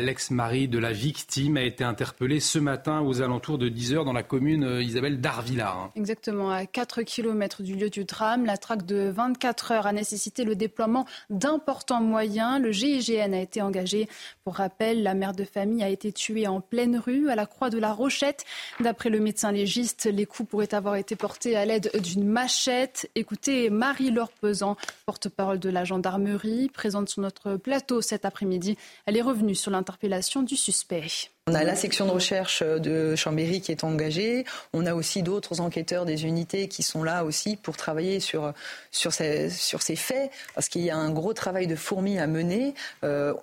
L'ex-mari 0.00 0.68
de 0.68 0.78
la 0.78 0.92
victime 0.92 1.56
a 1.56 1.62
été 1.62 1.84
interpellé 1.84 2.40
ce 2.40 2.58
matin 2.58 3.00
aux 3.00 3.22
alentours 3.22 3.58
de 3.58 3.68
10 3.68 3.94
heures 3.94 4.04
dans 4.04 4.12
la 4.12 4.22
commune 4.22 4.64
euh, 4.64 4.82
Isabelle 4.82 5.20
d'Arvillard. 5.20 5.78
Hein. 5.78 5.90
Exactement, 5.96 6.50
à 6.50 6.66
4 6.66 7.02
km 7.02 7.62
du 7.62 7.74
lieu 7.74 7.90
du 7.90 8.04
drame. 8.04 8.44
La 8.44 8.56
traque 8.56 8.86
de 8.86 9.08
24 9.08 9.72
heures 9.72 9.86
a 9.86 9.92
nécessité 9.92 10.44
le 10.44 10.56
déploiement 10.56 11.06
d'importants 11.30 12.00
moyens. 12.00 12.60
Le 12.60 12.72
GIGN 12.72 13.34
a 13.34 13.40
été 13.40 13.62
engagé. 13.62 14.08
Pour 14.44 14.56
rappel, 14.56 15.02
la 15.02 15.14
mère 15.14 15.32
de 15.32 15.44
famille 15.44 15.82
a 15.82 15.88
été 15.88 16.12
tuée 16.12 16.46
en 16.46 16.60
pleine 16.60 16.98
rue 16.98 17.30
à 17.30 17.34
la 17.34 17.46
Croix 17.46 17.70
de 17.70 17.78
la 17.78 17.92
Rochette. 17.92 18.44
D'après 18.80 19.10
le 19.10 19.20
médecin 19.20 19.52
légiste, 19.52 20.06
les 20.06 20.26
coups 20.26 20.48
pourraient 20.48 20.74
avoir 20.74 20.96
été 20.96 21.16
portés 21.16 21.56
à 21.56 21.64
l'aide 21.64 21.90
d'une 22.02 22.24
machette. 22.24 23.10
Écoutez 23.14 23.70
Marie-Laure 23.70 24.32
Pesant, 24.32 24.76
porte-parole 25.06 25.58
de 25.58 25.70
la 25.70 25.84
gendarmerie, 25.84 26.68
présente 26.68 27.08
sur 27.08 27.22
notre 27.22 27.56
plateau 27.56 28.00
cet 28.00 28.24
après-midi. 28.24 28.76
Elle 29.06 29.16
est 29.16 29.22
revenue 29.22 29.54
sur 29.54 29.70
l'interpellation 29.84 30.42
du 30.42 30.56
suspect. 30.56 31.02
On 31.46 31.54
a 31.54 31.62
la 31.62 31.76
section 31.76 32.06
de 32.06 32.10
recherche 32.10 32.62
de 32.62 33.14
Chambéry 33.16 33.60
qui 33.60 33.70
est 33.70 33.84
engagée. 33.84 34.46
On 34.72 34.86
a 34.86 34.94
aussi 34.94 35.22
d'autres 35.22 35.60
enquêteurs 35.60 36.06
des 36.06 36.24
unités 36.24 36.68
qui 36.68 36.82
sont 36.82 37.04
là 37.04 37.24
aussi 37.24 37.56
pour 37.56 37.76
travailler 37.76 38.18
sur, 38.18 38.54
sur, 38.90 39.12
ces, 39.12 39.50
sur 39.50 39.82
ces 39.82 39.96
faits, 39.96 40.30
parce 40.54 40.70
qu'il 40.70 40.80
y 40.80 40.90
a 40.90 40.96
un 40.96 41.10
gros 41.10 41.34
travail 41.34 41.66
de 41.66 41.76
fourmi 41.76 42.18
à 42.18 42.26
mener. 42.26 42.72
Euh, 43.04 43.34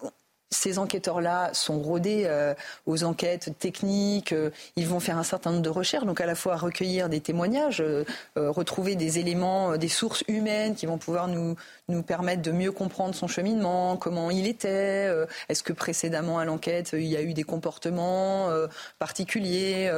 ces 0.50 0.80
enquêteurs-là 0.80 1.54
sont 1.54 1.80
rodés 1.80 2.24
euh, 2.26 2.56
aux 2.86 3.04
enquêtes 3.04 3.58
techniques, 3.60 4.34
euh, 4.34 4.50
ils 4.76 4.88
vont 4.88 5.00
faire 5.00 5.18
un 5.18 5.24
certain 5.24 5.52
nombre 5.52 5.62
de 5.62 5.70
recherches, 5.70 6.06
donc 6.06 6.20
à 6.20 6.26
la 6.26 6.36
fois 6.36 6.58
recueillir 6.58 7.08
des 7.08 7.22
témoignages, 7.22 7.84
retrouver 8.36 8.96
des 8.96 9.20
éléments, 9.20 9.78
des 9.78 9.88
sources 9.88 10.24
humaines 10.28 10.76
qui 10.76 10.88
vont 10.88 10.98
pouvoir 10.98 11.28
nous, 11.28 11.56
nous 11.92 12.04
permettre 12.04 12.42
de 12.42 12.52
mieux 12.52 12.72
comprendre 12.72 13.14
son 13.16 13.28
cheminement, 13.28 13.98
comment 13.98 14.32
il 14.32 14.48
était, 14.48 15.10
est-ce 15.50 15.64
que 15.64 15.74
précédemment 15.74 16.40
à 16.40 16.46
l'enquête 16.46 16.92
il 16.94 17.06
y 17.06 17.18
a 17.18 17.22
eu 17.22 17.34
des 17.34 17.44
comportements 17.44 18.50
particuliers, 19.00 19.92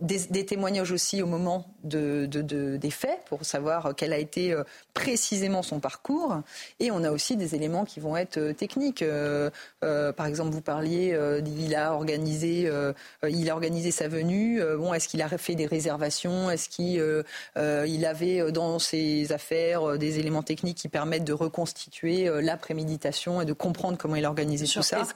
des, 0.00 0.46
témoignages 0.46 0.92
aussi 0.92 1.22
au 1.22 1.26
moment 1.26 1.66
de, 1.84 2.26
des 2.26 2.90
faits 2.90 3.20
pour 3.26 3.44
savoir 3.44 3.94
quel 3.96 4.12
a 4.12 4.18
été 4.18 4.56
précisément 4.94 5.62
son 5.62 5.80
parcours, 5.80 6.40
et 6.80 6.90
on 6.90 7.04
a 7.04 7.10
aussi 7.10 7.36
des 7.36 7.54
éléments 7.54 7.84
qui 7.84 8.00
vont 8.00 8.16
être 8.16 8.52
techniques. 8.52 9.04
Euh, 9.98 10.12
par 10.12 10.26
exemple, 10.26 10.50
vous 10.50 10.60
parliez, 10.60 11.12
euh, 11.12 11.40
il 11.46 11.74
a 11.74 11.94
organisé, 11.94 12.64
euh, 12.66 12.92
il 13.28 13.48
a 13.50 13.54
organisé 13.54 13.90
sa 13.90 14.08
venue. 14.08 14.60
bon, 14.76 14.94
est-ce 14.94 15.08
qu'il 15.08 15.22
a 15.22 15.28
fait 15.28 15.54
des 15.54 15.66
réservations? 15.66 16.50
Est-ce 16.50 16.68
qu'il 16.68 16.88
il 17.56 18.06
avait 18.06 18.52
dans 18.52 18.78
ses 18.78 19.32
affaires 19.32 19.98
des 19.98 20.18
éléments 20.18 20.42
techniques 20.42 20.78
qui 20.78 20.88
permettent 20.88 21.07
de 21.08 21.32
reconstituer 21.32 22.30
la 22.42 22.56
préméditation 22.56 23.40
et 23.40 23.44
de 23.44 23.52
comprendre 23.52 23.98
comment 23.98 24.16
il 24.16 24.24
a 24.24 24.28
organisé 24.28 24.66
tout 24.66 24.82
ça 24.82 25.06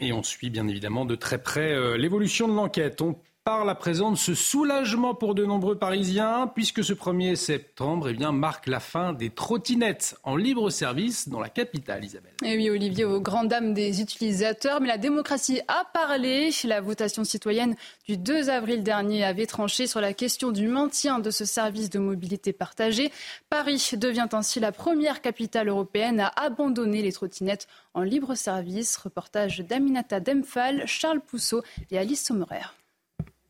et 0.00 0.12
on 0.12 0.22
suit 0.22 0.50
bien 0.50 0.68
évidemment 0.68 1.06
de 1.06 1.14
très 1.14 1.38
près 1.38 1.96
l'évolution 1.96 2.48
de 2.48 2.52
l'enquête. 2.52 3.00
On 3.00 3.18
parle 3.46 3.70
à 3.70 3.76
présent 3.76 4.10
de 4.10 4.16
ce 4.16 4.34
soulagement 4.34 5.14
pour 5.14 5.36
de 5.36 5.44
nombreux 5.44 5.78
Parisiens, 5.78 6.50
puisque 6.52 6.82
ce 6.82 6.92
1er 6.92 7.36
septembre 7.36 8.08
eh 8.08 8.12
bien, 8.12 8.32
marque 8.32 8.66
la 8.66 8.80
fin 8.80 9.12
des 9.12 9.30
trottinettes 9.30 10.16
en 10.24 10.34
libre 10.34 10.68
service 10.68 11.28
dans 11.28 11.38
la 11.38 11.48
capitale, 11.48 12.04
Isabelle. 12.04 12.32
Et 12.44 12.54
eh 12.54 12.56
oui, 12.56 12.70
Olivier, 12.70 13.04
aux 13.04 13.20
grandes 13.20 13.46
dames 13.46 13.72
des 13.72 14.00
utilisateurs, 14.00 14.80
mais 14.80 14.88
la 14.88 14.98
démocratie 14.98 15.60
a 15.68 15.84
parlé. 15.94 16.50
La 16.64 16.80
votation 16.80 17.22
citoyenne 17.22 17.76
du 18.08 18.16
2 18.16 18.50
avril 18.50 18.82
dernier 18.82 19.22
avait 19.22 19.46
tranché 19.46 19.86
sur 19.86 20.00
la 20.00 20.12
question 20.12 20.50
du 20.50 20.66
maintien 20.66 21.20
de 21.20 21.30
ce 21.30 21.44
service 21.44 21.88
de 21.88 22.00
mobilité 22.00 22.52
partagée. 22.52 23.12
Paris 23.48 23.90
devient 23.92 24.28
ainsi 24.32 24.58
la 24.58 24.72
première 24.72 25.20
capitale 25.20 25.68
européenne 25.68 26.18
à 26.18 26.32
abandonner 26.34 27.00
les 27.00 27.12
trottinettes 27.12 27.68
en 27.94 28.02
libre 28.02 28.34
service. 28.34 28.96
Reportage 28.96 29.60
d'Aminata 29.60 30.18
Demphal, 30.18 30.82
Charles 30.86 31.20
Pousseau 31.20 31.62
et 31.92 31.98
Alice 31.98 32.26
Sommerer 32.26 32.72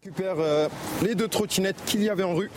récupère 0.07 0.36
euh, 0.38 0.68
les 1.02 1.16
deux 1.16 1.26
trottinettes 1.26 1.82
qu'il 1.84 2.00
y 2.02 2.09
avait 2.09 2.22
en 2.22 2.34
rue 2.34 2.50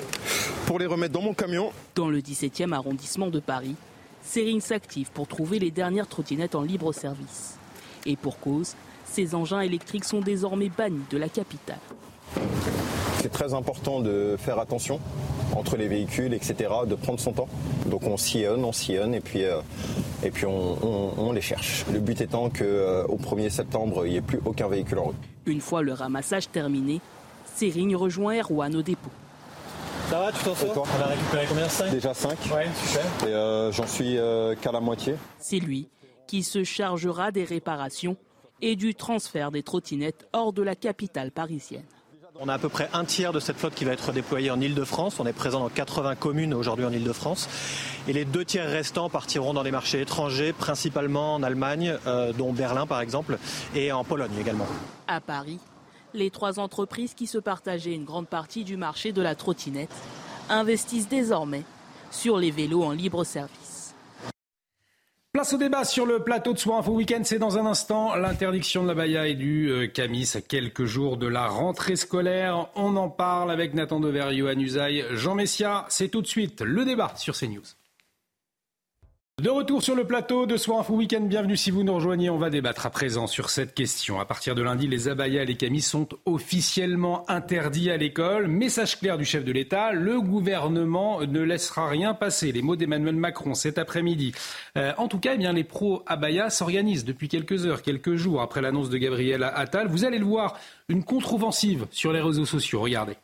pour 0.68 0.78
les 0.78 0.86
remettre 0.86 1.14
dans 1.14 1.22
mon 1.22 1.34
camion. 1.34 1.72
Dans 1.96 2.10
le 2.10 2.20
17e 2.20 2.74
arrondissement 2.74 3.28
de 3.28 3.40
Paris, 3.40 3.76
Sering 4.22 4.62
s'active 4.62 5.10
pour 5.12 5.28
trouver 5.28 5.58
les 5.58 5.72
dernières 5.72 6.08
trottinettes 6.08 6.54
en 6.54 6.62
libre 6.62 6.94
service. 6.94 7.58
Et 8.06 8.16
pour 8.16 8.40
cause, 8.40 8.76
ces 9.06 9.34
engins 9.34 9.62
électriques 9.62 10.06
sont 10.06 10.22
désormais 10.22 10.70
bannis 10.70 11.02
de 11.10 11.18
la 11.18 11.28
capitale. 11.28 11.80
C'est 13.22 13.32
très 13.32 13.56
important 13.56 14.00
de 14.00 14.36
faire 14.38 14.60
attention 14.60 15.00
entre 15.56 15.76
les 15.76 15.88
véhicules, 15.88 16.36
etc., 16.36 16.70
de 16.86 16.94
prendre 16.94 17.20
son 17.20 17.34
temps. 17.34 17.48
Donc 17.88 18.04
on 18.04 18.18
sillonne, 18.18 18.64
on 18.64 18.72
sillonne 18.72 19.16
et 19.16 19.22
puis, 19.22 19.44
euh, 19.44 19.62
et 20.24 20.30
puis 20.30 20.46
on, 20.46 21.32
les 21.34 21.42
cherche. 21.42 21.86
Le 21.92 22.00
but 22.00 22.22
étant 22.22 22.50
qu'au 22.50 22.64
euh, 22.64 23.08
1er 23.08 23.50
septembre, 23.50 24.06
il 24.06 24.12
n'y 24.12 24.18
ait 24.18 24.22
plus 24.22 24.40
aucun 24.46 24.68
véhicule 24.68 25.00
en 25.00 25.06
rue. 25.06 25.16
Une 25.48 25.62
fois 25.62 25.82
le 25.82 25.94
ramassage 25.94 26.52
terminé, 26.52 27.02
Sering 27.60 27.94
rejoint 27.94 28.40
Erwan 28.40 28.74
au 28.74 28.82
dépôt. 28.82 29.10
Ça 30.10 30.18
va, 30.18 30.32
tu 30.32 30.42
t'en 30.46 30.56
sors 30.56 30.88
On 30.98 31.04
a 31.04 31.08
récupéré 31.08 31.46
combien 31.50 31.68
5 31.68 31.92
Déjà 31.92 32.14
5. 32.14 32.32
Ouais, 32.56 32.68
super. 32.86 33.28
Et 33.28 33.34
euh, 33.34 33.70
j'en 33.74 33.86
suis 33.86 34.18
euh, 34.18 34.56
qu'à 34.56 34.72
la 34.72 34.80
moitié. 34.80 35.16
C'est 35.40 35.60
lui 35.60 35.90
qui 36.26 36.44
se 36.44 36.64
chargera 36.64 37.32
des 37.32 37.44
réparations 37.44 38.16
et 38.62 38.78
du 38.78 38.96
transfert 38.96 39.52
des 39.52 39.62
trottinettes 39.62 40.26
hors 40.32 40.54
de 40.54 40.64
la 40.64 40.74
capitale 40.74 41.32
parisienne. 41.32 41.84
On 42.40 42.48
a 42.48 42.54
à 42.54 42.60
peu 42.60 42.70
près 42.70 42.90
un 42.94 43.04
tiers 43.04 43.34
de 43.34 43.42
cette 43.42 43.58
flotte 43.58 43.76
qui 43.76 43.84
va 43.84 43.92
être 43.92 44.14
déployée 44.14 44.52
en 44.52 44.62
Ile-de-France. 44.62 45.20
On 45.20 45.26
est 45.26 45.34
présent 45.34 45.60
dans 45.60 45.68
80 45.68 46.16
communes 46.16 46.54
aujourd'hui 46.54 46.86
en 46.86 46.94
Ile-de-France. 46.94 47.50
Et 48.08 48.14
les 48.14 48.24
deux 48.24 48.46
tiers 48.46 48.70
restants 48.70 49.10
partiront 49.10 49.54
dans 49.54 49.64
les 49.64 49.72
marchés 49.72 50.00
étrangers, 50.00 50.54
principalement 50.54 51.36
en 51.36 51.44
Allemagne, 51.44 51.98
euh, 52.08 52.32
dont 52.32 52.54
Berlin 52.54 52.88
par 52.88 53.02
exemple, 53.02 53.38
et 53.76 53.92
en 53.92 54.06
Pologne 54.06 54.32
également. 54.40 54.68
À 55.08 55.20
Paris, 55.20 55.60
les 56.14 56.30
trois 56.30 56.60
entreprises 56.60 57.14
qui 57.14 57.28
se 57.28 57.38
partageaient 57.38 57.94
une 57.94 58.06
grande 58.06 58.28
partie 58.28 58.64
du 58.64 58.78
marché 58.78 59.12
de 59.12 59.22
la 59.22 59.36
trottinette 59.36 59.94
investissent 60.50 61.10
désormais 61.10 61.64
sur 62.12 62.38
les 62.38 62.52
vélos 62.52 62.84
en 62.84 62.92
libre 62.92 63.24
service. 63.24 63.96
Place 65.32 65.54
au 65.54 65.58
débat 65.58 65.84
sur 65.84 66.08
le 66.08 66.24
plateau 66.24 66.54
de 66.54 66.58
Soir 66.58 66.80
Info 66.80 66.92
Week-end. 66.92 67.22
C'est 67.24 67.38
dans 67.38 67.60
un 67.60 67.68
instant 67.68 68.16
l'interdiction 68.16 68.82
de 68.82 68.88
la 68.88 68.96
baya 68.96 69.28
et 69.28 69.36
du 69.36 69.70
euh, 69.70 69.88
camis 69.88 70.32
à 70.34 70.42
quelques 70.42 70.86
jours 70.86 71.18
de 71.18 71.28
la 71.28 71.48
rentrée 71.48 71.96
scolaire. 71.96 72.70
On 72.76 72.96
en 72.96 73.10
parle 73.10 73.52
avec 73.52 73.76
Nathan 73.76 74.00
Dever, 74.00 74.36
Johan 74.36 74.58
Usaï, 74.58 75.06
Jean 75.12 75.36
Messia. 75.36 75.86
C'est 75.90 76.10
tout 76.10 76.24
de 76.24 76.28
suite 76.28 76.62
le 76.62 76.84
débat 76.84 77.14
sur 77.16 77.38
CNews. 77.38 77.62
De 79.40 79.50
retour 79.50 79.82
sur 79.82 79.96
le 79.96 80.04
plateau 80.04 80.46
de 80.46 80.58
Soir 80.58 80.80
Info 80.80 80.96
Week-end, 80.96 81.22
bienvenue 81.22 81.56
si 81.56 81.72
vous 81.72 81.84
nous 81.84 81.94
rejoignez. 81.94 82.30
On 82.30 82.38
va 82.38 82.50
débattre 82.50 82.86
à 82.86 82.90
présent 82.90 83.26
sur 83.26 83.50
cette 83.50 83.74
question. 83.74 84.20
À 84.20 84.26
partir 84.26 84.54
de 84.54 84.62
lundi, 84.62 84.86
les 84.86 85.08
abayas 85.08 85.44
et 85.44 85.46
les 85.46 85.56
camis 85.56 85.80
sont 85.80 86.10
officiellement 86.26 87.24
interdits 87.30 87.90
à 87.90 87.96
l'école. 87.96 88.50
Message 88.50 89.00
clair 89.00 89.18
du 89.18 89.24
chef 89.24 89.46
de 89.46 89.54
l'État, 89.54 89.94
le 89.94 90.20
gouvernement 90.20 91.22
ne 91.22 91.40
laissera 91.40 91.88
rien 91.88 92.14
passer. 92.14 92.52
Les 92.52 92.62
mots 92.62 92.76
d'Emmanuel 92.76 93.16
Macron 93.16 93.54
cet 93.54 93.78
après-midi. 93.78 94.34
Euh, 94.76 94.92
en 94.98 95.08
tout 95.08 95.20
cas, 95.20 95.36
eh 95.36 95.38
bien, 95.38 95.54
les 95.54 95.64
pro-abayas 95.64 96.50
s'organisent 96.50 97.06
depuis 97.06 97.30
quelques 97.30 97.66
heures, 97.66 97.82
quelques 97.82 98.16
jours 98.16 98.42
après 98.42 98.60
l'annonce 98.60 98.90
de 98.90 98.98
Gabriel 98.98 99.44
Attal. 99.44 99.88
Vous 99.88 100.04
allez 100.04 100.20
le 100.20 100.26
voir, 100.26 100.60
une 100.90 101.06
contre-offensive 101.06 101.88
sur 101.92 102.12
les 102.12 102.20
réseaux 102.20 102.46
sociaux. 102.46 102.82
Regardez 102.82 103.16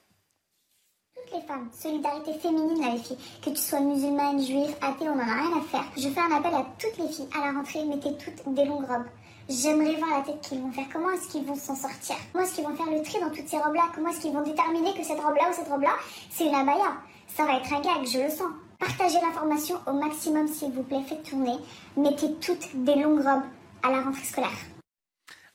femmes. 1.47 1.69
Solidarité 1.71 2.33
féminine 2.39 2.81
là 2.81 2.91
les 2.93 2.99
filles. 2.99 3.17
Que 3.43 3.49
tu 3.49 3.57
sois 3.57 3.79
musulmane, 3.79 4.41
juive, 4.41 4.75
athée, 4.81 5.09
on 5.09 5.15
en 5.15 5.19
a 5.19 5.23
rien 5.23 5.57
à 5.57 5.61
faire. 5.61 5.85
Je 5.95 6.09
fais 6.09 6.19
un 6.19 6.35
appel 6.35 6.53
à 6.53 6.65
toutes 6.79 6.97
les 6.97 7.07
filles. 7.07 7.27
À 7.35 7.45
la 7.45 7.57
rentrée, 7.57 7.83
mettez 7.85 8.15
toutes 8.17 8.53
des 8.53 8.65
longues 8.65 8.87
robes. 8.87 9.05
J'aimerais 9.47 9.95
voir 9.95 10.09
la 10.17 10.23
tête 10.23 10.41
qu'ils 10.41 10.59
vont 10.59 10.71
faire. 10.71 10.85
Comment 10.91 11.11
est-ce 11.11 11.27
qu'ils 11.27 11.45
vont 11.45 11.55
s'en 11.55 11.75
sortir? 11.75 12.15
Comment 12.31 12.43
est-ce 12.43 12.55
qu'ils 12.55 12.65
vont 12.65 12.75
faire 12.75 12.91
le 12.91 13.03
tri 13.03 13.19
dans 13.19 13.29
toutes 13.29 13.47
ces 13.47 13.57
robes-là? 13.57 13.83
Comment 13.93 14.09
est-ce 14.09 14.21
qu'ils 14.21 14.33
vont 14.33 14.41
déterminer 14.41 14.93
que 14.93 15.03
cette 15.03 15.19
robe-là 15.19 15.49
ou 15.49 15.53
cette 15.53 15.69
robe-là, 15.69 15.93
c'est 16.31 16.47
une 16.47 16.55
abaya 16.55 16.97
Ça 17.35 17.45
va 17.45 17.57
être 17.57 17.71
un 17.71 17.81
gag, 17.81 18.07
je 18.07 18.19
le 18.19 18.29
sens. 18.29 18.49
Partagez 18.79 19.19
l'information 19.21 19.75
au 19.87 19.93
maximum, 19.93 20.47
s'il 20.47 20.71
vous 20.71 20.83
plaît. 20.83 21.03
Faites 21.07 21.23
tourner. 21.23 21.57
Mettez 21.95 22.33
toutes 22.41 22.75
des 22.75 22.95
longues 22.95 23.23
robes 23.23 23.43
à 23.83 23.91
la 23.91 24.01
rentrée 24.01 24.25
scolaire. 24.25 24.74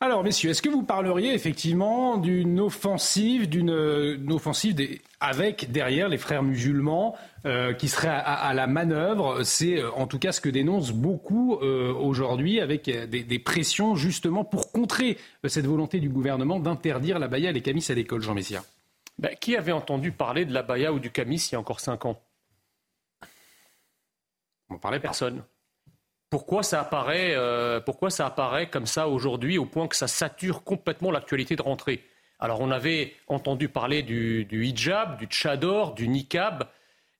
Alors, 0.02 0.24
messieurs, 0.24 0.48
est-ce 0.48 0.62
que 0.62 0.70
vous 0.70 0.82
parleriez 0.82 1.34
effectivement 1.34 2.16
d'une 2.16 2.58
offensive, 2.58 3.50
d'une 3.50 4.32
offensive 4.32 4.74
avec 5.20 5.70
derrière 5.70 6.08
les 6.08 6.16
frères 6.16 6.42
musulmans 6.42 7.18
euh, 7.44 7.74
qui 7.74 7.86
seraient 7.88 8.08
à, 8.08 8.54
la 8.54 8.66
manœuvre? 8.66 9.42
C'est 9.42 9.78
euh, 9.78 9.90
en 9.92 10.06
tout 10.06 10.18
cas 10.18 10.32
ce 10.32 10.40
que 10.40 10.48
dénoncent 10.48 10.92
beaucoup 10.92 11.56
euh, 11.56 11.92
aujourd'hui, 11.92 12.60
avec 12.60 12.88
des, 12.88 13.38
pressions 13.40 13.94
justement 13.94 14.42
pour 14.42 14.72
contrer 14.72 15.18
cette 15.44 15.66
volonté 15.66 16.00
du 16.00 16.08
gouvernement 16.08 16.60
d'interdire 16.60 17.18
la 17.18 17.28
baya 17.28 17.50
et 17.50 17.52
les 17.52 17.60
camis 17.60 17.84
à 17.90 17.92
l'école, 17.92 18.22
Jean 18.22 18.32
Messia. 18.32 18.64
Ben, 19.18 19.36
qui 19.38 19.54
avait 19.54 19.72
entendu 19.72 20.12
parler 20.12 20.46
de 20.46 20.54
la 20.54 20.62
baya 20.62 20.94
ou 20.94 20.98
du 20.98 21.10
camis 21.10 21.46
il 21.50 21.52
y 21.52 21.56
a 21.56 21.60
encore 21.60 21.80
cinq 21.80 22.06
ans? 22.06 22.18
On 24.70 24.78
parlait 24.78 25.00
personne. 25.00 25.42
Pourquoi 26.30 26.62
ça 26.62 26.80
apparaît, 26.80 27.34
euh, 27.34 27.80
pourquoi 27.80 28.08
ça 28.08 28.24
apparaît 28.24 28.70
comme 28.70 28.86
ça 28.86 29.08
aujourd'hui 29.08 29.58
au 29.58 29.66
point 29.66 29.88
que 29.88 29.96
ça 29.96 30.06
sature 30.06 30.62
complètement 30.62 31.10
l'actualité 31.10 31.56
de 31.56 31.62
rentrée? 31.62 32.04
Alors 32.38 32.60
on 32.60 32.70
avait 32.70 33.14
entendu 33.26 33.68
parler 33.68 34.04
du, 34.04 34.46
hijab, 34.48 35.18
du 35.18 35.26
tchador, 35.26 35.92
du 35.92 36.06
niqab, 36.06 36.68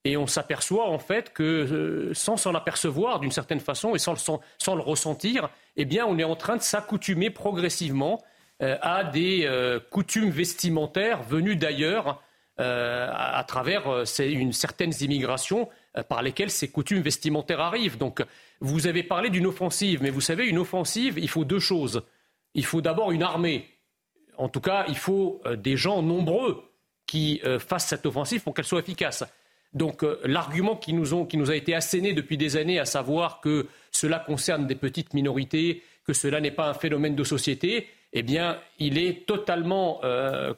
et 0.04 0.16
on 0.16 0.28
s'aperçoit 0.28 0.88
en 0.88 1.00
fait 1.00 1.32
que 1.32 1.42
euh, 1.42 2.14
sans 2.14 2.36
s'en 2.36 2.54
apercevoir 2.54 3.18
d'une 3.18 3.32
certaine 3.32 3.58
façon 3.58 3.96
et 3.96 3.98
sans 3.98 4.14
le, 4.14 4.80
ressentir, 4.80 5.50
eh 5.76 5.84
bien 5.84 6.06
on 6.06 6.16
est 6.16 6.24
en 6.24 6.36
train 6.36 6.56
de 6.56 6.62
s'accoutumer 6.62 7.30
progressivement 7.30 8.22
euh, 8.62 8.78
à 8.80 9.02
des 9.02 9.50
coutumes 9.90 10.30
vestimentaires 10.30 11.24
venues 11.24 11.56
d'ailleurs 11.56 12.22
à, 12.58 13.38
à, 13.38 13.44
travers 13.44 14.04
une 14.20 14.52
certaine 14.52 14.92
immigration 15.00 15.68
par 16.08 16.22
lesquelles 16.22 16.50
ces 16.50 16.68
coutumes 16.68 17.00
vestimentaires 17.00 17.60
arrivent. 17.60 17.96
Donc 17.96 18.22
vous 18.60 18.86
avez 18.86 19.02
parlé 19.02 19.30
d'une 19.30 19.46
offensive, 19.46 20.02
mais 20.02 20.10
vous 20.10 20.20
savez, 20.20 20.46
une 20.46 20.58
offensive, 20.58 21.18
il 21.18 21.28
faut 21.28 21.44
deux 21.44 21.58
choses. 21.58 22.02
Il 22.54 22.64
faut 22.64 22.80
d'abord 22.80 23.10
une 23.10 23.22
armée. 23.22 23.68
En 24.36 24.48
tout 24.48 24.60
cas, 24.60 24.84
il 24.88 24.96
faut 24.96 25.40
euh, 25.46 25.56
des 25.56 25.76
gens 25.76 26.02
nombreux 26.02 26.62
qui 27.06 27.40
euh, 27.44 27.58
fassent 27.58 27.88
cette 27.88 28.06
offensive 28.06 28.42
pour 28.42 28.54
qu'elle 28.54 28.64
soit 28.64 28.80
efficace. 28.80 29.24
Donc 29.72 30.02
euh, 30.02 30.20
l'argument 30.24 30.76
qui, 30.76 30.92
nous 30.92 31.50
a 31.50 31.56
été 31.56 31.74
asséné 31.74 32.12
depuis 32.12 32.36
des 32.36 32.56
années, 32.56 32.78
à 32.78 32.84
savoir 32.84 33.40
que 33.40 33.66
cela 33.90 34.18
concerne 34.18 34.66
des 34.66 34.74
petites 34.74 35.14
minorités, 35.14 35.82
que 36.04 36.12
cela 36.12 36.40
n'est 36.40 36.50
pas 36.50 36.68
un 36.68 36.74
phénomène 36.74 37.14
de 37.14 37.24
société, 37.24 37.88
eh 38.12 38.22
bien, 38.22 38.58
il 38.78 38.98
est 38.98 39.24
totalement, 39.24 40.00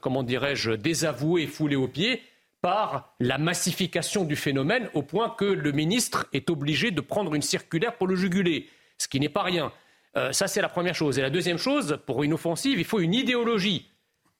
comment 0.00 0.22
dirais-je, 0.22 0.70
désavoué, 0.70 1.46
foulé 1.46 1.76
aux 1.76 1.86
pieds 1.86 2.22
par 2.62 3.14
la 3.18 3.38
massification 3.38 4.24
du 4.24 4.36
phénomène 4.36 4.88
au 4.94 5.02
point 5.02 5.28
que 5.28 5.44
le 5.44 5.72
ministre 5.72 6.26
est 6.32 6.48
obligé 6.48 6.92
de 6.92 7.00
prendre 7.00 7.34
une 7.34 7.42
circulaire 7.42 7.96
pour 7.96 8.06
le 8.06 8.14
juguler, 8.14 8.68
ce 8.98 9.08
qui 9.08 9.20
n'est 9.20 9.28
pas 9.28 9.42
rien. 9.42 9.72
Euh, 10.16 10.32
ça, 10.32 10.46
c'est 10.46 10.62
la 10.62 10.68
première 10.68 10.94
chose. 10.94 11.18
Et 11.18 11.22
la 11.22 11.30
deuxième 11.30 11.58
chose, 11.58 11.98
pour 12.06 12.22
une 12.22 12.32
offensive, 12.32 12.78
il 12.78 12.84
faut 12.84 13.00
une 13.00 13.14
idéologie. 13.14 13.88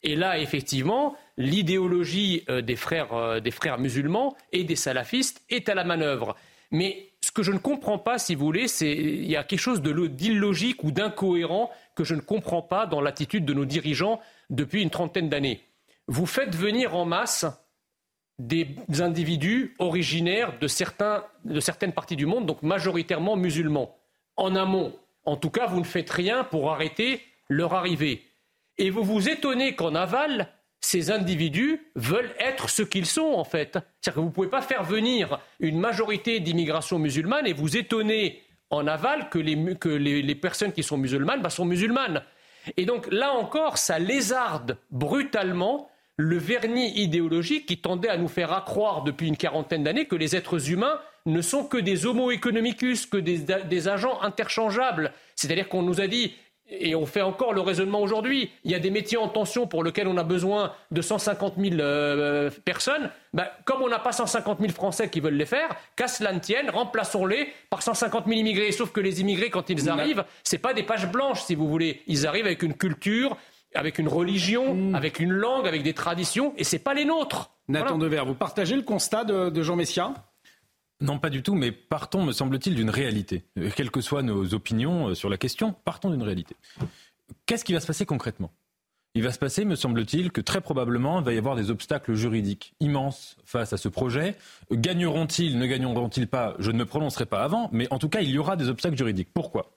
Et 0.05 0.15
là, 0.15 0.39
effectivement, 0.39 1.17
l'idéologie 1.37 2.45
euh, 2.49 2.61
des, 2.63 2.77
frères, 2.77 3.13
euh, 3.13 3.41
des 3.41 3.51
frères 3.51 3.79
musulmans 3.79 4.37
et 4.53 4.65
des 4.65 4.77
salafistes 4.77 5.43
est 5.51 5.69
à 5.69 5.75
la 5.75 5.85
manœuvre. 5.85 6.37
Mais 6.71 7.11
ce 7.21 7.33
que 7.33 7.43
je 7.43 7.53
ne 7.53 7.59
comprends 7.59 7.99
pas, 7.99 8.19
si 8.19 8.35
vous 8.35 8.45
voulez, 8.45 8.69
c'est 8.69 8.93
il 8.93 9.31
y 9.31 9.37
a 9.37 9.45
quelque 9.45 9.61
chose 9.61 9.83
d'illogique 9.83 10.85
ou 10.85 10.93
d'incohérent 10.93 11.71
que 11.95 12.05
je 12.05 12.15
ne 12.15 12.21
comprends 12.21 12.63
pas 12.63 12.87
dans 12.87 13.01
l'attitude 13.01 13.45
de 13.45 13.53
nos 13.53 13.65
dirigeants 13.65 14.21
depuis 14.49 14.83
une 14.83 14.91
trentaine 14.91 15.29
d'années. 15.29 15.61
Vous 16.09 16.27
faites 16.27 16.55
venir 16.55 16.97
en 16.97 17.05
masse 17.05 17.47
des 18.39 18.77
individus 19.01 19.75
originaires 19.79 20.59
de, 20.59 20.67
certains, 20.67 21.25
de 21.45 21.61
certaines 21.61 21.93
parties 21.93 22.17
du 22.17 22.27
monde, 22.27 22.47
donc 22.47 22.63
majoritairement 22.63 23.37
musulmans. 23.37 23.97
En 24.37 24.57
amont, 24.57 24.95
en 25.25 25.37
tout 25.37 25.51
cas, 25.51 25.67
vous 25.67 25.79
ne 25.79 25.85
faites 25.85 26.11
rien 26.11 26.45
pour 26.45 26.73
arrêter 26.73 27.23
leur 27.49 27.75
arrivée. 27.75 28.23
Et 28.79 28.91
vous 28.91 29.05
vous 29.05 29.29
étonnez 29.29 29.75
qu'en 29.75 29.95
aval, 29.95 30.49
ces 30.81 31.11
individus 31.11 31.81
veulent 31.95 32.35
être 32.39 32.69
ce 32.69 32.83
qu'ils 32.83 33.07
sont, 33.07 33.33
en 33.35 33.45
fait. 33.45 33.79
C'est-à-dire 34.01 34.15
que 34.15 34.21
vous 34.21 34.27
ne 34.27 34.33
pouvez 34.33 34.49
pas 34.49 34.63
faire 34.63 34.83
venir 34.83 35.39
une 35.61 35.79
majorité 35.79 36.41
d'immigration 36.41 36.99
musulmane 36.99 37.47
et 37.47 37.53
vous 37.53 37.77
étonner 37.77 38.43
en 38.71 38.87
aval 38.87 39.29
que 39.29 39.39
les, 39.39 39.77
que 39.77 39.89
les, 39.89 40.35
personnes 40.35 40.73
qui 40.73 40.83
sont 40.83 40.97
musulmanes 40.97 41.43
bah, 41.43 41.51
sont 41.51 41.67
musulmanes. 41.67 42.23
Et 42.77 42.87
donc 42.87 43.07
là 43.13 43.33
encore, 43.35 43.79
ça 43.79 43.99
lézarde 43.99 44.79
brutalement 44.91 45.89
le 46.17 46.39
vernis 46.39 46.93
idéologique 47.01 47.67
qui 47.67 47.79
tendait 47.79 48.09
à 48.09 48.17
nous 48.17 48.29
faire 48.29 48.53
accroire 48.53 49.03
depuis 49.03 49.29
une 49.29 49.37
quarantaine 49.37 49.85
d'années 49.85 50.07
que 50.07 50.17
les 50.17 50.37
êtres 50.37 50.71
humains 50.71 51.01
ne 51.27 51.41
sont 51.41 51.65
que 51.65 51.79
des 51.79 52.07
homo 52.07 52.31
economicus, 52.31 53.07
que 53.07 53.17
des, 53.17 53.39
des 53.39 53.89
agents 53.89 54.21
interchangeables. 54.23 55.13
C'est-à-dire 55.37 55.69
qu'on 55.69 55.83
nous 55.83 56.01
a 56.01 56.07
dit 56.07 56.35
et 56.73 56.95
on 56.95 57.07
fait 57.07 57.23
encore 57.23 57.53
le 57.53 57.61
raisonnement 57.61 58.01
aujourd'hui. 58.01 58.51
Il 58.65 58.71
y 58.71 58.75
a 58.75 58.79
des 58.79 58.91
métiers 58.91 59.19
en 59.19 59.29
tension 59.29 59.67
pour 59.67 59.85
lesquels 59.85 60.09
on 60.09 60.17
a 60.17 60.25
besoin 60.25 60.73
de 60.91 61.03
150 61.03 61.55
000 61.59 61.77
euh, 61.81 62.51
personnes. 62.65 63.11
Ben, 63.35 63.47
comme 63.65 63.83
on 63.83 63.89
n'a 63.89 63.99
pas 63.99 64.13
150 64.13 64.61
000 64.61 64.73
Français 64.73 65.11
qui 65.11 65.21
veulent 65.21 65.35
les 65.35 65.47
faire, 65.47 65.69
qu'à 65.97 66.09
cela 66.09 66.33
ne 66.33 66.39
tienne, 66.39 66.71
remplaçons-les 66.71 67.49
par 67.69 67.83
150 67.83 68.27
000 68.27 68.39
immigrés. 68.39 68.73
Sauf 68.73 68.91
que 68.91 69.01
les 69.01 69.21
immigrés, 69.21 69.51
quand 69.51 69.69
ils 69.71 69.89
arrivent, 69.89 70.25
ce 70.45 70.57
pas 70.57 70.73
des 70.73 70.83
pages 70.83 71.11
blanches, 71.11 71.43
si 71.43 71.55
vous 71.55 71.69
voulez. 71.69 72.03
Ils 72.07 72.27
arrivent 72.27 72.47
avec 72.47 72.63
une 72.63 72.75
culture, 72.75 73.37
avec 73.75 73.99
une 73.99 74.09
religion, 74.09 74.75
mm. 74.75 74.95
avec 74.95 75.21
une 75.21 75.33
langue, 75.33 75.67
avec 75.67 75.83
des 75.83 75.95
traditions, 75.95 76.55
et 76.57 76.65
ce 76.65 76.77
n'est 76.77 76.81
pas 76.81 76.95
les 76.95 77.05
nôtres. 77.05 77.51
Nathan 77.69 77.99
Dever, 77.99 78.23
vous 78.27 78.35
partagez 78.35 78.77
le 78.77 78.83
constat 78.83 79.25
de 79.25 79.63
Jean 79.63 79.77
Messia? 79.77 80.15
Non, 81.03 81.19
pas 81.19 81.31
du 81.31 81.43
tout, 81.43 81.55
mais 81.55 81.73
partons, 81.73 82.23
me 82.23 82.33
semble-t-il, 82.33 82.77
d'une 82.77 82.91
réalité. 82.91 83.43
Euh, 83.59 83.71
quelles 83.75 83.91
que 83.91 84.01
soient 84.01 84.23
nos 84.23 84.55
opinions 84.55 85.09
euh, 85.09 85.15
sur 85.15 85.29
la 85.29 85.37
question, 85.37 85.75
partons 85.85 86.11
d'une 86.11 86.23
réalité. 86.23 86.55
Qu'est-ce 87.45 87.65
qui 87.65 87.73
va 87.73 87.81
se 87.81 87.89
passer 87.89 88.07
concrètement? 88.07 88.53
Il 89.15 89.23
va 89.23 89.33
se 89.33 89.39
passer, 89.39 89.65
me 89.65 89.75
semble-t-il, 89.75 90.31
que 90.31 90.41
très 90.41 90.61
probablement, 90.61 91.19
il 91.19 91.25
va 91.25 91.33
y 91.35 91.39
avoir 91.39 91.57
des 91.57 91.71
obstacles 91.71 92.15
juridiques 92.15 92.75
immenses 92.81 93.37
face 93.45 93.73
à 93.73 93.77
ce 93.77 93.89
projet. 93.89 94.37
Gagneront-ils, 94.71 95.59
ne 95.59 95.67
gagneront-ils 95.67 96.29
pas? 96.29 96.55
Je 96.61 96.71
ne 96.71 96.79
me 96.79 96.87
prononcerai 96.87 97.27
pas 97.27 97.43
avant, 97.43 97.69
mais 97.73 97.89
en 97.91 97.99
tout 97.99 98.09
cas, 98.09 98.21
il 98.21 98.31
y 98.31 98.39
aura 98.39 98.57
des 98.57 98.69
obstacles 98.69 98.97
juridiques. 98.97 99.29
Pourquoi? 99.35 99.75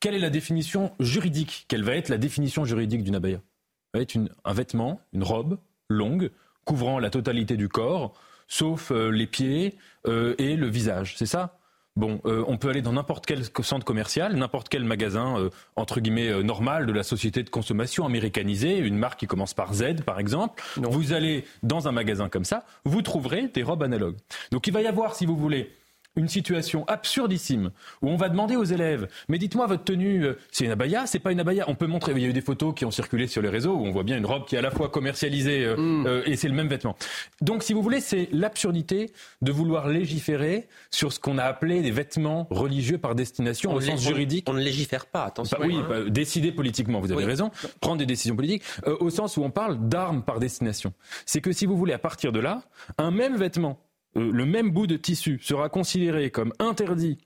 Quelle 0.00 0.14
est 0.14 0.20
la 0.20 0.30
définition 0.30 0.92
juridique 1.00 1.64
Quelle 1.68 1.82
va 1.82 1.96
être 1.96 2.08
la 2.08 2.18
définition 2.18 2.64
juridique 2.64 3.02
d'une 3.02 3.16
abaya 3.16 3.38
Ça 3.38 3.98
va 3.98 4.00
être 4.00 4.16
un 4.44 4.52
vêtement, 4.52 5.00
une 5.12 5.24
robe 5.24 5.58
longue, 5.88 6.30
couvrant 6.64 7.00
la 7.00 7.10
totalité 7.10 7.56
du 7.56 7.68
corps, 7.68 8.14
sauf 8.46 8.92
euh, 8.92 9.10
les 9.10 9.26
pieds 9.26 9.76
euh, 10.06 10.34
et 10.38 10.54
le 10.54 10.68
visage. 10.68 11.16
C'est 11.16 11.26
ça? 11.26 11.58
Bon, 11.96 12.20
euh, 12.26 12.44
on 12.46 12.58
peut 12.58 12.68
aller 12.68 12.82
dans 12.82 12.92
n'importe 12.92 13.26
quel 13.26 13.42
centre 13.62 13.84
commercial, 13.84 14.36
n'importe 14.36 14.68
quel 14.68 14.84
magasin, 14.84 15.50
entre 15.74 15.98
guillemets, 15.98 16.44
normal 16.44 16.86
de 16.86 16.92
la 16.92 17.02
société 17.02 17.42
de 17.42 17.50
consommation 17.50 18.06
américanisée, 18.06 18.78
une 18.78 18.96
marque 18.96 19.18
qui 19.18 19.26
commence 19.26 19.52
par 19.52 19.74
Z, 19.74 20.02
par 20.06 20.20
exemple. 20.20 20.62
Vous 20.76 21.12
allez 21.12 21.44
dans 21.64 21.88
un 21.88 21.92
magasin 21.92 22.28
comme 22.28 22.44
ça, 22.44 22.64
vous 22.84 23.02
trouverez 23.02 23.48
des 23.48 23.64
robes 23.64 23.82
analogues. 23.82 24.16
Donc 24.52 24.68
il 24.68 24.72
va 24.72 24.80
y 24.80 24.86
avoir, 24.86 25.16
si 25.16 25.26
vous 25.26 25.36
voulez, 25.36 25.72
une 26.18 26.28
situation 26.28 26.84
absurdissime 26.86 27.70
où 28.02 28.08
on 28.08 28.16
va 28.16 28.28
demander 28.28 28.56
aux 28.56 28.64
élèves 28.64 29.08
mais 29.28 29.38
dites-moi 29.38 29.66
votre 29.66 29.84
tenue 29.84 30.24
euh, 30.24 30.38
c'est 30.50 30.64
une 30.64 30.70
abaya 30.70 31.06
c'est 31.06 31.18
pas 31.18 31.32
une 31.32 31.40
abaya? 31.40 31.64
On 31.68 31.74
peut 31.74 31.86
montrer 31.86 32.12
il 32.12 32.22
y 32.22 32.24
a 32.24 32.28
eu 32.28 32.32
des 32.32 32.40
photos 32.40 32.74
qui 32.74 32.84
ont 32.84 32.90
circulé 32.90 33.26
sur 33.26 33.40
les 33.40 33.48
réseaux 33.48 33.74
où 33.74 33.86
on 33.86 33.90
voit 33.90 34.02
bien 34.02 34.18
une 34.18 34.26
robe 34.26 34.44
qui 34.44 34.56
est 34.56 34.58
à 34.58 34.62
la 34.62 34.70
fois 34.70 34.88
commercialisée 34.88 35.64
euh, 35.64 35.76
mm. 35.76 36.06
euh, 36.06 36.22
et 36.26 36.36
c'est 36.36 36.48
le 36.48 36.54
même 36.54 36.68
vêtement. 36.68 36.96
Donc 37.40 37.62
si 37.62 37.72
vous 37.72 37.82
voulez 37.82 38.00
c'est 38.00 38.28
l'absurdité 38.32 39.12
de 39.42 39.52
vouloir 39.52 39.88
légiférer 39.88 40.68
sur 40.90 41.12
ce 41.12 41.20
qu'on 41.20 41.38
a 41.38 41.44
appelé 41.44 41.82
des 41.82 41.90
vêtements 41.90 42.46
religieux 42.50 42.98
par 42.98 43.14
destination 43.14 43.72
au 43.72 43.80
sens 43.80 44.02
juridique. 44.02 44.46
on 44.48 44.54
ne 44.54 44.62
légifère 44.62 45.06
pas 45.06 45.24
attention. 45.24 45.56
Bah 45.58 45.66
oui 45.66 45.78
bah, 45.88 46.02
décider 46.08 46.52
politiquement 46.52 47.00
vous 47.00 47.12
avez 47.12 47.24
raison. 47.24 47.50
Prendre 47.80 47.98
des 47.98 48.06
décisions 48.06 48.36
politiques 48.36 48.64
au 48.84 49.10
sens 49.10 49.36
où 49.36 49.42
on 49.42 49.50
parle 49.50 49.88
d'armes 49.88 50.22
par 50.22 50.40
destination. 50.40 50.92
C'est 51.26 51.40
que 51.40 51.52
si 51.52 51.66
vous 51.66 51.76
voulez 51.76 51.92
à 51.92 51.98
partir 51.98 52.32
de 52.32 52.40
là 52.40 52.62
un 52.98 53.10
même 53.10 53.36
vêtement 53.36 53.78
euh, 54.16 54.30
le 54.32 54.44
même 54.44 54.70
bout 54.70 54.86
de 54.86 54.96
tissu 54.96 55.38
sera 55.42 55.68
considéré 55.68 56.30
comme 56.30 56.52
interdit 56.58 57.18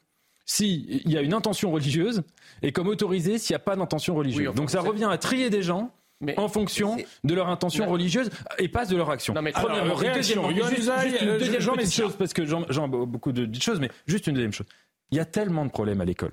s'il 0.45 1.09
y 1.09 1.17
a 1.17 1.23
une 1.23 1.35
intention 1.35 1.71
religieuse 1.71 2.23
et 2.63 2.73
comme 2.73 2.89
autorisé 2.89 3.39
s'il 3.39 3.55
n'y 3.55 3.57
a 3.57 3.61
pas 3.61 3.77
d'intention 3.77 4.15
religieuse. 4.15 4.55
Donc 4.55 4.71
ça 4.71 4.81
revient 4.81 5.09
à 5.11 5.19
trier 5.19 5.51
des 5.51 5.63
gens 5.63 5.93
en 6.37 6.49
fonction 6.49 6.97
de 7.25 7.35
leur 7.35 7.49
intention 7.49 7.89
religieuse 7.89 8.31
et 8.59 8.69
pas 8.69 8.85
de 8.87 8.97
leur 8.97 9.11
action. 9.11 9.35
Non 9.35 9.43
mais 9.43 9.53
premièrement, 9.53 9.95
réaction, 9.95 10.51
juste, 10.51 10.77
juste, 10.77 11.23
une 11.23 11.39
deuxième 11.39 11.91
chose 11.91 12.17
parce 12.17 12.33
que 12.33 12.45
j'en 12.45 12.65
ai 12.65 13.07
beaucoup 13.07 13.33
de 13.33 13.61
choses, 13.61 13.81
mais 13.81 13.91
juste 14.07 14.27
une 14.27 14.35
deuxième 14.35 14.53
chose. 14.53 14.67
Il 15.11 15.17
y 15.19 15.21
a 15.21 15.25
tellement 15.25 15.65
de 15.65 15.71
problèmes 15.71 16.01
à 16.01 16.05
l'école 16.05 16.33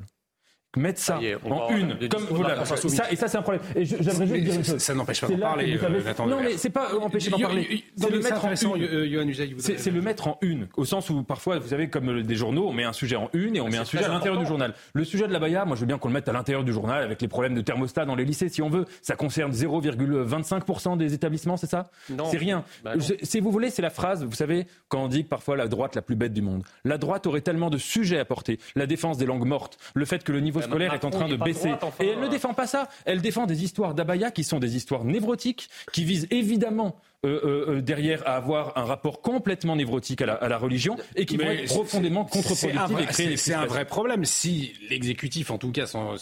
mettre 0.77 0.99
ça 0.99 1.19
en 1.45 1.69
une, 1.69 1.97
comme 2.09 2.23
vous 2.25 2.43
l'avez. 2.43 2.65
Ça, 2.65 3.11
et 3.11 3.15
ça, 3.15 3.27
c'est 3.27 3.37
un 3.37 3.41
problème. 3.41 3.61
Et 3.75 3.85
j'aimerais 3.85 4.27
juste 4.27 4.43
dire 4.43 4.55
une 4.55 4.63
chose. 4.63 4.77
Ça 4.77 4.93
n'empêche 4.93 5.21
pas 5.21 5.27
d'en 5.27 5.37
parler. 5.37 5.79
Euh, 5.81 6.25
non, 6.27 6.41
mais 6.41 6.57
c'est 6.57 6.69
pas 6.69 6.95
empêcher 6.95 7.31
d'en 7.31 7.39
parler. 7.39 7.83
C'est 7.97 8.09
le 8.09 8.19
mettre 8.19 8.45
en 8.45 8.51
une. 8.51 9.33
C'est 9.59 9.91
le 9.91 10.01
mettre 10.01 10.27
en 10.27 10.37
une, 10.41 10.67
au 10.77 10.85
sens 10.85 11.09
où 11.09 11.23
parfois, 11.23 11.59
vous 11.59 11.69
savez, 11.69 11.89
comme 11.89 12.21
des 12.21 12.35
journaux, 12.35 12.67
on 12.67 12.73
met 12.73 12.83
un 12.83 12.93
sujet 12.93 13.15
en 13.15 13.29
une 13.33 13.55
et 13.55 13.61
on 13.61 13.67
met 13.67 13.77
un 13.77 13.85
sujet 13.85 14.03
à 14.03 14.09
l'intérieur 14.09 14.39
du 14.39 14.45
journal. 14.45 14.73
Le 14.93 15.03
sujet 15.03 15.27
de 15.27 15.33
la 15.33 15.39
Baïa, 15.39 15.65
moi, 15.65 15.75
je 15.75 15.81
veux 15.81 15.87
bien 15.87 15.97
qu'on 15.97 16.07
le 16.09 16.13
mette 16.13 16.29
à 16.29 16.33
l'intérieur 16.33 16.63
du 16.63 16.71
journal 16.71 17.03
avec 17.03 17.21
les 17.21 17.27
problèmes 17.27 17.55
de 17.55 17.61
thermostat 17.61 18.05
dans 18.05 18.15
les 18.15 18.25
lycées, 18.25 18.49
si 18.49 18.61
on 18.61 18.69
veut. 18.69 18.85
Ça 19.01 19.15
concerne 19.15 19.51
0,25% 19.51 20.97
des 20.97 21.13
établissements, 21.13 21.57
c'est 21.57 21.69
ça? 21.69 21.89
C'est 22.31 22.37
rien. 22.37 22.63
Bah 22.83 22.93
si 23.23 23.39
vous 23.39 23.51
voulez, 23.51 23.69
c'est 23.69 23.81
la 23.81 23.89
phrase, 23.89 24.23
vous 24.23 24.35
savez, 24.35 24.67
quand 24.87 25.03
on 25.03 25.07
dit 25.07 25.23
parfois 25.23 25.55
la 25.55 25.67
droite 25.67 25.95
la 25.95 26.01
plus 26.01 26.15
bête 26.15 26.33
du 26.33 26.41
monde. 26.41 26.63
La 26.83 26.97
droite 26.97 27.25
aurait 27.27 27.41
tellement 27.41 27.69
de 27.69 27.77
sujets 27.77 28.19
à 28.19 28.25
porter. 28.25 28.59
La 28.75 28.85
défense 28.85 29.17
des 29.17 29.25
langues 29.25 29.45
mortes, 29.45 29.77
le 29.93 30.05
fait 30.05 30.23
que 30.23 30.31
le 30.31 30.39
niveau 30.39 30.58
scolaire 30.61 30.93
est 30.93 31.05
en 31.05 31.09
train 31.09 31.27
de 31.27 31.35
baisser. 31.35 31.73
et 31.99 32.07
elle 32.07 32.19
ne 32.19 32.27
défend 32.27 32.53
pas 32.53 32.67
ça. 32.67 32.89
Elle 33.05 33.21
défend 33.21 33.45
des 33.45 33.63
histoires 33.63 33.93
d'Abaya 33.93 34.31
qui 34.31 34.43
sont 34.43 34.59
des 34.59 34.75
histoires 34.75 35.03
névrotiques, 35.03 35.69
qui 35.91 36.03
visent 36.03 36.27
évidemment 36.31 36.99
euh, 37.25 37.39
euh, 37.43 37.65
euh, 37.67 37.81
derrière 37.81 38.25
à 38.27 38.35
avoir 38.35 38.77
un 38.77 38.85
rapport 38.85 39.21
complètement 39.21 39.75
névrotique 39.75 40.21
à 40.21 40.25
la, 40.25 40.33
à 40.33 40.47
la 40.47 40.57
religion 40.57 40.95
et 41.15 41.25
qui 41.25 41.37
vont 41.37 41.49
être 41.49 41.65
profondément 41.65 42.25
contre-productifs. 42.25 43.39
C'est 43.39 43.53
un 43.53 43.65
vrai 43.65 43.85
problème 43.85 44.25
si 44.25 44.73
l'exécutif, 44.89 45.51
en 45.51 45.57
tout 45.57 45.71
cas, 45.71 45.85
s'en 45.85 46.15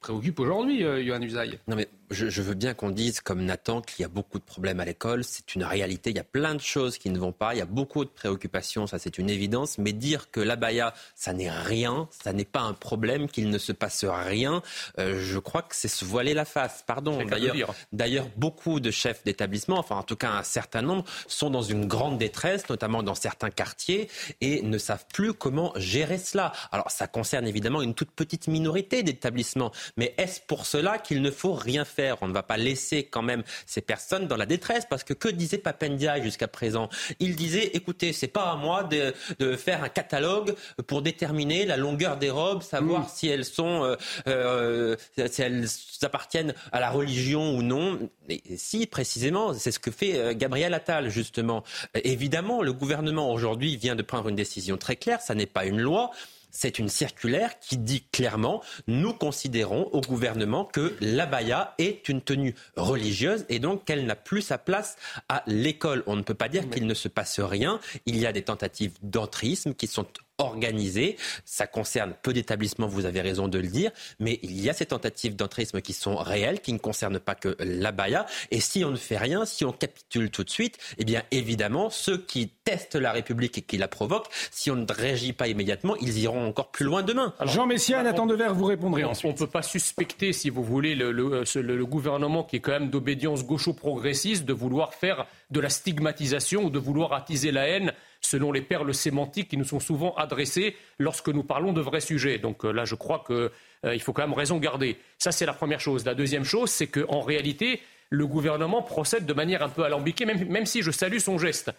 préoccupe 0.00 0.40
aujourd'hui, 0.40 0.84
euh, 0.84 1.04
Johan 1.04 1.22
Usaï. 1.22 1.58
Non 1.68 1.76
mais 1.76 1.88
je, 2.10 2.28
je 2.28 2.42
veux 2.42 2.54
bien 2.54 2.74
qu'on 2.74 2.90
dise, 2.90 3.20
comme 3.20 3.44
Nathan, 3.44 3.80
qu'il 3.80 4.02
y 4.02 4.04
a 4.04 4.08
beaucoup 4.08 4.38
de 4.38 4.44
problèmes 4.44 4.80
à 4.80 4.84
l'école. 4.84 5.24
C'est 5.24 5.54
une 5.54 5.64
réalité. 5.64 6.10
Il 6.10 6.16
y 6.16 6.20
a 6.20 6.24
plein 6.24 6.54
de 6.54 6.60
choses 6.60 6.98
qui 6.98 7.08
ne 7.08 7.18
vont 7.18 7.32
pas. 7.32 7.54
Il 7.54 7.58
y 7.58 7.62
a 7.62 7.66
beaucoup 7.66 8.04
de 8.04 8.10
préoccupations. 8.10 8.86
Ça, 8.86 8.98
c'est 8.98 9.18
une 9.18 9.30
évidence. 9.30 9.78
Mais 9.78 9.92
dire 9.92 10.30
que 10.30 10.40
l'abaya, 10.40 10.92
ça 11.14 11.32
n'est 11.32 11.50
rien, 11.50 12.08
ça 12.10 12.32
n'est 12.32 12.44
pas 12.44 12.60
un 12.60 12.74
problème, 12.74 13.28
qu'il 13.28 13.48
ne 13.48 13.58
se 13.58 13.72
passe 13.72 14.04
rien, 14.04 14.62
euh, 14.98 15.20
je 15.22 15.38
crois 15.38 15.62
que 15.62 15.74
c'est 15.74 15.88
se 15.88 16.04
voiler 16.04 16.34
la 16.34 16.44
face. 16.44 16.84
Pardon. 16.86 17.24
D'ailleurs, 17.24 17.74
d'ailleurs, 17.92 18.26
beaucoup 18.36 18.80
de 18.80 18.90
chefs 18.90 19.24
d'établissement, 19.24 19.78
enfin 19.78 19.96
en 19.96 20.02
tout 20.02 20.16
cas 20.16 20.31
un 20.38 20.42
certain 20.42 20.82
nombre, 20.82 21.04
sont 21.26 21.50
dans 21.50 21.62
une 21.62 21.86
grande 21.86 22.18
détresse, 22.18 22.68
notamment 22.68 23.02
dans 23.02 23.14
certains 23.14 23.50
quartiers, 23.50 24.08
et 24.40 24.62
ne 24.62 24.78
savent 24.78 25.06
plus 25.12 25.32
comment 25.32 25.72
gérer 25.76 26.18
cela. 26.18 26.52
Alors, 26.70 26.90
ça 26.90 27.06
concerne 27.06 27.46
évidemment 27.46 27.82
une 27.82 27.94
toute 27.94 28.10
petite 28.10 28.48
minorité 28.48 29.02
d'établissements, 29.02 29.72
mais 29.96 30.14
est-ce 30.18 30.40
pour 30.40 30.66
cela 30.66 30.98
qu'il 30.98 31.22
ne 31.22 31.30
faut 31.30 31.54
rien 31.54 31.84
faire? 31.84 32.18
On 32.22 32.28
ne 32.28 32.34
va 32.34 32.42
pas 32.42 32.56
laisser 32.56 33.04
quand 33.04 33.22
même 33.22 33.42
ces 33.66 33.80
personnes 33.80 34.26
dans 34.26 34.36
la 34.36 34.46
détresse, 34.46 34.84
parce 34.88 35.04
que 35.04 35.14
que 35.14 35.28
disait 35.28 35.58
Papendia 35.58 36.20
jusqu'à 36.22 36.48
présent? 36.48 36.88
Il 37.20 37.36
disait, 37.36 37.70
écoutez, 37.74 38.12
c'est 38.12 38.28
pas 38.28 38.50
à 38.50 38.56
moi 38.56 38.84
de, 38.84 39.14
de, 39.38 39.56
faire 39.56 39.82
un 39.82 39.88
catalogue 39.88 40.54
pour 40.86 41.02
déterminer 41.02 41.66
la 41.66 41.76
longueur 41.76 42.16
des 42.16 42.30
robes, 42.30 42.62
savoir 42.62 43.02
mm. 43.02 43.08
si 43.12 43.28
elles 43.28 43.44
sont, 43.44 43.84
euh, 43.84 43.96
euh, 44.26 44.96
si 45.26 45.42
elles 45.42 45.66
appartiennent 46.02 46.54
à 46.72 46.80
la 46.80 46.90
religion 46.90 47.54
ou 47.56 47.62
non. 47.62 48.10
Et 48.28 48.56
si, 48.56 48.86
précisément, 48.86 49.54
c'est 49.54 49.72
ce 49.72 49.78
que 49.78 49.90
fait 49.90 50.18
euh, 50.22 50.34
Gabriel 50.34 50.74
Attal, 50.74 51.08
justement. 51.08 51.62
Évidemment, 52.04 52.62
le 52.62 52.72
gouvernement 52.72 53.32
aujourd'hui 53.32 53.76
vient 53.76 53.94
de 53.94 54.02
prendre 54.02 54.28
une 54.28 54.36
décision 54.36 54.76
très 54.76 54.96
claire, 54.96 55.20
ça 55.20 55.34
n'est 55.34 55.46
pas 55.46 55.66
une 55.66 55.80
loi, 55.80 56.10
c'est 56.52 56.78
une 56.78 56.88
circulaire 56.88 57.58
qui 57.58 57.78
dit 57.78 58.04
clairement 58.12 58.62
nous 58.86 59.14
considérons 59.14 59.88
au 59.92 60.00
gouvernement 60.00 60.64
que 60.64 60.94
l'abaya 61.00 61.74
est 61.78 62.08
une 62.08 62.20
tenue 62.20 62.54
religieuse 62.76 63.44
et 63.48 63.58
donc 63.58 63.84
qu'elle 63.84 64.06
n'a 64.06 64.14
plus 64.14 64.42
sa 64.42 64.58
place 64.58 64.96
à 65.28 65.42
l'école. 65.46 66.04
On 66.06 66.14
ne 66.14 66.22
peut 66.22 66.34
pas 66.34 66.48
dire 66.48 66.68
qu'il 66.70 66.86
ne 66.86 66.94
se 66.94 67.08
passe 67.08 67.40
rien. 67.40 67.80
Il 68.06 68.18
y 68.18 68.26
a 68.26 68.32
des 68.32 68.42
tentatives 68.42 68.92
d'entrisme 69.02 69.74
qui 69.74 69.86
sont 69.86 70.06
organisée. 70.38 71.16
Ça 71.44 71.66
concerne 71.66 72.14
peu 72.22 72.32
d'établissements, 72.32 72.86
vous 72.86 73.06
avez 73.06 73.20
raison 73.20 73.48
de 73.48 73.58
le 73.58 73.68
dire, 73.68 73.90
mais 74.18 74.38
il 74.42 74.60
y 74.60 74.68
a 74.70 74.72
ces 74.72 74.86
tentatives 74.86 75.36
d'entrisme 75.36 75.80
qui 75.80 75.92
sont 75.92 76.16
réelles, 76.16 76.60
qui 76.60 76.72
ne 76.72 76.78
concernent 76.78 77.20
pas 77.20 77.34
que 77.34 77.56
l'abaya. 77.60 78.26
Et 78.50 78.60
si 78.60 78.84
on 78.84 78.90
ne 78.90 78.96
fait 78.96 79.18
rien, 79.18 79.44
si 79.44 79.64
on 79.64 79.72
capitule 79.72 80.30
tout 80.30 80.44
de 80.44 80.50
suite, 80.50 80.78
eh 80.98 81.04
bien 81.04 81.22
évidemment, 81.30 81.90
ceux 81.90 82.18
qui 82.18 82.48
testent 82.64 82.96
la 82.96 83.12
République 83.12 83.58
et 83.58 83.62
qui 83.62 83.78
la 83.78 83.88
provoquent, 83.88 84.30
si 84.50 84.70
on 84.70 84.76
ne 84.76 84.86
réagit 84.90 85.32
pas 85.32 85.48
immédiatement, 85.48 85.96
ils 85.96 86.18
iront 86.18 86.46
encore 86.46 86.70
plus 86.70 86.84
loin 86.84 87.02
demain. 87.02 87.34
Jean 87.44 87.66
Messia, 87.66 88.02
Nathan 88.02 88.26
Devers, 88.26 88.54
vous 88.54 88.66
répondrez 88.66 89.04
ensuite. 89.04 89.26
On 89.26 89.32
ne 89.32 89.38
peut 89.38 89.46
pas 89.46 89.62
suspecter, 89.62 90.32
si 90.32 90.50
vous 90.50 90.64
voulez, 90.64 90.94
le, 90.94 91.12
le 91.12 91.86
gouvernement 91.86 92.44
qui 92.44 92.56
est 92.56 92.60
quand 92.60 92.72
même 92.72 92.90
d'obédience 92.90 93.44
gaucho-progressiste 93.44 94.44
de 94.44 94.52
vouloir 94.52 94.94
faire 94.94 95.26
de 95.50 95.60
la 95.60 95.68
stigmatisation 95.68 96.64
ou 96.64 96.70
de 96.70 96.78
vouloir 96.78 97.12
attiser 97.12 97.52
la 97.52 97.68
haine 97.68 97.92
selon 98.22 98.52
les 98.52 98.62
perles 98.62 98.94
sémantiques 98.94 99.48
qui 99.48 99.56
nous 99.56 99.64
sont 99.64 99.80
souvent 99.80 100.14
adressées 100.14 100.76
lorsque 100.98 101.28
nous 101.28 101.42
parlons 101.42 101.72
de 101.72 101.80
vrais 101.80 102.00
sujets. 102.00 102.38
Donc 102.38 102.64
euh, 102.64 102.72
là, 102.72 102.84
je 102.84 102.94
crois 102.94 103.22
qu'il 103.26 103.50
euh, 103.84 103.98
faut 103.98 104.12
quand 104.12 104.22
même 104.22 104.32
raison 104.32 104.58
garder. 104.58 104.96
Ça, 105.18 105.32
c'est 105.32 105.46
la 105.46 105.52
première 105.52 105.80
chose. 105.80 106.04
La 106.04 106.14
deuxième 106.14 106.44
chose, 106.44 106.70
c'est 106.70 106.86
qu'en 106.86 107.20
réalité, 107.20 107.82
le 108.10 108.26
gouvernement 108.26 108.82
procède 108.82 109.26
de 109.26 109.32
manière 109.32 109.62
un 109.62 109.68
peu 109.68 109.84
alambiquée, 109.84 110.24
même, 110.24 110.46
même 110.48 110.66
si 110.66 110.82
je 110.82 110.90
salue 110.90 111.18
son 111.18 111.38
geste. 111.38 111.72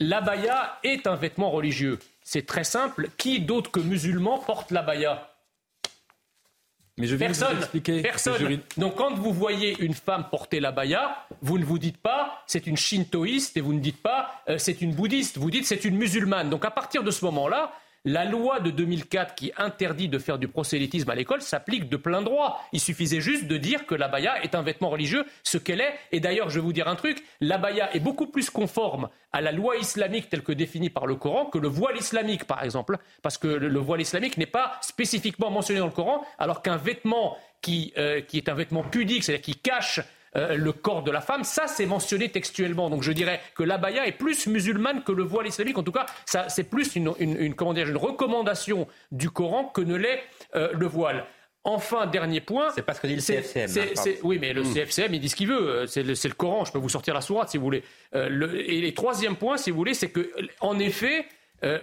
L'abaya 0.00 0.78
est 0.82 1.06
un 1.06 1.16
vêtement 1.16 1.50
religieux. 1.50 1.98
C'est 2.22 2.46
très 2.46 2.64
simple. 2.64 3.10
Qui 3.18 3.40
d'autre 3.40 3.70
que 3.70 3.80
musulman 3.80 4.38
porte 4.38 4.70
l'abaya? 4.70 5.29
Mais 7.00 7.06
je 7.06 7.16
vais 7.16 7.26
personne, 7.26 7.56
vous 7.56 7.62
expliquer. 7.62 8.02
Personne. 8.02 8.60
Donc 8.76 8.96
quand 8.96 9.14
vous 9.14 9.32
voyez 9.32 9.76
une 9.80 9.94
femme 9.94 10.26
porter 10.30 10.60
la 10.60 10.70
baya, 10.70 11.26
vous 11.42 11.58
ne 11.58 11.64
vous 11.64 11.78
dites 11.78 11.96
pas 11.96 12.44
c'est 12.46 12.66
une 12.66 12.76
shintoïste 12.76 13.56
et 13.56 13.60
vous 13.60 13.72
ne 13.72 13.80
dites 13.80 14.00
pas 14.00 14.42
euh, 14.48 14.58
c'est 14.58 14.80
une 14.82 14.92
bouddhiste. 14.92 15.38
Vous 15.38 15.50
dites 15.50 15.66
c'est 15.66 15.84
une 15.84 15.96
musulmane. 15.96 16.50
Donc 16.50 16.64
à 16.64 16.70
partir 16.70 17.02
de 17.02 17.10
ce 17.10 17.24
moment-là, 17.24 17.72
la 18.04 18.24
loi 18.24 18.60
de 18.60 18.70
2004 18.70 19.34
qui 19.34 19.52
interdit 19.58 20.08
de 20.08 20.18
faire 20.18 20.38
du 20.38 20.48
prosélytisme 20.48 21.10
à 21.10 21.14
l'école 21.14 21.42
s'applique 21.42 21.88
de 21.88 21.96
plein 21.96 22.22
droit. 22.22 22.62
Il 22.72 22.80
suffisait 22.80 23.20
juste 23.20 23.46
de 23.46 23.56
dire 23.56 23.86
que 23.86 23.94
l'abaya 23.94 24.42
est 24.42 24.54
un 24.54 24.62
vêtement 24.62 24.88
religieux, 24.88 25.24
ce 25.42 25.58
qu'elle 25.58 25.80
est. 25.80 25.94
Et 26.12 26.20
d'ailleurs, 26.20 26.48
je 26.48 26.56
vais 26.56 26.64
vous 26.64 26.72
dire 26.72 26.88
un 26.88 26.96
truc, 26.96 27.22
l'abaya 27.40 27.94
est 27.94 28.00
beaucoup 28.00 28.26
plus 28.26 28.48
conforme 28.48 29.08
à 29.32 29.40
la 29.40 29.52
loi 29.52 29.76
islamique 29.76 30.28
telle 30.28 30.42
que 30.42 30.52
définie 30.52 30.90
par 30.90 31.06
le 31.06 31.14
Coran 31.16 31.46
que 31.46 31.58
le 31.58 31.68
voile 31.68 31.96
islamique, 31.96 32.44
par 32.44 32.64
exemple. 32.64 32.98
Parce 33.22 33.38
que 33.38 33.48
le, 33.48 33.78
voile 33.78 34.00
islamique 34.00 34.38
n'est 34.38 34.46
pas 34.46 34.78
spécifiquement 34.80 35.50
mentionné 35.50 35.80
dans 35.80 35.86
le 35.86 35.92
Coran, 35.92 36.24
alors 36.38 36.62
qu'un 36.62 36.76
vêtement 36.76 37.36
qui, 37.60 37.92
euh, 37.98 38.22
qui 38.22 38.38
est 38.38 38.48
un 38.48 38.54
vêtement 38.54 38.82
pudique, 38.82 39.24
c'est-à-dire 39.24 39.42
qui 39.42 39.56
cache 39.56 40.00
euh, 40.36 40.54
le 40.54 40.72
corps 40.72 41.02
de 41.02 41.10
la 41.10 41.20
femme. 41.20 41.42
Ça, 41.42 41.66
c'est 41.66 41.86
mentionné 41.86 42.28
textuellement. 42.28 42.88
Donc 42.88 43.02
je 43.02 43.10
dirais 43.10 43.40
que 43.56 43.64
l'abaya 43.64 44.06
est 44.06 44.12
plus 44.12 44.46
musulmane 44.46 45.02
que 45.02 45.10
le 45.10 45.24
voile 45.24 45.48
islamique. 45.48 45.76
En 45.76 45.82
tout 45.82 45.90
cas, 45.90 46.06
ça, 46.24 46.48
c'est 46.48 46.62
plus 46.62 46.94
une, 46.94 47.12
une, 47.18 47.54
comment 47.54 47.74
dire, 47.74 47.88
une 47.88 47.96
recommandation 47.96 48.86
du 49.10 49.28
Coran 49.30 49.64
que 49.64 49.80
ne 49.80 49.96
l'est 49.96 50.22
euh, 50.54 50.70
le 50.72 50.86
voile. 50.86 51.24
Enfin, 51.64 52.06
dernier 52.06 52.40
point. 52.40 52.70
C'est 52.76 52.82
parce 52.82 53.00
que 53.00 53.08
dit 53.08 53.16
le 53.16 53.20
CFCM. 53.20 53.70
Hein, 53.76 54.10
oui, 54.22 54.38
mais 54.40 54.52
le 54.52 54.62
hmm. 54.62 54.72
CFCM, 54.72 55.14
il 55.14 55.20
dit 55.20 55.28
ce 55.28 55.34
qu'il 55.34 55.48
veut. 55.48 55.68
Euh, 55.68 55.86
c'est 55.86 56.04
le, 56.04 56.12
le, 56.12 56.34
Coran. 56.34 56.64
Je 56.64 56.70
peux 56.70 56.78
vous 56.78 56.88
sortir 56.88 57.12
la 57.12 57.22
sourate 57.22 57.50
si 57.50 57.58
vous 57.58 57.64
voulez. 57.64 57.82
le, 58.12 58.70
et 58.70 58.80
le 58.80 58.94
troisième 58.94 59.34
point, 59.34 59.56
si 59.56 59.72
vous 59.72 59.76
voulez, 59.76 59.94
c'est 59.94 60.10
que, 60.10 60.30
en 60.60 60.78
effet, 60.78 61.26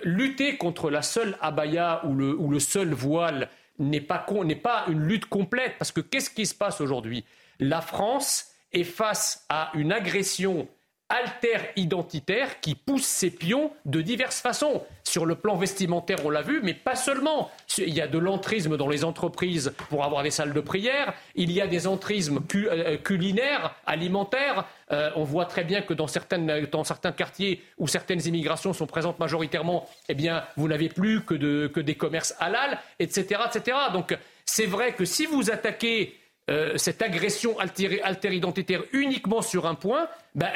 lutter 0.03 0.56
contre 0.56 0.90
la 0.90 1.02
seule 1.02 1.38
abaya 1.41 2.02
ou 2.06 2.15
le, 2.15 2.34
ou 2.34 2.49
le 2.49 2.60
seul 2.60 2.94
voile 2.94 3.49
n'est 3.78 4.02
pas, 4.02 4.26
n'est 4.45 4.56
pas 4.56 4.86
une 4.88 5.03
lutte 5.03 5.26
complète. 5.26 5.74
Parce 5.78 5.91
que 5.91 5.99
qu'est-ce 5.99 6.30
qui 6.30 6.45
se 6.45 6.56
passe 6.56 6.80
aujourd'hui? 6.80 7.26
La 7.59 7.81
France 7.81 8.47
est 8.71 8.84
face 8.84 9.45
à 9.49 9.71
une 9.73 9.91
agression 9.91 10.67
alter-identitaire 11.09 12.59
qui 12.59 12.75
pousse 12.75 13.05
ses 13.05 13.31
pions 13.31 13.71
de 13.85 14.01
diverses 14.01 14.41
façons. 14.41 14.84
Sur 15.05 15.25
le 15.25 15.35
plan 15.35 15.55
vestimentaire, 15.55 16.17
on 16.25 16.29
l'a 16.29 16.41
vu, 16.41 16.59
mais 16.61 16.73
pas 16.73 16.95
seulement. 16.95 17.49
Il 17.77 17.93
y 17.93 18.01
a 18.01 18.07
de 18.07 18.17
l'entrisme 18.17 18.75
dans 18.75 18.89
les 18.89 19.05
entreprises 19.05 19.73
pour 19.89 20.03
avoir 20.03 20.23
des 20.23 20.31
salles 20.31 20.51
de 20.51 20.59
prière, 20.59 21.13
il 21.35 21.51
y 21.51 21.61
a 21.61 21.67
des 21.67 21.88
entrismes 21.88 22.41
euh, 22.55 22.97
culinaires, 22.97 23.75
alimentaires. 23.85 24.65
Euh, 24.91 25.09
on 25.15 25.23
voit 25.23 25.45
très 25.45 25.63
bien 25.63 25.81
que 25.81 25.93
dans, 25.93 26.07
dans, 26.71 26.84
certains 26.84 27.11
quartiers 27.13 27.63
où 27.77 27.88
certaines 27.88 28.25
immigrations 28.25 28.73
sont 28.73 28.88
présentes 28.88 29.19
majoritairement, 29.19 29.88
eh 30.09 30.13
bien, 30.13 30.43
vous 30.57 30.67
n'avez 30.67 30.89
plus 30.89 31.23
que, 31.23 31.67
que 31.67 31.79
des 31.79 31.95
commerces 31.95 32.35
halal, 32.39 32.79
etc. 32.99 33.41
etc. 33.45 33.77
Donc, 33.93 34.17
c'est 34.45 34.65
vrai 34.65 34.93
que 34.93 35.05
si 35.05 35.25
vous 35.25 35.51
attaquez 35.51 36.17
euh, 36.49 36.78
cette 36.78 37.02
agression 37.02 37.57
alter-identitaire 37.60 38.82
uniquement 38.94 39.41
sur 39.41 39.65
un 39.65 39.76
point, 39.76 40.07
ben, 40.38 40.47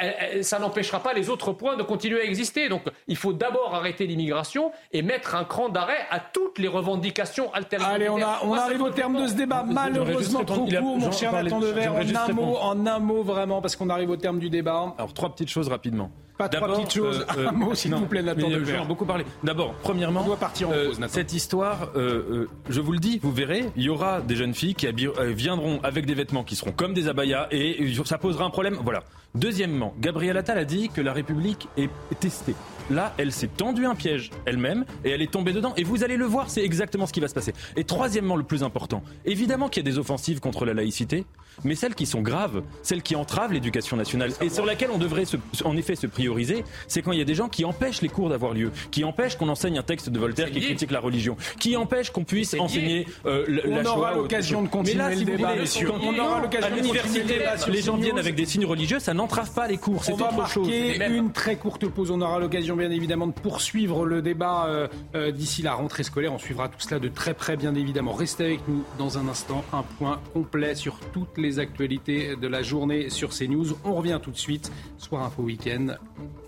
ça 0.42 0.60
n'empêchera 0.60 1.00
pas 1.00 1.12
les 1.12 1.28
autres 1.28 1.52
points 1.52 1.76
de 1.76 1.82
continuer 1.82 2.20
à 2.20 2.24
exister. 2.24 2.68
Donc 2.68 2.82
il 3.08 3.16
faut 3.16 3.32
d'abord 3.32 3.74
arrêter 3.74 4.06
l'immigration 4.06 4.70
et 4.92 5.02
mettre 5.02 5.34
un 5.34 5.44
cran 5.44 5.68
d'arrêt 5.68 6.06
à 6.10 6.20
toutes 6.20 6.60
les 6.60 6.68
revendications 6.68 7.52
alter-identitaires. 7.52 8.14
Allez, 8.14 8.42
on, 8.44 8.54
arrive 8.54 8.82
au 8.82 8.90
terme 8.90 9.20
de 9.20 9.26
ce 9.26 9.34
débat, 9.34 9.64
malheureusement 9.68 10.44
trop 10.44 10.66
court, 10.66 10.98
mon 10.98 11.10
cher 11.10 11.32
Nathan 11.32 11.58
Devers, 11.58 11.94
en 11.94 12.30
un 12.30 12.32
mot, 12.32 12.56
en 12.60 12.86
un 12.86 12.98
mot 13.00 13.22
vraiment, 13.24 13.60
parce 13.60 13.74
qu'on 13.74 13.90
arrive 13.90 14.10
au 14.10 14.16
terme 14.16 14.38
du 14.38 14.50
débat. 14.50 14.94
Alors 14.96 15.12
trois 15.12 15.30
petites 15.30 15.50
choses 15.50 15.66
rapidement. 15.66 16.12
Pas 16.38 16.48
trois 16.48 16.76
petites 16.76 16.94
choses, 16.94 17.26
euh, 17.36 17.48
un 17.48 17.52
mot 17.52 17.74
s'il 17.74 17.94
vous 17.94 18.06
plaît, 18.06 18.22
Nathan 18.22 18.48
Devers. 18.48 18.86
beaucoup 18.86 19.04
parlé. 19.04 19.24
D'abord, 19.42 19.74
premièrement, 19.82 20.20
on 20.20 20.26
doit 20.26 20.36
partir 20.36 20.68
en 20.68 20.72
pause, 20.72 21.00
cette 21.08 21.32
histoire, 21.32 21.90
je 21.96 22.80
vous 22.80 22.92
le 22.92 23.00
dis, 23.00 23.18
vous 23.20 23.32
verrez, 23.32 23.64
il 23.74 23.82
y 23.82 23.88
aura 23.88 24.20
des 24.20 24.36
jeunes 24.36 24.54
filles 24.54 24.76
qui 24.76 24.86
viendront 25.34 25.80
avec 25.82 26.06
des 26.06 26.14
vêtements 26.14 26.44
qui 26.44 26.54
seront 26.54 26.70
comme 26.72 26.94
des 26.94 27.08
abayas 27.08 27.48
et 27.50 27.92
ça 28.04 28.18
posera 28.18 28.44
un 28.44 28.50
problème. 28.50 28.78
Voilà. 28.84 29.02
Deuxièmement, 29.34 29.94
Gabriel 29.98 30.36
Attal 30.36 30.58
a 30.58 30.64
dit 30.64 30.90
que 30.90 31.00
la 31.00 31.12
République 31.12 31.68
est 31.78 31.88
testée. 32.20 32.54
Là, 32.90 33.14
elle 33.18 33.32
s'est 33.32 33.48
tendue 33.48 33.86
un 33.86 33.94
piège 33.94 34.30
elle-même 34.46 34.84
et 35.04 35.10
elle 35.10 35.22
est 35.22 35.30
tombée 35.30 35.52
dedans. 35.52 35.72
Et 35.76 35.84
vous 35.84 36.04
allez 36.04 36.16
le 36.16 36.24
voir, 36.24 36.50
c'est 36.50 36.64
exactement 36.64 37.06
ce 37.06 37.12
qui 37.12 37.20
va 37.20 37.28
se 37.28 37.34
passer. 37.34 37.52
Et 37.76 37.84
troisièmement, 37.84 38.36
le 38.36 38.42
plus 38.42 38.62
important, 38.62 39.02
évidemment 39.24 39.68
qu'il 39.68 39.84
y 39.84 39.88
a 39.88 39.90
des 39.90 39.98
offensives 39.98 40.40
contre 40.40 40.64
la 40.64 40.74
laïcité, 40.74 41.24
mais 41.64 41.74
celles 41.74 41.94
qui 41.94 42.06
sont 42.06 42.22
graves, 42.22 42.62
celles 42.82 43.02
qui 43.02 43.16
entravent 43.16 43.52
l'éducation 43.52 43.96
nationale 43.96 44.32
et 44.40 44.48
sur 44.48 44.64
laquelle 44.64 44.90
on 44.92 44.98
devrait 44.98 45.24
en 45.64 45.76
effet 45.76 45.94
se 45.94 46.06
prioriser, 46.06 46.64
c'est 46.88 47.02
quand 47.02 47.12
il 47.12 47.18
y 47.18 47.22
a 47.22 47.26
des 47.26 47.34
gens 47.34 47.48
qui 47.48 47.64
empêchent 47.64 48.02
les 48.02 48.08
cours 48.08 48.28
d'avoir 48.28 48.54
lieu, 48.54 48.70
qui 48.90 49.04
empêchent 49.04 49.36
qu'on 49.36 49.48
enseigne 49.48 49.78
un 49.78 49.82
texte 49.82 50.08
de 50.08 50.18
Voltaire 50.18 50.50
qui 50.50 50.60
critique 50.60 50.90
la 50.90 51.00
religion, 51.00 51.36
qui 51.58 51.76
empêchent 51.76 52.10
qu'on 52.10 52.24
puisse 52.24 52.54
enseigner 52.58 53.06
euh, 53.26 53.60
on 53.66 53.84
aura 53.84 54.14
l'occasion 54.14 54.62
de 54.62 54.68
continuer 54.68 55.14
le 55.14 55.24
débat, 55.24 55.54
on 56.02 56.18
aura 56.18 56.40
l'occasion 56.40 56.74
l'université, 56.74 57.38
les 57.68 57.82
gens 57.82 57.96
viennent 57.96 58.18
avec 58.18 58.34
des 58.34 58.46
signes 58.46 58.66
religieux, 58.66 58.98
ça 58.98 59.14
n'entrave 59.14 59.52
pas 59.52 59.66
les 59.66 59.78
cours, 59.78 60.04
c'est 60.04 60.12
autre 60.12 60.48
chose. 60.48 60.68
Une 60.68 61.32
très 61.32 61.56
courte 61.56 61.86
pause, 61.86 62.10
on 62.10 62.20
aura 62.20 62.38
l'occasion 62.38 62.71
bien 62.76 62.90
évidemment 62.90 63.26
de 63.26 63.32
poursuivre 63.32 64.06
le 64.06 64.22
débat 64.22 64.66
euh, 64.66 64.88
euh, 65.14 65.30
d'ici 65.30 65.62
la 65.62 65.74
rentrée 65.74 66.02
scolaire. 66.02 66.32
On 66.32 66.38
suivra 66.38 66.68
tout 66.68 66.80
cela 66.80 67.00
de 67.00 67.08
très 67.08 67.34
près, 67.34 67.56
bien 67.56 67.74
évidemment. 67.74 68.12
Restez 68.12 68.44
avec 68.44 68.68
nous 68.68 68.84
dans 68.98 69.18
un 69.18 69.28
instant. 69.28 69.64
Un 69.72 69.82
point 69.82 70.20
complet 70.32 70.74
sur 70.74 70.98
toutes 71.12 71.38
les 71.38 71.58
actualités 71.58 72.36
de 72.36 72.48
la 72.48 72.62
journée 72.62 73.10
sur 73.10 73.30
CNews. 73.30 73.76
On 73.84 73.94
revient 73.94 74.18
tout 74.22 74.30
de 74.30 74.38
suite. 74.38 74.72
Soir 74.98 75.24
Info 75.24 75.42
Week-end. 75.42 75.88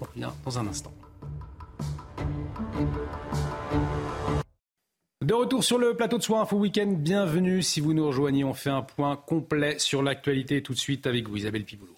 On 0.01 0.05
revient 0.05 0.31
dans 0.45 0.59
un 0.59 0.67
instant. 0.67 0.93
De 5.25 5.33
retour 5.33 5.65
sur 5.65 5.79
le 5.79 5.95
plateau 5.95 6.19
de 6.19 6.23
Soir 6.23 6.43
Info 6.43 6.59
Week-end, 6.59 6.97
bienvenue 6.99 7.63
si 7.63 7.81
vous 7.81 7.95
nous 7.95 8.07
rejoignez. 8.07 8.45
On 8.45 8.53
fait 8.53 8.69
un 8.69 8.83
point 8.83 9.17
complet 9.17 9.79
sur 9.79 10.03
l'actualité 10.03 10.63
tout 10.63 10.75
de 10.75 10.79
suite 10.79 11.07
avec 11.07 11.29
vous, 11.29 11.39
Isabelle 11.39 11.65
Piboulot. 11.65 11.97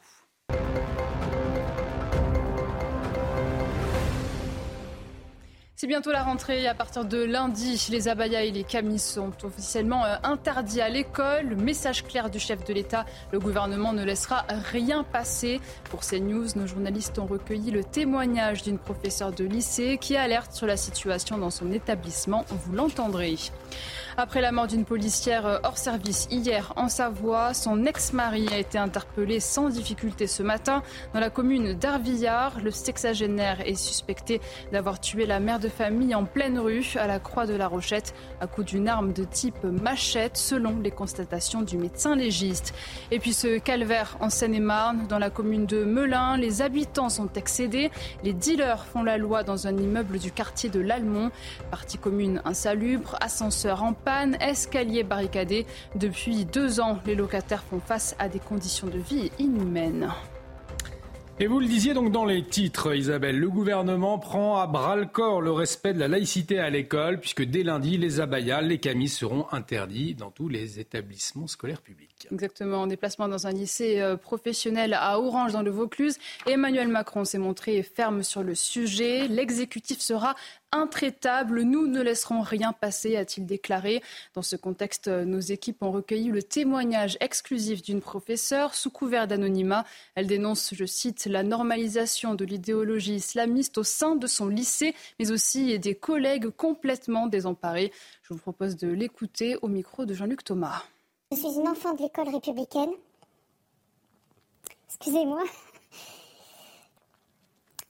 C'est 5.79 5.87
bientôt 5.87 6.11
la 6.11 6.23
rentrée. 6.23 6.67
À 6.67 6.73
partir 6.73 7.05
de 7.05 7.23
lundi, 7.23 7.89
les 7.91 8.09
abayas 8.09 8.45
et 8.45 8.51
les 8.51 8.65
camis 8.65 8.99
sont 8.99 9.31
officiellement 9.45 10.07
euh, 10.07 10.17
interdits 10.23 10.81
à 10.81 10.89
l'école. 10.89 11.55
Message 11.55 12.03
clair 12.03 12.31
du 12.31 12.39
chef 12.39 12.65
de 12.65 12.73
l'État, 12.73 13.05
le 13.31 13.39
gouvernement 13.39 13.93
ne 13.93 14.03
laissera 14.03 14.47
rien 14.73 15.05
passer. 15.05 15.61
Pour 15.91 16.03
ces 16.03 16.19
news, 16.19 16.47
nos 16.57 16.67
journalistes 16.67 17.19
ont 17.19 17.27
recueilli 17.27 17.71
le 17.73 17.85
témoignage 17.85 18.63
d'une 18.63 18.79
professeure 18.79 19.33
de 19.33 19.45
lycée 19.45 19.99
qui 20.01 20.17
alerte 20.17 20.53
sur 20.53 20.67
la 20.67 20.79
situation 20.79 21.37
dans 21.37 21.51
son 21.51 21.71
établissement. 21.71 22.47
Vous 22.49 22.73
l'entendrez. 22.73 23.37
Après 24.17 24.41
la 24.41 24.53
mort 24.53 24.69
d'une 24.69 24.87
policière 24.87 25.61
hors 25.63 25.77
service 25.77 26.27
hier 26.31 26.73
en 26.77 26.89
Savoie, 26.89 27.53
son 27.53 27.85
ex-mari 27.85 28.49
a 28.51 28.57
été 28.57 28.79
interpellé 28.79 29.41
sans 29.41 29.69
difficulté 29.69 30.27
ce 30.27 30.43
matin 30.43 30.83
dans 31.13 31.21
la 31.21 31.29
commune 31.29 31.75
d'Arvillard. 31.75 32.63
Le 32.63 32.71
sexagénaire 32.71 33.61
est 33.61 33.75
suspecté 33.75 34.41
d'avoir 34.73 35.01
tué 35.03 35.27
la 35.27 35.39
mère 35.39 35.59
de 35.59 35.66
famille 35.69 36.15
en 36.15 36.25
pleine 36.25 36.59
rue 36.59 36.85
à 36.97 37.07
la 37.07 37.19
Croix 37.19 37.47
de 37.47 37.55
la 37.55 37.69
Rochette 37.69 38.15
à 38.41 38.47
coup 38.47 38.63
d'une 38.63 38.89
arme 38.89 39.13
de 39.13 39.25
type 39.25 39.65
machette 39.65 40.37
selon 40.37 40.79
les 40.81 40.91
constatations 40.91 41.63
du 41.63 41.77
médecin 41.77 42.17
légiste. 42.17 42.75
Et 43.11 43.19
puis 43.19 43.33
ce 43.33 43.59
calvaire 43.59 44.17
en 44.21 44.31
Seine-et-Marne, 44.31 45.07
dans 45.09 45.19
la 45.19 45.31
commune 45.31 45.67
de 45.67 45.85
Melun, 45.85 46.37
les 46.37 46.63
habitants 46.63 47.09
sont 47.09 47.33
excédés. 47.35 47.91
Les 48.25 48.33
dealers 48.33 48.85
font 48.87 49.03
la 49.03 49.19
loi 49.19 49.43
dans 49.43 49.67
un 49.67 49.77
immeuble 49.77 50.19
du 50.19 50.31
quartier 50.31 50.71
de 50.71 50.81
l'Almont. 50.81 51.31
Partie 51.71 51.99
commune 51.99 52.43
insalubre, 52.45 53.17
ascenseur 53.21 53.83
en 53.83 53.93
panne, 53.93 54.37
escalier 54.41 55.03
barricadé. 55.03 55.67
Depuis 55.95 56.45
deux 56.45 56.81
ans, 56.81 56.99
les 57.07 57.15
locataires 57.15 57.65
font 57.65 57.81
face 57.81 58.15
à 58.19 58.29
des 58.29 58.41
conditions 58.41 58.87
de 58.89 58.99
vie 58.99 59.31
inhumaines. 59.39 60.11
Et 61.39 61.49
vous 61.49 61.61
le 61.61 61.67
disiez 61.67 61.93
donc 61.93 62.13
dans 62.13 62.25
les 62.25 62.43
titres, 62.43 62.97
Isabelle, 62.97 63.39
le 63.39 63.51
gouvernement 63.51 64.19
prend 64.19 64.59
à 64.59 64.67
bras 64.67 64.97
le 64.97 65.05
corps 65.05 65.43
le 65.43 65.53
respect 65.53 65.93
de 65.93 65.99
la 65.99 66.09
laïcité 66.09 66.59
à 66.59 66.71
l'école, 66.71 67.21
puisque 67.21 67.45
dès 67.45 67.63
lundi, 67.63 67.99
les 67.99 68.21
abayas, 68.21 68.63
les 68.63 68.79
camis 68.79 69.11
seront 69.11 69.45
interdits 69.53 70.15
dans 70.15 70.31
tous 70.31 70.49
les 70.49 70.81
établissements 70.81 71.47
scolaires 71.47 71.83
publics. 71.83 72.27
Exactement, 72.33 72.79
en 72.79 72.87
déplacement 72.87 73.29
dans 73.29 73.47
un 73.47 73.53
lycée 73.53 74.01
euh, 74.01 74.17
professionnel 74.17 74.97
à 74.99 75.21
Orange, 75.21 75.53
dans 75.53 75.61
le 75.61 75.71
Vaucluse, 75.71 76.17
Emmanuel 76.47 76.89
Macron 76.89 77.27
s'est 77.27 77.37
montré 77.37 77.83
ferme 77.83 78.23
sur 78.23 78.43
le 78.43 78.55
sujet. 78.55 79.29
L'exécutif 79.29 80.01
sera 80.01 80.37
intraitable. 80.73 81.63
Nous 81.63 81.87
ne 81.87 82.01
laisserons 82.01 82.41
rien 82.43 82.73
passer, 82.73 83.17
a-t-il 83.17 83.47
déclaré. 83.47 84.03
Dans 84.35 84.43
ce 84.43 84.57
contexte, 84.57 85.09
nos 85.09 85.41
équipes 85.41 85.83
ont 85.83 85.91
recueilli 85.91 86.29
le 86.29 86.43
témoignage 86.43 87.17
exclusif 87.21 87.83
d'une 87.83 88.01
professeure 88.01 88.75
sous 88.75 88.91
couvert 88.91 89.27
d'anonymat. 89.27 89.85
Elle 90.15 90.27
dénonce, 90.27 90.75
je 90.75 90.85
cite, 90.85 91.27
la 91.27 91.43
normalisation 91.43 92.35
de 92.35 92.45
l'idéologie 92.45 93.17
islamiste 93.17 93.79
au 93.79 93.85
sein 93.85 94.17
de 94.17 94.27
son 94.27 94.49
lycée, 94.49 94.95
mais 95.19 95.31
aussi 95.31 95.79
des 95.79 95.95
collègues 95.95 96.51
complètement 96.51 97.27
désemparés. 97.27 97.93
Je 98.23 98.35
vous 98.35 98.41
propose 98.41 98.77
de 98.77 98.89
l'écouter 98.89 99.57
au 99.63 99.69
micro 99.69 100.05
de 100.05 100.15
Jean-Luc 100.15 100.45
Thomas. 100.45 100.83
Je 101.33 101.37
suis 101.37 101.59
une 101.59 101.69
enfant 101.69 101.95
de 101.95 102.03
l'école 102.03 102.29
républicaine. 102.29 102.91
Excusez-moi. 104.89 105.43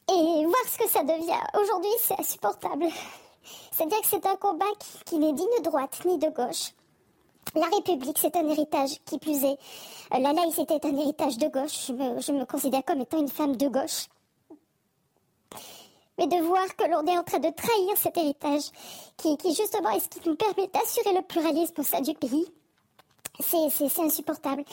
Et 0.08 0.44
voir 0.44 0.62
ce 0.68 0.78
que 0.78 0.88
ça 0.88 1.02
devient 1.02 1.42
aujourd'hui, 1.60 1.90
c'est 2.00 2.18
insupportable. 2.18 2.86
C'est-à-dire 3.72 4.00
que 4.00 4.06
c'est 4.06 4.26
un 4.26 4.36
combat 4.36 4.64
qui, 5.04 5.18
n'est 5.18 5.32
ni 5.32 5.44
de 5.58 5.62
droite 5.62 6.00
ni 6.04 6.16
de 6.18 6.28
gauche. 6.28 6.72
La 7.54 7.66
République, 7.66 8.18
c'est 8.18 8.36
un 8.36 8.48
héritage, 8.48 9.00
qui 9.04 9.18
plus 9.18 9.44
est. 9.44 9.58
Euh, 10.14 10.18
la 10.18 10.32
laïcité 10.32 10.74
est 10.74 10.84
un 10.84 10.96
héritage 10.96 11.38
de 11.38 11.48
gauche. 11.48 11.86
Je 11.88 12.32
me, 12.32 12.44
considère 12.44 12.84
comme 12.84 13.00
étant 13.00 13.18
une 13.18 13.28
femme 13.28 13.56
de 13.56 13.68
gauche. 13.68 14.06
Mais 16.18 16.26
de 16.26 16.36
voir 16.42 16.64
que 16.76 16.84
l'on 16.84 17.04
est 17.06 17.18
en 17.18 17.24
train 17.24 17.38
de 17.38 17.50
trahir 17.50 17.96
cet 17.96 18.16
héritage, 18.16 18.70
qui, 19.16 19.36
qui 19.36 19.54
justement 19.54 19.90
est 19.90 20.00
ce 20.00 20.08
qui 20.08 20.28
nous 20.28 20.36
permet 20.36 20.68
d'assurer 20.68 21.14
le 21.14 21.22
pluralisme 21.22 21.80
au 21.80 21.84
sein 21.84 22.00
du 22.00 22.14
pays, 22.14 22.46
c'est 23.40 24.00
insupportable. 24.00 24.64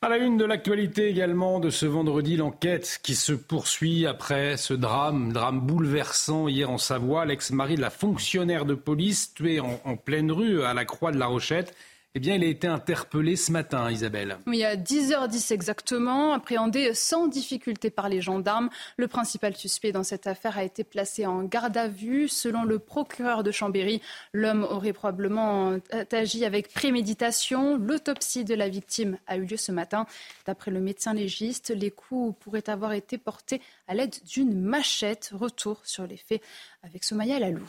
À 0.00 0.08
la 0.08 0.18
une 0.18 0.36
de 0.36 0.44
l'actualité 0.44 1.08
également 1.08 1.58
de 1.58 1.70
ce 1.70 1.84
vendredi, 1.84 2.36
l'enquête 2.36 3.00
qui 3.02 3.16
se 3.16 3.32
poursuit 3.32 4.06
après 4.06 4.56
ce 4.56 4.72
drame, 4.72 5.32
drame 5.32 5.60
bouleversant 5.60 6.46
hier 6.46 6.70
en 6.70 6.78
Savoie, 6.78 7.24
l'ex-mari 7.24 7.74
de 7.74 7.80
la 7.80 7.90
fonctionnaire 7.90 8.64
de 8.64 8.74
police 8.74 9.34
tué 9.34 9.58
en, 9.58 9.80
en 9.84 9.96
pleine 9.96 10.30
rue 10.30 10.62
à 10.62 10.72
la 10.72 10.84
Croix 10.84 11.10
de 11.10 11.18
la 11.18 11.26
Rochette. 11.26 11.74
Eh 12.14 12.20
bien, 12.20 12.36
il 12.36 12.42
a 12.42 12.46
été 12.46 12.66
interpellé 12.66 13.36
ce 13.36 13.52
matin, 13.52 13.90
Isabelle. 13.90 14.38
Oui, 14.46 14.64
à 14.64 14.76
10h10 14.76 15.52
exactement, 15.52 16.32
appréhendé 16.32 16.94
sans 16.94 17.28
difficulté 17.28 17.90
par 17.90 18.08
les 18.08 18.22
gendarmes. 18.22 18.70
Le 18.96 19.08
principal 19.08 19.54
suspect 19.54 19.92
dans 19.92 20.02
cette 20.02 20.26
affaire 20.26 20.56
a 20.56 20.64
été 20.64 20.84
placé 20.84 21.26
en 21.26 21.44
garde 21.44 21.76
à 21.76 21.86
vue. 21.86 22.26
Selon 22.26 22.64
le 22.64 22.78
procureur 22.78 23.42
de 23.42 23.50
Chambéry, 23.50 24.00
l'homme 24.32 24.64
aurait 24.64 24.94
probablement 24.94 25.76
agi 26.10 26.46
avec 26.46 26.72
préméditation. 26.72 27.76
L'autopsie 27.76 28.44
de 28.44 28.54
la 28.54 28.70
victime 28.70 29.18
a 29.26 29.36
eu 29.36 29.44
lieu 29.44 29.58
ce 29.58 29.70
matin. 29.70 30.06
D'après 30.46 30.70
le 30.70 30.80
médecin 30.80 31.12
légiste, 31.12 31.70
les 31.76 31.90
coups 31.90 32.34
pourraient 32.40 32.70
avoir 32.70 32.94
été 32.94 33.18
portés 33.18 33.60
à 33.86 33.94
l'aide 33.94 34.16
d'une 34.26 34.58
machette. 34.58 35.30
Retour 35.34 35.82
sur 35.84 36.06
les 36.06 36.16
faits 36.16 36.42
avec 36.82 37.04
Somaya 37.04 37.38
Lalou. 37.38 37.68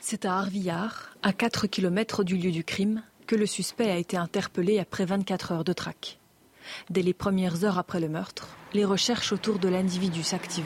C'est 0.00 0.24
à 0.24 0.36
Arvillard, 0.36 1.16
à 1.22 1.32
4 1.32 1.66
km 1.66 2.22
du 2.22 2.36
lieu 2.36 2.52
du 2.52 2.64
crime, 2.64 3.02
que 3.26 3.34
le 3.34 3.46
suspect 3.46 3.90
a 3.90 3.96
été 3.96 4.16
interpellé 4.16 4.78
après 4.78 5.04
24 5.04 5.52
heures 5.52 5.64
de 5.64 5.72
traque. 5.72 6.18
Dès 6.88 7.02
les 7.02 7.12
premières 7.12 7.64
heures 7.64 7.78
après 7.78 8.00
le 8.00 8.08
meurtre, 8.08 8.48
les 8.72 8.84
recherches 8.84 9.32
autour 9.32 9.58
de 9.58 9.68
l'individu 9.68 10.22
s'activent. 10.22 10.64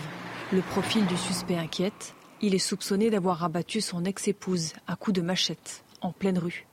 Le 0.53 0.61
profil 0.61 1.07
du 1.07 1.17
suspect 1.17 1.57
inquiète. 1.57 2.15
Il 2.43 2.55
est 2.55 2.59
soupçonné 2.59 3.09
d'avoir 3.09 3.43
abattu 3.43 3.81
son 3.81 4.05
ex-épouse 4.05 4.75
à 4.87 4.97
coups 4.97 5.17
de 5.17 5.23
machette, 5.23 5.85
en 6.03 6.13
pleine 6.13 6.39
rue. 6.39 6.67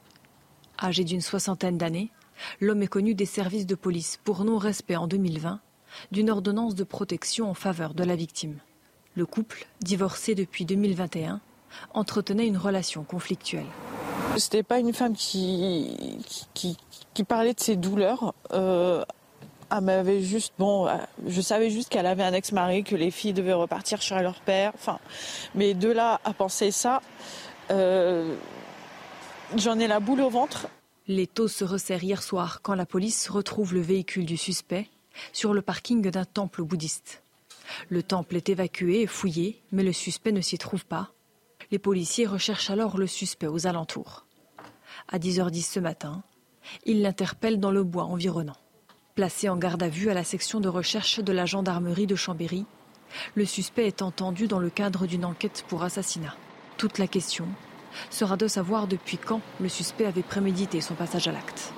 Âgé 0.82 1.04
d'une 1.04 1.22
soixantaine 1.22 1.78
d'années, 1.78 2.12
l'homme 2.60 2.84
est 2.84 2.88
connu 2.88 3.16
des 3.16 3.26
services 3.26 3.68
de 3.68 3.76
police 3.76 4.20
pour 4.24 4.44
non-respect 4.44 4.96
en 4.96 5.08
2020 5.08 5.62
d'une 6.12 6.30
ordonnance 6.30 6.76
de 6.76 6.84
protection 6.84 7.50
en 7.50 7.54
faveur 7.54 7.94
de 7.94 8.04
la 8.04 8.16
victime. 8.16 8.58
Le 9.16 9.26
couple, 9.26 9.68
divorcé 9.82 10.36
depuis 10.36 10.66
2021, 10.66 11.42
entretenait 11.94 12.48
une 12.48 12.58
relation 12.58 13.04
conflictuelle. 13.04 13.66
C'était 14.38 14.64
pas 14.64 14.80
une 14.80 14.94
femme 14.94 15.16
qui, 15.16 16.20
qui, 16.54 17.24
parlait 17.24 17.54
de 17.54 17.60
ses 17.60 17.76
douleurs. 17.76 18.34
Euh, 18.54 19.04
elle 19.72 19.82
m'avait 19.82 20.22
juste, 20.22 20.54
bon, 20.58 20.88
euh, 20.88 20.96
je 21.28 21.42
savais 21.42 21.70
juste 21.70 21.90
qu'elle 21.90 22.06
avait 22.06 22.24
un 22.24 22.34
ex-mari, 22.34 22.84
que 22.84 22.96
les 22.96 23.12
filles 23.12 23.34
devaient 23.34 23.54
repartir 23.54 24.02
chez 24.02 24.20
leur 24.22 24.40
père. 24.42 24.72
Enfin, 24.76 25.00
mais 25.56 25.74
de 25.74 25.90
là 25.90 26.20
à 26.24 26.34
penser 26.34 26.72
ça, 26.72 27.02
euh, 27.72 28.36
j'en 29.56 29.78
ai 29.80 29.88
la 29.88 30.00
boule 30.00 30.22
au 30.22 30.30
ventre. 30.30 30.68
Les 31.08 31.28
taux 31.28 31.48
se 31.48 31.64
resserrent 31.64 32.04
hier 32.04 32.22
soir 32.22 32.62
quand 32.62 32.76
la 32.76 32.86
police 32.86 33.30
retrouve 33.30 33.74
le 33.74 33.82
véhicule 33.82 34.26
du 34.26 34.38
suspect 34.38 34.88
sur 35.34 35.54
le 35.54 35.62
parking 35.62 36.02
d'un 36.10 36.26
temple 36.26 36.64
bouddhiste. 36.64 37.22
Le 37.90 38.04
temple 38.04 38.36
est 38.36 38.50
évacué 38.50 39.02
et 39.02 39.08
fouillé, 39.08 39.62
mais 39.72 39.84
le 39.84 39.94
suspect 39.94 40.32
ne 40.32 40.42
s'y 40.42 40.58
trouve 40.58 40.86
pas. 40.86 41.12
Les 41.72 41.80
policiers 41.80 42.26
recherchent 42.26 42.72
alors 42.72 42.98
le 42.98 43.06
suspect 43.06 43.48
aux 43.48 43.68
alentours. 43.68 44.26
À 45.08 45.20
10h10 45.20 45.74
ce 45.74 45.80
matin, 45.80 46.24
ils 46.86 47.02
l'interpellent 47.02 47.60
dans 47.60 47.72
le 47.72 47.84
bois 47.84 48.06
environnant. 48.06 48.58
Placé 49.14 49.50
en 49.50 49.58
garde 49.58 49.84
à 49.84 49.90
vue 49.90 50.10
à 50.10 50.16
la 50.16 50.24
section 50.24 50.60
de 50.60 50.68
recherche 50.68 51.20
de 51.20 51.32
la 51.32 51.46
gendarmerie 51.46 52.08
de 52.08 52.16
Chambéry, 52.16 52.66
le 53.36 53.46
suspect 53.46 53.88
est 53.88 54.02
entendu 54.02 54.48
dans 54.48 54.60
le 54.60 54.70
cadre 54.70 55.06
d'une 55.06 55.26
enquête 55.26 55.64
pour 55.68 55.84
assassinat. 55.84 56.36
Toute 56.78 56.98
la 56.98 57.08
question 57.08 57.48
sera 58.10 58.38
de 58.38 58.48
savoir 58.48 58.88
depuis 58.88 59.18
quand 59.18 59.42
le 59.60 59.70
suspect 59.70 60.06
avait 60.06 60.24
prémédité 60.24 60.82
son 60.82 60.96
passage 60.96 61.28
à 61.28 61.32
l'acte. 61.32 61.74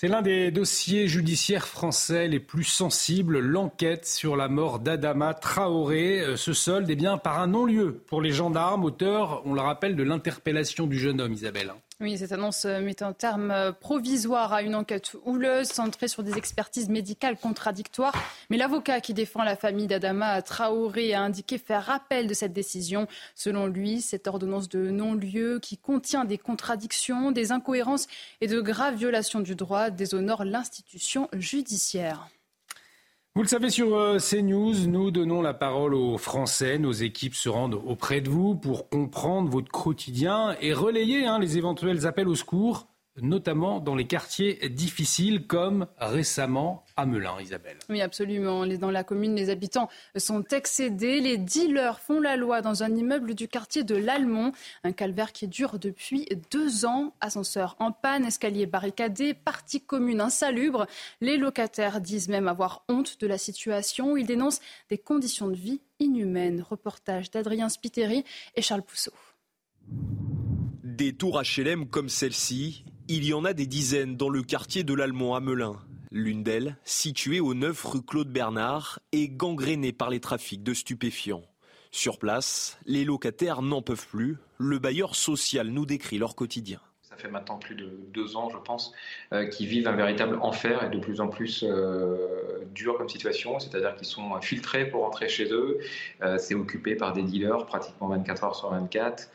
C'est 0.00 0.08
l'un 0.08 0.22
des 0.22 0.50
dossiers 0.50 1.08
judiciaires 1.08 1.68
français 1.68 2.26
les 2.26 2.40
plus 2.40 2.64
sensibles. 2.64 3.38
L'enquête 3.38 4.06
sur 4.06 4.34
la 4.34 4.48
mort 4.48 4.78
d'Adama 4.78 5.34
Traoré 5.34 6.22
euh, 6.22 6.36
se 6.38 6.54
solde 6.54 6.88
eh 6.88 6.96
bien, 6.96 7.18
par 7.18 7.38
un 7.38 7.48
non-lieu 7.48 8.02
pour 8.06 8.22
les 8.22 8.32
gendarmes, 8.32 8.82
auteurs, 8.82 9.42
on 9.44 9.52
le 9.52 9.60
rappelle, 9.60 9.96
de 9.96 10.02
l'interpellation 10.02 10.86
du 10.86 10.98
jeune 10.98 11.20
homme, 11.20 11.34
Isabelle. 11.34 11.74
Oui, 12.02 12.16
cette 12.16 12.32
annonce 12.32 12.64
euh, 12.64 12.80
met 12.80 13.02
un 13.02 13.12
terme 13.12 13.50
euh, 13.50 13.72
provisoire 13.72 14.54
à 14.54 14.62
une 14.62 14.74
enquête 14.74 15.16
houleuse 15.26 15.68
centrée 15.68 16.08
sur 16.08 16.22
des 16.22 16.38
expertises 16.38 16.88
médicales 16.88 17.36
contradictoires. 17.36 18.14
Mais 18.48 18.56
l'avocat 18.56 19.02
qui 19.02 19.12
défend 19.12 19.42
la 19.42 19.54
famille 19.54 19.86
d'Adama 19.86 20.40
Traoré 20.40 21.12
a 21.12 21.20
indiqué 21.20 21.58
faire 21.58 21.90
appel 21.90 22.26
de 22.26 22.32
cette 22.32 22.54
décision. 22.54 23.06
Selon 23.34 23.66
lui, 23.66 24.00
cette 24.00 24.28
ordonnance 24.28 24.70
de 24.70 24.90
non-lieu 24.90 25.58
qui 25.60 25.76
contient 25.76 26.24
des 26.24 26.38
contradictions, 26.38 27.32
des 27.32 27.52
incohérences 27.52 28.06
et 28.40 28.46
de 28.46 28.62
graves 28.62 28.94
violations 28.94 29.40
du 29.40 29.54
droit 29.54 29.90
déshonore 29.90 30.44
l'institution 30.46 31.28
judiciaire. 31.34 32.30
Vous 33.36 33.42
le 33.42 33.48
savez 33.48 33.70
sur 33.70 33.96
euh, 33.96 34.18
CNews, 34.18 34.88
nous 34.88 35.12
donnons 35.12 35.40
la 35.40 35.54
parole 35.54 35.94
aux 35.94 36.18
Français. 36.18 36.78
Nos 36.78 36.90
équipes 36.90 37.36
se 37.36 37.48
rendent 37.48 37.80
auprès 37.86 38.20
de 38.20 38.28
vous 38.28 38.56
pour 38.56 38.88
comprendre 38.88 39.48
votre 39.48 39.70
quotidien 39.70 40.56
et 40.60 40.72
relayer 40.72 41.26
hein, 41.26 41.38
les 41.38 41.56
éventuels 41.56 42.08
appels 42.08 42.26
au 42.26 42.34
secours 42.34 42.89
notamment 43.22 43.80
dans 43.80 43.94
les 43.94 44.06
quartiers 44.06 44.68
difficiles 44.68 45.46
comme 45.46 45.86
récemment 45.98 46.84
à 46.96 47.06
Melun, 47.06 47.40
Isabelle. 47.40 47.78
Oui, 47.88 48.00
absolument. 48.00 48.66
Dans 48.66 48.90
la 48.90 49.04
commune, 49.04 49.34
les 49.34 49.50
habitants 49.50 49.88
sont 50.16 50.44
excédés. 50.50 51.20
Les 51.20 51.38
dealers 51.38 52.00
font 52.00 52.20
la 52.20 52.36
loi 52.36 52.60
dans 52.60 52.82
un 52.82 52.94
immeuble 52.94 53.34
du 53.34 53.48
quartier 53.48 53.84
de 53.84 53.94
l'Almont. 53.94 54.52
Un 54.84 54.92
calvaire 54.92 55.32
qui 55.32 55.48
dure 55.48 55.78
depuis 55.78 56.28
deux 56.50 56.84
ans. 56.84 57.14
Ascenseur 57.20 57.76
en 57.78 57.92
panne, 57.92 58.24
escalier 58.24 58.66
barricadé, 58.66 59.34
partie 59.34 59.80
commune 59.80 60.20
insalubre. 60.20 60.86
Les 61.20 61.36
locataires 61.36 62.00
disent 62.00 62.28
même 62.28 62.48
avoir 62.48 62.84
honte 62.88 63.20
de 63.20 63.26
la 63.26 63.38
situation. 63.38 64.16
Ils 64.16 64.26
dénoncent 64.26 64.60
des 64.90 64.98
conditions 64.98 65.48
de 65.48 65.56
vie 65.56 65.80
inhumaines. 65.98 66.64
Reportage 66.68 67.30
d'Adrien 67.30 67.68
Spiteri 67.68 68.24
et 68.54 68.62
Charles 68.62 68.82
Pousseau. 68.82 69.12
Des 70.84 71.14
tours 71.14 71.40
HLM 71.40 71.86
comme 71.86 72.08
celle-ci, 72.08 72.84
il 73.12 73.24
y 73.24 73.34
en 73.34 73.44
a 73.44 73.54
des 73.54 73.66
dizaines 73.66 74.16
dans 74.16 74.28
le 74.28 74.40
quartier 74.40 74.84
de 74.84 74.94
l'Allemand 74.94 75.34
à 75.34 75.40
Melun. 75.40 75.76
L'une 76.12 76.44
d'elles, 76.44 76.76
située 76.84 77.40
au 77.40 77.54
9 77.54 77.84
rue 77.84 78.02
Claude 78.02 78.32
Bernard, 78.32 79.00
est 79.10 79.26
gangrénée 79.26 79.92
par 79.92 80.10
les 80.10 80.20
trafics 80.20 80.62
de 80.62 80.72
stupéfiants. 80.72 81.42
Sur 81.90 82.20
place, 82.20 82.78
les 82.86 83.04
locataires 83.04 83.62
n'en 83.62 83.82
peuvent 83.82 84.06
plus. 84.06 84.36
Le 84.58 84.78
bailleur 84.78 85.16
social 85.16 85.70
nous 85.70 85.86
décrit 85.86 86.18
leur 86.18 86.36
quotidien. 86.36 86.80
Fait 87.20 87.28
maintenant 87.28 87.56
plus 87.56 87.74
de 87.74 87.90
deux 88.12 88.36
ans, 88.36 88.48
je 88.50 88.56
pense, 88.56 88.92
euh, 89.32 89.46
qu'ils 89.46 89.66
vivent 89.66 89.88
un 89.88 89.96
véritable 89.96 90.38
enfer 90.40 90.84
et 90.84 90.88
de 90.88 90.98
plus 90.98 91.20
en 91.20 91.28
plus 91.28 91.64
euh, 91.66 92.64
dur 92.74 92.96
comme 92.96 93.08
situation, 93.08 93.58
c'est-à-dire 93.58 93.94
qu'ils 93.96 94.06
sont 94.06 94.40
filtrés 94.40 94.88
pour 94.88 95.02
rentrer 95.02 95.28
chez 95.28 95.52
eux. 95.52 95.78
c'est 96.38 96.54
occupé 96.54 96.94
par 96.94 97.12
des 97.12 97.22
dealers 97.22 97.66
pratiquement 97.66 98.08
24 98.08 98.44
heures 98.44 98.56
sur 98.56 98.70
24, 98.70 99.28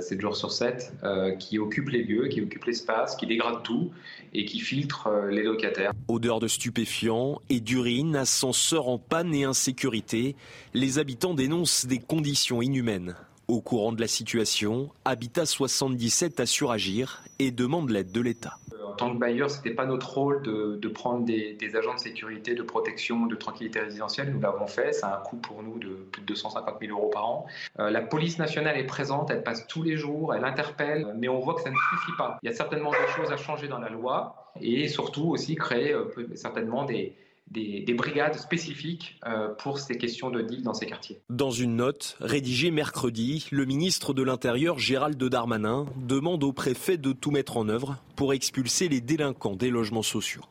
7 0.00 0.20
jours 0.20 0.36
sur 0.36 0.50
7, 0.50 0.92
qui 1.38 1.58
occupent 1.58 1.90
les 1.90 2.02
lieux, 2.02 2.28
qui 2.28 2.40
occupent 2.42 2.64
l'espace, 2.64 3.16
qui 3.16 3.26
dégradent 3.26 3.62
tout 3.62 3.90
et 4.34 4.44
qui 4.44 4.60
filtrent 4.60 5.08
les 5.30 5.42
locataires. 5.42 5.92
Odeur 6.08 6.40
de 6.40 6.48
stupéfiants 6.48 7.40
et 7.48 7.60
d'urine, 7.60 8.16
ascenseur 8.16 8.88
en 8.88 8.98
panne 8.98 9.34
et 9.34 9.44
insécurité, 9.44 10.36
les 10.74 10.98
habitants 10.98 11.34
dénoncent 11.34 11.86
des 11.86 11.98
conditions 11.98 12.60
inhumaines. 12.60 13.14
Au 13.50 13.60
courant 13.60 13.90
de 13.90 14.00
la 14.00 14.06
situation, 14.06 14.90
Habitat 15.04 15.44
77 15.44 16.38
assure 16.38 16.70
agir 16.70 17.24
et 17.40 17.50
demande 17.50 17.90
l'aide 17.90 18.12
de 18.12 18.20
l'État. 18.20 18.58
En 18.86 18.92
tant 18.92 19.12
que 19.12 19.18
bailleur, 19.18 19.50
ce 19.50 19.56
n'était 19.56 19.74
pas 19.74 19.86
notre 19.86 20.08
rôle 20.08 20.40
de, 20.42 20.88
prendre 20.88 21.24
des, 21.24 21.58
agents 21.74 21.94
de 21.94 21.98
sécurité, 21.98 22.54
de 22.54 22.62
protection, 22.62 23.26
de 23.26 23.34
tranquillité 23.34 23.80
résidentielle. 23.80 24.30
Nous 24.30 24.40
l'avons 24.40 24.68
fait. 24.68 24.92
Ça 24.92 25.08
a 25.08 25.18
un 25.18 25.22
coût 25.22 25.38
pour 25.38 25.64
nous 25.64 25.80
de 25.80 25.88
plus 26.12 26.22
de 26.22 26.26
250 26.28 26.76
000 26.80 26.96
euros 26.96 27.10
par 27.10 27.28
an. 27.28 27.46
Euh, 27.80 27.90
la 27.90 28.02
police 28.02 28.38
nationale 28.38 28.78
est 28.78 28.86
présente, 28.86 29.32
elle 29.32 29.42
passe 29.42 29.66
tous 29.66 29.82
les 29.82 29.96
jours, 29.96 30.32
elle 30.32 30.44
interpelle, 30.44 31.12
mais 31.18 31.28
on 31.28 31.40
voit 31.40 31.54
que 31.54 31.62
ça 31.62 31.70
ne 31.70 31.74
suffit 31.74 32.16
pas. 32.16 32.38
Il 32.44 32.46
y 32.46 32.52
a 32.52 32.54
certainement 32.54 32.92
des 32.92 33.12
choses 33.16 33.32
à 33.32 33.36
changer 33.36 33.66
dans 33.66 33.80
la 33.80 33.88
loi 33.88 34.52
et 34.60 34.86
surtout 34.86 35.28
aussi 35.28 35.56
créer 35.56 35.92
euh, 35.92 36.06
certainement 36.36 36.84
des, 36.84 37.16
des, 37.50 37.94
brigades 37.94 38.38
spécifiques 38.38 39.18
euh, 39.26 39.48
pour 39.48 39.78
ces 39.78 39.96
questions 39.98 40.30
de 40.30 40.40
deal 40.40 40.62
dans 40.62 40.74
ces 40.74 40.86
quartiers. 40.86 41.20
Dans 41.28 41.50
une 41.50 41.76
note 41.76 42.16
rédigée 42.20 42.70
mercredi, 42.70 43.46
le 43.50 43.64
ministre 43.64 44.14
de 44.14 44.22
l'Intérieur 44.22 44.78
Gérald 44.78 45.22
Darmanin 45.22 45.86
demande 45.96 46.44
au 46.44 46.52
préfet 46.52 46.96
de 46.96 47.12
tout 47.12 47.30
mettre 47.30 47.56
en 47.56 47.68
œuvre 47.68 47.96
pour 48.16 48.32
expulser 48.32 48.88
les 48.88 49.00
délinquants 49.00 49.56
des 49.56 49.70
logements 49.70 50.02
sociaux. 50.02 50.42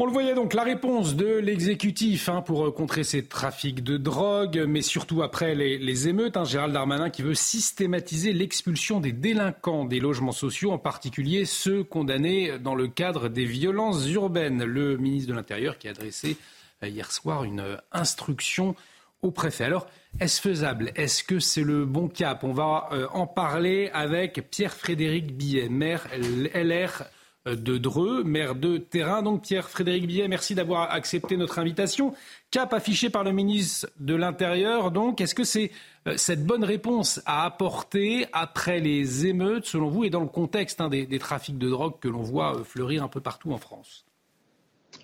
On 0.00 0.06
le 0.06 0.12
voyait 0.12 0.34
donc, 0.34 0.54
la 0.54 0.64
réponse 0.64 1.14
de 1.14 1.36
l'exécutif 1.36 2.28
hein, 2.28 2.42
pour 2.42 2.66
euh, 2.66 2.72
contrer 2.72 3.04
ces 3.04 3.26
trafics 3.26 3.84
de 3.84 3.96
drogue, 3.96 4.64
mais 4.66 4.82
surtout 4.82 5.22
après 5.22 5.54
les, 5.54 6.08
émeutes. 6.08 6.36
Hein, 6.36 6.42
Gérald 6.42 6.72
Darmanin 6.72 7.10
qui 7.10 7.22
veut 7.22 7.34
systématiser 7.34 8.32
l'expulsion 8.32 8.98
des 8.98 9.12
délinquants 9.12 9.84
des 9.84 10.00
logements 10.00 10.32
sociaux, 10.32 10.72
en 10.72 10.78
particulier 10.78 11.44
ceux 11.44 11.84
condamnés 11.84 12.58
dans 12.58 12.74
le 12.74 12.88
cadre 12.88 13.28
des 13.28 13.44
violences 13.44 14.08
urbaines. 14.10 14.64
Le 14.64 14.96
ministre 14.96 15.30
de 15.30 15.36
l'Intérieur 15.36 15.78
qui 15.78 15.86
a 15.86 15.92
adressé 15.92 16.38
euh, 16.82 16.88
hier 16.88 17.12
soir 17.12 17.44
une 17.44 17.60
euh, 17.60 17.76
instruction 17.92 18.74
au 19.22 19.30
préfet. 19.30 19.62
Alors, 19.62 19.86
est-ce 20.18 20.40
faisable? 20.40 20.90
Est-ce 20.96 21.22
que 21.22 21.38
c'est 21.38 21.62
le 21.62 21.84
bon 21.84 22.08
cap? 22.08 22.42
On 22.42 22.52
va 22.52 22.90
en 23.14 23.26
parler 23.26 23.90
avec 23.94 24.50
Pierre-Frédéric 24.50 25.34
Billet, 25.36 25.68
maire 25.68 26.06
LR 26.54 27.04
de 27.46 27.76
Dreux, 27.78 28.24
maire 28.24 28.54
de 28.54 28.78
Terrain. 28.78 29.22
Donc 29.22 29.42
Pierre-Frédéric 29.42 30.06
Billet, 30.06 30.28
merci 30.28 30.54
d'avoir 30.54 30.90
accepté 30.90 31.36
notre 31.36 31.58
invitation. 31.58 32.14
Cap 32.50 32.72
affiché 32.72 33.10
par 33.10 33.24
le 33.24 33.32
ministre 33.32 33.88
de 34.00 34.14
l'Intérieur. 34.14 34.90
Donc 34.90 35.20
est-ce 35.20 35.34
que 35.34 35.44
c'est 35.44 35.70
euh, 36.06 36.16
cette 36.16 36.44
bonne 36.44 36.64
réponse 36.64 37.20
à 37.26 37.44
apporter 37.44 38.26
après 38.32 38.80
les 38.80 39.26
émeutes, 39.26 39.66
selon 39.66 39.88
vous, 39.88 40.04
et 40.04 40.10
dans 40.10 40.20
le 40.20 40.28
contexte 40.28 40.80
hein, 40.80 40.88
des, 40.88 41.18
trafics 41.18 41.58
de 41.58 41.68
drogue 41.68 41.94
que 42.00 42.08
l'on 42.08 42.22
voit 42.22 42.56
euh, 42.56 42.64
fleurir 42.64 43.02
un 43.02 43.08
peu 43.08 43.20
partout 43.20 43.52
en 43.52 43.58
France? 43.58 44.04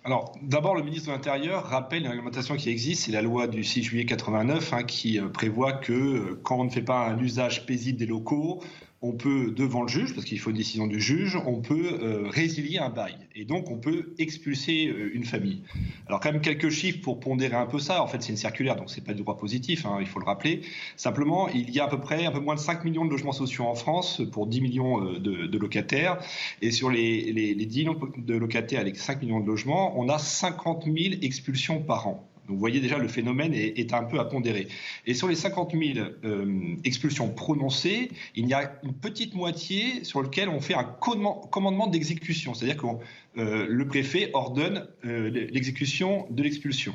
Alors, 0.05 0.33
d'abord, 0.43 0.75
le 0.75 0.83
ministre 0.83 1.09
de 1.09 1.13
l'Intérieur 1.13 1.65
rappelle 1.65 2.03
une 2.03 2.09
réglementation 2.09 2.57
qui 2.57 2.71
existe, 2.71 3.05
c'est 3.05 3.13
la 3.13 3.23
loi 3.23 3.49
du 3.49 3.65
6 3.65 3.83
juillet 3.83 4.07
89, 4.07 4.73
hein, 4.73 4.83
qui 4.85 5.19
euh, 5.19 5.29
prévoit 5.29 5.73
que 5.73 6.39
quand 6.43 6.59
on 6.59 6.65
ne 6.65 6.71
fait 6.71 6.81
pas 6.81 7.07
un 7.07 7.19
usage 7.19 7.67
paisible 7.67 7.99
des 7.99 8.07
locaux, 8.07 8.63
on 9.03 9.13
peut, 9.13 9.51
devant 9.51 9.83
le 9.83 9.89
juge, 9.89 10.15
parce 10.15 10.27
qu'il 10.27 10.39
faut 10.39 10.51
une 10.51 10.57
décision 10.57 10.87
du 10.87 11.01
juge, 11.01 11.39
on 11.47 11.63
peut 11.63 11.99
euh, 12.03 12.29
résilier 12.29 12.79
un 12.79 12.91
bail. 12.91 13.17
Et 13.35 13.47
donc, 13.47 13.71
on 13.71 13.79
peut 13.79 14.13
expulser 14.19 14.89
euh, 14.89 15.11
une 15.15 15.25
famille. 15.25 15.63
Alors, 16.07 16.21
quand 16.21 16.31
même, 16.33 16.43
quelques 16.43 16.69
chiffres 16.69 17.01
pour 17.01 17.19
pondérer 17.19 17.57
un 17.57 17.65
peu 17.65 17.79
ça. 17.79 18.03
En 18.03 18.07
fait, 18.07 18.23
c'est 18.23 18.31
une 18.31 18.37
circulaire, 18.37 18.77
donc 18.77 18.91
c'est 18.91 19.03
pas 19.03 19.15
du 19.15 19.23
droit 19.23 19.39
positif, 19.39 19.87
hein, 19.87 19.99
il 20.01 20.07
faut 20.07 20.21
le 20.21 20.27
rappeler. 20.27 20.61
Simplement, 20.97 21.49
il 21.49 21.71
y 21.71 21.81
a 21.81 21.85
à 21.85 21.89
peu 21.89 21.99
près 21.99 22.27
un 22.27 22.31
peu 22.31 22.41
moins 22.41 22.57
de 22.57 22.61
5 22.61 22.85
millions 22.85 23.07
de 23.07 23.11
logements 23.11 23.33
sociaux 23.33 23.65
en 23.65 23.75
France 23.75 24.21
pour 24.33 24.47
10 24.47 24.61
millions 24.61 25.03
euh, 25.03 25.19
de, 25.19 25.59
locataires. 25.59 26.19
Et 26.61 26.71
sur 26.71 26.91
les, 26.91 27.33
les 27.33 27.67
10 27.67 27.79
millions 27.79 28.01
de 28.19 28.35
locataires 28.35 28.81
avec 28.81 28.97
5 28.97 29.23
millions 29.23 29.41
de 29.41 29.47
logements, 29.47 29.99
on 29.99 30.11
a 30.11 30.19
50 30.19 30.85
000 30.85 30.97
expulsions 31.23 31.81
par 31.81 32.07
an 32.07 32.30
vous 32.51 32.59
voyez 32.59 32.81
déjà 32.81 32.99
le 32.99 33.09
phénomène 33.09 33.55
est, 33.55 33.95
un 33.95 34.05
peu 34.05 34.19
à 34.19 34.25
pondérer. 34.25 34.69
Et 35.07 35.15
sur 35.15 35.29
les 35.29 35.35
50 35.35 35.73
000 35.73 36.07
euh, 36.25 36.77
expulsions 36.85 37.29
prononcées, 37.29 38.11
il 38.35 38.47
y 38.47 38.55
a 38.55 38.73
une 38.83 38.93
petite 38.93 39.35
moitié 39.35 40.05
sur 40.05 40.23
lequel 40.23 40.49
on 40.49 40.61
fait 40.61 40.75
un 40.75 40.85
commandement 40.85 41.87
d'exécution, 41.87 42.55
c'est-à-dire 42.55 42.77
que 42.77 42.87
euh, 43.39 43.67
le 43.69 43.87
préfet 43.87 44.31
ordonne 44.33 44.87
euh, 45.05 45.31
l'exécution 45.31 46.27
de 46.31 46.43
l'expulsion. 46.43 46.95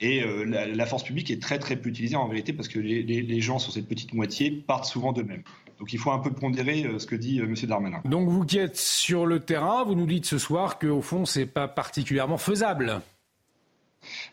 Et 0.00 0.22
la, 0.46 0.86
force 0.86 1.04
publique 1.04 1.30
est 1.30 1.40
très 1.40 1.60
très 1.60 1.76
peu 1.76 1.88
utilisée 1.88 2.16
en 2.16 2.26
vérité 2.26 2.52
parce 2.52 2.66
que 2.66 2.80
les, 2.80 3.40
gens 3.40 3.60
sur 3.60 3.72
cette 3.72 3.86
petite 3.86 4.14
moitié 4.14 4.50
partent 4.50 4.84
souvent 4.84 5.12
d'eux-mêmes. 5.12 5.44
Donc 5.78 5.92
il 5.92 5.98
faut 5.98 6.10
un 6.10 6.18
peu 6.18 6.32
pondérer 6.32 6.86
ce 6.98 7.06
que 7.06 7.14
dit 7.14 7.38
M. 7.38 7.54
Darmanin. 7.68 8.02
Donc 8.04 8.28
vous 8.28 8.44
qui 8.44 8.58
êtes 8.58 8.76
sur 8.76 9.26
le 9.26 9.38
terrain, 9.38 9.84
vous 9.84 9.94
nous 9.94 10.06
dites 10.06 10.26
ce 10.26 10.38
soir 10.38 10.80
qu'au 10.80 11.02
fond 11.02 11.24
c'est 11.24 11.46
pas 11.46 11.68
particulièrement 11.68 12.36
faisable 12.36 13.00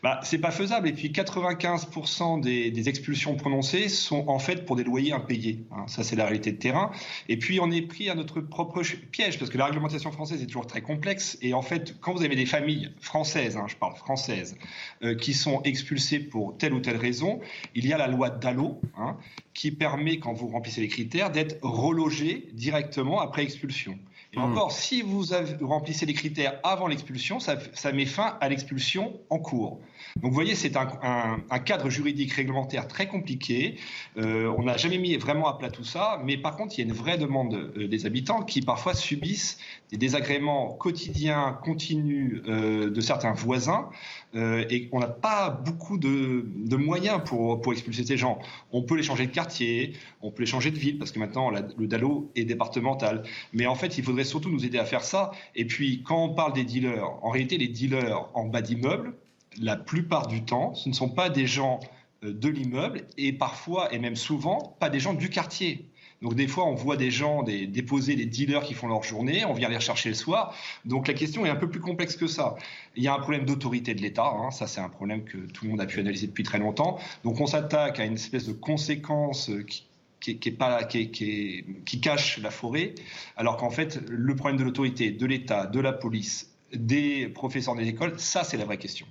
bah, 0.02 0.20
c'est 0.22 0.38
pas 0.38 0.50
faisable. 0.50 0.88
Et 0.88 0.92
puis 0.92 1.08
95% 1.08 2.40
des, 2.40 2.88
expulsions 2.88 3.36
prononcées 3.36 3.88
sont 3.88 4.28
en 4.28 4.38
fait 4.38 4.64
pour 4.64 4.76
des 4.76 4.84
loyers 4.84 5.12
impayés. 5.12 5.64
Hein. 5.70 5.84
Ça, 5.86 6.02
c'est 6.02 6.16
la 6.16 6.24
réalité 6.24 6.52
de 6.52 6.56
terrain. 6.56 6.90
Et 7.28 7.36
puis 7.36 7.60
on 7.60 7.70
est 7.70 7.82
pris 7.82 8.08
à 8.08 8.14
notre 8.14 8.40
propre 8.40 8.82
piège 9.10 9.38
parce 9.38 9.50
que 9.50 9.58
la 9.58 9.66
réglementation 9.66 10.12
française 10.12 10.42
est 10.42 10.46
toujours 10.46 10.66
très 10.66 10.80
complexe. 10.80 11.38
Et 11.42 11.54
en 11.54 11.62
fait, 11.62 11.96
quand 12.00 12.14
vous 12.14 12.24
avez 12.24 12.36
des 12.36 12.46
familles 12.46 12.90
françaises, 13.00 13.56
hein, 13.56 13.66
je 13.68 13.76
parle 13.76 13.96
françaises, 13.96 14.56
euh, 15.02 15.14
qui 15.14 15.34
sont 15.34 15.62
expulsées 15.62 16.20
pour 16.20 16.56
telle 16.56 16.72
ou 16.72 16.80
telle 16.80 16.96
raison, 16.96 17.40
il 17.74 17.86
y 17.86 17.92
a 17.92 17.98
la 17.98 18.06
loi 18.06 18.30
Dallot 18.30 18.80
hein, 18.96 19.16
qui 19.54 19.70
permet, 19.70 20.18
quand 20.18 20.32
vous 20.32 20.48
remplissez 20.48 20.80
les 20.80 20.88
critères, 20.88 21.30
d'être 21.30 21.58
relogé 21.62 22.48
directement 22.52 23.20
après 23.20 23.42
expulsion. 23.42 23.98
Et 24.32 24.38
hmm. 24.38 24.42
encore, 24.42 24.72
si 24.72 25.02
vous 25.02 25.32
avez, 25.32 25.56
remplissez 25.64 26.06
les 26.06 26.14
critères 26.14 26.60
avant 26.62 26.86
l'expulsion, 26.86 27.40
ça, 27.40 27.56
met 27.92 28.06
fin 28.06 28.36
à 28.40 28.48
l'expulsion 28.48 29.20
en 29.28 29.38
cours. 29.38 29.80
Donc 30.16 30.30
vous 30.30 30.34
voyez, 30.34 30.54
c'est 30.54 30.76
un, 30.76 31.58
cadre 31.64 31.90
juridique 31.90 32.32
réglementaire 32.32 32.88
très 32.88 33.06
compliqué. 33.06 33.76
Euh, 34.16 34.52
on 34.58 34.64
n'a 34.64 34.76
jamais 34.76 34.98
mis 34.98 35.16
vraiment 35.16 35.48
à 35.48 35.58
plat 35.58 35.70
tout 35.70 35.84
ça, 35.84 36.20
mais 36.24 36.36
par 36.36 36.56
contre, 36.56 36.78
il 36.78 36.82
y 36.82 36.84
a 36.84 36.86
une 36.86 36.96
vraie 36.96 37.18
demande 37.18 37.54
euh, 37.54 37.86
des 37.86 38.06
habitants 38.06 38.42
qui 38.42 38.60
parfois 38.60 38.94
subissent 38.94 39.58
des 39.90 39.96
désagréments 39.96 40.72
quotidiens, 40.72 41.58
continus 41.62 42.42
euh, 42.46 42.90
de 42.90 43.00
certains 43.00 43.32
voisins, 43.32 43.90
et 44.32 44.88
on 44.92 45.00
n'a 45.00 45.08
pas 45.08 45.50
beaucoup 45.50 45.98
de, 45.98 46.76
moyens 46.76 47.20
pour, 47.24 47.72
expulser 47.72 48.04
ces 48.04 48.16
gens. 48.16 48.38
On 48.70 48.82
peut 48.82 48.96
les 48.96 49.02
changer 49.02 49.26
de 49.26 49.32
quartier, 49.32 49.94
on 50.22 50.30
peut 50.30 50.42
les 50.42 50.46
changer 50.46 50.70
de 50.70 50.78
ville, 50.78 50.98
parce 50.98 51.10
que 51.10 51.18
maintenant, 51.18 51.50
le 51.50 51.86
DALO 51.88 52.30
est 52.36 52.44
départemental. 52.44 53.24
Mais 53.52 53.66
en 53.66 53.74
fait, 53.74 53.98
il 53.98 54.04
faudrait 54.04 54.24
surtout 54.24 54.50
nous 54.50 54.64
aider 54.64 54.78
à 54.78 54.84
faire 54.84 55.02
ça. 55.02 55.32
Et 55.56 55.64
puis, 55.64 56.02
quand 56.04 56.22
on 56.22 56.32
parle 56.32 56.52
des 56.52 56.62
dealers, 56.62 57.10
en 57.22 57.30
réalité, 57.30 57.58
les 57.58 57.66
dealers 57.66 58.28
en 58.34 58.44
bas 58.44 58.62
d'immeuble, 58.62 59.14
la 59.58 59.76
plupart 59.76 60.26
du 60.26 60.44
temps, 60.44 60.74
ce 60.74 60.88
ne 60.88 60.94
sont 60.94 61.08
pas 61.08 61.30
des 61.30 61.46
gens 61.46 61.80
euh, 62.24 62.32
de 62.32 62.48
l'immeuble 62.48 63.02
et 63.16 63.32
parfois, 63.32 63.92
et 63.92 63.98
même 63.98 64.16
souvent, 64.16 64.76
pas 64.80 64.90
des 64.90 65.00
gens 65.00 65.14
du 65.14 65.28
quartier. 65.30 65.90
Donc 66.22 66.34
des 66.34 66.48
fois, 66.48 66.66
on 66.66 66.74
voit 66.74 66.98
des 66.98 67.10
gens 67.10 67.42
déposer 67.42 68.14
des 68.14 68.26
dealers 68.26 68.62
qui 68.62 68.74
font 68.74 68.88
leur 68.88 69.02
journée, 69.02 69.46
on 69.46 69.54
vient 69.54 69.70
les 69.70 69.76
rechercher 69.76 70.10
le 70.10 70.14
soir. 70.14 70.54
Donc 70.84 71.08
la 71.08 71.14
question 71.14 71.46
est 71.46 71.48
un 71.48 71.56
peu 71.56 71.70
plus 71.70 71.80
complexe 71.80 72.14
que 72.14 72.26
ça. 72.26 72.56
Il 72.94 73.02
y 73.02 73.08
a 73.08 73.14
un 73.14 73.18
problème 73.18 73.46
d'autorité 73.46 73.94
de 73.94 74.02
l'État, 74.02 74.26
hein. 74.26 74.50
ça 74.50 74.66
c'est 74.66 74.82
un 74.82 74.90
problème 74.90 75.24
que 75.24 75.38
tout 75.38 75.64
le 75.64 75.70
monde 75.70 75.80
a 75.80 75.86
pu 75.86 75.98
analyser 75.98 76.26
depuis 76.26 76.42
très 76.42 76.58
longtemps. 76.58 76.98
Donc 77.24 77.40
on 77.40 77.46
s'attaque 77.46 78.00
à 78.00 78.04
une 78.04 78.14
espèce 78.14 78.46
de 78.46 78.52
conséquence 78.52 79.48
euh, 79.48 79.62
qui, 79.62 79.86
qui 80.20 82.00
cache 82.02 82.38
la 82.38 82.50
forêt, 82.50 82.94
alors 83.38 83.56
qu'en 83.56 83.70
fait, 83.70 84.00
le 84.06 84.36
problème 84.36 84.58
de 84.58 84.64
l'autorité, 84.64 85.12
de 85.12 85.24
l'État, 85.24 85.64
de 85.64 85.80
la 85.80 85.94
police, 85.94 86.54
des 86.74 87.28
professeurs 87.28 87.74
des 87.74 87.88
écoles, 87.88 88.12
ça 88.18 88.44
c'est 88.44 88.58
la 88.58 88.66
vraie 88.66 88.76
question. 88.76 89.06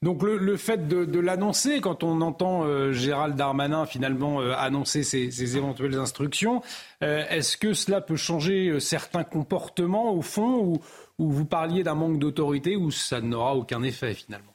Donc 0.00 0.22
le, 0.22 0.56
fait 0.56 0.86
de, 0.86 1.18
l'annoncer, 1.18 1.80
quand 1.80 2.04
on 2.04 2.20
entend 2.20 2.64
euh, 2.64 2.92
Gérald 2.92 3.34
Darmanin 3.34 3.84
finalement 3.84 4.40
euh, 4.40 4.52
annoncer 4.56 5.02
ses, 5.02 5.56
éventuelles 5.56 5.96
instructions, 5.96 6.62
euh, 7.02 7.24
est-ce 7.30 7.56
que 7.56 7.72
cela 7.72 8.00
peut 8.00 8.16
changer 8.16 8.78
certains 8.78 9.24
comportements 9.24 10.12
au 10.12 10.22
fond, 10.22 10.60
ou, 10.60 10.80
vous 11.18 11.44
parliez 11.44 11.82
d'un 11.82 11.96
manque 11.96 12.20
d'autorité, 12.20 12.76
ou 12.76 12.92
ça 12.92 13.20
n'aura 13.20 13.56
aucun 13.56 13.82
effet 13.82 14.14
finalement? 14.14 14.52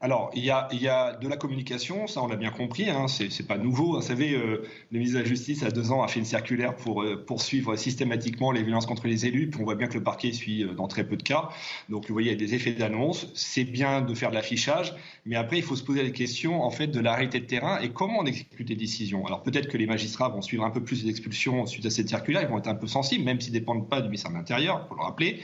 Alors, 0.00 0.30
il 0.32 0.44
y, 0.44 0.50
a, 0.50 1.16
de 1.16 1.26
la 1.26 1.36
communication, 1.36 2.06
ça 2.06 2.22
on 2.22 2.28
l'a 2.28 2.36
bien 2.36 2.52
compris, 2.52 2.88
hein, 2.88 3.06
c'est 3.08 3.46
pas 3.48 3.58
nouveau. 3.58 3.96
Vous 3.96 4.02
savez, 4.02 4.32
euh, 4.32 4.62
le 4.92 4.98
ministre 4.98 5.18
de 5.18 5.24
la 5.24 5.28
Justice, 5.28 5.64
a 5.64 5.72
deux 5.72 5.90
ans, 5.90 6.04
a 6.04 6.08
fait 6.08 6.20
une 6.20 6.24
circulaire 6.24 6.76
pour 6.76 7.02
euh, 7.02 7.24
poursuivre 7.26 7.74
systématiquement 7.74 8.52
les 8.52 8.62
violences 8.62 8.86
contre 8.86 9.08
les 9.08 9.26
élus, 9.26 9.50
puis 9.50 9.60
on 9.60 9.64
voit 9.64 9.74
bien 9.74 9.88
que 9.88 9.94
le 9.94 10.04
parquet 10.04 10.30
suit 10.30 10.62
euh, 10.62 10.72
dans 10.72 10.86
très 10.86 11.02
peu 11.02 11.16
de 11.16 11.24
cas. 11.24 11.48
Donc, 11.88 12.06
vous 12.06 12.12
voyez, 12.12 12.30
il 12.30 12.40
y 12.40 12.44
a 12.44 12.46
des 12.46 12.54
effets 12.54 12.70
d'annonce. 12.70 13.26
C'est 13.34 13.64
bien 13.64 14.00
de 14.00 14.14
faire 14.14 14.30
de 14.30 14.36
l'affichage, 14.36 14.94
mais 15.26 15.34
après, 15.34 15.56
il 15.56 15.64
faut 15.64 15.74
se 15.74 15.82
poser 15.82 16.04
la 16.04 16.10
question, 16.10 16.62
en 16.62 16.70
fait, 16.70 16.86
de 16.86 17.00
la 17.00 17.14
réalité 17.14 17.40
de 17.40 17.46
terrain 17.46 17.80
et 17.80 17.88
comment 17.88 18.20
on 18.20 18.24
exécute 18.26 18.68
les 18.68 18.76
décisions. 18.76 19.26
Alors, 19.26 19.42
peut-être 19.42 19.66
que 19.66 19.76
les 19.76 19.86
magistrats 19.86 20.28
vont 20.28 20.42
suivre 20.42 20.64
un 20.64 20.70
peu 20.70 20.80
plus 20.80 21.02
les 21.02 21.10
expulsions 21.10 21.66
suite 21.66 21.86
à 21.86 21.90
cette 21.90 22.08
circulaire, 22.08 22.42
ils 22.42 22.48
vont 22.48 22.58
être 22.58 22.68
un 22.68 22.76
peu 22.76 22.86
sensibles, 22.86 23.24
même 23.24 23.40
s'ils 23.40 23.52
ne 23.52 23.58
dépendent 23.58 23.88
pas 23.88 24.00
du 24.00 24.06
ministère 24.06 24.30
de 24.30 24.36
l'Intérieur, 24.36 24.86
pour 24.86 24.96
le 24.96 25.02
rappeler. 25.02 25.40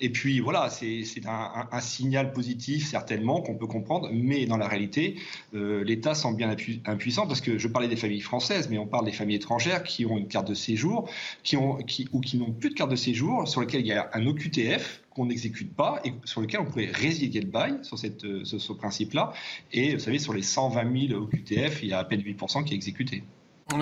Et 0.00 0.10
puis, 0.10 0.38
voilà, 0.38 0.70
c'est 0.70 1.02
un, 1.26 1.66
un 1.72 1.80
signal 1.80 2.32
positif, 2.32 2.86
certainement, 2.86 3.40
qu'on 3.40 3.56
peut 3.56 3.66
comprendre 3.66 3.95
mais 4.12 4.46
dans 4.46 4.56
la 4.56 4.68
réalité, 4.68 5.16
euh, 5.54 5.84
l'État 5.84 6.14
semble 6.14 6.36
bien 6.36 6.54
impuissant 6.86 7.26
parce 7.26 7.40
que 7.40 7.58
je 7.58 7.68
parlais 7.68 7.88
des 7.88 7.96
familles 7.96 8.20
françaises, 8.20 8.68
mais 8.70 8.78
on 8.78 8.86
parle 8.86 9.04
des 9.04 9.12
familles 9.12 9.36
étrangères 9.36 9.82
qui 9.82 10.06
ont 10.06 10.16
une 10.16 10.28
carte 10.28 10.48
de 10.48 10.54
séjour, 10.54 11.08
qui 11.42 11.56
ont, 11.56 11.76
qui, 11.76 12.08
ou 12.12 12.20
qui 12.20 12.38
n'ont 12.38 12.52
plus 12.52 12.70
de 12.70 12.74
carte 12.74 12.90
de 12.90 12.96
séjour, 12.96 13.48
sur 13.48 13.60
lequel 13.60 13.80
il 13.80 13.86
y 13.86 13.92
a 13.92 14.10
un 14.12 14.26
OQTF 14.26 15.02
qu'on 15.10 15.26
n'exécute 15.26 15.74
pas 15.74 16.00
et 16.04 16.12
sur 16.24 16.40
lequel 16.40 16.60
on 16.60 16.66
pourrait 16.66 16.90
résilier 16.92 17.40
le 17.40 17.48
bail 17.48 17.78
sur, 17.82 17.98
cette, 17.98 18.24
euh, 18.24 18.44
ce, 18.44 18.72
principe-là. 18.72 19.32
Et 19.72 19.94
vous 19.94 20.00
savez, 20.00 20.18
sur 20.18 20.34
les 20.34 20.42
120 20.42 21.08
000 21.08 21.22
OQTF, 21.22 21.82
il 21.82 21.88
y 21.88 21.92
a 21.92 21.98
à 21.98 22.04
peine 22.04 22.20
8% 22.20 22.64
qui 22.64 22.74
est 22.74 22.76
exécuté. 22.76 23.24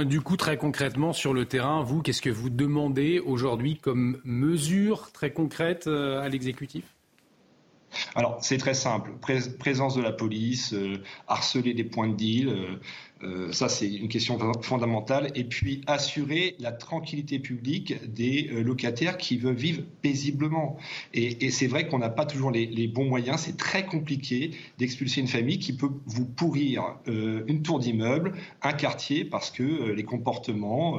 Du 0.06 0.22
coup, 0.22 0.36
très 0.36 0.56
concrètement, 0.56 1.12
sur 1.12 1.34
le 1.34 1.44
terrain, 1.44 1.82
vous, 1.82 2.00
qu'est-ce 2.00 2.22
que 2.22 2.30
vous 2.30 2.48
demandez 2.48 3.18
aujourd'hui 3.18 3.76
comme 3.76 4.18
mesure 4.24 5.12
très 5.12 5.32
concrète 5.32 5.88
euh, 5.88 6.22
à 6.22 6.28
l'exécutif? 6.28 6.84
Alors, 8.14 8.38
c'est 8.40 8.58
très 8.58 8.74
simple. 8.74 9.12
présence 9.58 9.96
de 9.96 10.02
la 10.02 10.12
police, 10.12 10.72
euh, 10.72 11.02
harceler 11.28 11.74
des 11.74 11.84
points 11.84 12.08
de 12.08 12.14
deal, 12.14 12.48
euh, 12.48 12.76
euh, 13.22 13.52
ça 13.52 13.68
c'est 13.68 13.88
une 13.88 14.08
question 14.08 14.38
fondamentale. 14.62 15.30
Et 15.34 15.44
puis, 15.44 15.80
assurer 15.86 16.56
la 16.58 16.72
tranquillité 16.72 17.38
publique 17.38 17.94
des 18.12 18.42
locataires 18.62 19.16
qui 19.16 19.38
veulent 19.38 19.54
vivre 19.54 19.82
paisiblement. 20.02 20.76
Et, 21.14 21.50
c'est 21.50 21.66
vrai 21.66 21.88
qu'on 21.88 21.98
n'a 21.98 22.10
pas 22.10 22.26
toujours 22.26 22.50
les, 22.50 22.88
bons 22.88 23.06
moyens. 23.06 23.40
C'est 23.40 23.56
très 23.56 23.86
compliqué 23.86 24.50
d'expulser 24.78 25.20
une 25.20 25.28
famille 25.28 25.58
qui 25.58 25.72
peut 25.74 25.90
vous 26.06 26.26
pourrir 26.26 26.96
une 27.06 27.62
tour 27.62 27.78
d'immeuble, 27.78 28.34
un 28.62 28.72
quartier, 28.72 29.24
parce 29.24 29.50
que 29.50 29.92
les 29.92 30.04
comportements 30.04 30.98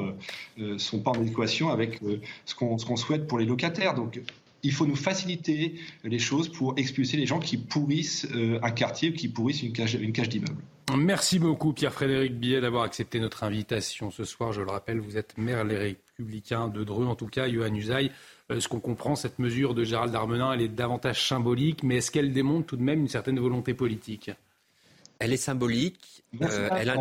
ne 0.57 0.77
sont 0.77 0.99
pas 0.99 1.11
en 1.11 1.21
adéquation 1.21 1.69
avec 1.69 1.99
ce 2.45 2.55
qu'on 2.55 2.95
souhaite 2.95 3.27
pour 3.27 3.37
les 3.37 3.45
locataires. 3.45 3.93
Donc, 3.93 4.19
il 4.65 4.73
faut 4.73 4.87
nous 4.87 4.95
faciliter 4.95 5.75
les 6.03 6.19
choses 6.19 6.49
pour 6.49 6.73
expulser 6.77 7.17
les 7.17 7.25
gens 7.25 7.39
qui 7.39 7.57
pourrissent 7.57 8.27
euh, 8.33 8.59
un 8.63 8.71
quartier 8.71 9.09
ou 9.11 9.13
qui 9.13 9.27
pourrissent 9.27 9.61
une 9.61 9.73
cage, 9.73 9.93
une 9.93 10.11
cage 10.11 10.29
d'immeuble. 10.29 10.61
Merci 10.97 11.39
beaucoup 11.39 11.71
Pierre-Frédéric 11.73 12.37
Billet 12.37 12.61
d'avoir 12.61 12.83
accepté 12.83 13.19
notre 13.19 13.43
invitation 13.43 14.11
ce 14.11 14.23
soir. 14.23 14.53
Je 14.53 14.61
le 14.61 14.69
rappelle, 14.69 14.99
vous 14.99 15.17
êtes 15.17 15.37
maire 15.37 15.63
les 15.63 15.77
Républicains 15.77 16.67
de 16.67 16.83
Dreux, 16.83 17.05
en 17.05 17.15
tout 17.15 17.27
cas, 17.27 17.47
Johan 17.47 17.73
Usaï. 17.73 18.11
Euh, 18.51 18.59
ce 18.59 18.67
qu'on 18.67 18.79
comprend, 18.79 19.15
cette 19.15 19.39
mesure 19.39 19.75
de 19.75 19.83
Gérald 19.83 20.11
Darmanin, 20.11 20.53
elle 20.53 20.61
est 20.61 20.67
davantage 20.67 21.27
symbolique, 21.27 21.83
mais 21.83 21.97
est-ce 21.97 22.11
qu'elle 22.11 22.33
démontre 22.33 22.67
tout 22.67 22.77
de 22.77 22.83
même 22.83 23.01
une 23.01 23.07
certaine 23.07 23.39
volonté 23.39 23.73
politique? 23.73 24.31
Elle 25.19 25.31
est 25.31 25.37
symbolique. 25.37 26.23
Euh, 26.41 26.69
elle, 26.71 26.93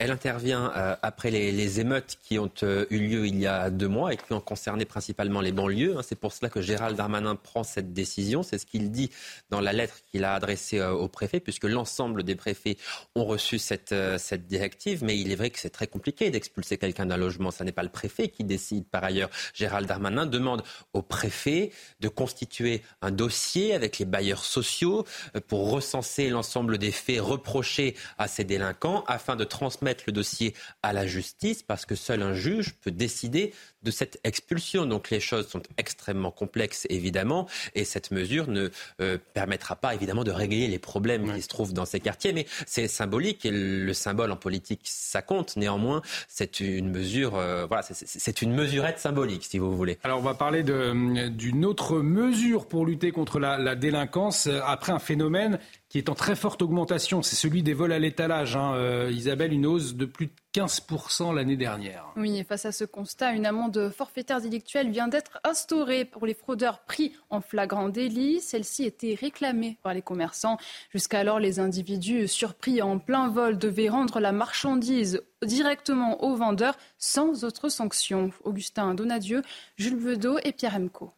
elle 0.00 0.10
intervient 0.10 0.72
euh, 0.76 0.96
après 1.02 1.30
les, 1.30 1.78
émeutes 1.78 2.16
qui 2.22 2.38
ont 2.38 2.50
euh, 2.62 2.86
eu 2.88 2.98
lieu 3.00 3.26
il 3.26 3.38
y 3.38 3.46
a 3.46 3.68
deux 3.68 3.86
mois 3.86 4.14
et 4.14 4.16
qui 4.16 4.32
ont 4.32 4.40
concerné 4.40 4.86
principalement 4.86 5.42
les 5.42 5.52
banlieues. 5.52 5.98
Hein. 5.98 6.00
C'est 6.02 6.18
pour 6.18 6.32
cela 6.32 6.48
que 6.48 6.62
Gérald 6.62 6.96
Darmanin 6.96 7.36
prend 7.36 7.64
cette 7.64 7.92
décision. 7.92 8.42
C'est 8.42 8.56
ce 8.56 8.64
qu'il 8.64 8.90
dit 8.90 9.10
dans 9.50 9.60
la 9.60 9.74
lettre 9.74 9.98
qu'il 10.10 10.24
a 10.24 10.32
adressée 10.32 10.78
euh, 10.78 10.92
au 10.92 11.08
préfet, 11.08 11.38
puisque 11.38 11.64
l'ensemble 11.64 12.22
des 12.22 12.34
préfets 12.34 12.78
ont 13.14 13.26
reçu 13.26 13.58
cette, 13.58 13.94
cette 14.16 14.46
directive. 14.46 15.04
Mais 15.04 15.18
il 15.18 15.30
est 15.32 15.36
vrai 15.36 15.50
que 15.50 15.58
c'est 15.58 15.68
très 15.68 15.86
compliqué 15.86 16.30
d'expulser 16.30 16.78
quelqu'un 16.78 17.04
d'un 17.04 17.18
logement. 17.18 17.50
Ce 17.50 17.62
n'est 17.62 17.70
pas 17.70 17.82
le 17.82 17.90
préfet 17.90 18.28
qui 18.28 18.42
décide. 18.42 18.86
Par 18.86 19.04
ailleurs, 19.04 19.28
Gérald 19.52 19.86
Darmanin 19.86 20.24
demande 20.24 20.62
au 20.94 21.02
préfet 21.02 21.72
de 22.00 22.08
constituer 22.08 22.82
un 23.02 23.10
dossier 23.10 23.74
avec 23.74 23.98
les 23.98 24.06
bailleurs 24.06 24.44
sociaux 24.44 25.04
pour 25.46 25.70
recenser 25.70 26.30
l'ensemble 26.30 26.78
des 26.78 26.90
faits 26.90 27.20
reprochés 27.20 27.94
à 28.16 28.28
ces 28.28 28.44
délinquants 28.44 29.04
afin 29.06 29.36
de 29.36 29.44
transmettre 29.44 29.89
le 30.06 30.12
dossier 30.12 30.54
à 30.82 30.92
la 30.92 31.06
justice 31.06 31.62
parce 31.62 31.86
que 31.86 31.94
seul 31.94 32.22
un 32.22 32.34
juge 32.34 32.74
peut 32.80 32.90
décider 32.90 33.52
de 33.82 33.90
cette 33.90 34.18
expulsion. 34.24 34.86
Donc 34.86 35.10
les 35.10 35.20
choses 35.20 35.48
sont 35.48 35.62
extrêmement 35.76 36.30
complexes, 36.30 36.86
évidemment, 36.90 37.48
et 37.74 37.84
cette 37.84 38.10
mesure 38.10 38.48
ne 38.48 38.68
euh, 39.00 39.18
permettra 39.34 39.76
pas, 39.76 39.94
évidemment, 39.94 40.24
de 40.24 40.30
régler 40.30 40.68
les 40.68 40.78
problèmes 40.78 41.34
qui 41.34 41.42
se 41.42 41.48
trouvent 41.48 41.72
dans 41.72 41.86
ces 41.86 42.00
quartiers. 42.00 42.32
Mais 42.32 42.46
c'est 42.66 42.88
symbolique, 42.88 43.44
et 43.44 43.50
le 43.50 43.92
symbole 43.94 44.30
en 44.30 44.36
politique, 44.36 44.80
ça 44.84 45.22
compte. 45.22 45.56
Néanmoins, 45.56 46.02
c'est 46.28 46.60
une 46.60 46.90
mesure, 46.90 47.36
euh, 47.36 47.66
voilà, 47.66 47.82
c'est 47.82 48.42
une 48.42 48.54
mesurette 48.54 48.98
symbolique, 48.98 49.44
si 49.44 49.58
vous 49.58 49.76
voulez. 49.76 49.98
Alors 50.02 50.18
on 50.18 50.22
va 50.22 50.34
parler 50.34 50.62
d'une 50.62 51.64
autre 51.64 51.98
mesure 51.98 52.66
pour 52.66 52.86
lutter 52.86 53.12
contre 53.12 53.38
la, 53.38 53.58
la 53.58 53.74
délinquance 53.74 54.46
euh, 54.46 54.60
après 54.64 54.92
un 54.92 54.98
phénomène 54.98 55.58
qui 55.90 55.98
est 55.98 56.08
en 56.08 56.14
très 56.14 56.36
forte 56.36 56.62
augmentation. 56.62 57.20
C'est 57.20 57.36
celui 57.36 57.62
des 57.62 57.74
vols 57.74 57.92
à 57.92 57.98
l'étalage. 57.98 58.54
Hein. 58.54 58.74
Euh, 58.74 59.10
Isabelle, 59.12 59.52
une 59.52 59.66
hausse 59.66 59.94
de 59.94 60.04
plus 60.04 60.26
de 60.26 60.32
15% 60.54 61.34
l'année 61.34 61.56
dernière. 61.56 62.06
Oui, 62.16 62.38
et 62.38 62.44
face 62.44 62.66
à 62.66 62.72
ce 62.72 62.84
constat, 62.84 63.32
une 63.32 63.46
amende 63.46 63.90
forfaitaire 63.90 64.40
délictuelle 64.40 64.90
vient 64.90 65.08
d'être 65.08 65.38
instaurée 65.44 66.04
pour 66.04 66.26
les 66.26 66.34
fraudeurs 66.34 66.80
pris 66.80 67.12
en 67.30 67.40
flagrant 67.40 67.88
délit. 67.88 68.40
Celle-ci 68.40 68.84
était 68.84 69.14
réclamée 69.14 69.78
par 69.82 69.94
les 69.94 70.02
commerçants. 70.02 70.58
Jusqu'alors, 70.90 71.38
les 71.38 71.60
individus 71.60 72.26
surpris 72.26 72.82
en 72.82 72.98
plein 72.98 73.28
vol 73.28 73.58
devaient 73.58 73.88
rendre 73.88 74.18
la 74.18 74.32
marchandise 74.32 75.22
directement 75.44 76.22
aux 76.24 76.34
vendeurs 76.36 76.76
sans 76.98 77.44
autre 77.44 77.68
sanction. 77.68 78.30
Augustin 78.44 78.94
Donadieu, 78.94 79.42
Jules 79.76 79.98
Vedeau 79.98 80.38
et 80.42 80.52
Pierre 80.52 80.74
Emco. 80.74 81.12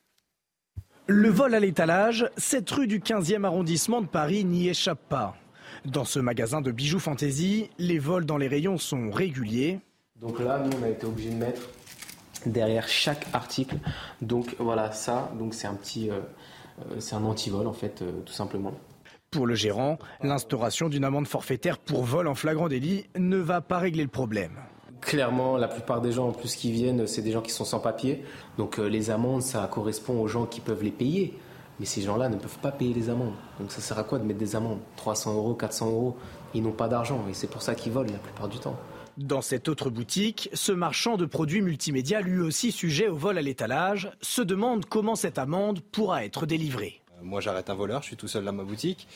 Le 1.06 1.30
vol 1.30 1.54
à 1.54 1.60
l'étalage, 1.60 2.30
cette 2.36 2.70
rue 2.70 2.86
du 2.86 3.00
15e 3.00 3.44
arrondissement 3.44 4.02
de 4.02 4.06
Paris 4.06 4.44
n'y 4.44 4.68
échappe 4.68 5.08
pas. 5.08 5.36
Dans 5.84 6.04
ce 6.04 6.20
magasin 6.20 6.60
de 6.60 6.70
bijoux 6.70 7.00
fantaisie, 7.00 7.68
les 7.78 7.98
vols 7.98 8.24
dans 8.24 8.36
les 8.36 8.48
rayons 8.48 8.78
sont 8.78 9.10
réguliers. 9.10 9.80
Donc 10.20 10.38
là, 10.38 10.60
nous, 10.64 10.70
on 10.78 10.84
a 10.84 10.88
été 10.88 11.06
obligé 11.06 11.30
de 11.30 11.36
mettre 11.36 11.62
derrière 12.46 12.88
chaque 12.88 13.26
article. 13.32 13.76
Donc 14.20 14.54
voilà, 14.58 14.92
ça, 14.92 15.32
donc 15.38 15.54
c'est 15.54 15.66
un 15.66 15.74
petit, 15.74 16.10
euh, 16.10 16.20
euh, 16.80 17.00
c'est 17.00 17.16
un 17.16 17.24
anti-vol 17.24 17.66
en 17.66 17.72
fait, 17.72 18.02
euh, 18.02 18.12
tout 18.24 18.32
simplement. 18.32 18.72
Pour 19.32 19.46
le 19.46 19.54
gérant, 19.54 19.98
l'instauration 20.22 20.88
d'une 20.88 21.04
amende 21.04 21.26
forfaitaire 21.26 21.78
pour 21.78 22.04
vol 22.04 22.28
en 22.28 22.34
flagrant 22.34 22.68
délit 22.68 23.06
ne 23.18 23.38
va 23.38 23.60
pas 23.60 23.78
régler 23.78 24.02
le 24.02 24.08
problème. 24.08 24.52
Clairement, 25.00 25.56
la 25.56 25.66
plupart 25.66 26.00
des 26.00 26.12
gens 26.12 26.28
en 26.28 26.32
plus 26.32 26.54
qui 26.54 26.70
viennent, 26.70 27.08
c'est 27.08 27.22
des 27.22 27.32
gens 27.32 27.42
qui 27.42 27.50
sont 27.50 27.64
sans 27.64 27.80
papier. 27.80 28.22
Donc 28.56 28.78
euh, 28.78 28.86
les 28.86 29.10
amendes, 29.10 29.42
ça 29.42 29.68
correspond 29.70 30.20
aux 30.20 30.28
gens 30.28 30.46
qui 30.46 30.60
peuvent 30.60 30.84
les 30.84 30.92
payer. 30.92 31.34
Mais 31.80 31.86
ces 31.86 32.02
gens-là 32.02 32.28
ne 32.28 32.36
peuvent 32.36 32.58
pas 32.58 32.72
payer 32.72 32.94
les 32.94 33.08
amendes. 33.10 33.34
Donc 33.58 33.72
ça 33.72 33.80
sert 33.80 33.98
à 33.98 34.04
quoi 34.04 34.18
de 34.18 34.24
mettre 34.24 34.38
des 34.38 34.54
amendes? 34.56 34.80
300 34.96 35.34
euros, 35.34 35.54
400 35.54 35.86
euros? 35.86 36.16
Ils 36.54 36.62
n'ont 36.62 36.72
pas 36.72 36.88
d'argent 36.88 37.24
et 37.30 37.34
c'est 37.34 37.48
pour 37.48 37.62
ça 37.62 37.74
qu'ils 37.74 37.92
volent 37.92 38.12
la 38.12 38.18
plupart 38.18 38.48
du 38.48 38.58
temps. 38.58 38.76
Dans 39.18 39.42
cette 39.42 39.68
autre 39.68 39.90
boutique, 39.90 40.48
ce 40.54 40.72
marchand 40.72 41.18
de 41.18 41.26
produits 41.26 41.60
multimédia, 41.60 42.22
lui 42.22 42.40
aussi 42.40 42.72
sujet 42.72 43.08
au 43.08 43.14
vol 43.14 43.36
à 43.36 43.42
l'étalage, 43.42 44.10
se 44.22 44.40
demande 44.40 44.86
comment 44.86 45.16
cette 45.16 45.38
amende 45.38 45.80
pourra 45.80 46.24
être 46.24 46.46
délivrée. 46.46 47.02
Euh, 47.18 47.22
moi 47.22 47.42
j'arrête 47.42 47.68
un 47.68 47.74
voleur, 47.74 48.00
je 48.00 48.08
suis 48.08 48.16
tout 48.16 48.28
seul 48.28 48.44
dans 48.44 48.52
ma 48.52 48.64
boutique. 48.64 49.06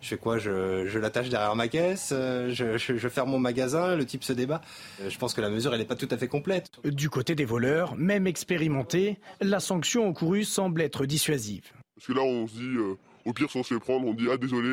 Je 0.00 0.08
fais 0.08 0.16
quoi? 0.16 0.38
Je, 0.38 0.98
l'attache 0.98 1.28
derrière 1.28 1.54
ma 1.54 1.68
caisse, 1.68 2.10
euh, 2.12 2.50
je, 2.50 3.08
ferme 3.08 3.30
mon 3.30 3.38
magasin, 3.38 3.94
le 3.94 4.04
type 4.04 4.24
se 4.24 4.32
débat. 4.32 4.60
Euh, 5.00 5.10
je 5.10 5.18
pense 5.18 5.32
que 5.32 5.40
la 5.40 5.48
mesure, 5.48 5.72
elle 5.72 5.80
n'est 5.80 5.86
pas 5.86 5.96
tout 5.96 6.08
à 6.10 6.16
fait 6.16 6.28
complète. 6.28 6.70
Du 6.84 7.08
côté 7.08 7.34
des 7.34 7.44
voleurs, 7.44 7.94
même 7.94 8.26
expérimentés, 8.26 9.18
la 9.40 9.60
sanction 9.60 10.08
encourue 10.08 10.44
semble 10.44 10.80
être 10.80 11.06
dissuasive. 11.06 11.70
Parce 12.02 12.18
que 12.18 12.20
là, 12.20 12.26
on 12.26 12.48
se 12.48 12.54
dit, 12.54 12.76
euh, 12.78 12.98
au 13.24 13.32
pire, 13.32 13.48
si 13.48 13.56
on 13.58 13.62
se 13.62 13.74
fait 13.74 13.78
prendre, 13.78 14.04
on 14.04 14.12
dit 14.12 14.26
ah 14.28 14.36
désolé, 14.36 14.68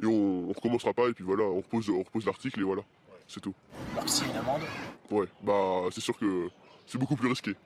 et 0.00 0.06
on, 0.06 0.46
ne 0.46 0.54
recommencera 0.54 0.92
pas, 0.92 1.08
et 1.08 1.12
puis 1.12 1.24
voilà, 1.24 1.42
on 1.42 1.56
repose, 1.56 1.90
on 1.90 1.98
repose 1.98 2.26
l'article, 2.26 2.60
et 2.60 2.62
voilà, 2.62 2.82
c'est 3.26 3.40
tout. 3.40 3.54
Alors 3.94 4.08
si 4.08 4.24
une 4.24 4.36
amende? 4.36 4.62
Ouais, 5.10 5.26
bah 5.42 5.88
c'est 5.90 6.00
sûr 6.00 6.16
que 6.16 6.48
c'est 6.86 6.96
beaucoup 6.96 7.16
plus 7.16 7.28
risqué. 7.28 7.56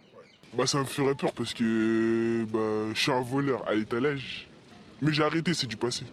Bah 0.55 0.67
ça 0.67 0.79
me 0.79 0.85
ferait 0.85 1.15
peur 1.15 1.35
parce 1.35 1.53
que 1.53 2.45
bah, 2.45 2.95
je 2.95 2.99
suis 2.99 3.13
un 3.13 3.21
voleur 3.21 3.63
à 3.69 3.75
l'étalage. 3.75 4.49
Mais 5.03 5.13
j'ai 5.13 5.23
arrêté, 5.23 5.53
c'est 5.53 5.67
du 5.67 5.77
passé. 5.77 6.07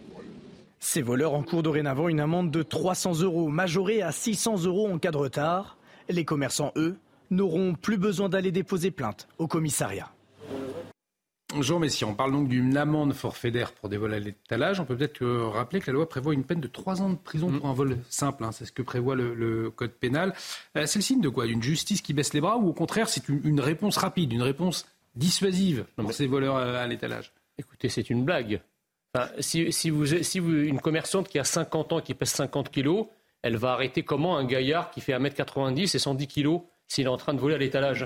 Ces 0.80 1.00
voleurs 1.00 1.32
encourent 1.32 1.62
dorénavant 1.62 2.08
une 2.08 2.20
amende 2.20 2.50
de 2.50 2.62
300 2.62 3.20
euros, 3.22 3.48
majorée 3.48 4.02
à 4.02 4.12
600 4.12 4.64
euros 4.64 4.86
en 4.86 4.98
cas 4.98 5.12
de 5.12 5.16
retard. 5.16 5.78
Les 6.10 6.26
commerçants, 6.26 6.72
eux, 6.76 6.98
n'auront 7.30 7.74
plus 7.74 7.96
besoin 7.96 8.28
d'aller 8.28 8.52
déposer 8.52 8.90
plainte 8.90 9.28
au 9.38 9.46
commissariat. 9.46 10.12
Jean 11.58 11.78
Messi, 11.78 12.04
on 12.04 12.14
parle 12.14 12.32
donc 12.32 12.48
d'une 12.48 12.76
amende 12.76 13.12
forfaitaire 13.12 13.72
pour 13.72 13.88
des 13.88 13.96
vols 13.96 14.14
à 14.14 14.18
l'étalage. 14.18 14.80
On 14.80 14.84
peut 14.84 14.96
peut-être 14.96 15.24
rappeler 15.26 15.80
que 15.80 15.86
la 15.88 15.94
loi 15.94 16.08
prévoit 16.08 16.32
une 16.32 16.44
peine 16.44 16.60
de 16.60 16.68
3 16.68 17.02
ans 17.02 17.10
de 17.10 17.16
prison 17.16 17.50
pour 17.50 17.68
un 17.68 17.72
vol 17.72 17.98
simple. 18.08 18.44
Hein. 18.44 18.52
c'est 18.52 18.64
ce 18.64 18.72
que 18.72 18.82
prévoit 18.82 19.16
le, 19.16 19.70
code 19.74 19.92
pénal. 19.92 20.34
Euh, 20.76 20.86
c'est 20.86 20.98
le 20.98 21.02
signe 21.02 21.20
de 21.20 21.28
quoi? 21.28 21.46
D'une 21.46 21.62
justice 21.62 22.02
qui 22.02 22.12
baisse 22.12 22.32
les 22.34 22.40
bras 22.40 22.56
ou 22.56 22.68
au 22.68 22.72
contraire 22.72 23.08
c'est 23.08 23.28
une, 23.28 23.60
réponse 23.60 23.96
rapide, 23.96 24.32
une 24.32 24.42
réponse 24.42 24.86
dissuasive 25.14 25.84
pour 25.96 26.12
ces 26.12 26.26
voleurs 26.26 26.56
à 26.56 26.86
l'étalage? 26.86 27.32
Écoutez, 27.58 27.88
c'est 27.88 28.08
une 28.10 28.24
blague. 28.24 28.60
si, 29.40 29.90
vous, 29.90 30.06
si 30.06 30.38
vous, 30.38 30.52
une 30.52 30.80
commerçante 30.80 31.28
qui 31.28 31.38
a 31.38 31.44
50 31.44 31.92
ans, 31.92 32.00
qui 32.00 32.14
pèse 32.14 32.30
50 32.30 32.70
kilos, 32.70 33.06
elle 33.42 33.56
va 33.56 33.72
arrêter 33.72 34.02
comment 34.02 34.36
un 34.36 34.44
gaillard 34.44 34.90
qui 34.90 35.00
fait 35.00 35.12
1m90 35.12 35.96
et 35.96 35.98
110 35.98 36.26
kilos? 36.26 36.60
S'il 36.90 37.06
est 37.06 37.08
en 37.08 37.16
train 37.16 37.34
de 37.34 37.38
voler 37.38 37.54
à 37.54 37.58
l'étalage 37.58 38.04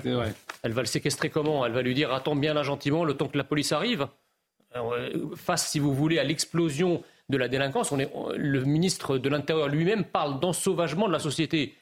Elle 0.61 0.71
va 0.71 0.81
le 0.81 0.87
séquestrer 0.87 1.31
comment? 1.31 1.65
Elle 1.65 1.71
va 1.71 1.81
lui 1.81 1.95
dire 1.95 2.13
attends 2.13 2.35
bien 2.35 2.53
là 2.53 2.61
gentiment 2.61 3.03
le 3.03 3.15
temps 3.15 3.27
que 3.27 3.37
la 3.37 3.43
police 3.43 3.71
arrive. 3.71 4.07
Euh, 4.75 5.35
face, 5.35 5.71
si 5.71 5.79
vous 5.79 5.91
voulez, 5.93 6.19
à 6.19 6.23
l'explosion 6.23 7.01
de 7.29 7.37
la 7.37 7.47
délinquance, 7.47 7.91
on 7.91 7.97
est, 7.97 8.11
le 8.35 8.63
ministre 8.63 9.17
de 9.17 9.27
l'Intérieur 9.27 9.69
lui-même 9.69 10.03
parle 10.03 10.39
d'ensauvagement 10.39 11.07
de 11.07 11.13
la 11.13 11.19
société. 11.19 11.73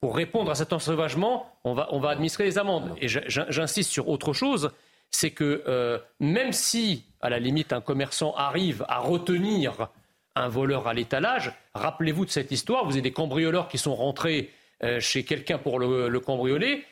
Pour 0.00 0.16
répondre 0.16 0.50
à 0.50 0.56
cet 0.56 0.72
ensauvagement, 0.72 1.54
on 1.62 1.74
va, 1.74 1.86
on 1.92 2.00
va 2.00 2.10
administrer 2.10 2.44
les 2.44 2.58
amendes. 2.58 2.96
Et 3.00 3.06
j'insiste 3.06 3.92
sur 3.92 4.08
autre 4.08 4.32
chose, 4.32 4.72
c'est 5.10 5.30
que 5.30 5.62
euh, 5.68 5.98
même 6.18 6.52
si, 6.52 7.04
à 7.20 7.30
la 7.30 7.38
limite, 7.38 7.72
un 7.72 7.80
commerçant 7.80 8.34
arrive 8.34 8.84
à 8.88 8.98
retenir 8.98 9.88
un 10.34 10.48
voleur 10.48 10.88
à 10.88 10.94
l'étalage, 10.94 11.52
rappelez-vous 11.74 12.24
de 12.24 12.30
cette 12.30 12.50
histoire, 12.50 12.84
vous 12.86 12.92
avez 12.92 13.02
des 13.02 13.12
cambrioleurs 13.12 13.68
qui 13.68 13.78
sont 13.78 13.94
rentrés 13.94 14.50
euh, 14.50 14.56
chez 15.00 15.24
quelqu'un 15.24 15.58
pour 15.58 15.78
le, 15.78 16.20
cambrioler, 16.20 16.84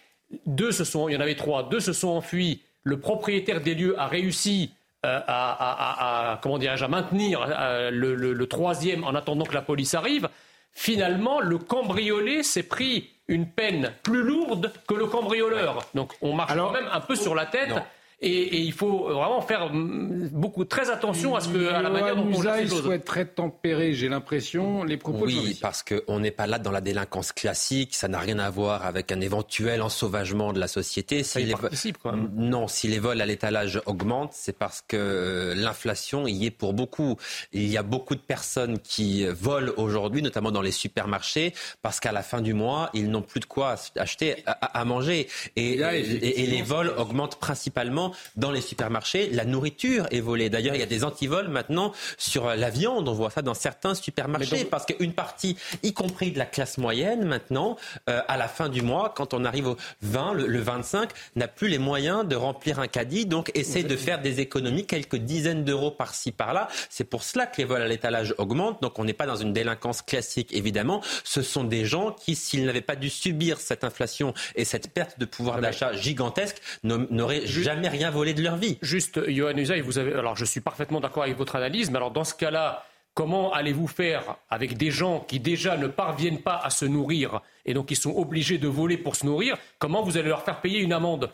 deux 0.46 0.72
se 0.72 0.84
sont, 0.84 1.08
il 1.08 1.14
y 1.14 1.16
en 1.16 1.20
avait 1.20 1.34
trois, 1.34 1.68
deux 1.68 1.80
se 1.80 1.92
sont 1.92 2.08
enfuis, 2.08 2.62
le 2.84 2.98
propriétaire 2.98 3.60
des 3.60 3.74
lieux 3.74 3.98
a 3.98 4.06
réussi 4.06 4.70
euh, 5.06 5.20
à, 5.26 6.40
comment 6.42 6.56
à 6.56 6.88
maintenir 6.88 7.46
le, 7.92 8.14
le, 8.14 8.46
troisième 8.46 9.04
en 9.04 9.14
attendant 9.14 9.44
que 9.44 9.54
la 9.54 9.62
police 9.62 9.94
arrive. 9.94 10.28
Finalement, 10.72 11.40
le 11.40 11.58
cambriolé 11.58 12.42
s'est 12.42 12.64
pris 12.64 13.10
une 13.28 13.46
peine 13.46 13.92
plus 14.02 14.22
lourde 14.22 14.72
que 14.88 14.94
le 14.94 15.06
cambrioleur. 15.06 15.84
Donc 15.94 16.14
on 16.20 16.34
marche 16.34 16.54
quand 16.54 16.72
même 16.72 16.88
un 16.92 17.00
peu 17.00 17.14
sur 17.14 17.34
la 17.34 17.46
tête. 17.46 17.74
Et, 18.20 18.62
il 18.62 18.72
faut 18.72 19.04
vraiment 19.12 19.40
faire 19.40 19.70
beaucoup 19.72 20.64
très 20.64 20.90
attention 20.90 21.36
à 21.36 21.40
ce 21.40 21.48
que 21.48 21.68
à 21.68 21.82
la 21.82 21.90
manière 21.90 22.16
dont 22.16 22.26
on 22.26 22.42
gère 22.42 22.56
ces 22.56 22.66
choses. 22.66 22.82
souhaite 22.82 23.04
très 23.04 23.24
tempérer, 23.24 23.94
j'ai 23.94 24.08
l'impression, 24.08 24.82
les 24.82 24.96
propos. 24.96 25.26
Oui, 25.26 25.56
parce 25.60 25.84
qu'on 25.84 26.18
n'est 26.18 26.32
pas 26.32 26.48
là 26.48 26.58
dans 26.58 26.72
la 26.72 26.80
délinquance 26.80 27.30
classique. 27.30 27.94
Ça 27.94 28.08
n'a 28.08 28.18
rien 28.18 28.40
à 28.40 28.50
voir 28.50 28.84
avec 28.84 29.12
un 29.12 29.20
éventuel 29.20 29.82
ensauvagement 29.82 30.52
de 30.52 30.58
la 30.58 30.66
société. 30.66 31.22
Si 31.22 31.44
les 31.44 31.54
quand 32.02 32.12
même. 32.12 32.30
Non, 32.34 32.66
si 32.66 32.88
les 32.88 32.98
vols 32.98 33.20
à 33.20 33.26
l'étalage 33.26 33.80
augmentent, 33.86 34.32
c'est 34.32 34.56
parce 34.56 34.82
que 34.86 34.96
euh, 34.96 35.54
l'inflation 35.54 36.26
y 36.26 36.46
est 36.46 36.50
pour 36.50 36.72
beaucoup. 36.72 37.16
Il 37.52 37.68
y 37.68 37.76
a 37.76 37.84
beaucoup 37.84 38.16
de 38.16 38.20
personnes 38.20 38.80
qui 38.80 39.26
volent 39.26 39.72
aujourd'hui, 39.76 40.22
notamment 40.22 40.50
dans 40.50 40.62
les 40.62 40.72
supermarchés, 40.72 41.54
parce 41.82 42.00
qu'à 42.00 42.10
la 42.10 42.22
fin 42.22 42.40
du 42.40 42.52
mois, 42.52 42.90
ils 42.94 43.10
n'ont 43.10 43.22
plus 43.22 43.40
de 43.40 43.46
quoi 43.46 43.76
acheter 43.96 44.42
à, 44.46 44.84
manger. 44.84 45.28
et 45.54 45.76
les 45.76 46.62
vols 46.62 46.92
augmentent 46.96 47.38
principalement 47.38 48.07
dans 48.36 48.50
les 48.50 48.60
supermarchés, 48.60 49.30
la 49.30 49.44
nourriture 49.44 50.06
est 50.10 50.20
volée. 50.20 50.50
D'ailleurs, 50.50 50.74
il 50.74 50.80
y 50.80 50.84
a 50.84 50.86
des 50.86 51.04
antivols 51.04 51.48
maintenant 51.48 51.92
sur 52.16 52.46
la 52.46 52.70
viande. 52.70 53.08
On 53.08 53.12
voit 53.12 53.30
ça 53.30 53.42
dans 53.42 53.54
certains 53.54 53.94
supermarchés 53.94 54.64
parce 54.64 54.86
qu'une 54.86 55.12
partie, 55.12 55.56
y 55.82 55.92
compris 55.92 56.32
de 56.32 56.38
la 56.38 56.46
classe 56.46 56.78
moyenne 56.78 57.24
maintenant, 57.24 57.76
euh, 58.08 58.20
à 58.28 58.36
la 58.36 58.48
fin 58.48 58.68
du 58.68 58.82
mois, 58.82 59.12
quand 59.14 59.34
on 59.34 59.44
arrive 59.44 59.68
au 59.68 59.76
20, 60.02 60.34
le, 60.34 60.60
25, 60.60 61.10
n'a 61.36 61.48
plus 61.48 61.68
les 61.68 61.78
moyens 61.78 62.26
de 62.26 62.36
remplir 62.36 62.78
un 62.78 62.86
caddie, 62.86 63.26
donc 63.26 63.50
essaie 63.54 63.82
de 63.82 63.96
faire 63.96 64.20
des 64.20 64.40
économies, 64.40 64.86
quelques 64.86 65.16
dizaines 65.16 65.64
d'euros 65.64 65.90
par-ci 65.90 66.32
par-là. 66.32 66.68
C'est 66.90 67.04
pour 67.04 67.22
cela 67.22 67.46
que 67.46 67.58
les 67.58 67.64
vols 67.64 67.82
à 67.82 67.88
l'étalage 67.88 68.34
augmentent. 68.38 68.82
Donc 68.82 68.98
on 68.98 69.04
n'est 69.04 69.12
pas 69.12 69.26
dans 69.26 69.36
une 69.36 69.52
délinquance 69.52 70.02
classique, 70.02 70.52
évidemment. 70.52 71.02
Ce 71.24 71.42
sont 71.42 71.64
des 71.64 71.84
gens 71.84 72.12
qui, 72.12 72.34
s'ils 72.34 72.64
n'avaient 72.64 72.80
pas 72.80 72.96
dû 72.96 73.10
subir 73.10 73.60
cette 73.60 73.84
inflation 73.84 74.34
et 74.54 74.64
cette 74.64 74.92
perte 74.92 75.18
de 75.18 75.24
pouvoir 75.24 75.56
ah 75.58 75.60
ben. 75.60 75.68
d'achat 75.68 75.92
gigantesque, 75.92 76.60
n'auraient 76.84 77.46
jamais 77.46 77.88
rien 77.88 77.97
rien 77.98 78.10
volé 78.10 78.34
de 78.34 78.42
leur 78.42 78.56
vie. 78.56 78.78
Juste, 78.82 79.28
Johan 79.28 79.56
Usaï, 79.56 79.80
vous 79.80 79.98
avez, 79.98 80.14
alors 80.14 80.36
je 80.36 80.44
suis 80.44 80.60
parfaitement 80.60 81.00
d'accord 81.00 81.24
avec 81.24 81.36
votre 81.36 81.56
analyse, 81.56 81.90
mais 81.90 81.96
alors 81.96 82.10
dans 82.10 82.24
ce 82.24 82.34
cas-là, 82.34 82.84
comment 83.14 83.52
allez-vous 83.52 83.88
faire 83.88 84.36
avec 84.48 84.76
des 84.76 84.90
gens 84.90 85.20
qui 85.20 85.40
déjà 85.40 85.76
ne 85.76 85.88
parviennent 85.88 86.40
pas 86.40 86.60
à 86.62 86.70
se 86.70 86.84
nourrir 86.84 87.40
et 87.66 87.74
donc 87.74 87.90
ils 87.90 87.96
sont 87.96 88.14
obligés 88.16 88.58
de 88.58 88.68
voler 88.68 88.96
pour 88.96 89.16
se 89.16 89.26
nourrir 89.26 89.56
Comment 89.78 90.02
vous 90.02 90.16
allez 90.16 90.28
leur 90.28 90.42
faire 90.42 90.60
payer 90.60 90.80
une 90.80 90.92
amende? 90.92 91.30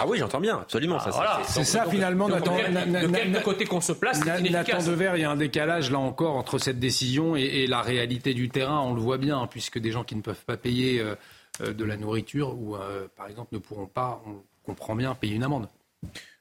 Ah 0.00 0.06
oui, 0.06 0.18
j'entends 0.18 0.40
bien, 0.40 0.58
absolument. 0.60 0.98
Ah, 1.00 1.40
c'est 1.44 1.64
ça 1.64 1.84
finalement. 1.86 2.28
de 2.28 2.38
quel 3.12 3.42
côté 3.42 3.64
qu'on 3.64 3.80
se 3.80 3.92
place 3.92 4.24
Nathan 4.24 4.78
Devers, 4.78 5.16
il 5.16 5.22
y 5.22 5.24
a 5.24 5.30
un 5.30 5.36
décalage 5.36 5.90
là 5.90 5.98
encore 5.98 6.36
entre 6.36 6.58
cette 6.58 6.78
décision 6.78 7.34
et, 7.34 7.66
la 7.66 7.82
réalité 7.82 8.32
du 8.32 8.48
terrain. 8.48 8.80
On 8.80 8.94
le 8.94 9.00
voit 9.00 9.18
bien, 9.18 9.48
puisque 9.48 9.80
des 9.80 9.90
gens 9.90 10.04
qui 10.04 10.14
ne 10.14 10.22
peuvent 10.22 10.44
pas 10.44 10.56
payer 10.56 11.00
euh, 11.00 11.16
euh, 11.62 11.72
de 11.72 11.84
la 11.84 11.96
nourriture 11.96 12.54
ou, 12.56 12.76
euh, 12.76 13.08
par 13.16 13.26
exemple, 13.26 13.48
ne 13.52 13.58
pourront 13.58 13.88
pas, 13.88 14.22
on 14.24 14.36
comprend 14.64 14.94
bien, 14.94 15.16
payer 15.16 15.34
une 15.34 15.42
amende. 15.42 15.68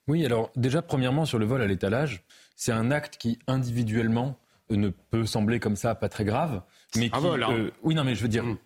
Oui, 0.08 0.26
alors 0.26 0.52
déjà, 0.56 0.82
premièrement, 0.82 1.26
sur 1.26 1.40
le 1.40 1.46
vol 1.46 1.62
à 1.62 1.68
l'étalage, 1.68 2.24
c'est 2.56 2.72
un 2.72 2.92
acte 2.92 3.18
qui, 3.18 3.40
individuellement, 3.48 4.38
ne 4.70 4.90
peut 4.90 5.26
sembler 5.26 5.60
comme 5.60 5.76
ça 5.76 5.96
pas 5.96 6.10
très 6.10 6.26
grave. 6.26 6.62
Mais 6.96 7.10
qui, 7.10 7.20
vol, 7.20 7.44
hein. 7.44 7.52
euh, 7.52 7.72
oui, 7.84 7.96
non, 7.96 8.04
mais 8.04 8.16
je 8.16 8.22
veux 8.22 8.28
dire, 8.28 8.44
mmh. 8.44 8.58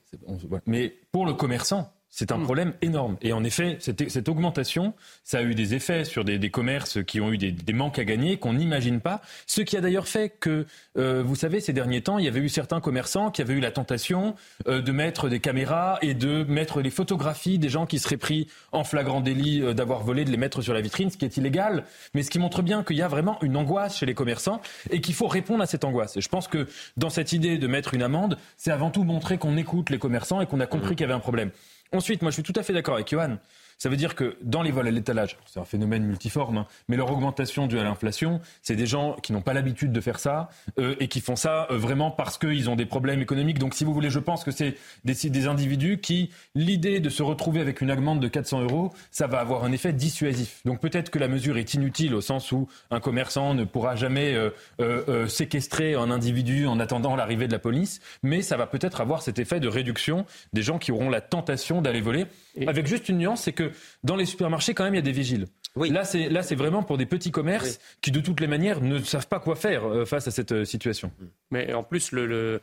mais 0.65 0.95
pour 1.11 1.25
le 1.25 1.33
commerçant, 1.33 1.91
c'est 2.11 2.33
un 2.33 2.37
hmm. 2.37 2.43
problème 2.43 2.73
énorme. 2.81 3.17
Et 3.21 3.31
en 3.31 3.43
effet, 3.43 3.77
cette, 3.79 4.09
cette, 4.09 4.27
augmentation, 4.27 4.93
ça 5.23 5.39
a 5.39 5.41
eu 5.43 5.55
des 5.55 5.73
effets 5.73 6.03
sur 6.03 6.25
des, 6.25 6.37
des 6.37 6.49
commerces 6.49 7.03
qui 7.03 7.21
ont 7.21 7.31
eu 7.31 7.37
des, 7.37 7.53
des 7.53 7.73
manques 7.73 7.99
à 7.99 8.03
gagner 8.03 8.37
qu'on 8.37 8.53
n'imagine 8.53 8.99
pas. 8.99 9.21
Ce 9.47 9.61
qui 9.61 9.77
a 9.77 9.81
d'ailleurs 9.81 10.09
fait 10.09 10.29
que, 10.29 10.65
euh, 10.97 11.23
vous 11.25 11.35
savez, 11.35 11.61
ces 11.61 11.71
derniers 11.71 12.01
temps, 12.01 12.19
il 12.19 12.25
y 12.25 12.27
avait 12.27 12.41
eu 12.41 12.49
certains 12.49 12.81
commerçants 12.81 13.31
qui 13.31 13.41
avaient 13.41 13.53
eu 13.53 13.61
la 13.61 13.71
tentation 13.71 14.35
euh, 14.67 14.81
de 14.81 14.91
mettre 14.91 15.29
des 15.29 15.39
caméras 15.39 15.99
et 16.01 16.13
de 16.13 16.43
mettre 16.43 16.81
les 16.81 16.89
photographies 16.89 17.59
des 17.59 17.69
gens 17.69 17.85
qui 17.85 17.97
seraient 17.97 18.17
pris 18.17 18.47
en 18.73 18.83
flagrant 18.83 19.21
délit 19.21 19.61
euh, 19.61 19.73
d'avoir 19.73 20.03
volé, 20.03 20.25
de 20.25 20.31
les 20.31 20.37
mettre 20.37 20.61
sur 20.61 20.73
la 20.73 20.81
vitrine, 20.81 21.09
ce 21.09 21.17
qui 21.17 21.23
est 21.23 21.37
illégal, 21.37 21.85
mais 22.13 22.23
ce 22.23 22.29
qui 22.29 22.39
montre 22.39 22.61
bien 22.61 22.83
qu'il 22.83 22.97
y 22.97 23.01
a 23.01 23.07
vraiment 23.07 23.41
une 23.41 23.55
angoisse 23.55 23.97
chez 23.97 24.05
les 24.05 24.15
commerçants 24.15 24.59
et 24.89 24.99
qu'il 24.99 25.15
faut 25.15 25.27
répondre 25.27 25.63
à 25.63 25.65
cette 25.65 25.85
angoisse. 25.85 26.17
Et 26.17 26.21
je 26.21 26.29
pense 26.29 26.49
que 26.49 26.67
dans 26.97 27.09
cette 27.09 27.31
idée 27.31 27.57
de 27.57 27.67
mettre 27.67 27.93
une 27.93 28.03
amende, 28.03 28.37
c'est 28.57 28.71
avant 28.71 28.89
tout 28.89 29.05
montrer 29.05 29.37
qu'on 29.37 29.55
écoute 29.55 29.89
les 29.89 29.97
commerçants 29.97 30.41
et 30.41 30.45
qu'on 30.45 30.59
a 30.59 30.65
compris 30.65 30.91
mmh. 30.91 30.95
qu'il 30.95 31.01
y 31.01 31.05
avait 31.05 31.13
un 31.13 31.19
problème. 31.19 31.51
Ensuite, 31.93 32.21
moi 32.21 32.31
je 32.31 32.35
suis 32.35 32.43
tout 32.43 32.53
à 32.55 32.63
fait 32.63 32.73
d'accord 32.73 32.95
avec 32.95 33.09
Johan. 33.09 33.37
Ça 33.81 33.89
veut 33.89 33.97
dire 33.97 34.13
que 34.13 34.37
dans 34.43 34.61
les 34.61 34.69
vols 34.69 34.85
à 34.85 34.91
l'étalage, 34.91 35.39
c'est 35.47 35.59
un 35.59 35.65
phénomène 35.65 36.03
multiforme, 36.03 36.59
hein, 36.59 36.67
mais 36.87 36.97
leur 36.97 37.11
augmentation 37.11 37.65
due 37.65 37.79
à 37.79 37.83
l'inflation, 37.83 38.39
c'est 38.61 38.75
des 38.75 38.85
gens 38.85 39.13
qui 39.23 39.33
n'ont 39.33 39.41
pas 39.41 39.53
l'habitude 39.53 39.91
de 39.91 39.99
faire 40.01 40.19
ça 40.19 40.49
euh, 40.77 40.93
et 40.99 41.07
qui 41.07 41.19
font 41.19 41.35
ça 41.35 41.65
euh, 41.71 41.79
vraiment 41.79 42.11
parce 42.11 42.37
qu'ils 42.37 42.69
ont 42.69 42.75
des 42.75 42.85
problèmes 42.85 43.21
économiques. 43.21 43.57
Donc, 43.57 43.73
si 43.73 43.83
vous 43.83 43.91
voulez, 43.91 44.11
je 44.11 44.19
pense 44.19 44.43
que 44.43 44.51
c'est 44.51 44.75
des, 45.03 45.15
des, 45.31 45.47
individus 45.47 45.97
qui, 45.97 46.29
l'idée 46.53 46.99
de 46.99 47.09
se 47.09 47.23
retrouver 47.23 47.59
avec 47.59 47.81
une 47.81 47.89
amende 47.89 48.19
de 48.19 48.27
400 48.27 48.61
euros, 48.61 48.93
ça 49.09 49.25
va 49.25 49.39
avoir 49.39 49.63
un 49.63 49.71
effet 49.71 49.93
dissuasif. 49.93 50.61
Donc, 50.63 50.79
peut-être 50.79 51.09
que 51.09 51.17
la 51.17 51.27
mesure 51.27 51.57
est 51.57 51.73
inutile 51.73 52.13
au 52.13 52.21
sens 52.21 52.51
où 52.51 52.67
un 52.91 52.99
commerçant 52.99 53.55
ne 53.55 53.63
pourra 53.63 53.95
jamais 53.95 54.35
euh, 54.79 55.27
séquestrer 55.27 55.95
un 55.95 56.11
individu 56.11 56.67
en 56.67 56.79
attendant 56.79 57.15
l'arrivée 57.15 57.47
de 57.47 57.53
la 57.53 57.57
police, 57.57 57.99
mais 58.21 58.43
ça 58.43 58.57
va 58.57 58.67
peut-être 58.67 59.01
avoir 59.01 59.23
cet 59.23 59.39
effet 59.39 59.59
de 59.59 59.67
réduction 59.67 60.27
des 60.53 60.61
gens 60.61 60.77
qui 60.77 60.91
auront 60.91 61.09
la 61.09 61.21
tentation 61.21 61.81
d'aller 61.81 62.01
voler. 62.01 62.27
Avec 62.67 62.85
juste 62.85 63.09
une 63.09 63.17
nuance, 63.17 63.41
c'est 63.41 63.53
que 63.53 63.70
dans 64.03 64.15
les 64.15 64.25
supermarchés, 64.25 64.73
quand 64.73 64.83
même, 64.83 64.93
il 64.93 64.97
y 64.97 64.99
a 64.99 65.03
des 65.03 65.11
vigiles. 65.11 65.47
Là, 65.75 66.03
c'est 66.03 66.29
là, 66.29 66.43
c'est 66.43 66.55
vraiment 66.55 66.83
pour 66.83 66.97
des 66.97 67.05
petits 67.05 67.31
commerces 67.31 67.79
qui, 68.01 68.11
de 68.11 68.19
toutes 68.19 68.41
les 68.41 68.47
manières, 68.47 68.81
ne 68.81 68.99
savent 68.99 69.27
pas 69.27 69.39
quoi 69.39 69.55
faire 69.55 69.85
euh, 69.85 70.05
face 70.05 70.27
à 70.27 70.31
cette 70.31 70.51
euh, 70.51 70.65
situation. 70.65 71.11
Mais 71.49 71.73
en 71.73 71.83
plus, 71.83 72.11
le, 72.11 72.61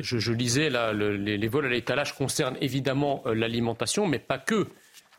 je, 0.00 0.32
lisais 0.32 0.70
là, 0.70 0.92
les, 0.92 1.38
les, 1.38 1.48
vols 1.48 1.66
à 1.66 1.68
l'étalage 1.68 2.14
concernent 2.14 2.56
évidemment 2.60 3.22
euh, 3.26 3.34
l'alimentation, 3.34 4.06
mais 4.06 4.18
pas 4.18 4.38
que. 4.38 4.66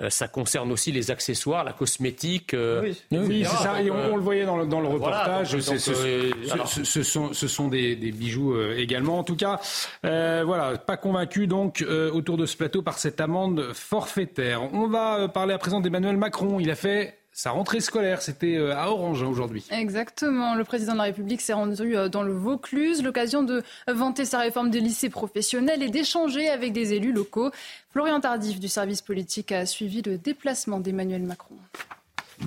Euh, 0.02 0.10
ça 0.10 0.28
concerne 0.28 0.72
aussi 0.72 0.92
les 0.92 1.12
accessoires, 1.12 1.64
la 1.64 1.74
cosmétique. 1.74 2.54
Euh, 2.54 2.94
oui, 3.12 3.46
c'est 3.46 3.64
ça. 3.64 3.82
Et 3.82 3.92
on, 3.92 4.16
le 4.16 4.22
voyait 4.22 4.46
dans 4.46 4.58
le, 4.58 4.66
dans 4.66 4.80
le 4.80 4.88
reportage. 4.88 5.60
ce, 5.60 7.04
sont, 7.04 7.34
ce 7.34 7.48
sont 7.48 7.68
des, 7.68 7.96
des 7.96 8.12
bijoux 8.12 8.54
euh, 8.54 8.78
également. 8.78 9.20
En 9.20 9.24
tout 9.24 9.36
cas, 9.36 9.60
voilà, 10.04 10.78
pas 10.78 10.98
convaincu 10.98 11.48
donc 11.48 11.86
autour 12.14 12.38
de 12.38 12.46
ce 12.46 12.56
plateau 12.56 12.82
par 12.82 12.98
cette 12.98 13.20
amende 13.22 13.74
forfaitaire. 13.74 14.74
On 14.74 14.88
va 14.88 15.28
parler 15.28 15.54
à 15.54 15.58
présent 15.58 15.80
d'Emmanuel 15.80 16.18
Macron. 16.18 16.60
Il 16.60 16.70
a 16.72 16.76
fait 16.76 17.19
sa 17.40 17.52
rentrée 17.52 17.80
scolaire, 17.80 18.22
c'était 18.22 18.58
euh, 18.58 18.76
à 18.76 18.90
Orange 18.90 19.24
aujourd'hui. 19.24 19.64
Exactement. 19.72 20.56
Le 20.56 20.66
président 20.66 20.92
de 20.92 20.98
la 20.98 21.06
République 21.06 21.40
s'est 21.40 21.54
rendu 21.54 21.96
euh, 21.96 22.10
dans 22.10 22.22
le 22.22 22.34
Vaucluse, 22.34 23.02
l'occasion 23.02 23.44
de 23.44 23.64
vanter 23.88 24.26
sa 24.26 24.40
réforme 24.40 24.70
des 24.70 24.82
lycées 24.82 25.10
professionnels 25.10 25.82
et 25.82 25.88
d'échanger 25.88 26.50
avec 26.50 26.74
des 26.74 26.92
élus 26.92 27.14
locaux. 27.14 27.50
Florian 27.94 28.20
Tardif 28.20 28.60
du 28.60 28.68
service 28.68 29.02
politique 29.02 29.54
a 29.54 29.66
suivi 29.66 30.02
le 30.02 30.18
déplacement 30.18 30.82
d'Emmanuel 30.82 31.24
Macron. 31.24 31.56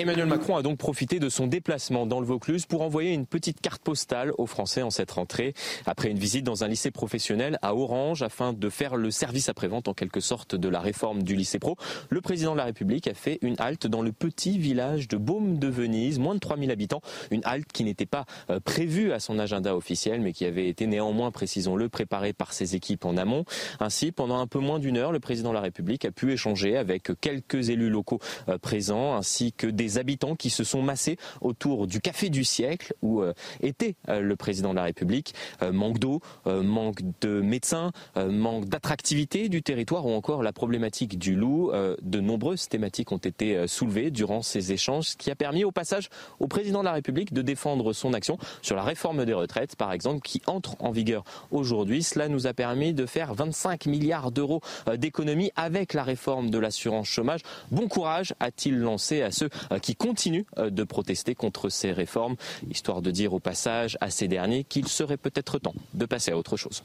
Emmanuel 0.00 0.24
Macron 0.26 0.56
a 0.56 0.62
donc 0.62 0.78
profité 0.78 1.20
de 1.20 1.28
son 1.28 1.46
déplacement 1.46 2.06
dans 2.06 2.18
le 2.18 2.24
Vaucluse 2.24 2.64
pour 2.64 2.80
envoyer 2.80 3.12
une 3.12 3.26
petite 3.26 3.60
carte 3.60 3.82
postale 3.82 4.32
aux 4.38 4.46
Français 4.46 4.80
en 4.80 4.88
cette 4.88 5.10
rentrée, 5.10 5.52
après 5.84 6.10
une 6.10 6.18
visite 6.18 6.44
dans 6.44 6.64
un 6.64 6.68
lycée 6.68 6.90
professionnel 6.90 7.58
à 7.60 7.74
Orange 7.74 8.22
afin 8.22 8.54
de 8.54 8.68
faire 8.70 8.96
le 8.96 9.10
service 9.10 9.50
après-vente 9.50 9.88
en 9.88 9.94
quelque 9.94 10.20
sorte 10.20 10.54
de 10.54 10.68
la 10.70 10.80
réforme 10.80 11.22
du 11.22 11.36
lycée 11.36 11.58
pro. 11.58 11.76
Le 12.08 12.22
président 12.22 12.52
de 12.52 12.56
la 12.56 12.64
République 12.64 13.06
a 13.06 13.12
fait 13.12 13.38
une 13.42 13.54
halte 13.58 13.86
dans 13.86 14.00
le 14.00 14.12
petit 14.12 14.58
village 14.58 15.08
de 15.08 15.18
Baume 15.18 15.58
de 15.58 15.68
Venise, 15.68 16.18
moins 16.18 16.34
de 16.34 16.40
3000 16.40 16.70
habitants, 16.70 17.02
une 17.30 17.42
halte 17.44 17.70
qui 17.70 17.84
n'était 17.84 18.06
pas 18.06 18.24
euh, 18.48 18.60
prévue 18.60 19.12
à 19.12 19.20
son 19.20 19.38
agenda 19.38 19.76
officiel 19.76 20.22
mais 20.22 20.32
qui 20.32 20.46
avait 20.46 20.68
été 20.68 20.86
néanmoins, 20.86 21.30
précisons-le, 21.30 21.90
préparée 21.90 22.32
par 22.32 22.54
ses 22.54 22.76
équipes 22.76 23.04
en 23.04 23.18
amont. 23.18 23.44
Ainsi, 23.78 24.10
pendant 24.10 24.38
un 24.38 24.46
peu 24.46 24.58
moins 24.58 24.78
d'une 24.78 24.96
heure, 24.96 25.12
le 25.12 25.20
président 25.20 25.50
de 25.50 25.54
la 25.54 25.60
République 25.60 26.06
a 26.06 26.10
pu 26.10 26.32
échanger 26.32 26.78
avec 26.78 27.10
quelques 27.20 27.68
élus 27.68 27.90
locaux 27.90 28.20
euh, 28.48 28.56
présents 28.56 29.14
ainsi 29.14 29.52
que 29.52 29.66
des 29.66 29.81
des 29.82 29.98
habitants 29.98 30.36
qui 30.36 30.50
se 30.50 30.64
sont 30.64 30.82
massés 30.82 31.16
autour 31.40 31.86
du 31.86 32.00
café 32.00 32.30
du 32.30 32.44
siècle 32.44 32.94
où 33.02 33.22
était 33.60 33.96
le 34.08 34.36
président 34.36 34.70
de 34.70 34.76
la 34.76 34.84
République. 34.84 35.34
manque 35.72 35.98
d'eau, 35.98 36.20
manque 36.46 37.00
de 37.20 37.40
médecins, 37.40 37.92
manque 38.16 38.66
d'attractivité 38.66 39.48
du 39.48 39.62
territoire 39.62 40.06
ou 40.06 40.12
encore 40.12 40.42
la 40.42 40.52
problématique 40.52 41.18
du 41.18 41.34
loup. 41.34 41.72
de 41.72 42.20
nombreuses 42.20 42.68
thématiques 42.68 43.12
ont 43.12 43.18
été 43.18 43.66
soulevées 43.66 44.10
durant 44.10 44.42
ces 44.42 44.72
échanges, 44.72 45.10
ce 45.10 45.16
qui 45.16 45.30
a 45.30 45.34
permis 45.34 45.64
au 45.64 45.72
passage 45.72 46.08
au 46.40 46.46
président 46.46 46.80
de 46.80 46.84
la 46.84 46.92
République 46.92 47.32
de 47.32 47.42
défendre 47.42 47.92
son 47.92 48.12
action 48.12 48.38
sur 48.62 48.76
la 48.76 48.82
réforme 48.82 49.24
des 49.24 49.34
retraites, 49.34 49.76
par 49.76 49.92
exemple, 49.92 50.20
qui 50.20 50.42
entre 50.46 50.76
en 50.80 50.90
vigueur 50.90 51.24
aujourd'hui. 51.50 52.02
Cela 52.02 52.28
nous 52.28 52.46
a 52.46 52.52
permis 52.52 52.94
de 52.94 53.06
faire 53.06 53.34
25 53.34 53.86
milliards 53.86 54.30
d'euros 54.30 54.60
euh, 54.88 54.96
d'économies 54.96 55.50
avec 55.56 55.94
la 55.94 56.02
réforme 56.02 56.50
de 56.50 56.58
l'assurance 56.58 57.08
chômage. 57.08 57.40
Bon 57.70 57.88
courage, 57.88 58.34
a-t-il 58.40 58.78
lancé 58.78 59.22
à 59.22 59.30
ceux 59.30 59.50
euh, 59.70 59.71
qui 59.78 59.96
continuent 59.96 60.44
euh, 60.58 60.70
de 60.70 60.84
protester 60.84 61.34
contre 61.34 61.68
ces 61.68 61.92
réformes, 61.92 62.36
histoire 62.70 63.02
de 63.02 63.10
dire 63.10 63.32
au 63.32 63.40
passage 63.40 63.96
à 64.00 64.10
ces 64.10 64.28
derniers 64.28 64.64
qu'il 64.64 64.88
serait 64.88 65.16
peut-être 65.16 65.58
temps 65.58 65.74
de 65.94 66.06
passer 66.06 66.32
à 66.32 66.36
autre 66.36 66.56
chose. 66.56 66.82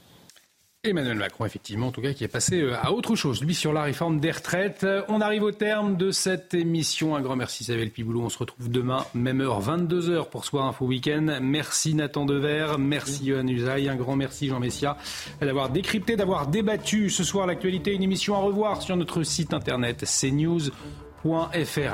Emmanuel 0.84 1.16
Macron, 1.16 1.44
effectivement, 1.44 1.88
en 1.88 1.90
tout 1.90 2.00
cas, 2.00 2.12
qui 2.12 2.22
est 2.22 2.28
passé 2.28 2.60
euh, 2.60 2.76
à 2.80 2.92
autre 2.92 3.16
chose, 3.16 3.42
lui, 3.42 3.52
sur 3.52 3.72
la 3.72 3.82
réforme 3.82 4.20
des 4.20 4.30
retraites. 4.30 4.86
On 5.08 5.20
arrive 5.20 5.42
au 5.42 5.50
terme 5.50 5.96
de 5.96 6.12
cette 6.12 6.54
émission. 6.54 7.16
Un 7.16 7.20
grand 7.20 7.34
merci, 7.34 7.64
Isabelle 7.64 7.90
Piboulot. 7.90 8.22
On 8.22 8.28
se 8.28 8.38
retrouve 8.38 8.70
demain, 8.70 9.04
même 9.12 9.40
heure, 9.40 9.60
22h 9.60 10.28
pour 10.28 10.44
Soir 10.44 10.66
Info 10.66 10.86
Week-end. 10.86 11.40
Merci 11.42 11.94
Nathan 11.94 12.26
Dever, 12.26 12.76
merci 12.78 13.26
Johan 13.26 13.48
Usaï, 13.48 13.88
un 13.88 13.96
grand 13.96 14.14
merci 14.14 14.46
Jean 14.46 14.60
Messia 14.60 14.96
d'avoir 15.40 15.70
décrypté, 15.70 16.14
d'avoir 16.14 16.46
débattu 16.46 17.10
ce 17.10 17.24
soir 17.24 17.48
l'actualité. 17.48 17.92
Une 17.92 18.04
émission 18.04 18.36
à 18.36 18.38
revoir 18.38 18.80
sur 18.80 18.96
notre 18.96 19.24
site 19.24 19.54
internet 19.54 20.04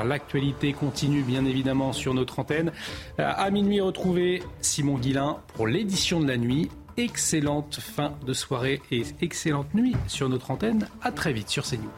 L'actualité 0.05 0.73
continue 0.73 1.23
bien 1.23 1.45
évidemment 1.45 1.93
sur 1.93 2.15
notre 2.15 2.39
antenne. 2.39 2.73
Euh, 3.19 3.31
à 3.35 3.51
minuit, 3.51 3.81
retrouvez 3.81 4.43
Simon 4.61 4.99
Guillain 4.99 5.39
pour 5.55 5.67
l'édition 5.67 6.21
de 6.21 6.29
la 6.29 6.37
nuit 6.37 6.71
excellente 6.97 7.81
fin 7.81 8.15
de 8.25 8.33
soirée 8.33 8.81
et 8.91 9.03
excellente 9.21 9.75
nuit 9.75 9.97
sur 10.07 10.29
notre 10.29 10.51
antenne. 10.51 10.89
À 11.03 11.11
très 11.11 11.33
vite 11.33 11.49
sur 11.49 11.65
CNews. 11.65 11.91